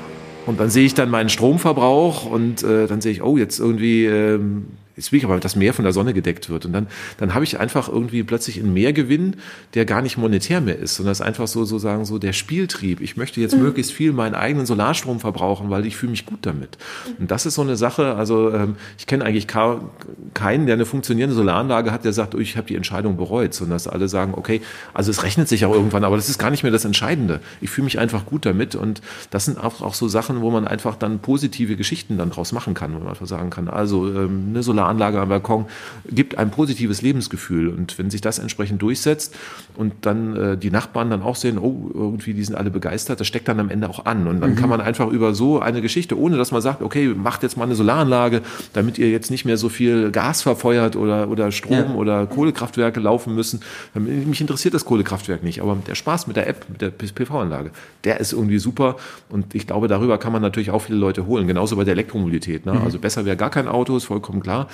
und 0.46 0.60
dann 0.60 0.70
sehe 0.70 0.84
ich 0.84 0.94
dann 0.94 1.10
meinen 1.10 1.28
Stromverbrauch 1.28 2.26
und 2.26 2.62
äh, 2.62 2.86
dann 2.86 3.00
sehe 3.00 3.12
ich, 3.12 3.22
oh, 3.22 3.36
jetzt 3.36 3.58
irgendwie 3.58 4.06
ähm, 4.06 4.66
Jetzt 4.96 5.12
will 5.12 5.18
ich 5.18 5.24
aber, 5.24 5.38
dass 5.38 5.56
mehr 5.56 5.72
von 5.72 5.84
der 5.84 5.92
Sonne 5.92 6.12
gedeckt 6.14 6.50
wird. 6.50 6.66
Und 6.66 6.72
dann, 6.72 6.86
dann 7.18 7.34
habe 7.34 7.44
ich 7.44 7.58
einfach 7.58 7.88
irgendwie 7.88 8.22
plötzlich 8.22 8.60
einen 8.60 8.74
Mehrgewinn, 8.74 9.36
der 9.74 9.84
gar 9.84 10.02
nicht 10.02 10.18
monetär 10.18 10.60
mehr 10.60 10.78
ist, 10.78 10.96
sondern 10.96 11.12
es 11.12 11.20
ist 11.20 11.26
einfach 11.26 11.46
so, 11.46 11.64
so 11.64 11.78
sagen, 11.78 12.04
so 12.04 12.18
der 12.18 12.32
Spieltrieb. 12.32 13.00
Ich 13.00 13.16
möchte 13.16 13.40
jetzt 13.40 13.56
mhm. 13.56 13.62
möglichst 13.62 13.92
viel 13.92 14.12
meinen 14.12 14.34
eigenen 14.34 14.66
Solarstrom 14.66 15.20
verbrauchen, 15.20 15.70
weil 15.70 15.86
ich 15.86 15.96
fühle 15.96 16.10
mich 16.10 16.26
gut 16.26 16.40
damit. 16.42 16.78
Und 17.18 17.30
das 17.30 17.46
ist 17.46 17.54
so 17.54 17.62
eine 17.62 17.76
Sache, 17.76 18.14
also 18.14 18.52
ähm, 18.52 18.76
ich 18.98 19.06
kenne 19.06 19.24
eigentlich 19.24 19.46
keinen, 19.46 20.66
der 20.66 20.74
eine 20.74 20.86
funktionierende 20.86 21.34
Solaranlage 21.34 21.90
hat, 21.90 22.04
der 22.04 22.12
sagt, 22.12 22.34
oh, 22.34 22.38
ich 22.38 22.56
habe 22.56 22.66
die 22.66 22.76
Entscheidung 22.76 23.16
bereut, 23.16 23.54
sondern 23.54 23.76
dass 23.76 23.88
alle 23.88 24.08
sagen, 24.08 24.34
okay, 24.36 24.60
also 24.94 25.10
es 25.10 25.22
rechnet 25.22 25.48
sich 25.48 25.64
auch 25.64 25.72
irgendwann, 25.72 26.04
aber 26.04 26.16
das 26.16 26.28
ist 26.28 26.38
gar 26.38 26.50
nicht 26.50 26.62
mehr 26.62 26.72
das 26.72 26.84
Entscheidende. 26.84 27.40
Ich 27.60 27.70
fühle 27.70 27.84
mich 27.84 27.98
einfach 27.98 28.26
gut 28.26 28.46
damit. 28.46 28.74
Und 28.74 29.00
das 29.30 29.46
sind 29.46 29.58
auch, 29.58 29.80
auch 29.80 29.94
so 29.94 30.08
Sachen, 30.08 30.40
wo 30.40 30.50
man 30.50 30.66
einfach 30.66 30.96
dann 30.96 31.20
positive 31.20 31.76
Geschichten 31.76 32.18
dann 32.18 32.30
draus 32.30 32.52
machen 32.52 32.74
kann, 32.74 32.94
wo 32.94 32.98
man 32.98 33.08
einfach 33.08 33.26
sagen 33.26 33.50
kann, 33.50 33.68
also 33.68 34.08
ähm, 34.08 34.48
eine 34.50 34.62
Solaranlage 34.62 34.82
Solaranlage 34.92 35.20
am 35.20 35.28
Balkon 35.28 35.66
gibt 36.10 36.38
ein 36.38 36.50
positives 36.50 37.02
Lebensgefühl. 37.02 37.68
Und 37.68 37.98
wenn 37.98 38.10
sich 38.10 38.20
das 38.20 38.38
entsprechend 38.38 38.82
durchsetzt 38.82 39.34
und 39.76 39.92
dann 40.02 40.36
äh, 40.36 40.56
die 40.56 40.70
Nachbarn 40.70 41.10
dann 41.10 41.22
auch 41.22 41.36
sehen, 41.36 41.58
oh, 41.58 41.90
irgendwie, 41.92 42.34
die 42.34 42.44
sind 42.44 42.54
alle 42.56 42.70
begeistert, 42.70 43.20
das 43.20 43.26
steckt 43.26 43.48
dann 43.48 43.60
am 43.60 43.70
Ende 43.70 43.88
auch 43.88 44.04
an. 44.04 44.26
Und 44.26 44.40
dann 44.40 44.50
mhm. 44.50 44.56
kann 44.56 44.68
man 44.68 44.80
einfach 44.80 45.08
über 45.08 45.34
so 45.34 45.60
eine 45.60 45.80
Geschichte, 45.82 46.18
ohne 46.18 46.36
dass 46.36 46.52
man 46.52 46.62
sagt, 46.62 46.82
okay, 46.82 47.08
macht 47.08 47.42
jetzt 47.42 47.56
mal 47.56 47.64
eine 47.64 47.74
Solaranlage, 47.74 48.42
damit 48.72 48.98
ihr 48.98 49.10
jetzt 49.10 49.30
nicht 49.30 49.44
mehr 49.44 49.56
so 49.56 49.68
viel 49.68 50.10
Gas 50.10 50.42
verfeuert 50.42 50.96
oder, 50.96 51.28
oder 51.28 51.50
Strom 51.52 51.76
ja. 51.76 51.94
oder 51.94 52.26
Kohlekraftwerke 52.26 53.00
laufen 53.00 53.34
müssen. 53.34 53.60
Mich 53.94 54.40
interessiert 54.40 54.74
das 54.74 54.84
Kohlekraftwerk 54.84 55.42
nicht, 55.42 55.60
aber 55.60 55.76
der 55.86 55.94
Spaß 55.94 56.26
mit 56.26 56.36
der 56.36 56.48
App, 56.48 56.66
mit 56.68 56.80
der 56.80 56.90
PV-Anlage, 56.90 57.70
der 58.04 58.20
ist 58.20 58.32
irgendwie 58.32 58.58
super. 58.58 58.96
Und 59.28 59.54
ich 59.54 59.66
glaube, 59.66 59.88
darüber 59.88 60.18
kann 60.18 60.32
man 60.32 60.42
natürlich 60.42 60.70
auch 60.70 60.82
viele 60.82 60.98
Leute 60.98 61.26
holen. 61.26 61.46
Genauso 61.46 61.76
bei 61.76 61.84
der 61.84 61.92
Elektromobilität. 61.92 62.66
Ne? 62.66 62.74
Mhm. 62.74 62.82
Also 62.82 62.98
besser 62.98 63.24
wäre 63.24 63.36
gar 63.36 63.50
kein 63.50 63.68
Auto, 63.68 63.96
ist 63.96 64.04
vollkommen 64.04 64.42
klar. 64.42 64.68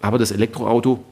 Aber 0.00 0.18
das 0.18 0.30
Elektroauto 0.30 1.04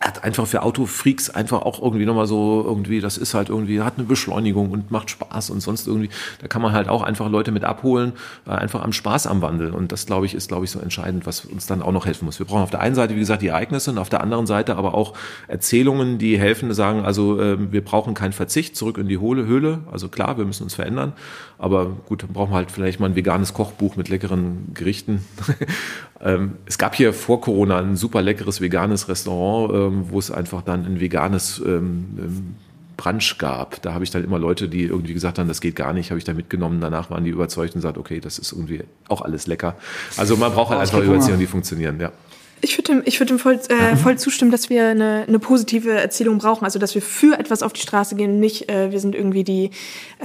hat 0.00 0.22
einfach 0.22 0.46
für 0.46 0.62
Autofreaks 0.62 1.30
einfach 1.30 1.62
auch 1.62 1.82
irgendwie 1.82 2.06
nochmal 2.06 2.26
so 2.26 2.62
irgendwie, 2.64 3.00
das 3.00 3.18
ist 3.18 3.34
halt 3.34 3.48
irgendwie, 3.48 3.80
hat 3.80 3.94
eine 3.96 4.06
Beschleunigung 4.06 4.70
und 4.70 4.90
macht 4.90 5.10
Spaß 5.10 5.50
und 5.50 5.60
sonst 5.60 5.88
irgendwie, 5.88 6.08
da 6.40 6.46
kann 6.46 6.62
man 6.62 6.72
halt 6.72 6.88
auch 6.88 7.02
einfach 7.02 7.28
Leute 7.28 7.50
mit 7.50 7.64
abholen, 7.64 8.12
äh, 8.46 8.50
einfach 8.50 8.82
am 8.82 8.92
Spaß 8.92 9.26
am 9.26 9.42
Wandel. 9.42 9.72
Und 9.72 9.90
das, 9.90 10.06
glaube 10.06 10.26
ich, 10.26 10.34
ist, 10.34 10.48
glaube 10.48 10.64
ich, 10.64 10.70
so 10.70 10.78
entscheidend, 10.78 11.26
was 11.26 11.44
uns 11.44 11.66
dann 11.66 11.82
auch 11.82 11.90
noch 11.90 12.06
helfen 12.06 12.26
muss. 12.26 12.38
Wir 12.38 12.46
brauchen 12.46 12.62
auf 12.62 12.70
der 12.70 12.80
einen 12.80 12.94
Seite, 12.94 13.16
wie 13.16 13.18
gesagt, 13.18 13.42
die 13.42 13.48
Ereignisse 13.48 13.90
und 13.90 13.98
auf 13.98 14.08
der 14.08 14.20
anderen 14.20 14.46
Seite 14.46 14.76
aber 14.76 14.94
auch 14.94 15.14
Erzählungen, 15.48 16.18
die 16.18 16.38
helfen, 16.38 16.72
sagen, 16.74 17.04
also 17.04 17.40
äh, 17.40 17.72
wir 17.72 17.84
brauchen 17.84 18.14
keinen 18.14 18.32
Verzicht, 18.32 18.76
zurück 18.76 18.98
in 18.98 19.08
die 19.08 19.18
Höhle. 19.18 19.80
Also 19.90 20.08
klar, 20.08 20.38
wir 20.38 20.44
müssen 20.44 20.62
uns 20.62 20.74
verändern. 20.74 21.12
Aber 21.58 21.86
gut, 22.06 22.22
dann 22.22 22.32
brauchen 22.32 22.52
wir 22.52 22.56
halt 22.56 22.70
vielleicht 22.70 23.00
mal 23.00 23.06
ein 23.06 23.16
veganes 23.16 23.52
Kochbuch 23.52 23.96
mit 23.96 24.08
leckeren 24.08 24.72
Gerichten. 24.74 25.24
ähm, 26.20 26.52
es 26.66 26.78
gab 26.78 26.94
hier 26.94 27.12
vor 27.12 27.40
Corona 27.40 27.78
ein 27.78 27.96
super 27.96 28.22
leckeres 28.22 28.60
veganes 28.60 29.08
Restaurant, 29.08 29.74
ähm, 29.74 30.04
wo 30.10 30.20
es 30.20 30.30
einfach 30.30 30.62
dann 30.62 30.86
ein 30.86 31.00
veganes 31.00 31.60
ähm, 31.66 32.54
Brunch 32.96 33.38
gab. 33.38 33.82
Da 33.82 33.94
habe 33.94 34.04
ich 34.04 34.10
dann 34.10 34.22
immer 34.22 34.38
Leute, 34.38 34.68
die 34.68 34.82
irgendwie 34.82 35.14
gesagt 35.14 35.38
haben, 35.38 35.48
das 35.48 35.60
geht 35.60 35.74
gar 35.74 35.92
nicht, 35.92 36.10
habe 36.10 36.18
ich 36.18 36.24
da 36.24 36.34
mitgenommen. 36.34 36.80
Danach 36.80 37.10
waren 37.10 37.24
die 37.24 37.30
überzeugt 37.30 37.74
und 37.74 37.80
gesagt, 37.80 37.98
okay, 37.98 38.20
das 38.20 38.38
ist 38.38 38.52
irgendwie 38.52 38.82
auch 39.08 39.22
alles 39.22 39.46
lecker. 39.46 39.76
Also 40.16 40.36
man 40.36 40.52
braucht 40.52 40.70
halt 40.70 40.80
einfach 40.80 41.00
Überziehungen, 41.00 41.40
die 41.40 41.46
funktionieren, 41.46 41.98
ja. 41.98 42.12
Ich 42.60 42.76
würde 42.76 42.92
dem, 42.92 43.02
ich 43.04 43.20
würd 43.20 43.30
dem 43.30 43.38
voll, 43.38 43.58
äh, 43.68 43.96
voll 43.96 44.18
zustimmen, 44.18 44.50
dass 44.50 44.70
wir 44.70 44.88
eine, 44.88 45.24
eine 45.26 45.38
positive 45.38 45.90
Erzählung 45.90 46.38
brauchen. 46.38 46.64
Also, 46.64 46.78
dass 46.78 46.94
wir 46.94 47.02
für 47.02 47.38
etwas 47.38 47.62
auf 47.62 47.72
die 47.72 47.80
Straße 47.80 48.16
gehen, 48.16 48.40
nicht 48.40 48.68
äh, 48.68 48.90
wir 48.90 49.00
sind 49.00 49.14
irgendwie 49.14 49.44
die, 49.44 49.70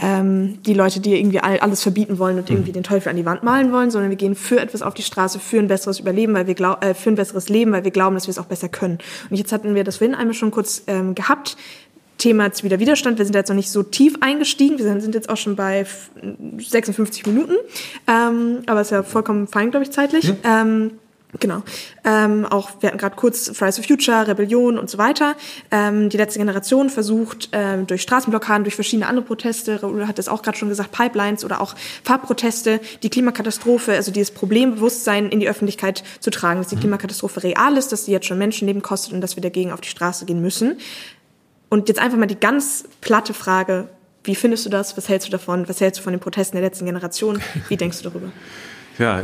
ähm, 0.01 0.59
die 0.65 0.73
Leute, 0.73 0.99
die 0.99 1.15
irgendwie 1.17 1.39
all, 1.39 1.59
alles 1.59 1.81
verbieten 1.81 2.19
wollen 2.19 2.38
und 2.38 2.49
irgendwie 2.49 2.71
den 2.71 2.84
Teufel 2.84 3.09
an 3.09 3.15
die 3.15 3.25
Wand 3.25 3.43
malen 3.43 3.71
wollen, 3.71 3.91
sondern 3.91 4.09
wir 4.09 4.17
gehen 4.17 4.36
für 4.36 4.59
etwas 4.59 4.81
auf 4.81 4.93
die 4.93 5.03
Straße, 5.03 5.39
für 5.39 5.59
ein 5.59 5.67
besseres 5.67 5.99
Überleben, 5.99 6.34
weil 6.34 6.47
wir 6.47 6.55
glaub, 6.55 6.84
äh, 6.84 6.93
für 6.93 7.09
ein 7.09 7.15
besseres 7.15 7.49
Leben, 7.49 7.71
weil 7.71 7.84
wir 7.84 7.91
glauben, 7.91 8.15
dass 8.15 8.27
wir 8.27 8.31
es 8.31 8.39
auch 8.39 8.45
besser 8.45 8.69
können. 8.69 8.97
Und 9.29 9.38
jetzt 9.38 9.51
hatten 9.51 9.75
wir 9.75 9.84
das 9.84 9.97
vorhin 9.97 10.15
einmal 10.15 10.34
schon 10.34 10.51
kurz 10.51 10.84
ähm, 10.88 11.15
gehabt. 11.15 11.57
Thema 12.17 12.51
ziviler 12.53 12.79
Widerstand. 12.79 13.17
Wir 13.17 13.25
sind 13.25 13.36
jetzt 13.36 13.49
noch 13.49 13.55
nicht 13.55 13.69
so 13.69 13.84
tief 13.84 14.15
eingestiegen. 14.21 14.77
Wir 14.77 15.01
sind 15.01 15.15
jetzt 15.15 15.29
auch 15.29 15.38
schon 15.38 15.55
bei 15.55 15.86
56 16.57 17.25
Minuten. 17.25 17.55
Ähm, 18.07 18.59
aber 18.65 18.81
ist 18.81 18.91
ja 18.91 19.03
vollkommen 19.03 19.47
fein, 19.47 19.71
glaube 19.71 19.84
ich, 19.84 19.91
zeitlich. 19.91 20.25
Ja. 20.43 20.61
Ähm, 20.61 20.91
Genau. 21.39 21.63
Ähm, 22.03 22.45
auch 22.45 22.69
wir 22.79 22.89
hatten 22.89 22.99
gerade 22.99 23.15
kurz 23.15 23.49
Fridays 23.55 23.77
for 23.77 23.84
Future, 23.84 24.27
Rebellion 24.27 24.77
und 24.77 24.89
so 24.89 24.97
weiter. 24.97 25.36
Ähm, 25.71 26.09
die 26.09 26.17
letzte 26.17 26.39
Generation 26.39 26.89
versucht 26.89 27.49
ähm, 27.53 27.88
durch 27.88 28.03
Straßenblockaden, 28.03 28.63
durch 28.63 28.75
verschiedene 28.75 29.07
andere 29.07 29.25
Proteste, 29.25 29.81
Raoul 29.81 30.07
hat 30.07 30.19
es 30.19 30.27
auch 30.27 30.43
gerade 30.43 30.57
schon 30.57 30.69
gesagt, 30.69 30.91
Pipelines 30.91 31.43
oder 31.43 31.59
auch 31.59 31.75
Farbproteste, 32.03 32.79
die 33.01 33.09
Klimakatastrophe, 33.09 33.93
also 33.93 34.11
dieses 34.11 34.31
Problembewusstsein 34.31 35.29
in 35.29 35.39
die 35.39 35.49
Öffentlichkeit 35.49 36.03
zu 36.19 36.29
tragen, 36.29 36.59
dass 36.59 36.67
die 36.67 36.75
mhm. 36.75 36.81
Klimakatastrophe 36.81 37.43
real 37.43 37.77
ist, 37.77 37.91
dass 37.91 38.05
sie 38.05 38.11
jetzt 38.11 38.27
schon 38.27 38.38
Menschenleben 38.38 38.81
kostet 38.81 39.13
und 39.13 39.21
dass 39.21 39.36
wir 39.36 39.41
dagegen 39.41 39.71
auf 39.71 39.81
die 39.81 39.89
Straße 39.89 40.25
gehen 40.25 40.41
müssen. 40.41 40.77
Und 41.69 41.88
jetzt 41.88 41.99
einfach 41.99 42.17
mal 42.17 42.27
die 42.27 42.39
ganz 42.39 42.84
platte 43.01 43.34
Frage, 43.34 43.88
wie 44.23 44.36
findest 44.36 44.65
du 44.65 44.69
das? 44.69 44.95
Was 44.95 45.09
hältst 45.09 45.27
du 45.27 45.31
davon? 45.31 45.67
Was 45.67 45.81
hältst 45.81 45.99
du 45.99 46.03
von 46.03 46.13
den 46.13 46.19
Protesten 46.19 46.55
der 46.55 46.63
letzten 46.63 46.86
Generation? 46.86 47.41
Wie 47.67 47.75
denkst 47.75 48.03
du 48.03 48.09
darüber? 48.09 48.31
Ja, 48.99 49.23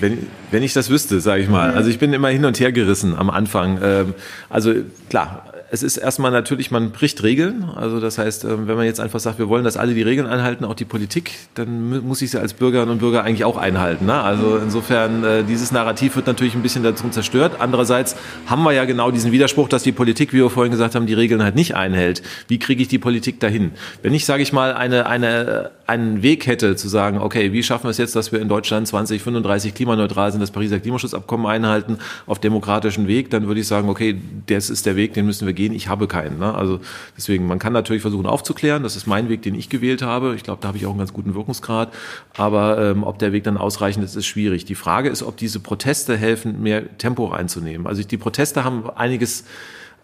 wenn, 0.00 0.26
wenn 0.50 0.62
ich 0.62 0.72
das 0.72 0.90
wüsste, 0.90 1.20
sage 1.20 1.42
ich 1.42 1.48
mal. 1.48 1.72
Also 1.74 1.90
ich 1.90 1.98
bin 1.98 2.12
immer 2.12 2.28
hin 2.28 2.44
und 2.44 2.58
her 2.60 2.72
gerissen 2.72 3.16
am 3.16 3.30
Anfang. 3.30 3.78
Ähm, 3.82 4.14
also 4.50 4.74
klar, 5.08 5.53
es 5.74 5.82
ist 5.82 5.96
erstmal 5.96 6.30
natürlich, 6.30 6.70
man 6.70 6.92
bricht 6.92 7.24
Regeln. 7.24 7.64
Also 7.74 7.98
das 7.98 8.16
heißt, 8.16 8.44
ähm, 8.44 8.68
wenn 8.68 8.76
man 8.76 8.86
jetzt 8.86 9.00
einfach 9.00 9.18
sagt, 9.18 9.40
wir 9.40 9.48
wollen, 9.48 9.64
dass 9.64 9.76
alle 9.76 9.92
die 9.92 10.02
Regeln 10.02 10.28
einhalten, 10.28 10.64
auch 10.64 10.74
die 10.74 10.84
Politik, 10.84 11.32
dann 11.56 12.06
muss 12.06 12.22
ich 12.22 12.30
sie 12.30 12.38
als 12.38 12.54
Bürgerinnen 12.54 12.92
und 12.92 12.98
Bürger 12.98 13.24
eigentlich 13.24 13.44
auch 13.44 13.56
einhalten. 13.56 14.06
Ne? 14.06 14.14
Also 14.14 14.56
insofern, 14.56 15.24
äh, 15.24 15.42
dieses 15.42 15.72
Narrativ 15.72 16.14
wird 16.14 16.28
natürlich 16.28 16.54
ein 16.54 16.62
bisschen 16.62 16.84
dazu 16.84 17.08
zerstört. 17.08 17.56
Andererseits 17.58 18.14
haben 18.46 18.62
wir 18.62 18.70
ja 18.70 18.84
genau 18.84 19.10
diesen 19.10 19.32
Widerspruch, 19.32 19.68
dass 19.68 19.82
die 19.82 19.90
Politik, 19.90 20.32
wie 20.32 20.36
wir 20.36 20.48
vorhin 20.48 20.70
gesagt 20.70 20.94
haben, 20.94 21.06
die 21.06 21.14
Regeln 21.14 21.42
halt 21.42 21.56
nicht 21.56 21.74
einhält. 21.74 22.22
Wie 22.46 22.60
kriege 22.60 22.80
ich 22.80 22.86
die 22.86 23.00
Politik 23.00 23.40
dahin? 23.40 23.72
Wenn 24.00 24.14
ich, 24.14 24.26
sage 24.26 24.44
ich 24.44 24.52
mal, 24.52 24.74
eine, 24.74 25.06
eine, 25.06 25.72
einen 25.88 26.22
Weg 26.22 26.46
hätte 26.46 26.76
zu 26.76 26.88
sagen, 26.88 27.18
okay, 27.18 27.52
wie 27.52 27.64
schaffen 27.64 27.84
wir 27.84 27.90
es 27.90 27.98
jetzt, 27.98 28.14
dass 28.14 28.30
wir 28.30 28.40
in 28.40 28.48
Deutschland 28.48 28.86
2035 28.86 29.74
klimaneutral 29.74 30.30
sind, 30.30 30.40
das 30.40 30.52
Pariser 30.52 30.78
Klimaschutzabkommen 30.78 31.46
einhalten 31.46 31.98
auf 32.26 32.38
demokratischen 32.38 33.08
Weg, 33.08 33.30
dann 33.30 33.48
würde 33.48 33.60
ich 33.60 33.66
sagen, 33.66 33.88
okay, 33.88 34.16
das 34.46 34.70
ist 34.70 34.86
der 34.86 34.94
Weg, 34.94 35.14
den 35.14 35.26
müssen 35.26 35.46
wir 35.46 35.52
gehen 35.52 35.63
gehen. 35.64 35.74
Ich 35.74 35.88
habe 35.88 36.06
keinen. 36.06 36.38
Ne? 36.38 36.54
Also 36.54 36.80
deswegen, 37.16 37.46
man 37.46 37.58
kann 37.58 37.72
natürlich 37.72 38.02
versuchen 38.02 38.26
aufzuklären. 38.26 38.82
Das 38.82 38.96
ist 38.96 39.06
mein 39.06 39.28
Weg, 39.28 39.42
den 39.42 39.54
ich 39.54 39.68
gewählt 39.68 40.02
habe. 40.02 40.34
Ich 40.34 40.42
glaube, 40.42 40.60
da 40.60 40.68
habe 40.68 40.78
ich 40.78 40.86
auch 40.86 40.90
einen 40.90 40.98
ganz 40.98 41.12
guten 41.12 41.34
Wirkungsgrad. 41.34 41.92
Aber 42.36 42.78
ähm, 42.78 43.04
ob 43.04 43.18
der 43.18 43.32
Weg 43.32 43.44
dann 43.44 43.56
ausreichend 43.56 44.04
ist, 44.04 44.16
ist 44.16 44.26
schwierig. 44.26 44.64
Die 44.64 44.74
Frage 44.74 45.08
ist, 45.08 45.22
ob 45.22 45.36
diese 45.36 45.60
Proteste 45.60 46.16
helfen, 46.16 46.62
mehr 46.62 46.98
Tempo 46.98 47.26
reinzunehmen. 47.26 47.86
Also 47.86 48.02
die 48.02 48.16
Proteste 48.16 48.64
haben 48.64 48.90
einiges 48.90 49.44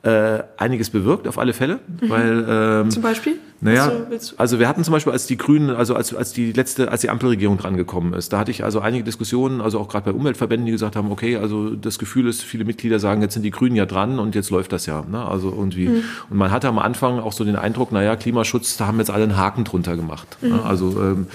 äh, 0.03 0.43
einiges 0.57 0.89
bewirkt, 0.89 1.29
auf 1.29 1.39
alle 1.39 1.53
Fälle. 1.53 1.79
Mhm. 2.01 2.09
Weil, 2.09 2.47
ähm, 2.49 2.91
Zum 2.91 3.03
Beispiel? 3.03 3.39
Naja, 3.61 3.87
willst 3.87 3.99
du, 3.99 4.11
willst 4.11 4.33
du? 4.33 4.35
also 4.39 4.59
wir 4.59 4.69
hatten 4.69 4.85
zum 4.85 4.93
Beispiel, 4.93 5.13
als 5.13 5.27
die 5.27 5.37
Grünen, 5.37 5.71
also 5.71 5.95
als, 5.95 6.15
als 6.15 6.33
die 6.33 6.53
letzte, 6.53 6.91
als 6.91 7.03
die 7.03 7.11
Ampelregierung 7.11 7.59
drangekommen 7.59 8.15
ist, 8.15 8.33
da 8.33 8.39
hatte 8.39 8.51
ich 8.51 8.65
also 8.65 8.81
einige 8.81 9.05
Diskussionen, 9.05 9.61
also 9.61 9.79
auch 9.79 9.89
gerade 9.89 10.11
bei 10.11 10.17
Umweltverbänden, 10.17 10.67
die 10.67 10.73
gesagt 10.73 10.97
haben, 10.97 11.11
okay, 11.11 11.37
also 11.37 11.71
das 11.71 11.99
Gefühl 11.99 12.27
ist, 12.29 12.43
viele 12.43 12.65
Mitglieder 12.65 12.99
sagen, 12.99 13.21
jetzt 13.23 13.35
sind 13.35 13.43
die 13.43 13.51
Grünen 13.51 13.77
ja 13.77 13.87
dran 13.87 14.19
und 14.19 14.35
jetzt 14.35 14.51
läuft 14.51 14.73
das 14.73 14.87
ja. 14.87 15.05
Ne? 15.11 15.25
Also 15.25 15.51
irgendwie. 15.51 15.89
Mhm. 15.89 16.03
Und 16.31 16.39
man 16.39 16.51
hatte 16.51 16.69
am 16.69 16.79
Anfang 16.79 17.21
auch 17.21 17.33
so 17.33 17.45
den 17.45 17.57
Eindruck, 17.57 17.93
naja, 17.93 18.17
Klimaschutz, 18.17 18.77
da 18.77 18.87
haben 18.87 18.99
jetzt 18.99 19.11
alle 19.11 19.25
einen 19.25 19.37
Haken 19.37 19.65
drunter 19.65 19.97
gemacht. 19.97 20.39
Ne? 20.41 20.49
Mhm. 20.49 20.55
Ne? 20.55 20.63
Also 20.65 21.01
ähm, 21.01 21.27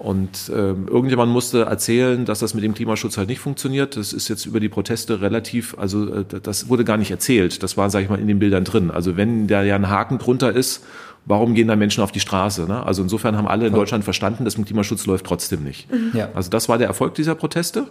und 0.00 0.50
ähm, 0.56 0.88
irgendjemand 0.88 1.30
musste 1.30 1.66
erzählen, 1.66 2.24
dass 2.24 2.38
das 2.38 2.54
mit 2.54 2.64
dem 2.64 2.72
Klimaschutz 2.72 3.18
halt 3.18 3.28
nicht 3.28 3.40
funktioniert. 3.40 3.98
Das 3.98 4.14
ist 4.14 4.28
jetzt 4.28 4.46
über 4.46 4.58
die 4.58 4.70
Proteste 4.70 5.20
relativ, 5.20 5.76
also 5.78 6.10
äh, 6.14 6.24
das 6.42 6.70
wurde 6.70 6.84
gar 6.84 6.96
nicht 6.96 7.10
erzählt. 7.10 7.62
Das 7.62 7.76
war, 7.76 7.90
sage 7.90 8.04
ich 8.04 8.10
mal, 8.10 8.18
in 8.18 8.26
den 8.26 8.38
Bildern 8.38 8.64
drin. 8.64 8.90
Also 8.90 9.18
wenn 9.18 9.46
da 9.46 9.62
ja 9.62 9.74
ein 9.74 9.90
Haken 9.90 10.16
drunter 10.16 10.54
ist, 10.54 10.86
warum 11.26 11.54
gehen 11.54 11.68
da 11.68 11.76
Menschen 11.76 12.02
auf 12.02 12.12
die 12.12 12.20
Straße? 12.20 12.66
Ne? 12.66 12.84
Also 12.84 13.02
insofern 13.02 13.36
haben 13.36 13.46
alle 13.46 13.66
in 13.66 13.74
Deutschland 13.74 14.04
verstanden, 14.04 14.44
dass 14.44 14.58
mit 14.58 14.66
Klimaschutz 14.66 15.06
läuft 15.06 15.26
trotzdem 15.26 15.62
nicht. 15.62 15.90
Mhm. 15.92 16.10
Ja. 16.14 16.28
Also 16.34 16.50
das 16.50 16.68
war 16.68 16.78
der 16.78 16.88
Erfolg 16.88 17.14
dieser 17.14 17.34
Proteste. 17.34 17.86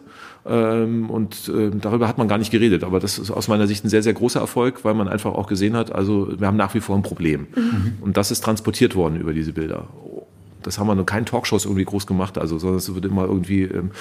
Ähm, 0.45 1.09
und 1.09 1.49
äh, 1.49 1.71
darüber 1.73 2.07
hat 2.07 2.17
man 2.17 2.27
gar 2.27 2.37
nicht 2.37 2.51
geredet. 2.51 2.83
Aber 2.83 2.99
das 2.99 3.19
ist 3.19 3.31
aus 3.31 3.47
meiner 3.47 3.67
Sicht 3.67 3.85
ein 3.85 3.89
sehr, 3.89 4.03
sehr 4.03 4.13
großer 4.13 4.39
Erfolg, 4.39 4.83
weil 4.83 4.93
man 4.93 5.07
einfach 5.07 5.33
auch 5.33 5.47
gesehen 5.47 5.75
hat, 5.75 5.91
also 5.91 6.29
wir 6.37 6.47
haben 6.47 6.57
nach 6.57 6.73
wie 6.73 6.79
vor 6.79 6.95
ein 6.95 7.03
Problem. 7.03 7.47
Mhm. 7.55 7.97
Und 8.01 8.17
das 8.17 8.31
ist 8.31 8.41
transportiert 8.41 8.95
worden 8.95 9.19
über 9.19 9.33
diese 9.33 9.53
Bilder. 9.53 9.87
Das 10.63 10.77
haben 10.77 10.87
wir 10.87 10.95
nur 10.95 11.05
keinen 11.05 11.25
Talkshows 11.25 11.65
irgendwie 11.65 11.85
groß 11.85 12.05
gemacht, 12.05 12.37
also, 12.37 12.59
sondern 12.59 12.79
es 12.79 12.93
wird 12.93 13.05
immer 13.05 13.23
irgendwie 13.23 13.63
ähm, 13.63 13.91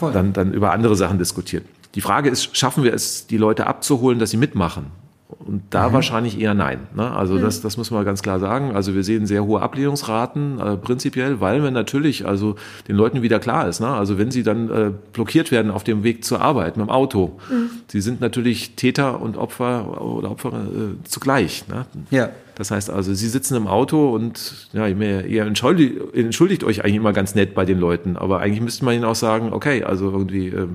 dann, 0.00 0.32
dann 0.32 0.52
über 0.52 0.72
andere 0.72 0.96
Sachen 0.96 1.18
diskutiert. 1.18 1.64
Die 1.94 2.00
Frage 2.00 2.28
ist, 2.28 2.56
schaffen 2.56 2.84
wir 2.84 2.92
es, 2.92 3.26
die 3.26 3.36
Leute 3.36 3.66
abzuholen, 3.66 4.18
dass 4.18 4.30
sie 4.30 4.36
mitmachen? 4.36 4.86
Und 5.28 5.62
da 5.70 5.88
mhm. 5.88 5.92
wahrscheinlich 5.94 6.40
eher 6.40 6.54
nein. 6.54 6.86
Ne? 6.94 7.10
Also 7.10 7.34
mhm. 7.34 7.42
das, 7.42 7.60
das 7.60 7.76
muss 7.76 7.90
man 7.90 8.04
ganz 8.04 8.22
klar 8.22 8.38
sagen. 8.38 8.76
Also 8.76 8.94
wir 8.94 9.02
sehen 9.02 9.26
sehr 9.26 9.44
hohe 9.44 9.60
Ablehnungsraten 9.60 10.60
äh, 10.60 10.76
prinzipiell, 10.76 11.40
weil 11.40 11.64
wir 11.64 11.72
natürlich 11.72 12.26
also 12.26 12.54
den 12.86 12.94
Leuten 12.94 13.22
wieder 13.22 13.40
klar 13.40 13.66
ist. 13.68 13.80
Ne? 13.80 13.88
Also 13.88 14.18
wenn 14.18 14.30
sie 14.30 14.44
dann 14.44 14.70
äh, 14.70 14.92
blockiert 15.12 15.50
werden 15.50 15.72
auf 15.72 15.82
dem 15.82 16.04
Weg 16.04 16.24
zur 16.24 16.40
Arbeit 16.40 16.76
mit 16.76 16.86
dem 16.86 16.90
Auto, 16.90 17.38
mhm. 17.50 17.70
sie 17.88 18.00
sind 18.00 18.20
natürlich 18.20 18.76
Täter 18.76 19.20
und 19.20 19.36
Opfer 19.36 20.00
oder 20.00 20.30
Opfer 20.30 20.52
äh, 20.52 21.04
zugleich. 21.04 21.66
Ne? 21.66 21.86
Ja. 22.10 22.30
Das 22.54 22.70
heißt 22.70 22.88
also, 22.88 23.12
sie 23.12 23.28
sitzen 23.28 23.56
im 23.56 23.66
Auto 23.66 24.14
und 24.14 24.68
ja, 24.72 24.86
ihr 24.86 25.44
entschuldigt, 25.44 26.14
entschuldigt 26.14 26.64
euch 26.64 26.84
eigentlich 26.84 26.96
immer 26.96 27.12
ganz 27.12 27.34
nett 27.34 27.54
bei 27.54 27.66
den 27.66 27.78
Leuten, 27.78 28.16
aber 28.16 28.40
eigentlich 28.40 28.62
müsste 28.62 28.84
man 28.84 28.94
ihnen 28.94 29.04
auch 29.04 29.14
sagen, 29.14 29.52
okay, 29.52 29.84
also 29.84 30.10
irgendwie 30.10 30.48
äh, 30.48 30.66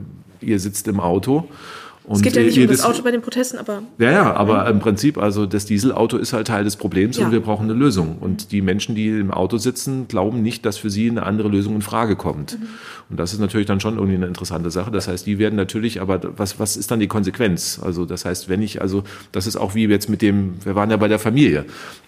ihr 0.41 0.60
sitzt 0.60 0.88
im 0.88 0.99
Auto 0.99 1.47
und 2.04 2.16
es 2.16 2.22
geht 2.22 2.36
ja 2.36 2.41
nicht 2.41 2.58
um 2.58 2.68
das 2.68 2.84
Auto 2.84 3.04
bei 3.04 3.12
den 3.12 3.22
Protesten, 3.22 3.58
aber. 3.58 3.84
Ja, 3.99 4.12
ja, 4.12 4.34
aber 4.34 4.68
im 4.68 4.80
Prinzip, 4.80 5.18
also 5.18 5.45
das 5.45 5.66
Dieselauto 5.66 6.18
ist 6.18 6.34
halt 6.34 6.47
Teil 6.47 6.64
des 6.64 6.76
Problems 6.76 7.18
ja. 7.18 7.26
und 7.26 7.32
wir 7.32 7.41
brauchen 7.41 7.70
eine 7.70 7.74
Lösung. 7.74 8.18
Und 8.20 8.52
die 8.52 8.62
Menschen, 8.62 8.95
die 8.95 9.08
im 9.08 9.32
Auto 9.32 9.58
sitzen, 9.58 10.08
glauben 10.08 10.41
nicht, 10.41 10.66
dass 10.66 10.78
für 10.78 10.89
sie 10.89 11.10
eine 11.10 11.24
andere 11.24 11.47
Lösung 11.47 11.76
in 11.76 11.82
Frage 11.82 12.16
kommt. 12.16 12.60
Mhm. 12.60 12.68
Und 13.12 13.20
das 13.20 13.34
ist 13.34 13.39
natürlich 13.39 13.68
dann 13.68 13.82
schon 13.82 13.95
irgendwie 13.95 14.16
eine 14.16 14.26
interessante 14.26 14.72
Sache. 14.72 14.89
Das 14.89 15.09
heißt, 15.09 15.28
die 15.28 15.38
werden 15.38 15.57
natürlich, 15.57 16.01
aber 16.01 16.22
was, 16.38 16.59
was 16.59 16.78
ist 16.78 16.89
dann 16.91 17.01
die 17.01 17.07
Konsequenz? 17.07 17.80
Also 17.84 18.05
das 18.05 18.24
heißt, 18.24 18.47
wenn 18.47 18.62
ich, 18.62 18.82
also 18.82 19.03
das 19.34 19.47
ist 19.47 19.57
auch 19.57 19.76
wie 19.76 19.86
jetzt 19.88 20.09
mit 20.09 20.22
dem, 20.22 20.53
wir 20.64 20.76
waren 20.76 20.89
ja 20.89 20.95
bei 20.95 21.09
der 21.09 21.20
Familie. 21.20 21.66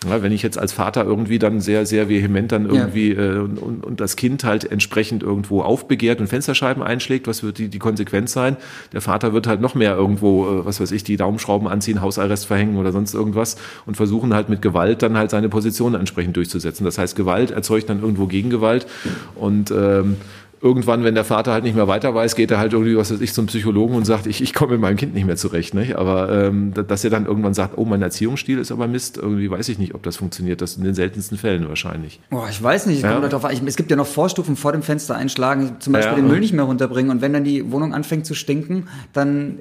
Ja, 0.10 0.24
wenn 0.24 0.32
ich 0.32 0.42
jetzt 0.44 0.58
als 0.58 0.72
Vater 0.72 1.04
irgendwie 1.04 1.40
dann 1.40 1.60
sehr, 1.60 1.86
sehr 1.86 2.08
vehement 2.08 2.54
dann 2.54 2.66
irgendwie 2.66 3.14
ja. 3.14 3.36
äh, 3.36 3.38
und, 3.40 3.84
und 3.84 4.00
das 4.00 4.16
Kind 4.16 4.46
halt 4.46 4.72
entsprechend 4.72 5.24
irgendwo 5.24 5.62
aufbegehrt 5.62 6.22
und 6.22 6.28
Fensterscheiben 6.28 6.82
einschlägt, 6.82 7.28
was 7.28 7.44
wird 7.44 7.58
die, 7.58 7.68
die 7.68 7.80
Konsequenz 7.80 8.32
sein? 8.32 8.56
Der 8.94 9.02
Vater 9.02 9.34
wird 9.34 9.46
halt 9.46 9.60
noch 9.60 9.76
mehr 9.76 9.96
irgendwo, 9.96 10.46
äh, 10.46 10.66
was 10.66 10.80
weiß 10.80 10.92
ich, 10.94 11.04
die 11.04 11.18
Daumenschrauben 11.18 11.68
anziehen, 11.68 12.02
Hausarrest 12.02 12.46
verhängen 12.46 12.78
oder 12.78 12.94
sonst 12.94 13.14
irgendwas 13.14 13.58
und 13.86 13.98
versuchen 13.98 14.34
halt 14.34 14.48
mit 14.48 14.62
Gewalt 14.62 15.02
dann 15.02 15.18
halt 15.18 15.32
seine 15.32 15.50
Position 15.50 15.96
entsprechend 15.96 16.38
durchzusetzen. 16.38 16.86
Das 16.86 16.98
heißt, 16.98 17.18
Gewalt 17.18 17.52
erzeugt 17.52 17.90
dann 17.90 18.02
irgendwo 18.02 18.28
Gegengewalt 18.28 18.88
und 19.36 19.70
ähm, 19.72 20.16
irgendwann, 20.64 21.04
wenn 21.04 21.14
der 21.14 21.26
Vater 21.26 21.52
halt 21.52 21.66
nicht 21.66 21.76
mehr 21.76 21.90
weiter 21.90 22.16
weiß, 22.16 22.36
geht 22.36 22.50
er 22.50 22.58
halt 22.58 22.72
irgendwie, 22.72 22.96
was 22.96 23.12
weiß 23.12 23.20
ich, 23.20 23.34
zum 23.34 23.48
Psychologen 23.48 23.96
und 23.96 24.06
sagt, 24.06 24.26
ich, 24.28 24.42
ich 24.42 24.54
komme 24.54 24.74
mit 24.74 24.82
meinem 24.82 24.96
Kind 24.96 25.14
nicht 25.14 25.26
mehr 25.26 25.36
zurecht. 25.36 25.74
Nicht? 25.74 25.98
Aber 25.98 26.32
ähm, 26.32 26.74
dass 26.74 27.04
er 27.04 27.10
dann 27.10 27.26
irgendwann 27.26 27.54
sagt, 27.54 27.78
oh, 27.78 27.84
mein 27.84 28.02
Erziehungsstil 28.02 28.58
ist 28.58 28.72
aber 28.72 28.88
Mist, 28.88 29.18
irgendwie 29.18 29.52
weiß 29.52 29.68
ich 29.68 29.78
nicht, 29.78 29.94
ob 29.94 30.04
das 30.04 30.16
funktioniert. 30.16 30.62
Das 30.62 30.78
in 30.78 30.86
den 30.86 30.96
seltensten 30.96 31.38
Fällen 31.38 31.68
wahrscheinlich. 31.68 32.22
Boah, 32.30 32.48
ich 32.50 32.64
weiß 32.64 32.86
nicht, 32.86 32.98
ich 32.98 33.04
ja? 33.04 33.20
darauf, 33.20 33.52
ich, 33.52 33.62
es 33.62 33.76
gibt 33.76 33.92
ja 33.92 33.98
noch 33.98 34.08
Vorstufen 34.08 34.56
vor 34.56 34.72
dem 34.72 34.84
Fenster 34.84 35.16
einschlagen, 35.16 35.76
zum 35.80 35.92
Beispiel 35.92 36.14
ja, 36.14 36.16
den 36.16 36.28
Müll 36.30 36.40
nicht 36.40 36.54
mehr 36.54 36.64
runterbringen. 36.64 37.12
Und 37.12 37.22
wenn 37.22 37.34
dann 37.34 37.44
die 37.44 37.70
Wohnung 37.72 37.94
anfängt 37.94 38.26
zu 38.26 38.34
stinken, 38.34 38.88
dann 39.12 39.60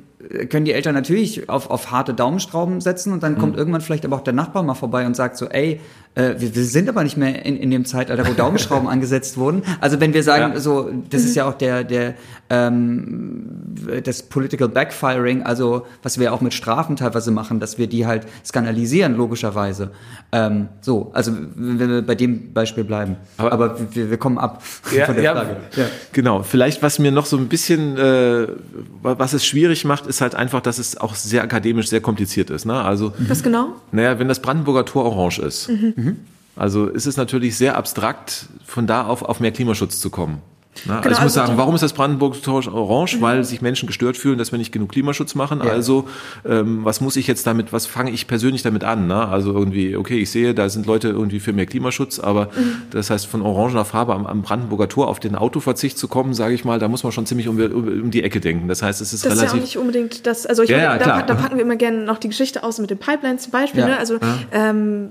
können 0.48 0.64
die 0.64 0.72
Eltern 0.72 0.94
natürlich 0.94 1.48
auf, 1.48 1.70
auf 1.70 1.90
harte 1.90 2.14
Daumenschrauben 2.14 2.80
setzen 2.80 3.12
und 3.12 3.22
dann 3.22 3.34
mhm. 3.34 3.38
kommt 3.38 3.57
irgendwann 3.57 3.80
vielleicht 3.80 4.05
aber 4.05 4.16
auch 4.16 4.24
der 4.24 4.32
Nachbar 4.32 4.62
mal 4.62 4.74
vorbei 4.74 5.05
und 5.07 5.16
sagt 5.16 5.36
so, 5.36 5.46
ey, 5.46 5.80
äh, 6.14 6.34
wir, 6.38 6.54
wir 6.54 6.64
sind 6.64 6.88
aber 6.88 7.04
nicht 7.04 7.16
mehr 7.16 7.44
in, 7.44 7.56
in 7.56 7.70
dem 7.70 7.84
Zeitalter, 7.84 8.26
wo 8.26 8.32
Daumenschrauben 8.34 8.88
angesetzt 8.88 9.38
wurden. 9.38 9.62
Also 9.80 10.00
wenn 10.00 10.12
wir 10.12 10.22
sagen, 10.22 10.54
ja. 10.54 10.60
so, 10.60 10.90
das 11.08 11.22
mhm. 11.22 11.28
ist 11.28 11.34
ja 11.36 11.48
auch 11.48 11.54
der, 11.54 11.84
der 11.84 12.14
ähm, 12.50 13.46
das 14.04 14.22
Political 14.22 14.68
Backfiring, 14.68 15.42
also 15.42 15.86
was 16.02 16.18
wir 16.18 16.34
auch 16.34 16.42
mit 16.42 16.52
Strafen 16.52 16.96
teilweise 16.96 17.30
machen, 17.30 17.60
dass 17.60 17.78
wir 17.78 17.86
die 17.86 18.06
halt 18.06 18.26
skandalisieren, 18.44 19.16
logischerweise. 19.16 19.90
Ähm, 20.32 20.68
so, 20.82 21.10
also 21.14 21.32
wenn 21.54 21.88
wir 21.88 22.02
bei 22.02 22.14
dem 22.14 22.52
Beispiel 22.52 22.84
bleiben. 22.84 23.16
Aber, 23.38 23.52
aber 23.52 23.94
wir, 23.94 24.10
wir 24.10 24.18
kommen 24.18 24.36
ab 24.36 24.62
ja, 24.94 25.06
von 25.06 25.14
der 25.14 25.24
ja, 25.24 25.32
Frage. 25.32 25.56
Ja. 25.76 25.84
Genau, 26.12 26.42
vielleicht 26.42 26.82
was 26.82 26.98
mir 26.98 27.10
noch 27.10 27.24
so 27.24 27.38
ein 27.38 27.48
bisschen, 27.48 27.96
äh, 27.96 28.48
was 29.02 29.32
es 29.32 29.46
schwierig 29.46 29.86
macht, 29.86 30.06
ist 30.06 30.20
halt 30.20 30.34
einfach, 30.34 30.60
dass 30.60 30.78
es 30.78 30.98
auch 30.98 31.14
sehr 31.14 31.42
akademisch 31.42 31.88
sehr 31.88 32.02
kompliziert 32.02 32.50
ist. 32.50 32.66
Ne? 32.66 32.74
Also, 32.74 33.14
was 33.18 33.42
genau? 33.42 33.68
Naja, 33.92 34.18
wenn 34.18 34.28
das 34.28 34.40
Brandenburger 34.40 34.84
Tor 34.84 35.06
orange 35.06 35.38
ist, 35.38 35.70
mhm. 35.70 35.94
Mhm. 36.05 36.16
also 36.57 36.86
ist 36.86 37.07
es 37.07 37.16
natürlich 37.16 37.57
sehr 37.57 37.76
abstrakt, 37.76 38.46
von 38.64 38.86
da 38.86 39.05
auf 39.07 39.22
auf 39.22 39.40
mehr 39.40 39.53
Klimaschutz 39.53 40.00
zu 40.00 40.11
kommen. 40.11 40.42
Na, 40.86 41.00
also 41.00 41.11
ich 41.11 41.20
muss 41.20 41.34
sagen, 41.34 41.53
warum 41.57 41.74
ist 41.74 41.82
das 41.82 41.92
Brandenburger 41.92 42.40
Tor 42.40 42.66
orange? 42.72 43.20
Weil 43.20 43.44
sich 43.44 43.61
Menschen 43.61 43.86
gestört 43.86 44.16
fühlen, 44.16 44.38
dass 44.38 44.53
wir 44.53 44.59
nicht 44.59 44.72
genug 44.72 44.90
Klimaschutz 44.90 45.34
machen. 45.34 45.61
Also 45.61 46.09
ähm, 46.48 46.84
was 46.84 47.00
muss 47.00 47.16
ich 47.16 47.26
jetzt 47.26 47.46
damit, 47.46 47.72
was 47.72 47.86
fange 47.86 48.11
ich 48.11 48.26
persönlich 48.26 48.62
damit 48.62 48.82
an? 48.82 49.07
Ne? 49.07 49.28
Also 49.28 49.53
irgendwie, 49.53 49.96
okay, 49.96 50.18
ich 50.18 50.30
sehe, 50.30 50.55
da 50.55 50.68
sind 50.70 50.86
Leute 50.86 51.09
irgendwie 51.09 51.40
für 51.40 51.53
mehr 51.53 51.66
Klimaschutz, 51.66 52.18
aber 52.18 52.48
das 52.90 53.11
heißt 53.11 53.26
von 53.26 53.42
orangener 53.42 53.84
Farbe 53.84 54.14
am, 54.14 54.26
am 54.26 54.42
Brandenburger 54.42 54.88
Tor 54.88 55.09
auf 55.09 55.20
den 55.20 55.36
Autoverzicht 55.36 55.98
zu 55.98 56.09
kommen, 56.09 56.32
sage 56.32 56.55
ich 56.55 56.64
mal, 56.64 56.78
da 56.78 56.88
muss 56.88 57.03
man 57.03 57.12
schon 57.12 57.26
ziemlich 57.26 57.48
um, 57.48 57.61
um, 57.61 58.03
um 58.05 58.11
die 58.11 58.22
Ecke 58.22 58.40
denken. 58.40 58.66
Das 58.66 58.82
heißt, 58.82 59.00
es 59.03 59.12
ist 59.12 59.26
Das 59.26 59.34
ist 59.34 59.38
ja 59.38 59.48
relativ 59.48 59.61
auch 59.61 59.64
nicht 59.64 59.76
unbedingt 59.76 60.26
das, 60.26 60.46
also 60.46 60.62
ich 60.62 60.70
Ja, 60.70 60.76
meine, 60.76 60.88
ja, 60.88 60.98
da, 60.98 61.22
da 61.22 61.34
packen 61.34 61.57
wir 61.57 61.62
immer 61.62 61.76
gerne 61.76 62.05
noch 62.05 62.18
die 62.18 62.28
Geschichte 62.28 62.64
aus 62.64 62.78
mit 62.78 62.88
den 62.88 62.98
Pipelines 62.98 63.42
zum 63.42 63.53
Beispiel. 63.53 63.80
Ja. 63.80 63.88
Ne? 63.88 63.98
Also 63.98 64.18
ähm, 64.53 65.11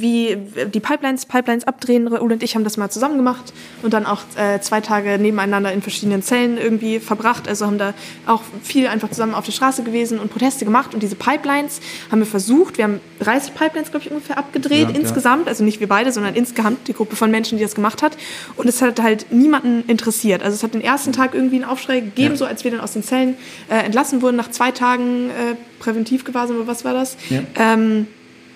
wie 0.00 0.36
die 0.72 0.80
Pipelines, 0.80 1.26
Pipelines 1.26 1.66
abdrehen, 1.66 2.08
Raoul 2.08 2.32
und 2.32 2.42
ich 2.42 2.54
haben 2.54 2.64
das 2.64 2.76
mal 2.76 2.90
zusammen 2.90 3.16
gemacht 3.16 3.52
und 3.82 3.92
dann 3.92 4.06
auch 4.06 4.20
äh, 4.36 4.60
zwei 4.60 4.80
Tage 4.80 5.18
nebeneinander 5.18 5.72
in 5.72 5.82
verschiedenen 5.82 6.22
Zellen 6.22 6.58
irgendwie 6.58 7.00
verbracht. 7.00 7.48
Also 7.48 7.66
haben 7.66 7.78
da 7.78 7.94
auch 8.26 8.42
viel 8.62 8.86
einfach 8.86 9.10
zusammen 9.10 9.34
auf 9.34 9.44
der 9.44 9.52
Straße 9.52 9.82
gewesen 9.82 10.18
und 10.18 10.30
Proteste 10.30 10.64
gemacht. 10.64 10.94
Und 10.94 11.02
diese 11.02 11.16
Pipelines 11.16 11.80
haben 12.10 12.18
wir 12.20 12.26
versucht, 12.26 12.78
wir 12.78 12.84
haben 12.84 13.00
30 13.20 13.54
Pipelines, 13.54 13.90
glaube 13.90 14.04
ich, 14.06 14.10
ungefähr 14.10 14.38
abgedreht 14.38 14.88
Ja, 14.88 14.90
ja. 14.90 15.00
insgesamt. 15.00 15.48
Also 15.48 15.64
nicht 15.64 15.80
wir 15.80 15.88
beide, 15.88 16.12
sondern 16.12 16.34
insgesamt 16.34 16.88
die 16.88 16.92
Gruppe 16.92 17.16
von 17.16 17.30
Menschen, 17.30 17.58
die 17.58 17.64
das 17.64 17.74
gemacht 17.74 18.02
hat. 18.02 18.16
Und 18.56 18.68
es 18.68 18.82
hat 18.82 19.00
halt 19.00 19.32
niemanden 19.32 19.84
interessiert. 19.88 20.42
Also 20.42 20.54
es 20.54 20.62
hat 20.62 20.74
den 20.74 20.82
ersten 20.82 21.12
Tag 21.12 21.34
irgendwie 21.34 21.56
einen 21.56 21.64
Aufschrei 21.64 22.00
gegeben, 22.00 22.36
so 22.36 22.44
als 22.44 22.64
wir 22.64 22.70
dann 22.70 22.80
aus 22.80 22.92
den 22.92 23.02
Zellen 23.02 23.36
äh, 23.68 23.84
entlassen 23.84 24.22
wurden, 24.22 24.36
nach 24.36 24.50
zwei 24.50 24.70
Tagen 24.70 25.30
äh, 25.30 25.54
Präventivgewahrsam 25.78 26.56
oder 26.56 26.66
was 26.66 26.84
war 26.84 26.94
das? 26.94 27.16
Ja. 27.30 27.42
Ähm, 27.58 28.06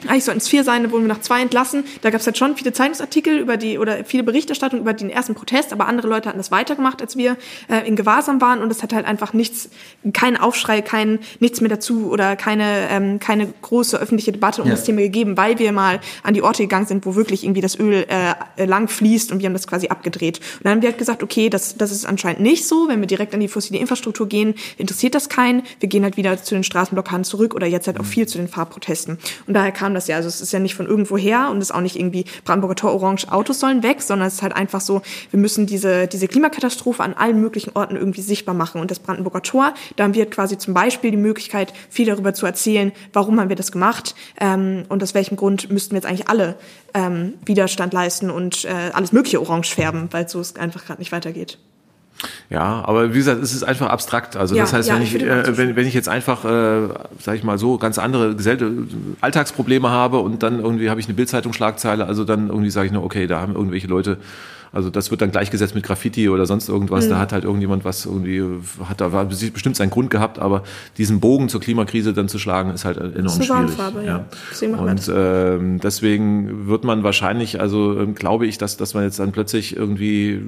eigentlich 0.09 0.24
sollten 0.24 0.38
es 0.38 0.48
vier 0.48 0.64
sein, 0.64 0.84
da 0.84 0.90
wurden 0.90 1.03
wir 1.05 1.09
nach 1.09 1.20
zwei 1.20 1.40
entlassen. 1.42 1.84
Da 2.03 2.11
gab 2.11 2.20
es 2.20 2.26
halt 2.26 2.38
schon 2.38 2.57
viele 2.57 2.72
Zeitungsartikel 2.72 3.38
über 3.38 3.57
die 3.57 3.78
oder 3.78 4.05
viele 4.05 4.22
Berichterstattung 4.22 4.80
über 4.80 4.92
den 4.92 5.11
ersten 5.11 5.34
Protest, 5.34 5.72
aber 5.72 5.86
andere 5.86 6.09
Leute 6.09 6.28
hatten 6.28 6.38
das 6.38 6.51
weitergemacht, 6.51 7.01
als 7.03 7.16
wir 7.16 7.36
äh, 7.68 7.86
in 7.86 7.96
Gewahrsam 7.96 8.40
waren 8.40 8.61
und 8.62 8.70
es 8.70 8.82
hat 8.82 8.92
halt 8.92 9.07
einfach 9.07 9.32
nichts, 9.32 9.70
kein 10.12 10.36
Aufschrei, 10.36 10.82
kein 10.82 11.18
nichts 11.40 11.61
mehr 11.61 11.70
dazu 11.70 12.11
oder 12.11 12.36
keine 12.36 12.88
ähm, 12.90 13.18
keine 13.18 13.46
große 13.62 13.98
öffentliche 13.98 14.32
Debatte 14.32 14.62
um 14.62 14.68
Ja. 14.68 14.74
das 14.74 14.84
Thema 14.84 15.01
gegeben, 15.01 15.36
weil 15.36 15.59
wir 15.59 15.72
mal 15.72 16.01
an 16.22 16.34
die 16.34 16.42
Orte 16.42 16.62
gegangen 16.62 16.86
sind, 16.86 17.07
wo 17.07 17.14
wirklich 17.14 17.44
irgendwie 17.44 17.61
das 17.61 17.78
Öl 17.78 18.07
äh, 18.09 18.64
lang 18.64 18.88
fließt 18.88 19.32
und 19.32 19.40
wir 19.40 19.46
haben 19.46 19.53
das 19.55 19.66
quasi 19.66 19.88
abgedreht. 19.88 20.38
Und 20.38 20.64
dann 20.64 20.72
haben 20.72 20.82
wir 20.82 20.88
halt 20.88 20.98
gesagt, 20.98 21.22
okay, 21.22 21.48
das 21.51 21.76
das 21.76 21.90
ist 21.92 22.07
anscheinend 22.07 22.40
nicht 22.40 22.66
so, 22.66 22.88
wenn 22.88 23.01
wir 23.01 23.07
direkt 23.07 23.34
an 23.34 23.40
die 23.40 23.48
fossile 23.48 23.78
Infrastruktur 23.80 24.28
gehen, 24.28 24.55
interessiert 24.78 25.14
das 25.14 25.28
keinen. 25.28 25.62
Wir 25.80 25.88
gehen 25.88 26.03
halt 26.05 26.16
wieder 26.16 26.42
zu 26.42 26.55
den 26.55 26.64
Straßenblockaden 26.64 27.24
zurück 27.24 27.55
oder 27.55 27.66
jetzt 27.66 27.86
halt 27.86 27.98
auch 28.01 28.05
viel 28.05 28.26
zu 28.26 28.38
den 28.38 28.48
Fahrprotesten. 28.48 29.18
Und 29.46 29.55
daher 29.55 29.72
kam 29.72 29.89
das 29.95 30.07
ja. 30.09 30.16
Also 30.16 30.28
es 30.28 30.41
ist 30.41 30.53
ja 30.53 30.59
nicht 30.59 30.74
von 30.74 30.86
irgendwo 30.86 31.16
her 31.16 31.49
und 31.51 31.59
es 31.59 31.70
ist 31.70 31.74
auch 31.74 31.80
nicht 31.80 31.97
irgendwie 31.97 32.24
Brandenburger 32.45 32.76
Tor 32.76 32.95
orange 32.95 33.30
Autos 33.30 33.61
sollen 33.61 33.82
weg, 33.82 34.03
sondern 34.03 34.28
es 34.28 34.34
ist 34.34 34.43
halt 34.43 34.55
einfach 34.55 34.80
so, 34.80 35.03
wir 35.30 35.41
müssen 35.41 35.66
diese, 35.66 36.07
diese 36.07 36.28
Klimakatastrophe 36.28 37.03
an 37.03 37.14
allen 37.14 37.41
möglichen 37.41 37.72
Orten 37.74 37.97
irgendwie 37.97 38.22
sichtbar 38.22 38.55
machen. 38.55 38.80
Und 38.80 38.91
das 38.91 38.99
Brandenburger 38.99 39.43
Tor, 39.43 39.74
da 39.97 40.05
haben 40.05 40.14
wir 40.14 40.28
quasi 40.28 40.59
zum 40.59 40.74
Beispiel 40.74 41.11
die 41.11 41.16
Möglichkeit, 41.16 41.72
viel 41.88 42.07
darüber 42.07 42.34
zu 42.34 42.47
erzählen, 42.47 42.93
warum 43.12 43.41
haben 43.41 43.49
wir 43.49 43.57
das 43.57 43.72
gemacht 43.72 44.14
ähm, 44.41 44.84
und 44.88 45.03
aus 45.03 45.14
welchem 45.14 45.36
Grund 45.36 45.70
müssten 45.70 45.93
wir 45.93 45.99
jetzt 45.99 46.07
eigentlich 46.07 46.28
alle 46.28 46.57
ähm, 46.95 47.34
Widerstand 47.45 47.93
leisten 47.93 48.30
und 48.30 48.64
äh, 48.64 48.91
alles 48.93 49.12
mögliche 49.12 49.41
orange 49.41 49.74
färben, 49.74 50.09
weil 50.11 50.28
so 50.28 50.41
es 50.41 50.57
einfach 50.57 50.84
gerade 50.84 51.01
nicht 51.01 51.12
weitergeht. 51.12 51.59
Ja, 52.48 52.84
aber 52.84 53.14
wie 53.14 53.18
gesagt, 53.18 53.42
es 53.42 53.54
ist 53.54 53.62
einfach 53.62 53.88
abstrakt. 53.88 54.36
Also 54.36 54.54
Ja, 54.54 54.62
das 54.62 54.72
heißt, 54.72 54.88
ja, 54.88 54.96
wenn 54.96 55.02
ich 55.02 55.14
ich, 55.14 55.22
äh, 55.22 55.56
wenn, 55.56 55.76
wenn 55.76 55.86
ich 55.86 55.94
jetzt 55.94 56.08
einfach, 56.08 56.44
äh, 56.44 56.88
sag 57.20 57.36
ich 57.36 57.44
mal 57.44 57.58
so, 57.58 57.78
ganz 57.78 57.98
andere 57.98 58.34
Gesell 58.34 58.58
Alltagsprobleme 59.20 59.90
habe 59.90 60.18
und 60.18 60.42
dann 60.42 60.60
irgendwie 60.60 60.90
habe 60.90 61.00
ich 61.00 61.06
eine 61.06 61.14
Bildzeitungsschlagzeile, 61.14 62.04
also 62.06 62.24
dann 62.24 62.48
irgendwie 62.48 62.70
sage 62.70 62.86
ich 62.86 62.92
nur, 62.92 63.04
okay, 63.04 63.26
da 63.26 63.40
haben 63.40 63.54
irgendwelche 63.54 63.86
Leute 63.86 64.18
Also 64.72 64.88
das 64.88 65.10
wird 65.10 65.20
dann 65.20 65.32
gleichgesetzt 65.32 65.74
mit 65.74 65.84
Graffiti 65.84 66.28
oder 66.28 66.46
sonst 66.46 66.68
irgendwas. 66.68 67.06
Mhm. 67.06 67.10
Da 67.10 67.18
hat 67.18 67.32
halt 67.32 67.44
irgendjemand 67.44 67.84
was 67.84 68.06
irgendwie, 68.06 68.42
hat 68.84 69.00
da 69.00 69.12
war 69.12 69.24
bestimmt 69.24 69.76
seinen 69.76 69.90
Grund 69.90 70.10
gehabt, 70.10 70.38
aber 70.38 70.62
diesen 70.96 71.20
Bogen 71.20 71.48
zur 71.48 71.60
Klimakrise 71.60 72.12
dann 72.12 72.28
zu 72.28 72.38
schlagen, 72.38 72.70
ist 72.70 72.84
halt 72.84 72.98
enorm 72.98 73.26
ist 73.26 73.34
eine 73.34 73.44
schwierig. 73.44 73.78
Warnfarbe, 73.78 74.04
ja. 74.04 74.24
Wir 74.58 74.78
Und 74.78 75.10
ähm, 75.14 75.80
deswegen 75.80 76.68
wird 76.68 76.84
man 76.84 77.02
wahrscheinlich, 77.02 77.60
also 77.60 77.98
ähm, 77.98 78.14
glaube 78.14 78.46
ich, 78.46 78.58
dass, 78.58 78.76
dass 78.76 78.94
man 78.94 79.04
jetzt 79.04 79.18
dann 79.18 79.32
plötzlich 79.32 79.76
irgendwie 79.76 80.40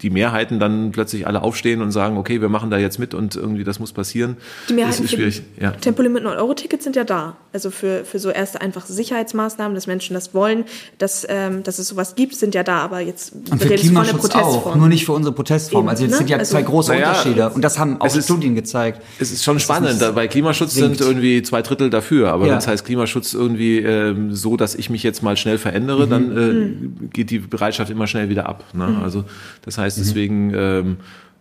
die 0.00 0.10
Mehrheiten 0.10 0.60
dann 0.60 0.92
plötzlich 0.92 1.26
alle 1.26 1.42
aufstehen 1.42 1.82
und 1.82 1.90
sagen, 1.90 2.16
okay, 2.18 2.40
wir 2.40 2.48
machen 2.48 2.70
da 2.70 2.78
jetzt 2.78 2.98
mit 2.98 3.14
und 3.14 3.34
irgendwie 3.34 3.64
das 3.64 3.80
muss 3.80 3.92
passieren. 3.92 4.36
Die 4.68 4.74
Mehrheiten 4.74 5.04
ist 5.04 5.10
schwierig. 5.10 5.42
Ja. 5.60 5.72
Tempolimit 5.72 6.24
9-Euro-Tickets 6.24 6.84
sind 6.84 6.96
ja 6.96 7.04
da. 7.04 7.36
Also 7.52 7.70
für, 7.70 8.04
für 8.04 8.18
so 8.18 8.30
erste 8.30 8.60
einfach 8.60 8.86
Sicherheitsmaßnahmen, 8.86 9.74
dass 9.74 9.86
Menschen 9.86 10.14
das 10.14 10.34
wollen, 10.34 10.64
dass, 10.98 11.26
ähm, 11.28 11.62
dass 11.62 11.78
es 11.78 11.88
sowas 11.88 12.14
gibt, 12.14 12.34
sind 12.36 12.54
ja 12.54 12.62
da. 12.62 12.78
Aber 12.78 13.00
jetzt 13.00 13.34
Und 13.62 13.68
für 13.68 13.74
Klimaschutz 13.74 14.30
auch, 14.34 14.74
nur 14.76 14.88
nicht 14.88 15.04
für 15.04 15.12
unsere 15.12 15.34
Protestform. 15.34 15.82
Eben, 15.84 15.88
Also 15.90 16.02
jetzt 16.04 16.12
ne? 16.12 16.18
sind 16.18 16.30
ja 16.30 16.36
Also- 16.36 16.52
zwei 16.52 16.62
große 16.62 16.92
Naja, 16.92 17.08
Unterschiede. 17.10 17.50
Und 17.50 17.62
das 17.62 17.78
haben 17.78 18.00
auch 18.00 18.06
es 18.06 18.16
ist- 18.16 18.24
Studien 18.26 18.54
gezeigt. 18.54 19.02
Es 19.18 19.32
ist 19.32 19.44
schon 19.44 19.58
spannend. 19.60 20.00
bei 20.14 20.26
Klimaschutz 20.28 20.74
sinkt. 20.74 20.98
sind 20.98 21.06
irgendwie 21.08 21.42
zwei 21.42 21.62
Drittel 21.62 21.90
dafür. 21.90 22.32
Aber 22.32 22.46
Ja. 22.46 22.52
wenn 22.52 22.58
es 22.58 22.66
heißt 22.66 22.84
Klimaschutz 22.84 23.34
irgendwie 23.34 23.78
ähm, 23.78 24.32
so, 24.34 24.56
dass 24.56 24.74
ich 24.74 24.90
mich 24.90 25.02
jetzt 25.02 25.22
mal 25.22 25.36
schnell 25.36 25.58
verändere, 25.58 26.06
dann 26.06 26.36
äh, 26.36 27.06
geht 27.12 27.30
die 27.30 27.38
Bereitschaft 27.40 27.90
immer 27.90 28.06
schnell 28.06 28.28
wieder 28.28 28.48
ab. 28.48 28.64
Ne? 28.74 29.00
Also 29.02 29.24
das 29.62 29.78
heißt, 29.78 29.98
deswegen 29.98 30.52
ähm, 30.54 30.96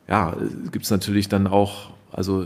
ja, 0.07 0.35
gibt 0.71 0.85
es 0.85 0.91
natürlich 0.91 1.29
dann 1.29 1.47
auch, 1.47 1.89
also 2.11 2.45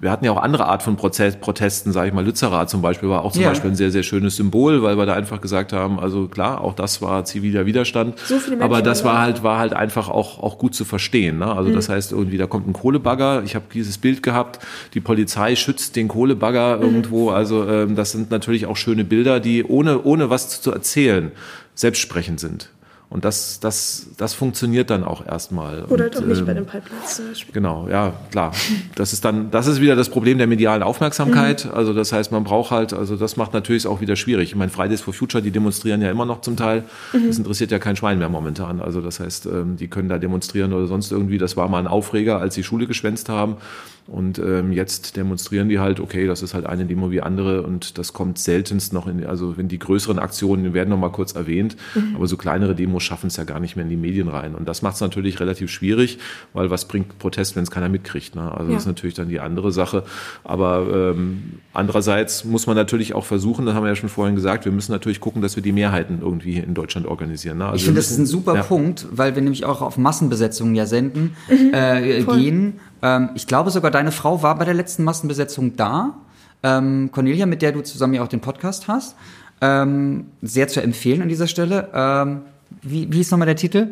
wir 0.00 0.10
hatten 0.10 0.24
ja 0.24 0.32
auch 0.32 0.42
andere 0.42 0.66
Art 0.66 0.82
von 0.82 0.96
Prozess, 0.96 1.36
Protesten, 1.36 1.92
sage 1.92 2.08
ich 2.08 2.14
mal. 2.14 2.24
Lützerath 2.24 2.70
zum 2.70 2.82
Beispiel 2.82 3.08
war 3.08 3.24
auch 3.24 3.32
zum 3.32 3.42
Ja. 3.42 3.48
Beispiel 3.48 3.70
ein 3.70 3.76
sehr, 3.76 3.90
sehr 3.90 4.02
schönes 4.02 4.36
Symbol, 4.36 4.82
weil 4.82 4.96
wir 4.96 5.06
da 5.06 5.14
einfach 5.14 5.40
gesagt 5.40 5.72
haben, 5.72 5.98
also 5.98 6.28
klar, 6.28 6.60
auch 6.60 6.74
das 6.74 7.02
war 7.02 7.24
ziviler 7.24 7.66
Widerstand. 7.66 8.18
So 8.20 8.38
viele 8.38 8.62
aber 8.62 8.82
das 8.82 9.04
war 9.04 9.20
halt, 9.20 9.42
war 9.42 9.58
halt 9.58 9.72
einfach 9.72 10.08
auch, 10.08 10.42
auch 10.42 10.58
gut 10.58 10.74
zu 10.74 10.84
verstehen. 10.84 11.38
Ne? 11.38 11.52
Also 11.54 11.72
das 11.72 11.88
heißt 11.88 12.12
irgendwie, 12.12 12.38
da 12.38 12.46
kommt 12.46 12.68
ein 12.68 12.72
Kohlebagger. 12.72 13.42
Ich 13.44 13.54
habe 13.54 13.64
dieses 13.72 13.98
Bild 13.98 14.22
gehabt, 14.22 14.60
die 14.94 15.00
Polizei 15.00 15.56
schützt 15.56 15.96
den 15.96 16.08
Kohlebagger 16.08 16.78
irgendwo. 16.80 17.30
Also 17.30 17.66
ähm, 17.66 17.96
das 17.96 18.12
sind 18.12 18.30
natürlich 18.30 18.66
auch 18.66 18.76
schöne 18.76 19.04
Bilder, 19.04 19.40
die 19.40 19.64
ohne, 19.64 20.02
ohne 20.02 20.30
was 20.30 20.60
zu 20.60 20.72
erzählen, 20.72 21.32
selbstsprechend 21.74 22.40
sind. 22.40 22.70
Und 23.10 23.24
das, 23.24 23.58
das, 23.58 24.08
das 24.18 24.34
funktioniert 24.34 24.90
dann 24.90 25.02
auch 25.02 25.24
erstmal. 25.26 25.84
Oder 25.84 26.04
halt 26.04 26.16
Und, 26.16 26.24
auch 26.24 26.28
nicht 26.28 26.40
ähm, 26.40 26.46
bei 26.46 26.54
den 26.54 26.66
Pipelines 26.66 27.16
zum 27.16 27.28
Beispiel. 27.28 27.54
Genau, 27.54 27.88
ja, 27.88 28.12
klar. 28.30 28.52
Das 28.96 29.14
ist 29.14 29.24
dann, 29.24 29.50
das 29.50 29.66
ist 29.66 29.80
wieder 29.80 29.96
das 29.96 30.10
Problem 30.10 30.36
der 30.36 30.46
medialen 30.46 30.82
Aufmerksamkeit. 30.82 31.64
Mhm. 31.64 31.70
Also 31.72 31.94
das 31.94 32.12
heißt, 32.12 32.32
man 32.32 32.44
braucht 32.44 32.70
halt, 32.70 32.92
also 32.92 33.16
das 33.16 33.38
macht 33.38 33.54
natürlich 33.54 33.86
auch 33.86 34.02
wieder 34.02 34.14
schwierig. 34.14 34.50
Ich 34.50 34.56
meine, 34.56 34.70
Fridays 34.70 35.00
for 35.00 35.14
Future, 35.14 35.42
die 35.42 35.50
demonstrieren 35.50 36.02
ja 36.02 36.10
immer 36.10 36.26
noch 36.26 36.42
zum 36.42 36.56
Teil. 36.56 36.84
Mhm. 37.14 37.28
Das 37.28 37.38
interessiert 37.38 37.70
ja 37.70 37.78
kein 37.78 37.96
Schwein 37.96 38.18
mehr 38.18 38.28
momentan. 38.28 38.80
Also 38.82 39.00
das 39.00 39.20
heißt, 39.20 39.46
ähm, 39.46 39.76
die 39.76 39.88
können 39.88 40.10
da 40.10 40.18
demonstrieren 40.18 40.74
oder 40.74 40.86
sonst 40.86 41.10
irgendwie. 41.10 41.38
Das 41.38 41.56
war 41.56 41.66
mal 41.68 41.78
ein 41.78 41.86
Aufreger, 41.86 42.40
als 42.40 42.56
die 42.56 42.62
Schule 42.62 42.86
geschwänzt 42.86 43.30
haben. 43.30 43.56
Und 44.08 44.38
ähm, 44.38 44.72
jetzt 44.72 45.16
demonstrieren 45.16 45.68
die 45.68 45.78
halt, 45.78 46.00
okay, 46.00 46.26
das 46.26 46.42
ist 46.42 46.54
halt 46.54 46.64
eine 46.64 46.86
Demo 46.86 47.10
wie 47.10 47.20
andere 47.20 47.62
und 47.62 47.98
das 47.98 48.14
kommt 48.14 48.38
seltenst 48.38 48.94
noch 48.94 49.06
in, 49.06 49.26
also 49.26 49.58
wenn 49.58 49.68
die 49.68 49.78
größeren 49.78 50.18
Aktionen 50.18 50.64
die 50.64 50.72
werden 50.72 50.88
noch 50.88 50.98
mal 50.98 51.10
kurz 51.10 51.32
erwähnt, 51.32 51.76
aber 52.14 52.26
so 52.26 52.38
kleinere 52.38 52.74
Demos 52.74 52.97
schaffen 53.00 53.28
es 53.28 53.36
ja 53.36 53.44
gar 53.44 53.60
nicht 53.60 53.76
mehr 53.76 53.84
in 53.84 53.88
die 53.90 53.96
Medien 53.96 54.28
rein. 54.28 54.54
Und 54.54 54.68
das 54.68 54.82
macht 54.82 54.94
es 54.96 55.00
natürlich 55.00 55.40
relativ 55.40 55.70
schwierig, 55.70 56.18
weil 56.52 56.70
was 56.70 56.86
bringt 56.86 57.18
Protest, 57.18 57.56
wenn 57.56 57.62
es 57.62 57.70
keiner 57.70 57.88
mitkriegt? 57.88 58.34
Ne? 58.34 58.50
Also 58.52 58.64
Ja. 58.70 58.74
das 58.74 58.82
ist 58.82 58.86
natürlich 58.86 59.14
dann 59.14 59.28
die 59.28 59.40
andere 59.40 59.72
Sache. 59.72 60.04
Aber 60.44 61.12
ähm, 61.14 61.54
andererseits 61.72 62.44
muss 62.44 62.66
man 62.66 62.76
natürlich 62.76 63.14
auch 63.14 63.24
versuchen, 63.24 63.66
das 63.66 63.74
haben 63.74 63.84
wir 63.84 63.88
ja 63.90 63.96
schon 63.96 64.08
vorhin 64.08 64.34
gesagt, 64.34 64.64
wir 64.64 64.72
müssen 64.72 64.92
natürlich 64.92 65.20
gucken, 65.20 65.42
dass 65.42 65.56
wir 65.56 65.62
die 65.62 65.72
Mehrheiten 65.72 66.18
irgendwie 66.20 66.58
in 66.58 66.74
Deutschland 66.74 67.06
organisieren. 67.06 67.58
Ne? 67.58 67.66
Also 67.66 67.76
Ich 67.76 67.84
finde, 67.84 68.00
das 68.00 68.10
ist 68.10 68.18
ein 68.18 68.26
super 68.26 68.54
ja. 68.54 68.62
Punkt, 68.62 69.06
weil 69.10 69.34
wir 69.34 69.42
nämlich 69.42 69.64
auch 69.64 69.82
auf 69.82 69.96
Massenbesetzungen 69.98 70.74
ja 70.74 70.86
senden, 70.86 71.36
Mhm. 71.48 71.70
äh, 71.72 72.22
gehen. 72.24 72.74
Ähm, 73.02 73.30
ich 73.34 73.46
glaube 73.46 73.70
sogar, 73.70 73.90
deine 73.90 74.12
Frau 74.12 74.42
war 74.42 74.56
bei 74.58 74.64
der 74.64 74.74
letzten 74.74 75.04
Massenbesetzung 75.04 75.76
da. 75.76 76.14
Ähm, 76.62 77.10
Cornelia, 77.12 77.46
mit 77.46 77.62
der 77.62 77.72
du 77.72 77.82
zusammen 77.82 78.14
ja 78.14 78.22
auch 78.22 78.28
den 78.28 78.40
Podcast 78.40 78.88
hast. 78.88 79.14
Ähm, 79.60 80.26
sehr 80.42 80.68
zu 80.68 80.80
empfehlen 80.82 81.22
an 81.22 81.28
dieser 81.28 81.46
Stelle. 81.46 81.88
Ähm, 81.94 82.40
wie, 82.82 83.10
wie 83.12 83.20
ist 83.20 83.30
nochmal 83.30 83.46
der 83.46 83.56
Titel? 83.56 83.88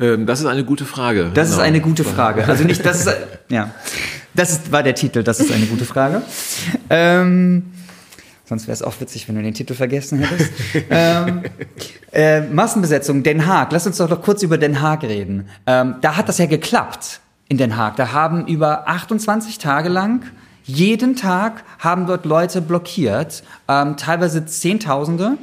Ähm, 0.00 0.26
das 0.26 0.40
ist 0.40 0.46
eine 0.46 0.64
gute 0.64 0.84
Frage. 0.84 1.30
Das 1.34 1.48
ist 1.48 1.54
Genau. 1.56 1.66
eine 1.66 1.80
gute 1.80 2.04
Frage. 2.04 2.46
Also 2.46 2.64
nicht, 2.64 2.84
das 2.86 3.06
ist, 3.06 3.16
ja, 3.48 3.70
das 4.34 4.52
ist, 4.52 4.72
war 4.72 4.82
der 4.82 4.94
Titel, 4.94 5.22
das 5.22 5.40
ist 5.40 5.50
eine 5.52 5.66
gute 5.66 5.84
Frage. 5.84 6.22
Ähm, 6.90 7.64
sonst 8.44 8.66
wäre 8.68 8.74
es 8.74 8.82
auch 8.82 8.94
witzig, 9.00 9.26
wenn 9.28 9.34
du 9.34 9.42
den 9.42 9.54
Titel 9.54 9.74
vergessen 9.74 10.20
hättest. 10.20 10.52
ähm, 10.90 11.42
äh, 12.12 12.42
Massenbesetzung, 12.42 13.22
Den 13.22 13.46
Haag. 13.46 13.72
Lass 13.72 13.86
uns 13.86 13.96
doch 13.96 14.08
noch 14.08 14.22
kurz 14.22 14.42
über 14.42 14.56
Den 14.58 14.80
Haag 14.80 15.02
reden. 15.02 15.48
Ähm, 15.66 15.96
da 16.00 16.16
hat 16.16 16.28
das 16.28 16.38
ja 16.38 16.46
geklappt 16.46 17.20
in 17.48 17.58
Den 17.58 17.76
Haag. 17.76 17.96
Da 17.96 18.12
haben 18.12 18.46
über 18.46 18.88
28 18.88 19.58
Tage 19.58 19.88
lang 19.88 20.22
jeden 20.64 21.14
Tag 21.14 21.62
haben 21.78 22.06
dort 22.08 22.24
Leute 22.24 22.60
blockiert, 22.60 23.42
ähm, 23.68 23.96
teilweise 23.96 24.46
Zehntausende. 24.46 25.38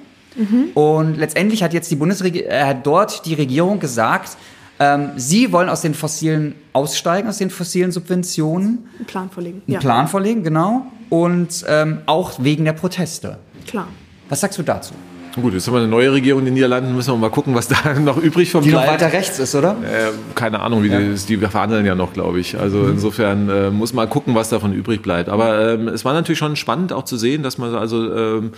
Und 0.74 1.18
letztendlich 1.18 1.64
hat 1.64 1.74
jetzt 1.74 1.90
die 1.92 1.96
Bundesregierung, 1.96 2.50
äh, 2.50 2.64
hat 2.64 2.86
dort 2.86 3.26
die 3.26 3.34
Regierung 3.34 3.80
gesagt, 3.80 4.38
ähm, 4.80 5.12
sie 5.16 5.52
wollen 5.52 5.70
aus 5.70 5.82
den 5.82 5.94
fossilen 5.94 6.56
aussteigen, 6.74 7.30
aus 7.30 7.38
den 7.38 7.50
fossilen 7.50 7.92
Subventionen, 7.92 8.90
Einen 8.98 9.06
Plan 9.06 9.30
vorlegen. 9.30 9.62
einen 9.68 9.80
Plan 9.80 10.08
vorlegen, 10.08 10.44
genau, 10.44 10.88
und 11.10 11.64
ähm, 11.68 12.00
auch 12.06 12.34
wegen 12.40 12.66
der 12.66 12.74
Proteste. 12.74 13.38
Klar. 13.68 13.88
Was 14.30 14.42
sagst 14.42 14.58
du 14.58 14.64
dazu? 14.64 14.94
Gut, 15.42 15.54
jetzt 15.54 15.66
haben 15.66 15.74
wir 15.74 15.80
eine 15.80 15.88
neue 15.88 16.12
Regierung 16.12 16.42
in 16.42 16.46
den 16.46 16.54
Niederlanden, 16.54 16.96
müssen 16.96 17.12
wir 17.12 17.18
mal 17.18 17.30
gucken, 17.30 17.56
was 17.56 17.68
da 17.84 17.94
noch 18.00 18.18
übrig 18.18 18.52
vom 18.52 18.64
Die 18.64 18.72
noch 18.72 18.86
weiter 18.86 19.12
rechts 19.12 19.40
ist, 19.40 19.56
oder? 19.56 19.72
Äh, 19.72 20.12
keine 20.36 20.60
Ahnung, 20.60 20.84
wie 20.84 20.90
ja. 20.90 21.00
die, 21.00 21.16
die 21.16 21.38
verhandeln 21.38 21.86
ja 21.86 21.96
noch, 21.96 22.14
glaube 22.14 22.40
ich. 22.40 22.60
Also 22.60 22.80
mhm. 22.80 22.92
insofern 22.92 23.50
äh, 23.50 23.70
muss 23.72 23.94
man 23.94 24.10
gucken, 24.10 24.36
was 24.36 24.50
davon 24.50 24.74
übrig 24.74 25.02
bleibt. 25.02 25.30
Aber 25.30 25.74
ähm, 25.74 25.88
es 25.88 26.06
war 26.06 26.14
natürlich 26.14 26.40
schon 26.40 26.56
spannend 26.56 26.94
auch 26.94 27.06
zu 27.06 27.18
sehen, 27.18 27.42
dass 27.42 27.58
man 27.58 27.74
also 27.74 28.14
ähm, 28.16 28.52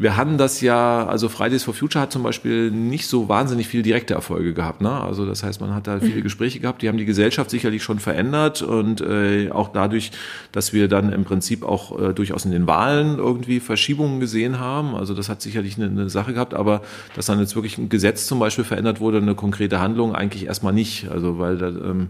wir 0.00 0.16
hatten 0.16 0.38
das 0.38 0.62
ja, 0.62 1.06
also 1.06 1.28
Fridays 1.28 1.62
for 1.62 1.74
Future 1.74 2.00
hat 2.00 2.10
zum 2.10 2.22
Beispiel 2.22 2.70
nicht 2.70 3.06
so 3.06 3.28
wahnsinnig 3.28 3.68
viele 3.68 3.82
direkte 3.82 4.14
Erfolge 4.14 4.54
gehabt. 4.54 4.80
Ne? 4.80 4.90
Also 4.90 5.26
das 5.26 5.42
heißt, 5.42 5.60
man 5.60 5.74
hat 5.74 5.86
da 5.86 6.00
viele 6.00 6.20
mhm. 6.20 6.22
Gespräche 6.22 6.58
gehabt, 6.58 6.80
die 6.80 6.88
haben 6.88 6.96
die 6.96 7.04
Gesellschaft 7.04 7.50
sicherlich 7.50 7.82
schon 7.82 7.98
verändert 7.98 8.62
und 8.62 9.02
äh, 9.02 9.50
auch 9.50 9.68
dadurch, 9.68 10.10
dass 10.52 10.72
wir 10.72 10.88
dann 10.88 11.12
im 11.12 11.24
Prinzip 11.24 11.62
auch 11.62 12.00
äh, 12.00 12.14
durchaus 12.14 12.46
in 12.46 12.50
den 12.50 12.66
Wahlen 12.66 13.18
irgendwie 13.18 13.60
Verschiebungen 13.60 14.20
gesehen 14.20 14.58
haben. 14.58 14.94
Also 14.94 15.12
das 15.12 15.28
hat 15.28 15.42
sicherlich 15.42 15.76
eine, 15.76 15.88
eine 15.88 16.08
Sache 16.08 16.32
gehabt, 16.32 16.54
aber 16.54 16.80
dass 17.14 17.26
dann 17.26 17.38
jetzt 17.38 17.54
wirklich 17.54 17.76
ein 17.76 17.90
Gesetz 17.90 18.26
zum 18.26 18.38
Beispiel 18.38 18.64
verändert 18.64 19.00
wurde, 19.00 19.18
eine 19.18 19.34
konkrete 19.34 19.80
Handlung 19.80 20.14
eigentlich 20.14 20.46
erstmal 20.46 20.72
nicht. 20.72 21.10
Also 21.10 21.38
weil 21.38 21.58
da, 21.58 21.68
ähm, 21.68 22.08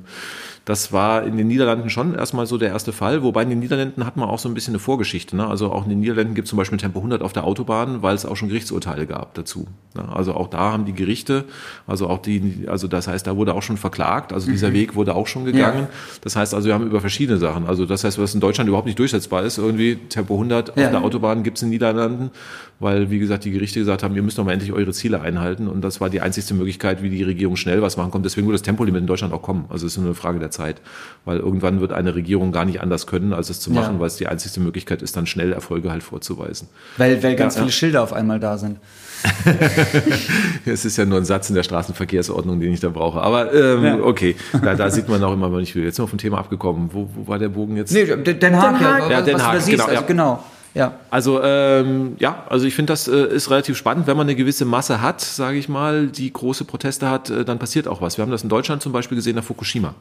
das 0.65 0.93
war 0.93 1.25
in 1.25 1.37
den 1.37 1.49
Niederlanden 1.49 1.91
schon 1.91 2.15
erstmal 2.15 2.47
so 2.47 2.59
der 2.59 2.69
erste 2.69 2.93
Fall, 2.93 3.23
wobei 3.23 3.43
in 3.43 3.51
den 3.51 3.61
Niederlanden 3.61 4.05
hat 4.05 4.17
man 4.17 4.29
auch 4.29 4.39
so 4.39 4.49
ein 4.49 4.55
bisschen 4.55 4.73
eine 4.73 4.79
Vorgeschichte. 4.79 5.35
Ne? 5.37 5.47
Also 5.47 5.73
auch 5.73 5.85
in 5.85 5.91
den 5.91 6.01
Niederlanden 6.01 6.35
gibt 6.35 6.47
es 6.47 6.51
zum 6.51 6.59
Beispiel 6.59 6.79
Tempo 6.79 6.99
100 6.99 7.23
auf 7.23 7.33
der 7.33 7.45
Autobahn, 7.45 8.03
weil 8.03 8.15
es 8.15 8.27
auch 8.27 8.37
schon 8.37 8.49
Gerichtsurteile 8.49 9.07
gab 9.07 9.35
dazu. 9.35 9.67
Ne? 9.95 10.05
Also 10.15 10.35
auch 10.35 10.49
da 10.49 10.73
haben 10.73 10.85
die 10.85 10.93
Gerichte, 10.93 11.45
also 11.87 12.09
auch 12.09 12.19
die, 12.19 12.67
also 12.67 12.89
das 12.89 13.09
heißt, 13.09 13.27
da 13.27 13.37
wurde 13.37 13.55
auch 13.55 13.63
schon 13.63 13.79
verklagt, 13.79 14.33
also 14.33 14.51
dieser 14.51 14.69
mhm. 14.69 14.75
Weg 14.75 14.95
wurde 14.95 15.15
auch 15.15 15.27
schon 15.27 15.45
gegangen. 15.45 15.89
Ja. 15.91 16.19
Das 16.21 16.37
heißt 16.37 16.55
also, 16.55 16.69
wir 16.69 16.75
haben 16.75 16.87
über 16.87 17.01
verschiedene 17.01 17.39
Sachen, 17.39 17.67
also 17.67 17.87
das 17.87 18.05
heißt, 18.05 18.19
was 18.19 18.35
in 18.35 18.41
Deutschland 18.41 18.69
überhaupt 18.69 18.87
nicht 18.87 18.99
durchsetzbar 18.99 19.43
ist, 19.45 19.59
irgendwie 19.59 19.97
Tempo 19.97 20.35
100 20.35 20.77
ja. 20.77 20.85
auf 20.85 20.91
der 20.91 21.03
Autobahn 21.03 21.43
gibt 21.43 21.57
es 21.57 21.63
in 21.63 21.69
den 21.69 21.73
Niederlanden, 21.73 22.31
weil, 22.79 23.11
wie 23.11 23.19
gesagt, 23.19 23.45
die 23.45 23.51
Gerichte 23.51 23.79
gesagt 23.79 24.03
haben, 24.03 24.15
ihr 24.15 24.23
müsst 24.23 24.39
doch 24.39 24.45
mal 24.45 24.53
endlich 24.53 24.73
eure 24.73 24.93
Ziele 24.93 25.21
einhalten 25.21 25.69
und 25.69 25.83
das 25.83 26.01
war 26.01 26.11
die 26.11 26.21
einzigste 26.21 26.55
Möglichkeit, 26.55 27.03
wie 27.03 27.11
die 27.11 27.23
Regierung 27.23 27.57
schnell 27.57 27.83
was 27.83 27.97
machen 27.97 28.11
konnte. 28.11 28.27
Deswegen 28.29 28.47
würde 28.47 28.55
das 28.55 28.63
Tempolimit 28.63 29.03
in 29.03 29.07
Deutschland 29.07 29.35
auch 29.35 29.43
kommen. 29.43 29.67
Also 29.69 29.87
es 29.87 29.93
ist 29.93 29.99
nur 29.99 30.07
eine 30.07 30.15
Frage 30.15 30.39
der 30.39 30.50
Zeit 30.51 30.81
weil 31.25 31.39
irgendwann 31.39 31.81
wird 31.81 31.93
eine 31.93 32.15
Regierung 32.15 32.51
gar 32.51 32.65
nicht 32.65 32.81
anders 32.81 33.07
können, 33.07 33.33
als 33.33 33.51
es 33.51 33.61
zu 33.61 33.71
machen, 33.71 33.95
ja. 33.95 34.01
weil 34.01 34.07
es 34.07 34.17
die 34.17 34.27
einzigste 34.27 34.61
Möglichkeit 34.61 35.03
ist, 35.03 35.17
dann 35.17 35.27
schnell 35.27 35.53
Erfolge 35.53 35.91
halt 35.91 36.03
vorzuweisen. 36.03 36.69
Weil, 36.97 37.23
weil 37.23 37.37
ganz 37.37 37.57
ja, 37.57 37.61
viele 37.61 37.73
Schilder 37.73 38.03
auf 38.03 38.13
einmal 38.13 38.41
da 38.41 38.57
sind. 38.57 38.79
es 40.65 40.87
ist 40.87 40.97
ja 40.97 41.05
nur 41.05 41.19
ein 41.19 41.27
Satz 41.27 41.51
in 41.51 41.55
der 41.55 41.63
Straßenverkehrsordnung, 41.63 42.59
den 42.59 42.73
ich 42.73 42.81
da 42.81 42.89
brauche. 42.89 43.21
Aber 43.21 43.53
ähm, 43.53 43.85
ja. 43.85 44.01
okay, 44.01 44.35
da, 44.63 44.75
da, 44.75 44.91
sieht 44.91 45.11
man 45.11 45.23
auch 45.23 45.35
immer, 45.35 45.53
wenn 45.53 45.61
ich 45.61 45.75
will. 45.75 45.85
Jetzt 45.85 45.97
sind 45.97 46.05
wir 46.07 46.09
vom 46.09 46.19
Thema 46.19 46.39
abgekommen. 46.39 46.89
Wo, 46.93 47.09
wo 47.15 47.29
war 47.29 47.39
der 47.39 47.51
Bogen 47.51 47.77
jetzt? 47.77 47.93
Nee, 47.93 48.07
Den 48.07 48.17
Haag, 48.57 48.79
Den 48.79 48.87
Haag. 48.87 49.11
Ja, 49.11 49.21
Den 49.21 49.43
Haag, 49.43 49.67
genau. 49.67 49.85
Also, 49.85 50.03
genau. 50.07 50.43
Ja. 50.75 51.01
Also 51.11 51.43
ähm, 51.43 52.17
ja, 52.19 52.45
also 52.49 52.67
ich 52.67 52.75
finde, 52.75 52.93
das 52.93 53.09
äh, 53.09 53.27
ist 53.27 53.51
relativ 53.51 53.77
spannend, 53.77 54.07
wenn 54.07 54.17
man 54.17 54.27
eine 54.27 54.37
gewisse 54.37 54.65
Masse 54.65 55.01
hat, 55.03 55.21
sage 55.21 55.59
ich 55.59 55.69
mal, 55.69 56.07
die 56.07 56.33
große 56.33 56.65
Proteste 56.65 57.11
hat, 57.11 57.31
äh, 57.31 57.45
dann 57.45 57.59
passiert 57.59 57.89
auch 57.89 58.01
was. 58.01 58.19
Wir 58.19 58.23
haben 58.23 58.31
das 58.31 58.43
in 58.43 58.49
Deutschland 58.49 58.83
zum 58.83 58.93
Beispiel 58.93 59.17
gesehen 59.17 59.37
nach 59.37 59.45
Fukushima. 59.45 59.95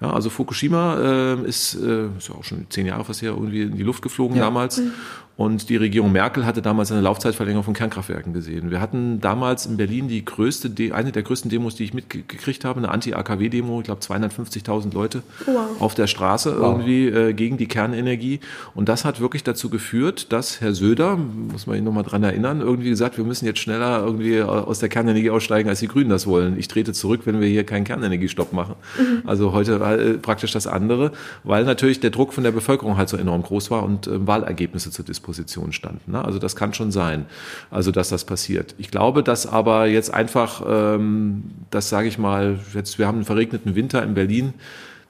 Ja, 0.00 0.12
also 0.12 0.30
Fukushima 0.30 0.96
äh, 0.98 1.48
ist, 1.48 1.74
äh, 1.74 2.06
ist 2.18 2.28
ja 2.28 2.34
auch 2.34 2.44
schon 2.44 2.66
zehn 2.68 2.86
Jahre 2.86 3.04
fast 3.04 3.22
her 3.22 3.30
irgendwie 3.30 3.62
in 3.62 3.76
die 3.76 3.82
Luft 3.82 4.02
geflogen 4.02 4.36
ja. 4.36 4.44
damals. 4.44 4.78
Mhm. 4.78 4.92
Und 5.36 5.68
die 5.68 5.76
Regierung 5.76 6.12
Merkel 6.12 6.46
hatte 6.46 6.62
damals 6.62 6.92
eine 6.92 7.00
Laufzeitverlängerung 7.00 7.64
von 7.64 7.74
Kernkraftwerken 7.74 8.32
gesehen. 8.32 8.70
Wir 8.70 8.80
hatten 8.80 9.20
damals 9.20 9.66
in 9.66 9.76
Berlin 9.76 10.06
die 10.06 10.24
größte, 10.24 10.70
eine 10.92 11.10
der 11.10 11.24
größten 11.24 11.50
Demos, 11.50 11.74
die 11.74 11.82
ich 11.82 11.92
mitgekriegt 11.92 12.64
habe, 12.64 12.78
eine 12.78 12.88
Anti-AKW-Demo, 12.90 13.80
ich 13.80 13.84
glaube 13.84 14.00
250.000 14.00 14.94
Leute 14.94 15.24
wow. 15.46 15.80
auf 15.80 15.96
der 15.96 16.06
Straße 16.06 16.54
wow. 16.56 16.70
irgendwie 16.70 17.08
äh, 17.08 17.32
gegen 17.32 17.56
die 17.56 17.66
Kernenergie. 17.66 18.38
Und 18.76 18.88
das 18.88 19.04
hat 19.04 19.20
wirklich 19.20 19.42
dazu 19.42 19.70
geführt, 19.70 20.32
dass 20.32 20.60
Herr 20.60 20.72
Söder, 20.72 21.16
muss 21.16 21.66
man 21.66 21.78
ihn 21.78 21.84
nochmal 21.84 22.04
dran 22.04 22.22
erinnern, 22.22 22.60
irgendwie 22.60 22.90
gesagt, 22.90 23.16
wir 23.16 23.24
müssen 23.24 23.44
jetzt 23.44 23.58
schneller 23.58 24.04
irgendwie 24.04 24.40
aus 24.40 24.78
der 24.78 24.88
Kernenergie 24.88 25.30
aussteigen, 25.30 25.68
als 25.68 25.80
die 25.80 25.88
Grünen 25.88 26.10
das 26.10 26.28
wollen. 26.28 26.56
Ich 26.60 26.68
trete 26.68 26.92
zurück, 26.92 27.22
wenn 27.24 27.40
wir 27.40 27.48
hier 27.48 27.64
keinen 27.64 27.82
Kernenergiestopp 27.82 28.52
machen. 28.52 28.76
Mhm. 28.96 29.22
Also 29.26 29.52
heute 29.52 29.80
äh, 29.92 30.14
praktisch 30.14 30.52
das 30.52 30.66
andere, 30.66 31.12
weil 31.42 31.64
natürlich 31.64 32.00
der 32.00 32.10
Druck 32.10 32.32
von 32.32 32.44
der 32.44 32.52
Bevölkerung 32.52 32.96
halt 32.96 33.08
so 33.08 33.16
enorm 33.16 33.42
groß 33.42 33.70
war 33.70 33.82
und 33.82 34.06
äh, 34.06 34.26
Wahlergebnisse 34.26 34.90
zu 34.90 35.02
diskutieren 35.02 35.24
Disposition 35.24 35.72
standen. 35.72 36.12
Ne? 36.12 36.24
Also 36.24 36.38
das 36.38 36.54
kann 36.54 36.74
schon 36.74 36.92
sein, 36.92 37.26
also 37.70 37.90
dass 37.90 38.10
das 38.10 38.24
passiert. 38.24 38.74
Ich 38.78 38.90
glaube, 38.90 39.22
dass 39.22 39.46
aber 39.46 39.86
jetzt 39.86 40.12
einfach, 40.12 40.62
ähm, 40.66 41.44
das 41.70 41.88
sage 41.88 42.08
ich 42.08 42.18
mal, 42.18 42.58
jetzt 42.74 42.98
wir 42.98 43.06
haben 43.06 43.16
einen 43.16 43.24
verregneten 43.24 43.74
Winter 43.74 44.02
in 44.02 44.14
Berlin 44.14 44.54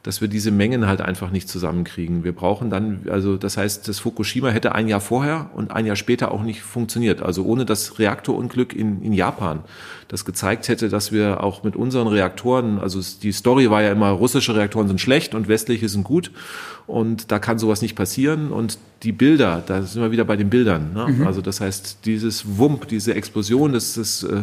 dass 0.05 0.21
wir 0.21 0.29
diese 0.29 0.51
Mengen 0.51 0.87
halt 0.87 1.01
einfach 1.01 1.31
nicht 1.31 1.49
zusammenkriegen. 1.49 2.25
Wir 2.25 2.33
brauchen 2.33 2.69
dann, 2.69 3.07
also 3.11 3.39
das 3.39 3.57
heißt, 3.57 3.89
das 3.89 4.01
Fukushima 4.01 4.51
hätte 4.51 4.75
ein 4.75 4.87
Jahr 4.87 5.01
vorher 5.01 5.49
und 5.55 5.71
ein 5.71 5.87
Jahr 5.87 5.97
später 5.97 6.31
auch 6.31 6.43
nicht 6.43 6.61
funktioniert. 6.61 7.23
Also 7.23 7.43
ohne 7.47 7.65
das 7.65 7.99
Reaktorunglück 7.99 8.75
in, 8.75 9.03
in 9.03 9.15
Japan, 9.15 9.61
das 10.09 10.27
gezeigt 10.27 10.69
hätte, 10.69 10.91
dass 10.91 11.11
wir 11.11 11.43
auch 11.43 11.65
mit 11.65 11.75
unseren 11.75 12.07
Reaktoren, 12.07 12.79
also 12.79 13.01
die 13.23 13.33
Story 13.33 13.71
war 13.71 13.83
ja 13.83 13.93
immer, 13.93 14.11
russische 14.11 14.55
Reaktoren 14.55 14.89
sind 14.89 15.01
schlecht 15.01 15.35
und 15.35 15.49
westliche 15.49 15.89
sind 15.89 16.05
gut 16.05 16.31
und 16.87 17.33
da 17.33 17.39
kann 17.39 17.59
sowas 17.59 17.81
nicht 17.81 17.97
passieren. 17.97 18.51
Und 18.51 18.79
die 19.05 19.13
Bilder, 19.13 19.63
da 19.67 19.83
sind 19.83 20.03
wir 20.03 20.11
wieder 20.11 20.25
bei 20.25 20.37
den 20.37 20.51
Bildern. 20.51 20.93
Ne? 20.93 21.07
Mhm. 21.09 21.27
Also 21.27 21.41
das 21.41 21.63
heißt, 21.63 22.01
dieses 22.05 22.59
Wump, 22.59 22.89
diese 22.89 23.15
Explosion, 23.15 23.73
das 23.73 23.97
ist 23.97 24.25
äh, 24.25 24.43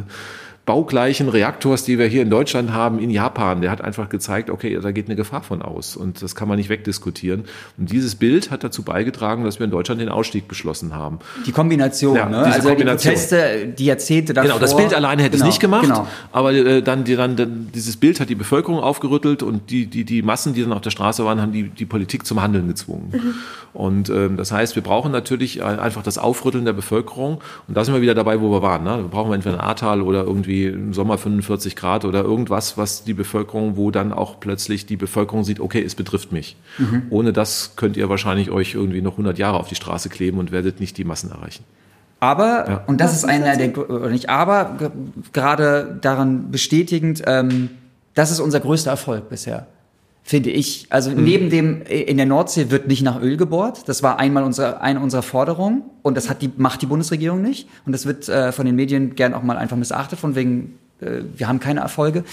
baugleichen 0.71 1.27
Reaktors, 1.27 1.83
die 1.83 1.99
wir 1.99 2.05
hier 2.05 2.21
in 2.21 2.29
Deutschland 2.29 2.71
haben, 2.71 2.97
in 2.99 3.09
Japan. 3.09 3.59
Der 3.59 3.69
hat 3.71 3.81
einfach 3.81 4.07
gezeigt, 4.07 4.49
okay, 4.49 4.79
da 4.81 4.91
geht 4.91 5.07
eine 5.07 5.17
Gefahr 5.17 5.43
von 5.43 5.61
aus 5.61 5.97
und 5.97 6.21
das 6.21 6.33
kann 6.33 6.47
man 6.47 6.55
nicht 6.55 6.69
wegdiskutieren. 6.69 7.43
Und 7.77 7.91
dieses 7.91 8.15
Bild 8.15 8.51
hat 8.51 8.63
dazu 8.63 8.83
beigetragen, 8.83 9.43
dass 9.43 9.59
wir 9.59 9.65
in 9.65 9.71
Deutschland 9.71 9.99
den 9.99 10.07
Ausstieg 10.07 10.47
beschlossen 10.47 10.95
haben. 10.95 11.19
Die 11.45 11.51
Kombination, 11.51 12.15
ja, 12.15 12.29
ne? 12.29 12.37
also 12.37 12.69
Kombination. 12.69 13.13
die 13.13 13.19
Proteste, 13.19 13.73
die 13.77 13.83
Jahrzehnte 13.83 14.33
davor. 14.33 14.47
Genau, 14.47 14.61
das 14.61 14.77
Bild 14.77 14.93
alleine 14.93 15.23
hätte 15.23 15.35
genau, 15.35 15.43
es 15.43 15.55
nicht 15.55 15.59
gemacht, 15.59 15.83
genau. 15.83 16.07
aber 16.31 16.53
äh, 16.53 16.81
dann, 16.81 17.03
die, 17.03 17.17
dann, 17.17 17.35
dann 17.35 17.67
dieses 17.75 17.97
Bild 17.97 18.21
hat 18.21 18.29
die 18.29 18.35
Bevölkerung 18.35 18.79
aufgerüttelt 18.79 19.43
und 19.43 19.71
die, 19.71 19.87
die, 19.87 20.05
die 20.05 20.21
Massen, 20.21 20.53
die 20.53 20.61
dann 20.61 20.71
auf 20.71 20.79
der 20.79 20.91
Straße 20.91 21.25
waren, 21.25 21.41
haben 21.41 21.51
die, 21.51 21.63
die 21.63 21.85
Politik 21.85 22.25
zum 22.25 22.41
Handeln 22.41 22.69
gezwungen. 22.69 23.09
Mhm. 23.11 23.33
Und 23.73 24.09
ähm, 24.09 24.37
das 24.37 24.53
heißt, 24.53 24.75
wir 24.75 24.83
brauchen 24.83 25.11
natürlich 25.11 25.63
einfach 25.63 26.03
das 26.03 26.17
Aufrütteln 26.17 26.63
der 26.63 26.73
Bevölkerung 26.73 27.41
und 27.67 27.75
da 27.75 27.83
sind 27.83 27.93
wir 27.93 28.01
wieder 28.01 28.15
dabei, 28.15 28.39
wo 28.39 28.51
wir 28.51 28.61
waren. 28.61 28.85
Ne? 28.85 28.97
Wir 28.97 29.09
brauchen 29.09 29.33
entweder 29.33 29.55
ein 29.55 29.61
Ahrtal 29.61 30.01
oder 30.01 30.23
irgendwie 30.23 30.60
irgendwie 30.63 30.85
im 30.87 30.93
Sommer 30.93 31.17
45 31.17 31.75
Grad 31.75 32.05
oder 32.05 32.23
irgendwas, 32.23 32.77
was 32.77 33.03
die 33.03 33.13
Bevölkerung, 33.13 33.77
wo 33.77 33.91
dann 33.91 34.11
auch 34.11 34.39
plötzlich 34.39 34.85
die 34.85 34.97
Bevölkerung 34.97 35.43
sieht, 35.43 35.59
okay, 35.59 35.83
es 35.83 35.95
betrifft 35.95 36.31
mich. 36.31 36.55
Mhm. 36.77 37.03
Ohne 37.09 37.33
das 37.33 37.73
könnt 37.75 37.97
ihr 37.97 38.09
wahrscheinlich 38.09 38.51
euch 38.51 38.75
irgendwie 38.75 39.01
noch 39.01 39.13
100 39.13 39.37
Jahre 39.37 39.59
auf 39.59 39.67
die 39.67 39.75
Straße 39.75 40.09
kleben 40.09 40.37
und 40.37 40.51
werdet 40.51 40.79
nicht 40.79 40.97
die 40.97 41.03
Massen 41.03 41.31
erreichen. 41.31 41.63
Aber, 42.19 42.65
ja. 42.67 42.83
und 42.87 43.01
das 43.01 43.13
ist 43.13 43.25
einer 43.25 43.57
der, 43.57 43.77
oder 43.89 44.09
nicht 44.09 44.29
aber, 44.29 44.77
gerade 45.33 45.97
daran 46.01 46.51
bestätigend, 46.51 47.23
ähm, 47.25 47.69
das 48.13 48.29
ist 48.29 48.39
unser 48.39 48.59
größter 48.59 48.91
Erfolg 48.91 49.29
bisher 49.29 49.67
finde 50.31 50.49
ich. 50.49 50.87
Also 50.89 51.11
mhm. 51.11 51.23
neben 51.25 51.49
dem 51.49 51.81
in 51.81 52.15
der 52.15 52.25
Nordsee 52.25 52.71
wird 52.71 52.87
nicht 52.87 53.01
nach 53.01 53.21
Öl 53.21 53.35
gebohrt. 53.35 53.89
Das 53.89 54.01
war 54.01 54.17
einmal 54.17 54.43
unsere, 54.43 54.79
eine 54.79 55.01
unserer 55.01 55.23
Forderungen 55.23 55.83
und 56.03 56.15
das 56.15 56.29
hat 56.29 56.41
die 56.41 56.49
macht 56.55 56.81
die 56.81 56.85
Bundesregierung 56.85 57.41
nicht 57.41 57.67
und 57.85 57.91
das 57.91 58.05
wird 58.05 58.29
äh, 58.29 58.53
von 58.53 58.65
den 58.65 58.77
Medien 58.77 59.15
gern 59.15 59.33
auch 59.33 59.43
mal 59.43 59.57
einfach 59.57 59.75
missachtet 59.75 60.19
von 60.19 60.33
wegen 60.35 60.79
äh, 61.01 61.23
wir 61.35 61.49
haben 61.49 61.59
keine 61.59 61.81
Erfolge. 61.81 62.23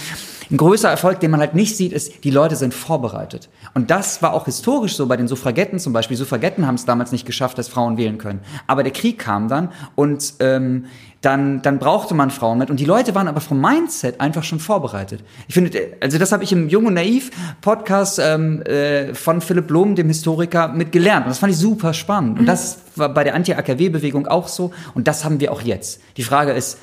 Ein 0.49 0.57
größer 0.57 0.89
Erfolg, 0.89 1.19
den 1.19 1.33
man 1.33 1.41
halt 1.41 1.55
nicht 1.55 1.77
sieht, 1.77 1.93
ist, 1.93 2.23
die 2.23 2.31
Leute 2.31 2.55
sind 2.55 2.73
vorbereitet. 2.73 3.49
Und 3.75 3.91
das 3.91 4.23
war 4.23 4.33
auch 4.33 4.45
historisch 4.45 4.95
so 4.95 5.07
bei 5.07 5.17
den 5.17 5.27
Suffragetten 5.27 5.81
zum 5.81 5.93
Beispiel. 5.93 6.17
Suffragetten 6.17 6.69
haben 6.69 6.77
es 6.77 6.85
damals 6.85 7.11
nicht 7.11 7.27
geschafft, 7.27 7.59
dass 7.59 7.67
Frauen 7.67 7.97
wählen 7.97 8.19
können. 8.19 8.41
Aber 8.69 8.85
der 8.85 8.93
Krieg 8.93 9.19
kam 9.19 9.49
dann 9.49 9.71
und 9.97 10.35
ähm, 10.39 10.85
dann, 11.21 11.63
dann 11.63 11.79
brauchte 11.79 12.15
man 12.15 12.31
Frauen 12.31 12.59
mit. 12.59 12.71
Und 12.71 12.79
die 12.79 12.85
Leute 12.85 13.15
waren 13.15 13.27
aber 13.27 13.41
vom 13.41 13.61
Mindset 13.61 14.21
einfach 14.21 14.45
schon 14.45 14.61
vorbereitet. 14.61 15.25
Ich 15.49 15.55
finde, 15.55 15.97
also 16.01 16.19
das 16.19 16.31
habe 16.31 16.45
ich 16.45 16.53
im 16.53 16.69
Jung 16.69 16.87
und 16.87 16.95
Naiv 16.95 17.31
Podcast 17.61 18.21
ähm, 18.23 18.63
äh, 18.63 19.15
von 19.15 19.41
Philipp 19.41 19.67
Blom, 19.67 19.97
dem 19.97 20.07
Historiker, 20.09 20.69
mit 20.69 20.93
gelernt. 20.93 21.27
Und 21.27 21.31
das 21.31 21.39
fand 21.39 21.53
ich 21.53 21.59
super 21.59 21.93
spannend. 21.93 22.39
Und 22.39 22.47
das 22.47 22.79
war 22.95 23.09
bei 23.09 23.25
der 23.25 23.35
Anti-AKW-Bewegung 23.35 24.29
auch 24.29 24.47
so. 24.47 24.73
Und 24.95 25.09
das 25.09 25.25
haben 25.25 25.41
wir 25.41 25.51
auch 25.53 25.63
jetzt. 25.63 26.01
Die 26.17 26.23
Frage 26.23 26.53
ist, 26.53 26.79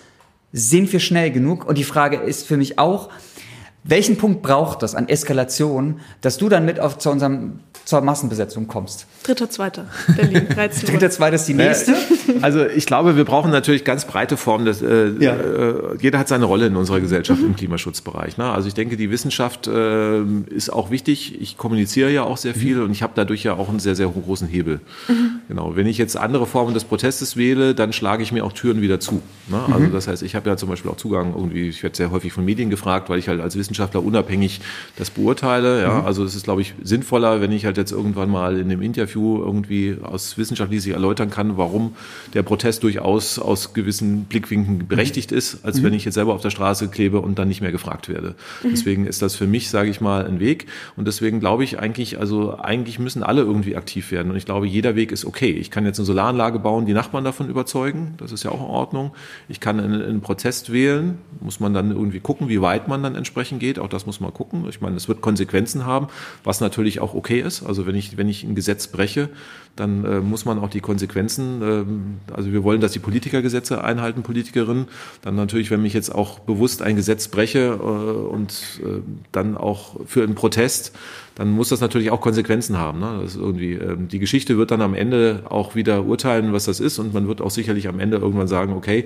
sind 0.51 0.91
wir 0.91 0.99
schnell 0.99 1.31
genug? 1.31 1.65
Und 1.65 1.77
die 1.77 1.83
Frage 1.83 2.17
ist 2.17 2.45
für 2.45 2.57
mich 2.57 2.77
auch, 2.77 3.09
welchen 3.87 4.17
Punkt 4.17 4.41
braucht 4.41 4.81
das 4.81 4.95
an 4.95 5.07
Eskalation, 5.07 5.99
dass 6.21 6.37
du 6.37 6.49
dann 6.49 6.65
mit 6.65 6.79
auf 6.79 6.97
zu 6.97 7.11
unserem 7.11 7.59
zur 7.85 8.01
Massenbesetzung 8.01 8.67
kommst? 8.67 9.05
Dritter, 9.23 9.49
zweiter, 9.49 9.85
Berlin, 10.15 10.47
13 10.53 10.89
Dritter, 10.89 11.09
zweiter 11.11 11.35
ist 11.35 11.47
die 11.47 11.53
nächste. 11.53 11.93
Also 12.41 12.65
ich 12.65 12.87
glaube, 12.87 13.15
wir 13.15 13.25
brauchen 13.25 13.51
natürlich 13.51 13.83
ganz 13.83 14.05
breite 14.05 14.37
Formen. 14.37 14.65
Des, 14.65 14.81
äh, 14.81 15.09
ja. 15.19 15.35
äh, 15.35 15.97
jeder 15.99 16.17
hat 16.17 16.27
seine 16.27 16.45
Rolle 16.45 16.67
in 16.67 16.75
unserer 16.75 16.99
Gesellschaft 16.99 17.41
mhm. 17.41 17.49
im 17.49 17.55
Klimaschutzbereich. 17.55 18.37
Ne? 18.37 18.45
Also 18.45 18.67
ich 18.67 18.73
denke, 18.73 18.97
die 18.97 19.11
Wissenschaft 19.11 19.67
äh, 19.67 20.21
ist 20.49 20.73
auch 20.73 20.89
wichtig. 20.89 21.39
Ich 21.39 21.57
kommuniziere 21.57 22.11
ja 22.11 22.23
auch 22.23 22.37
sehr 22.37 22.55
mhm. 22.55 22.59
viel 22.59 22.75
mhm. 22.77 22.83
und 22.85 22.91
ich 22.91 23.03
habe 23.03 23.13
dadurch 23.15 23.43
ja 23.43 23.53
auch 23.53 23.69
einen 23.69 23.79
sehr, 23.79 23.95
sehr 23.95 24.07
großen 24.07 24.47
Hebel. 24.47 24.81
Mhm. 25.07 25.41
Genau. 25.47 25.75
Wenn 25.75 25.85
ich 25.85 25.99
jetzt 25.99 26.17
andere 26.17 26.47
Formen 26.47 26.73
des 26.73 26.85
Protestes 26.85 27.37
wähle, 27.37 27.75
dann 27.75 27.93
schlage 27.93 28.23
ich 28.23 28.31
mir 28.31 28.43
auch 28.43 28.53
Türen 28.53 28.81
wieder 28.81 28.99
zu. 28.99 29.21
Ne? 29.47 29.61
Also 29.67 29.79
mhm. 29.79 29.93
das 29.93 30.07
heißt, 30.07 30.23
ich 30.23 30.35
habe 30.35 30.49
ja 30.49 30.57
zum 30.57 30.69
Beispiel 30.69 30.89
auch 30.89 30.97
Zugang 30.97 31.33
irgendwie, 31.35 31.69
ich 31.69 31.83
werde 31.83 31.95
sehr 31.95 32.09
häufig 32.09 32.33
von 32.33 32.43
Medien 32.43 32.71
gefragt, 32.71 33.09
weil 33.09 33.19
ich 33.19 33.27
halt 33.27 33.41
als 33.41 33.55
Wissenschaftler 33.55 33.74
Wissenschaftler 33.75 34.03
unabhängig 34.03 34.61
das 34.97 35.09
beurteile. 35.09 35.81
Ja, 35.81 35.99
mhm. 35.99 36.05
also 36.05 36.23
es 36.23 36.35
ist, 36.35 36.43
glaube 36.43 36.61
ich, 36.61 36.73
sinnvoller, 36.81 37.41
wenn 37.41 37.51
ich 37.51 37.65
halt 37.65 37.77
jetzt 37.77 37.91
irgendwann 37.91 38.29
mal 38.29 38.57
in 38.57 38.69
dem 38.69 38.81
Interview 38.81 39.39
irgendwie 39.39 39.97
aus 40.01 40.37
wissenschaftlich 40.37 40.81
sich 40.81 40.93
erläutern 40.93 41.29
kann, 41.29 41.57
warum 41.57 41.95
der 42.33 42.43
Protest 42.43 42.83
durchaus 42.83 43.37
aus 43.37 43.73
gewissen 43.73 44.25
Blickwinkeln 44.25 44.87
berechtigt 44.87 45.31
ist, 45.31 45.65
als 45.65 45.79
mhm. 45.79 45.85
wenn 45.85 45.93
ich 45.93 46.05
jetzt 46.05 46.13
selber 46.13 46.33
auf 46.33 46.41
der 46.41 46.49
Straße 46.51 46.87
klebe 46.87 47.19
und 47.19 47.37
dann 47.37 47.47
nicht 47.47 47.61
mehr 47.61 47.71
gefragt 47.71 48.07
werde. 48.07 48.35
Mhm. 48.63 48.69
Deswegen 48.71 49.07
ist 49.07 49.21
das 49.21 49.35
für 49.35 49.47
mich, 49.47 49.69
sage 49.69 49.89
ich 49.89 49.99
mal, 49.99 50.25
ein 50.25 50.39
Weg. 50.39 50.67
Und 50.95 51.07
deswegen 51.07 51.39
glaube 51.39 51.63
ich 51.63 51.79
eigentlich, 51.79 52.19
also 52.19 52.57
eigentlich 52.57 52.99
müssen 52.99 53.23
alle 53.23 53.41
irgendwie 53.41 53.75
aktiv 53.75 54.11
werden. 54.11 54.31
Und 54.31 54.37
ich 54.37 54.45
glaube, 54.45 54.67
jeder 54.67 54.95
Weg 54.95 55.11
ist 55.11 55.25
okay. 55.25 55.51
Ich 55.51 55.69
kann 55.69 55.85
jetzt 55.85 55.99
eine 55.99 56.05
Solaranlage 56.05 56.59
bauen, 56.59 56.85
die 56.85 56.93
Nachbarn 56.93 57.25
davon 57.25 57.49
überzeugen. 57.49 58.13
Das 58.17 58.31
ist 58.31 58.43
ja 58.43 58.51
auch 58.51 58.61
in 58.61 58.67
Ordnung. 58.67 59.11
Ich 59.49 59.59
kann 59.59 59.79
einen, 59.79 60.01
einen 60.01 60.21
Protest 60.21 60.71
wählen. 60.71 61.17
Muss 61.41 61.59
man 61.59 61.73
dann 61.73 61.91
irgendwie 61.91 62.21
gucken, 62.21 62.47
wie 62.47 62.61
weit 62.61 62.87
man 62.87 63.03
dann 63.03 63.15
entsprechend 63.15 63.59
geht. 63.59 63.64
Auch 63.79 63.89
das 63.89 64.05
muss 64.05 64.19
man 64.19 64.33
gucken. 64.33 64.65
Ich 64.69 64.81
meine, 64.81 64.95
es 64.95 65.07
wird 65.07 65.21
Konsequenzen 65.21 65.85
haben, 65.85 66.07
was 66.43 66.61
natürlich 66.61 66.99
auch 66.99 67.13
okay 67.13 67.41
ist. 67.41 67.63
Also 67.63 67.85
wenn 67.85 67.95
ich, 67.95 68.17
wenn 68.17 68.29
ich 68.29 68.43
ein 68.43 68.55
Gesetz 68.55 68.87
breche, 68.87 69.29
dann 69.75 70.05
äh, 70.05 70.19
muss 70.21 70.45
man 70.45 70.59
auch 70.59 70.69
die 70.69 70.79
Konsequenzen, 70.79 71.61
äh, 72.29 72.33
also 72.33 72.51
wir 72.51 72.63
wollen, 72.63 72.81
dass 72.81 72.91
die 72.91 72.99
Politiker 72.99 73.41
Gesetze 73.41 73.83
einhalten, 73.83 74.23
Politikerinnen. 74.23 74.85
Dann 75.21 75.35
natürlich, 75.35 75.71
wenn 75.71 75.83
ich 75.85 75.93
jetzt 75.93 76.13
auch 76.13 76.39
bewusst 76.39 76.81
ein 76.81 76.95
Gesetz 76.95 77.27
breche 77.27 77.77
äh, 77.79 77.83
und 77.83 78.79
äh, 78.83 79.01
dann 79.31 79.57
auch 79.57 79.99
für 80.05 80.23
einen 80.23 80.35
Protest 80.35 80.93
dann 81.35 81.51
muss 81.51 81.67
das 81.69 81.81
natürlich 81.81 82.11
auch 82.11 82.21
Konsequenzen 82.21 82.77
haben. 82.77 82.99
Ne? 83.01 83.19
Das 83.21 83.35
ist 83.35 83.41
irgendwie, 83.41 83.73
ähm, 83.73 84.07
die 84.07 84.19
Geschichte 84.19 84.57
wird 84.57 84.71
dann 84.71 84.81
am 84.81 84.93
Ende 84.93 85.43
auch 85.49 85.75
wieder 85.75 86.05
urteilen, 86.05 86.53
was 86.53 86.63
das 86.63 86.79
ist 86.79 86.97
und 86.97 87.13
man 87.13 87.27
wird 87.27 87.41
auch 87.41 87.51
sicherlich 87.51 87.89
am 87.89 87.99
Ende 87.99 88.17
irgendwann 88.17 88.47
sagen, 88.47 88.73
okay, 88.73 89.05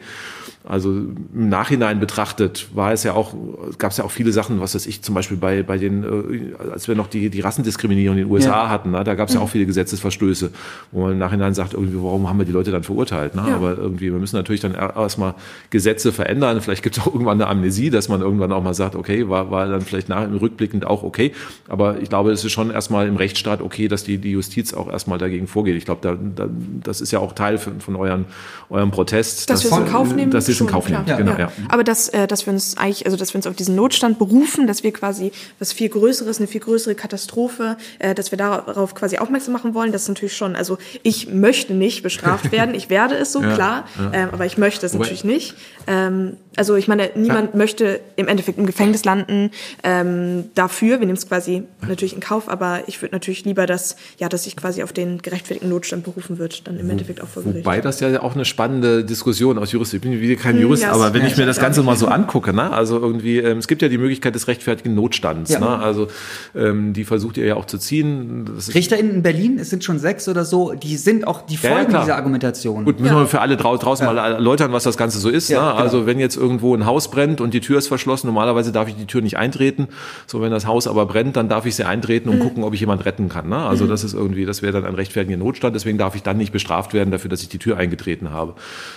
also 0.64 0.92
im 0.92 1.50
Nachhinein 1.50 2.00
betrachtet 2.00 2.68
war 2.74 2.94
es 2.94 3.04
ja 3.04 3.14
auch, 3.14 3.34
gab 3.80 3.92
es 3.92 3.98
ja 3.98 4.04
auch 4.04 4.12
viele 4.12 4.32
Sachen, 4.32 4.62
was 4.62 4.76
weiß 4.76 4.86
ich, 4.86 5.02
zum 5.02 5.16
Beispiel 5.16 5.38
bei, 5.38 5.64
bei 5.64 5.80
den, 5.80 6.04
äh, 6.04 6.70
als 6.72 6.88
wir 6.88 6.94
noch 6.94 7.08
die, 7.08 7.32
die 7.32 7.42
Rassendiskriminierung 7.42 8.18
in 8.18 8.26
den 8.26 8.32
USA 8.32 8.50
ja. 8.50 8.70
hatten, 8.70 8.92
ne? 8.92 9.04
da 9.04 9.16
gab 9.16 9.30
es 9.30 9.34
ja 9.34 9.42
auch 9.42 9.50
viele 9.50 9.66
Gesetzesverstöße, 9.66 10.52
wo 10.92 11.02
man 11.04 11.14
im 11.14 11.18
Nachhinein 11.20 11.54
sagt, 11.54 11.74
irgendwie, 11.74 11.98
warum 11.98 12.28
haben 12.28 12.40
wir 12.40 12.46
die 12.46 12.52
Leute 12.52 12.72
dann 12.72 12.84
verurteilt? 12.84 13.36
Ne? 13.36 13.44
Ja. 13.48 13.56
Aber 13.56 13.78
irgendwie, 13.78 14.12
wir 14.12 14.20
müssen 14.20 14.36
natürlich 14.36 14.62
dann 14.62 14.74
erstmal 14.74 15.36
Gesetze 15.70 16.12
verändern. 16.12 16.62
Vielleicht 16.62 16.84
gibt 16.84 16.98
es 16.98 17.04
auch 17.08 17.14
irgendwann 17.14 17.42
eine 17.42 17.50
Amnesie, 17.50 17.90
dass 17.90 18.10
man 18.10 18.22
irgendwann 18.22 18.52
auch 18.52 18.64
mal 18.64 18.74
sagt, 18.74 18.96
okay, 18.96 19.30
war, 19.30 19.52
war 19.52 19.68
dann 19.68 19.82
vielleicht 19.82 20.10
nach, 20.10 20.28
rückblickend 20.30 20.86
auch 20.86 21.04
okay. 21.04 21.32
Aber 21.68 22.00
ich 22.02 22.10
glaube, 22.10 22.32
es 22.32 22.44
ist 22.44 22.52
schon 22.52 22.72
erstmal 22.72 23.08
im 23.08 23.16
Rechtsstaat 23.16 23.62
okay, 23.62 23.88
dass 23.88 24.04
die, 24.04 24.18
die 24.18 24.32
Justiz 24.32 24.74
auch 24.74 24.90
erstmal 24.90 25.18
dagegen 25.18 25.48
vorgeht. 25.48 25.76
Ich 25.76 25.86
glaube, 25.86 26.02
da, 26.02 26.16
da, 26.16 26.50
das 26.84 27.02
ist 27.02 27.12
ja 27.12 27.20
auch 27.20 27.34
Teil 27.34 27.58
von, 27.58 27.82
von 27.82 27.96
euren, 27.96 28.26
eurem 28.70 28.92
Protest. 28.92 29.50
Dass, 29.50 29.62
dass 29.62 29.72
wir 29.72 29.78
es 29.78 29.86
in 29.86 29.92
Kauf 29.92 30.16
nehmen. 30.16 30.32
Dass 30.32 30.48
ihr 30.48 30.54
es 30.54 30.62
in 30.62 30.68
Kauf 30.68 30.90
nehmt, 30.90 31.06
genau, 31.06 31.32
ja. 31.34 31.40
ja. 31.40 31.52
Aber 31.70 31.84
dass, 31.84 32.10
äh, 32.10 32.28
dass 32.28 32.46
wir 32.46 32.54
uns 32.54 32.78
eigentlich, 32.78 33.06
also 33.06 33.18
dass 33.18 33.34
wir 33.34 33.38
uns 33.38 33.48
auf 33.48 33.56
diesen 33.56 33.76
Notstand 33.76 34.20
berufen, 34.20 34.68
dass 34.68 34.84
wir 34.84 34.92
quasi 34.92 35.32
was 35.60 35.74
viel 35.74 35.90
Größeres, 35.90 36.40
eine 36.40 36.48
viel 36.48 36.62
größere 36.62 36.96
Katastrophe, 36.96 37.78
äh, 38.00 38.16
dass 38.16 38.32
wir 38.32 38.38
darauf 38.38 38.96
quasi 38.96 39.18
aufmerksam 39.18 39.54
machen 39.54 39.74
wollen, 39.74 39.92
das 39.92 40.04
ist 40.04 40.10
natürlich 40.10 40.36
schon, 40.36 40.49
also 40.56 40.78
ich 41.04 41.32
möchte 41.32 41.74
nicht 41.74 42.04
bestraft 42.04 42.52
werden, 42.52 42.76
ich 42.76 42.90
werde 42.90 43.16
es 43.16 43.32
so, 43.32 43.42
ja, 43.42 43.54
klar, 43.54 43.86
ja. 43.98 44.12
Äh, 44.12 44.28
aber 44.32 44.46
ich 44.46 44.58
möchte 44.58 44.86
es 44.86 44.94
natürlich 44.94 45.24
nicht. 45.24 45.56
Ähm, 45.88 46.38
also 46.56 46.76
ich 46.76 46.88
meine, 46.88 47.10
niemand 47.16 47.56
möchte 47.56 48.02
im 48.16 48.28
Endeffekt 48.28 48.58
im 48.58 48.66
Gefängnis 48.66 49.06
landen 49.06 49.52
ähm, 49.84 50.46
dafür. 50.56 51.00
Wir 51.00 51.08
nehmen 51.08 51.18
es 51.18 51.28
quasi 51.28 51.64
natürlich 51.88 52.14
in 52.14 52.20
Kauf, 52.20 52.50
aber 52.50 52.82
ich 52.88 53.02
würde 53.02 53.16
natürlich 53.16 53.46
lieber, 53.46 53.66
dass, 53.66 53.96
ja, 54.18 54.28
dass 54.28 54.44
sich 54.44 54.58
quasi 54.58 54.84
auf 54.84 54.92
den 54.92 55.22
gerechtfertigten 55.22 55.70
Notstand 55.70 56.04
berufen 56.04 56.38
wird, 56.38 56.68
dann 56.68 56.78
im 56.78 56.90
Endeffekt 56.90 57.22
auch 57.22 57.28
vor 57.28 57.44
Gericht. 57.44 57.66
Wobei 57.66 57.80
das 57.80 58.02
ja 58.02 58.22
auch 58.22 58.36
eine 58.36 58.46
spannende 58.46 59.06
Diskussion 59.06 59.58
aus 59.58 59.72
Jurist. 59.72 59.94
Ich 59.94 60.02
bin 60.02 60.20
wieder 60.20 60.36
kein 60.36 60.56
hm, 60.56 60.64
Jurist, 60.64 60.84
ja, 60.84 60.92
aber 60.92 61.14
wenn 61.14 61.26
ich 61.26 61.38
mir 61.38 61.46
das 61.46 61.60
Ganze 61.60 61.82
mal 61.82 61.96
so 61.96 62.08
angucke, 62.08 62.54
ne? 62.54 62.72
also 62.72 63.00
irgendwie, 63.00 63.38
ähm, 63.38 63.60
es 63.60 63.68
gibt 63.68 63.82
ja 63.82 63.88
die 63.88 63.98
Möglichkeit 63.98 64.36
des 64.36 64.48
rechtfertigen 64.48 64.96
Notstands. 64.96 65.52
Ja. 65.52 65.60
Ne? 65.60 65.68
Also 65.68 66.08
ähm, 66.56 66.94
die 66.94 67.06
versucht 67.06 67.38
ihr 67.38 67.46
ja 67.46 67.56
auch 67.56 67.66
zu 67.66 67.78
ziehen. 67.78 68.50
RichterInnen 68.74 69.16
in 69.16 69.24
Berlin, 69.24 69.60
es 69.60 69.70
sind 69.70 69.84
schon 69.84 69.98
sechs 69.98 70.28
oder 70.28 70.39
so, 70.46 70.74
die 70.74 70.98
sind 70.98 71.28
auch, 71.28 71.42
die 71.42 71.58
folgen 71.58 71.92
ja, 71.92 72.02
dieser 72.02 72.16
Argumentation. 72.16 72.86
Gut, 72.86 73.00
müssen 73.00 73.16
wir 73.16 73.28
für 73.28 73.42
alle 73.42 73.58
draußen 73.58 74.06
mal 74.06 74.18
erläutern, 74.18 74.72
was 74.72 74.84
das 74.84 74.98
Ganze 74.98 75.20
so 75.20 75.30
ist. 75.30 75.50
Ne? 75.50 75.56
Genau. 75.56 75.74
Also 75.74 76.06
wenn 76.06 76.20
jetzt 76.20 76.38
irgendwo 76.38 76.76
ein 76.76 76.86
Haus 76.86 77.10
brennt 77.10 77.42
und 77.42 77.54
die 77.54 77.62
Tür 77.62 77.78
ist 77.78 77.88
verschlossen, 77.88 78.28
normalerweise 78.28 78.72
darf 78.72 78.88
ich 78.88 78.96
die 78.96 79.06
Tür 79.06 79.22
nicht 79.22 79.38
eintreten. 79.38 79.88
So, 80.28 80.42
wenn 80.42 80.52
das 80.52 80.66
Haus 80.66 80.88
aber 80.88 81.06
brennt, 81.06 81.36
dann 81.36 81.50
darf 81.50 81.66
ich 81.66 81.76
sie 81.76 81.86
eintreten 81.86 82.30
und 82.30 82.40
mhm. 82.40 82.44
gucken, 82.44 82.64
ob 82.64 82.74
ich 82.74 82.80
jemand 82.80 83.06
retten 83.06 83.30
kann. 83.30 83.50
Ne? 83.50 83.58
Also 83.58 83.86
mhm. 83.86 83.90
das 83.90 84.04
ist 84.04 84.14
irgendwie, 84.14 84.46
das 84.46 84.62
wäre 84.62 84.74
dann 84.74 84.86
ein 84.86 84.96
rechtfertigender 84.96 85.44
Notstand. 85.44 85.76
Deswegen 85.76 85.98
darf 85.98 86.16
ich 86.16 86.24
dann 86.24 86.38
nicht 86.38 86.52
bestraft 86.52 86.94
werden 86.94 87.12
dafür, 87.12 87.30
dass 87.30 87.42
ich 87.42 87.50
die 87.50 87.60
Tür 87.60 87.78
eingetreten 87.78 88.32
habe. 88.32 88.54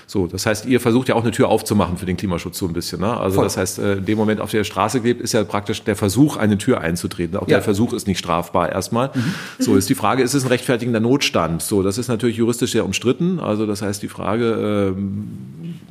So, 0.06 0.26
das 0.26 0.46
heißt, 0.46 0.66
ihr 0.66 0.80
versucht 0.80 1.08
ja 1.08 1.14
auch 1.14 1.22
eine 1.22 1.32
Tür 1.32 1.48
aufzumachen 1.48 1.96
für 1.96 2.06
den 2.06 2.16
Klimaschutz 2.16 2.58
so 2.58 2.66
ein 2.66 2.72
bisschen. 2.72 3.00
Ne? 3.00 3.16
Also 3.16 3.36
Voll. 3.36 3.44
das 3.44 3.56
heißt, 3.56 3.78
äh, 3.78 3.92
in 3.94 4.04
dem 4.04 4.18
Moment 4.18 4.40
auf 4.40 4.50
der 4.50 4.64
Straße 4.64 4.98
lebt, 4.98 5.20
ist 5.20 5.32
ja 5.32 5.44
praktisch 5.44 5.82
der 5.82 5.96
Versuch, 5.96 6.36
eine 6.36 6.58
Tür 6.58 6.80
einzutreten. 6.80 7.36
Auch 7.36 7.48
ja. 7.48 7.56
der 7.56 7.62
Versuch 7.62 7.92
ist 7.92 8.06
nicht 8.06 8.18
strafbar 8.18 8.70
erstmal. 8.70 9.10
Mhm. 9.14 9.34
So 9.58 9.76
ist 9.76 9.88
die 9.88 9.94
Frage, 9.94 10.22
ist 10.22 10.34
es 10.34 10.44
ein 10.44 10.48
rechtfertigender 10.48 11.00
Notstand? 11.00 11.31
So, 11.60 11.82
das 11.82 11.98
ist 11.98 12.08
natürlich 12.08 12.36
juristisch 12.36 12.72
sehr 12.72 12.84
umstritten. 12.84 13.40
Also 13.40 13.66
das 13.66 13.82
heißt, 13.82 14.02
die 14.02 14.08
Frage, 14.08 14.94
ähm, 14.96 15.28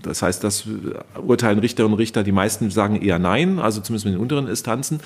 das 0.04 0.22
heißt, 0.22 0.44
das 0.44 0.66
urteilen 1.26 1.60
Richterinnen 1.60 1.94
und 1.94 2.00
Richter, 2.00 2.24
die 2.24 2.32
meisten 2.32 2.70
sagen 2.72 3.02
eher 3.02 3.20
nein, 3.20 3.60
also 3.60 3.82
zumindest 3.82 4.06
mit 4.06 4.16
den 4.16 4.22
unteren 4.22 4.48
Instanzen. 4.48 5.00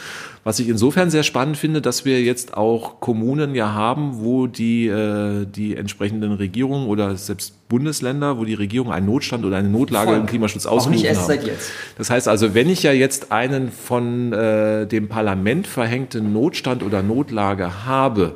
Was 0.43 0.59
ich 0.59 0.69
insofern 0.69 1.09
sehr 1.09 1.23
spannend 1.23 1.57
finde, 1.57 1.81
dass 1.81 2.05
wir 2.05 2.21
jetzt 2.21 2.55
auch 2.55 2.99
Kommunen 2.99 3.55
ja 3.55 3.73
haben, 3.73 4.19
wo 4.19 4.47
die, 4.47 4.87
äh, 4.87 5.45
die 5.45 5.75
entsprechenden 5.75 6.33
Regierungen 6.33 6.87
oder 6.87 7.15
selbst 7.15 7.67
Bundesländer, 7.67 8.37
wo 8.37 8.45
die 8.45 8.53
Regierung 8.53 8.91
einen 8.91 9.07
Notstand 9.07 9.43
oder 9.43 9.57
eine 9.57 9.69
Notlage 9.69 10.11
Voll. 10.11 10.19
im 10.19 10.25
Klimaschutz 10.27 10.65
ausgerufen 10.65 10.89
Auch 10.89 10.95
nicht 10.95 11.05
erst 11.05 11.27
seit 11.27 11.45
jetzt. 11.45 11.71
Das 11.97 12.09
heißt 12.09 12.27
also, 12.27 12.53
wenn 12.53 12.69
ich 12.69 12.83
ja 12.83 12.91
jetzt 12.91 13.31
einen 13.31 13.71
von 13.71 14.33
äh, 14.33 14.85
dem 14.85 15.07
Parlament 15.07 15.65
verhängten 15.65 16.31
Notstand 16.31 16.83
oder 16.83 17.01
Notlage 17.01 17.85
habe, 17.85 18.35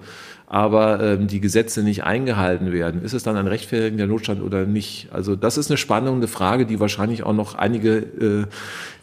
aber 0.49 0.99
ähm, 0.99 1.27
die 1.27 1.39
Gesetze 1.39 1.84
nicht 1.84 2.03
eingehalten 2.03 2.71
werden. 2.71 3.03
Ist 3.03 3.13
es 3.13 3.21
dann 3.21 3.38
ein 3.38 3.45
rechtfertigender 3.45 4.07
Notstand 4.07 4.41
oder 4.41 4.65
nicht? 4.65 5.07
Also 5.11 5.35
das 5.35 5.59
ist 5.59 5.69
eine 5.69 5.77
spannende 5.77 6.27
Frage, 6.27 6.65
die 6.65 6.80
wahrscheinlich 6.80 7.21
auch 7.21 7.34
noch 7.34 7.53
einige 7.53 7.97
äh, 7.97 8.45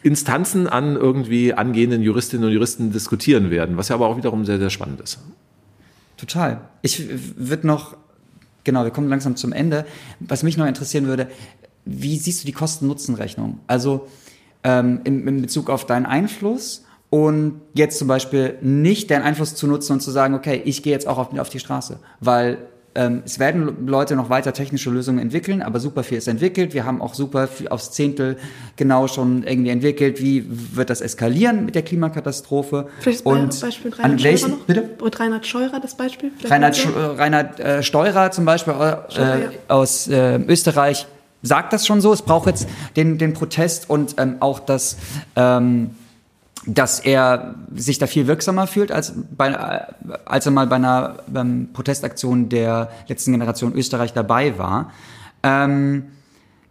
Instanzen 0.03 0.67
an 0.67 0.97
irgendwie 0.97 1.53
angehenden 1.53 2.01
Juristinnen 2.01 2.45
und 2.47 2.53
Juristen 2.53 2.91
diskutieren 2.91 3.49
werden, 3.49 3.77
was 3.77 3.87
ja 3.87 3.95
aber 3.95 4.07
auch 4.07 4.17
wiederum 4.17 4.43
sehr, 4.43 4.59
sehr 4.59 4.69
spannend 4.69 4.99
ist. 4.99 5.19
Total. 6.17 6.59
Ich 6.81 7.07
würde 7.37 7.65
noch, 7.65 7.95
genau, 8.65 8.83
wir 8.83 8.91
kommen 8.91 9.07
langsam 9.07 9.37
zum 9.37 9.53
Ende. 9.53 9.85
Was 10.19 10.43
mich 10.43 10.57
noch 10.57 10.67
interessieren 10.67 11.07
würde, 11.07 11.27
wie 11.85 12.17
siehst 12.17 12.43
du 12.43 12.45
die 12.45 12.51
Kosten-Nutzen-Rechnung? 12.51 13.59
Also 13.67 14.09
ähm, 14.65 14.99
in, 15.05 15.25
in 15.25 15.41
Bezug 15.41 15.69
auf 15.69 15.85
deinen 15.85 16.05
Einfluss 16.05 16.83
und 17.25 17.61
jetzt 17.73 17.97
zum 17.97 18.07
Beispiel 18.07 18.55
nicht 18.61 19.09
den 19.09 19.21
Einfluss 19.21 19.55
zu 19.55 19.65
nutzen 19.65 19.93
und 19.93 20.01
zu 20.01 20.11
sagen, 20.11 20.35
okay, 20.35 20.61
ich 20.65 20.83
gehe 20.83 20.93
jetzt 20.93 21.07
auch 21.07 21.17
auf, 21.17 21.37
auf 21.39 21.49
die 21.49 21.59
Straße, 21.59 21.99
weil 22.19 22.59
ähm, 22.93 23.23
es 23.25 23.39
werden 23.39 23.87
Leute 23.87 24.15
noch 24.15 24.29
weiter 24.29 24.53
technische 24.53 24.89
Lösungen 24.89 25.19
entwickeln, 25.19 25.61
aber 25.61 25.79
super 25.79 26.03
viel 26.03 26.17
ist 26.17 26.27
entwickelt. 26.27 26.73
Wir 26.73 26.85
haben 26.85 27.01
auch 27.01 27.13
super 27.13 27.47
viel 27.47 27.69
aufs 27.69 27.91
Zehntel 27.91 28.37
genau 28.75 29.07
schon 29.07 29.43
irgendwie 29.43 29.69
entwickelt, 29.69 30.21
wie 30.21 30.45
wird 30.47 30.89
das 30.89 31.01
eskalieren 31.01 31.65
mit 31.65 31.75
der 31.75 31.83
Klimakatastrophe. 31.83 32.87
Vielleicht 32.99 33.25
und 33.25 33.59
Beispiel 33.61 33.93
Reinhard 33.93 34.21
Scheurer 34.21 34.47
noch? 34.49 34.57
Bitte? 34.65 34.89
Reinhard 34.99 35.45
Scheurer 35.47 35.79
das 35.79 35.95
Beispiel? 35.95 36.31
Reinhard, 36.43 36.75
Sch 36.75 36.87
Reinhard 36.95 37.59
äh, 37.59 37.83
Steurer 37.83 38.31
zum 38.31 38.45
Beispiel 38.45 38.73
äh, 38.73 38.97
Steurer, 39.09 39.39
ja. 39.39 39.49
aus 39.67 40.07
äh, 40.07 40.37
Österreich 40.37 41.07
sagt 41.43 41.73
das 41.73 41.85
schon 41.85 42.01
so. 42.01 42.13
Es 42.13 42.21
braucht 42.21 42.47
jetzt 42.47 42.67
den, 42.95 43.17
den 43.17 43.33
Protest 43.33 43.89
und 43.89 44.15
ähm, 44.17 44.37
auch 44.39 44.59
das 44.59 44.97
ähm, 45.35 45.91
dass 46.67 46.99
er 46.99 47.55
sich 47.73 47.97
da 47.97 48.07
viel 48.07 48.27
wirksamer 48.27 48.67
fühlt, 48.67 48.91
als, 48.91 49.13
bei, 49.35 49.55
als 50.25 50.45
er 50.45 50.51
mal 50.51 50.67
bei 50.67 50.75
einer 50.75 51.15
ähm, 51.33 51.69
Protestaktion 51.71 52.49
der 52.49 52.91
letzten 53.07 53.31
Generation 53.31 53.73
Österreich 53.73 54.11
dabei 54.11 54.57
war. 54.57 54.91
Ähm, 55.43 56.07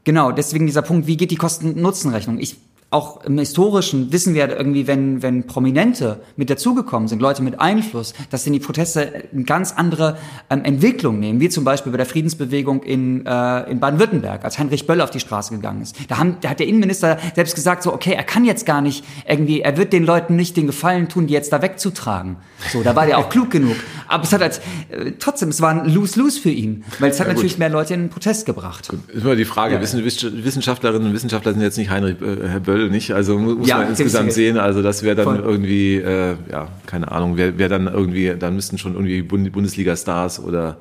genau, 0.05 0.33
deswegen 0.33 0.67
dieser 0.67 0.83
Punkt, 0.83 1.07
wie 1.07 1.17
geht 1.17 1.31
die 1.31 1.37
Kosten-Nutzen-Rechnung? 1.37 2.39
Ich 2.39 2.59
auch 2.91 3.25
im 3.25 3.37
Historischen 3.37 4.13
wissen 4.13 4.35
wir 4.35 4.49
irgendwie, 4.49 4.87
wenn, 4.87 5.21
wenn 5.21 5.47
Prominente 5.49 6.21
mit 6.37 6.51
dazugekommen 6.51 7.09
sind, 7.09 7.21
Leute 7.21 7.43
mit 7.43 7.61
Einfluss, 7.61 8.15
dass 8.31 8.45
denn 8.45 8.53
die 8.53 8.61
Proteste 8.61 9.25
eine 9.33 9.43
ganz 9.43 9.73
andere 9.73 10.17
ähm, 10.51 10.65
Entwicklung 10.65 11.19
nehmen, 11.19 11.41
wie 11.41 11.49
zum 11.49 11.65
Beispiel 11.65 11.91
bei 11.91 11.99
der 11.99 12.07
Friedensbewegung 12.07 12.85
in, 12.85 13.27
äh, 13.27 13.71
in 13.71 13.81
Baden-Württemberg, 13.81 14.45
als 14.45 14.59
Heinrich 14.61 14.87
Böll 14.87 15.01
auf 15.01 15.11
die 15.11 15.19
Straße 15.19 15.53
gegangen 15.53 15.83
ist. 15.83 15.97
Da, 16.09 16.19
haben, 16.19 16.37
da 16.41 16.51
hat 16.51 16.61
der 16.61 16.69
Innenminister 16.69 17.19
selbst 17.35 17.57
gesagt, 17.57 17.83
so, 17.83 17.93
okay, 17.93 18.13
er 18.13 18.23
kann 18.23 18.45
jetzt 18.45 18.65
gar 18.65 18.81
nicht 18.81 19.05
irgendwie, 19.29 19.63
er 19.63 19.77
wird 19.77 19.93
den 19.93 20.05
Leuten 20.05 20.37
nicht 20.37 20.57
den 20.57 20.69
Gefallen 20.69 21.09
tun, 21.09 21.27
die 21.27 21.35
jetzt 21.35 21.53
da 21.53 21.63
wegzutragen. 21.63 22.37
So, 22.73 22.85
da 22.85 22.95
war 22.95 23.07
der 23.07 23.19
auch 23.19 23.29
klug 23.29 23.51
genug. 23.51 23.77
Aber 24.07 24.23
es 24.23 24.33
hat 24.33 24.43
als, 24.43 24.59
äh, 24.91 25.13
trotzdem, 25.19 25.49
es 25.49 25.61
war 25.61 25.71
ein 25.71 25.93
Lose-Lose 25.93 26.41
für 26.41 26.51
ihn, 26.51 26.85
weil 27.01 27.11
es 27.11 27.19
hat 27.19 27.27
ja, 27.27 27.33
natürlich 27.35 27.59
mehr 27.59 27.69
Leute 27.69 27.95
in 27.95 28.03
den 28.03 28.11
Protest 28.11 28.47
gebracht. 28.47 28.89
Gut. 28.89 29.01
Ist 29.11 29.25
immer 29.25 29.35
die 29.35 29.45
Frage, 29.45 29.75
ja. 29.75 29.81
Wissenschaftlerinnen 29.81 31.09
und 31.09 31.15
Wissenschaftler 31.15 31.53
sind 31.53 31.63
jetzt 31.63 31.79
nicht 31.79 31.91
Heinrich 31.91 32.21
äh, 32.21 32.49
Herr 32.49 32.61
Böll 32.61 32.76
Böll 32.77 32.91
nicht. 32.91 33.13
Also 33.13 33.39
muss 33.39 33.67
ja, 33.67 33.79
man 33.79 33.89
insgesamt 33.89 34.33
sehen. 34.33 34.59
Also 34.59 34.83
das 34.83 35.03
wäre 35.03 35.17
dann 35.17 35.25
Voll. 35.25 35.39
irgendwie, 35.39 35.97
äh, 35.97 36.35
ja, 36.51 36.69
keine 36.87 37.11
Ahnung, 37.11 37.37
wer, 37.37 37.59
wer 37.59 37.69
dann 37.69 37.87
irgendwie, 37.87 38.35
dann 38.39 38.55
müssten 38.55 38.79
schon 38.79 38.95
irgendwie 38.95 39.23
Bundesliga-Stars 39.23 40.41
oder 40.41 40.77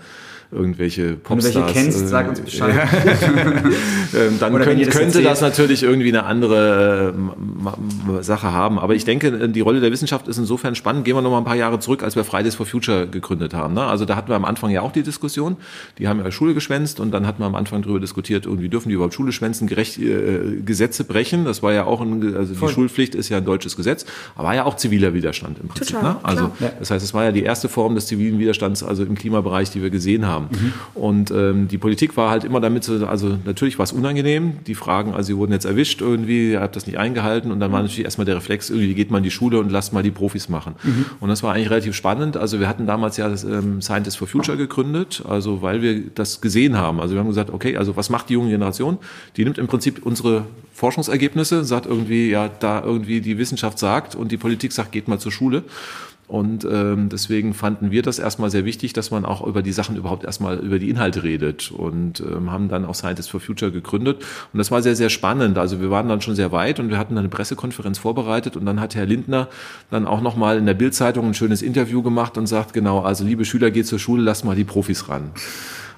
irgendwelche 0.52 1.14
Popstars. 1.14 1.56
Wenn 1.56 1.62
du 1.62 1.68
welche 1.68 1.80
kennst, 1.80 2.02
äh, 2.02 2.08
sag 2.08 2.30
uns 2.30 2.42
Bescheid. 2.42 2.74
ähm, 4.16 4.40
dann 4.40 4.54
könnt, 4.54 4.66
könnte 4.66 5.02
erzählt. 5.02 5.26
das 5.26 5.42
natürlich 5.42 5.84
irgendwie 5.84 6.10
eine 6.10 6.24
andere 6.24 7.14
äh, 8.20 8.24
Sache 8.24 8.52
haben. 8.52 8.80
Aber 8.80 8.96
ich 8.96 9.06
denke, 9.06 9.50
die 9.50 9.62
Rolle 9.62 9.82
der 9.82 9.92
Wissenschaft 9.92 10.28
ist 10.28 10.38
insofern 10.38 10.76
spannend. 10.76 11.06
Gehen 11.06 11.16
wir 11.16 11.22
noch 11.22 11.32
mal 11.32 11.40
ein 11.40 11.46
paar 11.46 11.56
Jahre 11.56 11.80
zurück, 11.80 12.04
als 12.04 12.16
wir 12.16 12.24
Fridays 12.24 12.56
for 12.56 12.66
Future 12.66 13.08
gegründet 13.08 13.54
haben. 13.54 13.74
Ne? 13.74 13.84
Also 13.84 14.06
da 14.06 14.16
hatten 14.16 14.30
wir 14.30 14.36
am 14.36 14.46
Anfang 14.46 14.72
ja 14.72 14.82
auch 14.82 14.92
die 14.92 15.04
Diskussion. 15.04 15.58
Die 15.98 16.08
haben 16.08 16.20
ja 16.20 16.32
Schule 16.32 16.54
geschwänzt 16.54 17.00
und 17.00 17.12
dann 17.12 17.28
hatten 17.28 17.42
wir 17.42 17.46
am 17.46 17.56
Anfang 17.56 17.82
darüber 17.82 18.00
diskutiert, 18.00 18.46
irgendwie 18.46 18.70
dürfen 18.70 18.90
die 18.90 18.96
überhaupt 18.96 19.14
Schule 19.14 19.32
schwänzen, 19.32 19.68
gerecht, 19.68 20.00
äh, 20.00 20.62
Gesetze 20.66 21.04
brechen. 21.04 21.46
Das 21.46 21.62
war 21.62 21.74
ja 21.74 21.86
auch 21.86 22.02
ein, 22.02 22.36
also 22.36 22.54
Voll. 22.54 22.70
die 22.70 22.74
Schulpflicht 22.74 23.16
ist 23.16 23.30
ja 23.30 23.38
ein 23.38 23.46
deutsches 23.46 23.76
Gesetz, 23.76 24.06
aber 24.36 24.46
war 24.46 24.56
ja 24.56 24.66
auch 24.66 24.76
ziviler 24.76 25.14
Widerstand 25.14 25.60
im 25.60 25.68
Prinzip. 25.68 25.96
Total, 25.96 26.14
ne? 26.14 26.20
Also 26.24 26.52
das 26.80 26.92
heißt, 26.92 27.04
es 27.04 27.14
war 27.14 27.24
ja 27.24 27.32
die 27.32 27.44
erste 27.44 27.68
Form 27.68 27.96
des 27.96 28.06
zivilen 28.06 28.38
Widerstands, 28.38 28.84
also 28.84 29.04
im 29.04 29.16
Klimabereich, 29.16 29.72
die 29.72 29.82
wir 29.82 29.90
gesehen 29.90 30.28
haben. 30.28 30.35
Mhm. 30.42 30.74
Und 30.94 31.32
ähm, 31.32 31.68
die 31.68 31.78
Politik 31.78 32.16
war 32.18 32.30
halt 32.30 32.44
immer 32.44 32.60
damit, 32.60 32.84
so, 32.84 33.06
also 33.06 33.38
natürlich 33.46 33.78
war 33.78 33.84
es 33.84 33.92
unangenehm. 33.92 34.54
Die 34.68 34.76
Fragen, 34.76 35.14
also 35.14 35.28
sie 35.28 35.38
wurden 35.38 35.52
jetzt 35.52 35.66
erwischt 35.66 36.02
irgendwie, 36.02 36.52
ihr 36.52 36.62
habt 36.62 36.76
das 36.76 36.88
nicht 36.88 36.98
eingehalten 36.98 37.52
und 37.52 37.60
dann 37.60 37.72
war 37.72 37.82
natürlich 37.82 38.06
erstmal 38.06 38.26
der 38.26 38.36
Reflex, 38.36 38.70
irgendwie 38.70 38.94
geht 38.94 39.12
man 39.12 39.20
in 39.20 39.24
die 39.24 39.32
Schule 39.32 39.60
und 39.60 39.72
lasst 39.72 39.94
mal 39.94 40.04
die 40.04 40.12
Profis 40.12 40.50
machen. 40.50 40.76
Mhm. 40.84 41.06
Und 41.20 41.30
das 41.30 41.44
war 41.44 41.54
eigentlich 41.54 41.70
relativ 41.70 41.96
spannend. 41.96 42.38
Also 42.38 42.60
wir 42.60 42.68
hatten 42.68 42.86
damals 42.86 43.18
ja 43.18 43.30
das 43.30 43.44
ähm, 43.44 43.82
Scientists 43.82 44.18
for 44.18 44.28
Future 44.28 44.58
gegründet, 44.58 45.24
also 45.28 45.62
weil 45.62 45.82
wir 45.82 46.04
das 46.14 46.42
gesehen 46.42 46.78
haben. 46.78 47.00
Also 47.00 47.16
wir 47.16 47.20
haben 47.20 47.28
gesagt, 47.28 47.50
okay, 47.50 47.78
also 47.78 47.96
was 47.98 48.10
macht 48.10 48.30
die 48.30 48.34
junge 48.34 48.50
Generation? 48.50 48.98
Die 49.38 49.44
nimmt 49.44 49.58
im 49.58 49.68
Prinzip 49.68 50.06
unsere 50.06 50.46
Forschungsergebnisse, 50.74 51.64
sagt 51.64 51.86
irgendwie, 51.86 52.30
ja, 52.30 52.50
da 52.50 52.84
irgendwie 52.84 53.22
die 53.22 53.38
Wissenschaft 53.38 53.80
sagt 53.80 54.16
und 54.16 54.32
die 54.32 54.38
Politik 54.38 54.74
sagt, 54.74 54.92
geht 54.92 55.08
mal 55.08 55.20
zur 55.20 55.32
Schule. 55.32 55.64
Und 56.28 56.66
ähm, 56.70 57.10
deswegen 57.10 57.54
fanden 57.54 57.92
wir 57.92 58.02
das 58.02 58.18
erstmal 58.18 58.50
sehr 58.50 58.66
wichtig, 58.66 58.94
dass 58.94 59.12
man 59.12 59.26
auch 59.26 59.46
über 59.46 59.62
die 59.62 59.72
Sachen 59.72 59.96
überhaupt 59.96 60.24
erstmal 60.24 60.58
über 60.58 60.80
die 60.80 60.90
Inhalte 60.90 61.24
redet 61.24 61.72
und 61.72 62.20
ähm, 62.20 62.52
haben 62.52 62.68
dann 62.68 62.86
auch 62.86 62.96
Scientists 62.96 63.30
for 63.30 63.40
Future 63.40 63.72
gegründet. 63.72 64.24
Und 64.52 64.58
das 64.58 64.72
war 64.72 64.82
sehr, 64.82 64.96
sehr 64.96 65.10
spannend. 65.10 65.58
Also 65.58 65.82
wir 65.82 65.92
waren 65.92 66.10
dann 66.10 66.22
schon 66.22 66.36
sehr 66.36 66.52
weit 66.52 66.80
und 66.80 66.90
wir 66.90 66.98
hatten 66.98 67.16
dann 67.16 67.26
eine 67.26 67.30
Pressekonferenz 67.30 68.00
vorbereitet 68.00 68.58
und 68.58 68.66
dann 68.66 68.80
hat 68.80 68.96
Herr 68.96 69.06
Lindner 69.06 69.50
dann 69.92 70.08
auch 70.08 70.22
nochmal 70.22 70.58
in 70.58 70.66
der 70.66 70.74
Bildzeitung 70.74 71.28
ein 71.28 71.34
schönes 71.36 71.62
Interview 71.62 72.02
gemacht 72.02 72.38
und 72.38 72.48
sagt, 72.48 72.74
genau, 72.74 73.02
also 73.02 73.24
liebe 73.24 73.46
Schüler, 73.46 73.70
geht 73.70 73.86
zur 73.86 74.00
Schule, 74.00 74.24
lasst 74.24 74.46
mal 74.46 74.56
die 74.56 74.64
Profis 74.64 75.10
ran. 75.10 75.32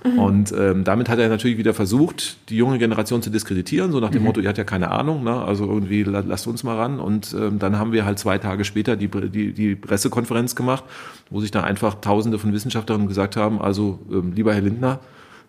Mhm. 0.04 0.20
Und 0.20 0.54
ähm, 0.58 0.84
damit 0.84 1.10
hat 1.10 1.20
er 1.20 1.30
natürlich 1.30 1.58
wieder 1.58 1.74
versucht, 1.74 2.38
die 2.50 2.58
junge 2.58 2.78
Generation 2.78 3.22
zu 3.22 3.30
diskreditieren, 3.30 3.92
so 3.92 4.00
nach 4.00 4.10
dem 4.10 4.22
mhm. 4.22 4.28
Motto, 4.28 4.42
ihr 4.42 4.50
hat 4.50 4.58
ja 4.58 4.64
keine 4.64 4.92
Ahnung, 4.92 5.24
ne? 5.24 5.42
also 5.42 5.66
irgendwie 5.66 6.04
lasst 6.04 6.48
uns 6.48 6.64
mal 6.64 6.76
ran. 6.76 7.00
Und 7.00 7.36
ähm, 7.40 7.60
dann 7.60 7.78
haben 7.78 7.92
wir 7.92 8.06
halt 8.06 8.20
zwei 8.20 8.38
Tage 8.38 8.66
später 8.66 8.96
die, 8.96 9.08
die, 9.08 9.54
die 9.54 9.76
Pressekonferenz 9.76 10.56
gemacht, 10.56 10.84
wo 11.30 11.42
sich 11.42 11.52
da 11.52 11.64
einfach 11.64 11.96
Tausende 12.02 12.40
von 12.40 12.54
Wissenschaftlern 12.54 13.08
gesagt 13.08 13.36
haben, 13.36 13.62
also 13.62 14.00
ähm, 14.12 14.34
lieber 14.36 14.54
Herr 14.54 14.62
Lindner, 14.62 15.00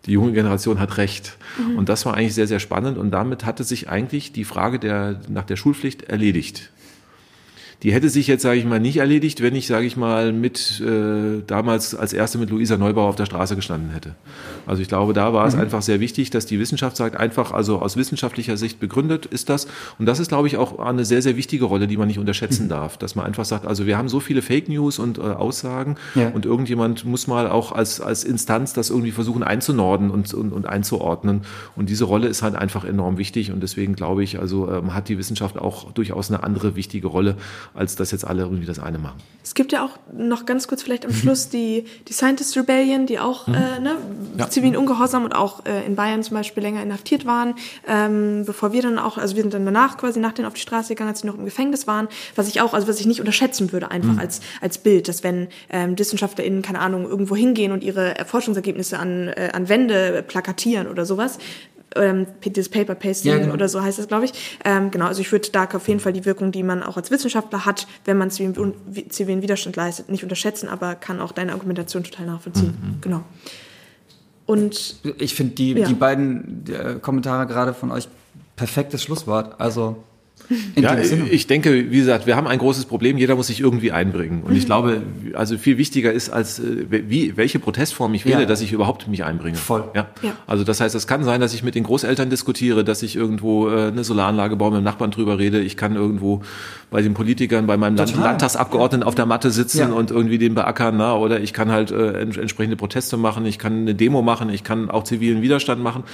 die 0.06 0.12
junge 0.12 0.32
Generation 0.32 0.78
hat 0.80 0.96
recht. 0.96 1.36
Mhm. 1.58 1.76
Und 1.76 1.88
das 1.88 2.06
war 2.06 2.14
eigentlich 2.14 2.34
sehr, 2.34 2.46
sehr 2.46 2.60
spannend. 2.60 2.98
Und 2.98 3.10
damit 3.10 3.44
hatte 3.44 3.64
sich 3.64 3.88
eigentlich 3.88 4.32
die 4.32 4.44
Frage 4.44 4.78
der, 4.78 5.20
nach 5.28 5.44
der 5.44 5.56
Schulpflicht 5.56 6.04
erledigt 6.04 6.70
die 7.84 7.92
hätte 7.92 8.08
sich 8.08 8.26
jetzt, 8.26 8.42
sage 8.42 8.58
ich 8.58 8.64
mal, 8.64 8.80
nicht 8.80 8.96
erledigt, 8.96 9.40
wenn 9.40 9.54
ich, 9.54 9.68
sage 9.68 9.86
ich 9.86 9.96
mal, 9.96 10.32
mit 10.32 10.80
äh, 10.80 11.42
damals 11.46 11.94
als 11.94 12.12
erste 12.12 12.38
mit 12.38 12.50
Luisa 12.50 12.76
Neubauer 12.76 13.08
auf 13.08 13.14
der 13.14 13.26
Straße 13.26 13.54
gestanden 13.54 13.90
hätte. 13.90 14.16
Also 14.66 14.82
ich 14.82 14.88
glaube, 14.88 15.12
da 15.12 15.32
war 15.32 15.42
mhm. 15.42 15.48
es 15.48 15.54
einfach 15.54 15.82
sehr 15.82 16.00
wichtig, 16.00 16.30
dass 16.30 16.44
die 16.44 16.58
Wissenschaft 16.58 16.96
sagt, 16.96 17.16
einfach, 17.16 17.52
also 17.52 17.80
aus 17.80 17.96
wissenschaftlicher 17.96 18.56
Sicht 18.56 18.80
begründet 18.80 19.26
ist 19.26 19.48
das. 19.48 19.68
Und 19.98 20.06
das 20.06 20.18
ist, 20.18 20.28
glaube 20.28 20.48
ich, 20.48 20.56
auch 20.56 20.80
eine 20.80 21.04
sehr, 21.04 21.22
sehr 21.22 21.36
wichtige 21.36 21.66
Rolle, 21.66 21.86
die 21.86 21.96
man 21.96 22.08
nicht 22.08 22.18
unterschätzen 22.18 22.64
mhm. 22.64 22.70
darf. 22.70 22.98
Dass 22.98 23.14
man 23.14 23.24
einfach 23.24 23.44
sagt, 23.44 23.64
also 23.64 23.86
wir 23.86 23.96
haben 23.96 24.08
so 24.08 24.18
viele 24.18 24.42
Fake 24.42 24.68
News 24.68 24.98
und 24.98 25.18
äh, 25.18 25.20
Aussagen 25.20 25.94
ja. 26.16 26.30
und 26.30 26.46
irgendjemand 26.46 27.04
muss 27.04 27.28
mal 27.28 27.48
auch 27.48 27.70
als, 27.70 28.00
als 28.00 28.24
Instanz 28.24 28.72
das 28.72 28.90
irgendwie 28.90 29.12
versuchen 29.12 29.44
einzunorden 29.44 30.10
und, 30.10 30.34
und, 30.34 30.52
und 30.52 30.66
einzuordnen. 30.66 31.42
Und 31.76 31.88
diese 31.88 32.06
Rolle 32.06 32.26
ist 32.26 32.42
halt 32.42 32.56
einfach 32.56 32.84
enorm 32.84 33.18
wichtig 33.18 33.52
und 33.52 33.62
deswegen 33.62 33.94
glaube 33.94 34.24
ich, 34.24 34.40
also 34.40 34.68
ähm, 34.68 34.94
hat 34.94 35.08
die 35.08 35.16
Wissenschaft 35.16 35.56
auch 35.58 35.92
durchaus 35.92 36.28
eine 36.28 36.42
andere 36.42 36.74
wichtige 36.74 37.06
Rolle 37.06 37.36
als 37.74 37.96
dass 37.96 38.10
jetzt 38.10 38.26
alle 38.26 38.42
irgendwie 38.42 38.66
das 38.66 38.78
eine 38.78 38.98
machen. 38.98 39.18
Es 39.42 39.54
gibt 39.54 39.72
ja 39.72 39.82
auch 39.82 39.98
noch 40.12 40.44
ganz 40.44 40.68
kurz 40.68 40.82
vielleicht 40.82 41.06
am 41.06 41.12
Schluss 41.14 41.48
die, 41.48 41.84
die 42.06 42.12
Scientist 42.12 42.56
Rebellion, 42.56 43.06
die 43.06 43.18
auch 43.18 43.46
mhm. 43.46 43.54
äh, 43.54 43.80
ne, 43.80 43.96
ja. 44.36 44.50
zivilen 44.50 44.76
Ungehorsam 44.76 45.24
und 45.24 45.34
auch 45.34 45.64
äh, 45.64 45.86
in 45.86 45.96
Bayern 45.96 46.22
zum 46.22 46.36
Beispiel 46.36 46.62
länger 46.62 46.82
inhaftiert 46.82 47.24
waren, 47.24 47.54
ähm, 47.86 48.44
bevor 48.44 48.72
wir 48.72 48.82
dann 48.82 48.98
auch, 48.98 49.16
also 49.16 49.36
wir 49.36 49.42
sind 49.42 49.54
dann 49.54 49.64
danach 49.64 49.96
quasi 49.96 50.20
nach 50.20 50.32
denen 50.32 50.46
auf 50.46 50.54
die 50.54 50.60
Straße 50.60 50.88
gegangen, 50.88 51.10
als 51.10 51.20
sie 51.20 51.26
noch 51.26 51.38
im 51.38 51.46
Gefängnis 51.46 51.86
waren, 51.86 52.08
was 52.34 52.48
ich 52.48 52.60
auch, 52.60 52.74
also 52.74 52.88
was 52.88 53.00
ich 53.00 53.06
nicht 53.06 53.20
unterschätzen 53.20 53.72
würde, 53.72 53.90
einfach 53.90 54.12
mhm. 54.12 54.18
als, 54.18 54.40
als 54.60 54.78
Bild, 54.78 55.08
dass 55.08 55.24
wenn 55.24 55.48
ähm, 55.70 55.98
WissenschaftlerInnen, 55.98 56.60
keine 56.60 56.80
Ahnung, 56.80 57.08
irgendwo 57.08 57.34
hingehen 57.34 57.72
und 57.72 57.82
ihre 57.82 58.16
Forschungsergebnisse 58.26 58.98
an, 58.98 59.28
äh, 59.28 59.50
an 59.52 59.68
Wände 59.68 60.22
plakatieren 60.26 60.88
oder 60.88 61.06
sowas, 61.06 61.38
ähm, 61.96 62.26
dieses 62.44 62.68
Paper 62.68 62.94
Pasting 62.94 63.32
ja, 63.32 63.38
genau. 63.38 63.54
oder 63.54 63.68
so 63.68 63.82
heißt 63.82 63.98
das, 63.98 64.08
glaube 64.08 64.26
ich. 64.26 64.32
Ähm, 64.64 64.90
genau, 64.90 65.06
also 65.06 65.20
ich 65.20 65.32
würde 65.32 65.48
da 65.50 65.64
auf 65.64 65.88
jeden 65.88 66.00
Fall 66.00 66.12
die 66.12 66.24
Wirkung, 66.24 66.52
die 66.52 66.62
man 66.62 66.82
auch 66.82 66.96
als 66.96 67.10
Wissenschaftler 67.10 67.64
hat, 67.64 67.86
wenn 68.04 68.18
man 68.18 68.30
zivilen, 68.30 68.74
zivilen 69.08 69.42
Widerstand 69.42 69.76
leistet, 69.76 70.08
nicht 70.08 70.22
unterschätzen, 70.22 70.68
aber 70.68 70.94
kann 70.94 71.20
auch 71.20 71.32
deine 71.32 71.52
Argumentation 71.52 72.04
total 72.04 72.26
nachvollziehen. 72.26 72.76
Mhm. 72.80 73.00
Genau. 73.00 73.24
Und 74.46 74.96
ich 75.18 75.34
finde 75.34 75.54
die, 75.54 75.72
ja. 75.72 75.86
die 75.86 75.94
beiden 75.94 76.64
äh, 76.68 76.94
Kommentare 77.00 77.46
gerade 77.46 77.74
von 77.74 77.90
euch 77.90 78.08
perfektes 78.56 79.02
Schlusswort. 79.02 79.60
Also 79.60 80.02
ja, 80.76 80.96
ich 80.98 81.46
denke, 81.46 81.90
wie 81.90 81.98
gesagt, 81.98 82.26
wir 82.26 82.36
haben 82.36 82.46
ein 82.46 82.58
großes 82.58 82.86
Problem. 82.86 83.18
Jeder 83.18 83.36
muss 83.36 83.48
sich 83.48 83.60
irgendwie 83.60 83.92
einbringen. 83.92 84.42
Und 84.42 84.56
ich 84.56 84.62
mhm. 84.62 84.66
glaube, 84.66 85.02
also 85.34 85.58
viel 85.58 85.78
wichtiger 85.78 86.12
ist 86.12 86.30
als 86.30 86.58
äh, 86.58 86.86
wie 86.88 87.36
welche 87.36 87.58
Protestform 87.58 88.14
ich 88.14 88.24
wähle, 88.24 88.40
ja. 88.40 88.46
dass 88.46 88.60
ich 88.60 88.72
überhaupt 88.72 89.08
mich 89.08 89.24
einbringe. 89.24 89.56
Voll. 89.56 89.84
Ja? 89.94 90.08
ja. 90.22 90.32
Also 90.46 90.64
das 90.64 90.80
heißt, 90.80 90.94
es 90.94 91.06
kann 91.06 91.24
sein, 91.24 91.40
dass 91.40 91.54
ich 91.54 91.62
mit 91.62 91.74
den 91.74 91.84
Großeltern 91.84 92.30
diskutiere, 92.30 92.84
dass 92.84 93.02
ich 93.02 93.16
irgendwo 93.16 93.68
äh, 93.68 93.88
eine 93.88 94.04
Solaranlage 94.04 94.56
baue, 94.56 94.70
mit 94.70 94.80
dem 94.80 94.84
Nachbarn 94.84 95.10
drüber 95.10 95.38
rede. 95.38 95.60
Ich 95.60 95.76
kann 95.76 95.96
irgendwo 95.96 96.42
bei 96.90 97.02
den 97.02 97.14
Politikern, 97.14 97.66
bei 97.66 97.76
meinem 97.76 97.96
Land 97.96 98.16
Landtagsabgeordneten 98.16 99.06
auf 99.06 99.14
der 99.14 99.26
Matte 99.26 99.50
sitzen 99.50 99.78
ja. 99.78 99.88
und 99.88 100.10
irgendwie 100.10 100.38
den 100.38 100.54
beackern, 100.54 100.96
na, 100.96 101.14
oder 101.16 101.40
ich 101.40 101.52
kann 101.52 101.70
halt 101.70 101.90
äh, 101.90 102.20
entsprechende 102.20 102.76
Proteste 102.76 103.18
machen, 103.18 103.44
ich 103.44 103.58
kann 103.58 103.80
eine 103.80 103.94
Demo 103.94 104.22
machen, 104.22 104.48
ich 104.48 104.64
kann 104.64 104.90
auch 104.90 105.04
zivilen 105.04 105.42
Widerstand 105.42 105.82
machen, 105.82 106.04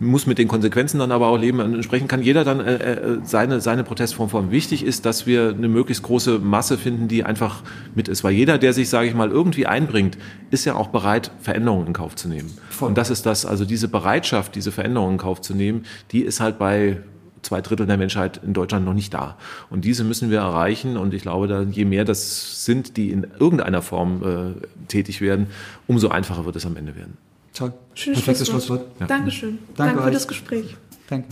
muss 0.00 0.26
mit 0.26 0.38
den 0.38 0.48
Konsequenzen 0.48 0.98
dann 0.98 1.12
aber 1.12 1.28
auch 1.28 1.38
leben. 1.38 1.60
Und 1.60 1.74
entsprechend 1.74 2.08
kann 2.08 2.22
jeder 2.22 2.44
dann 2.44 2.60
äh, 2.60 2.74
äh, 2.74 3.18
seine 3.22 3.83
seine 3.84 3.88
Protestform 3.88 4.30
formen. 4.30 4.50
Wichtig 4.50 4.84
ist, 4.84 5.04
dass 5.04 5.26
wir 5.26 5.50
eine 5.50 5.68
möglichst 5.68 6.02
große 6.02 6.38
Masse 6.38 6.78
finden, 6.78 7.08
die 7.08 7.24
einfach 7.24 7.62
mit 7.94 8.08
ist, 8.08 8.24
weil 8.24 8.32
jeder, 8.32 8.58
der 8.58 8.72
sich, 8.72 8.88
sage 8.88 9.08
ich 9.08 9.14
mal, 9.14 9.30
irgendwie 9.30 9.66
einbringt, 9.66 10.16
ist 10.50 10.64
ja 10.64 10.74
auch 10.74 10.88
bereit, 10.88 11.30
Veränderungen 11.40 11.88
in 11.88 11.92
Kauf 11.92 12.16
zu 12.16 12.28
nehmen. 12.28 12.50
Voll. 12.70 12.88
Und 12.88 12.98
das 12.98 13.10
ist 13.10 13.26
das, 13.26 13.46
also 13.46 13.64
diese 13.64 13.88
Bereitschaft, 13.88 14.54
diese 14.54 14.72
Veränderungen 14.72 15.12
in 15.12 15.18
Kauf 15.18 15.40
zu 15.40 15.54
nehmen, 15.54 15.84
die 16.10 16.20
ist 16.22 16.40
halt 16.40 16.58
bei 16.58 16.98
zwei 17.42 17.60
Drittel 17.60 17.86
der 17.86 17.98
Menschheit 17.98 18.40
in 18.42 18.54
Deutschland 18.54 18.86
noch 18.86 18.94
nicht 18.94 19.12
da. 19.12 19.36
Und 19.68 19.84
diese 19.84 20.02
müssen 20.02 20.30
wir 20.30 20.38
erreichen. 20.38 20.96
Und 20.96 21.12
ich 21.12 21.22
glaube, 21.22 21.46
da, 21.46 21.62
je 21.62 21.84
mehr 21.84 22.06
das 22.06 22.64
sind, 22.64 22.96
die 22.96 23.10
in 23.10 23.26
irgendeiner 23.38 23.82
Form 23.82 24.22
äh, 24.22 24.86
tätig 24.88 25.20
werden, 25.20 25.48
umso 25.86 26.08
einfacher 26.08 26.46
wird 26.46 26.56
es 26.56 26.64
am 26.64 26.76
Ende 26.76 26.96
werden. 26.96 27.18
Toll. 27.52 27.74
Schönes 27.94 28.20
Perfektes 28.20 28.48
Schlusswort. 28.48 28.86
Ja. 28.98 29.06
Dankeschön. 29.06 29.58
Danke, 29.76 29.94
Danke 29.94 30.02
für 30.04 30.10
das 30.10 30.26
Gespräch. 30.26 30.76
Danke. 31.08 31.28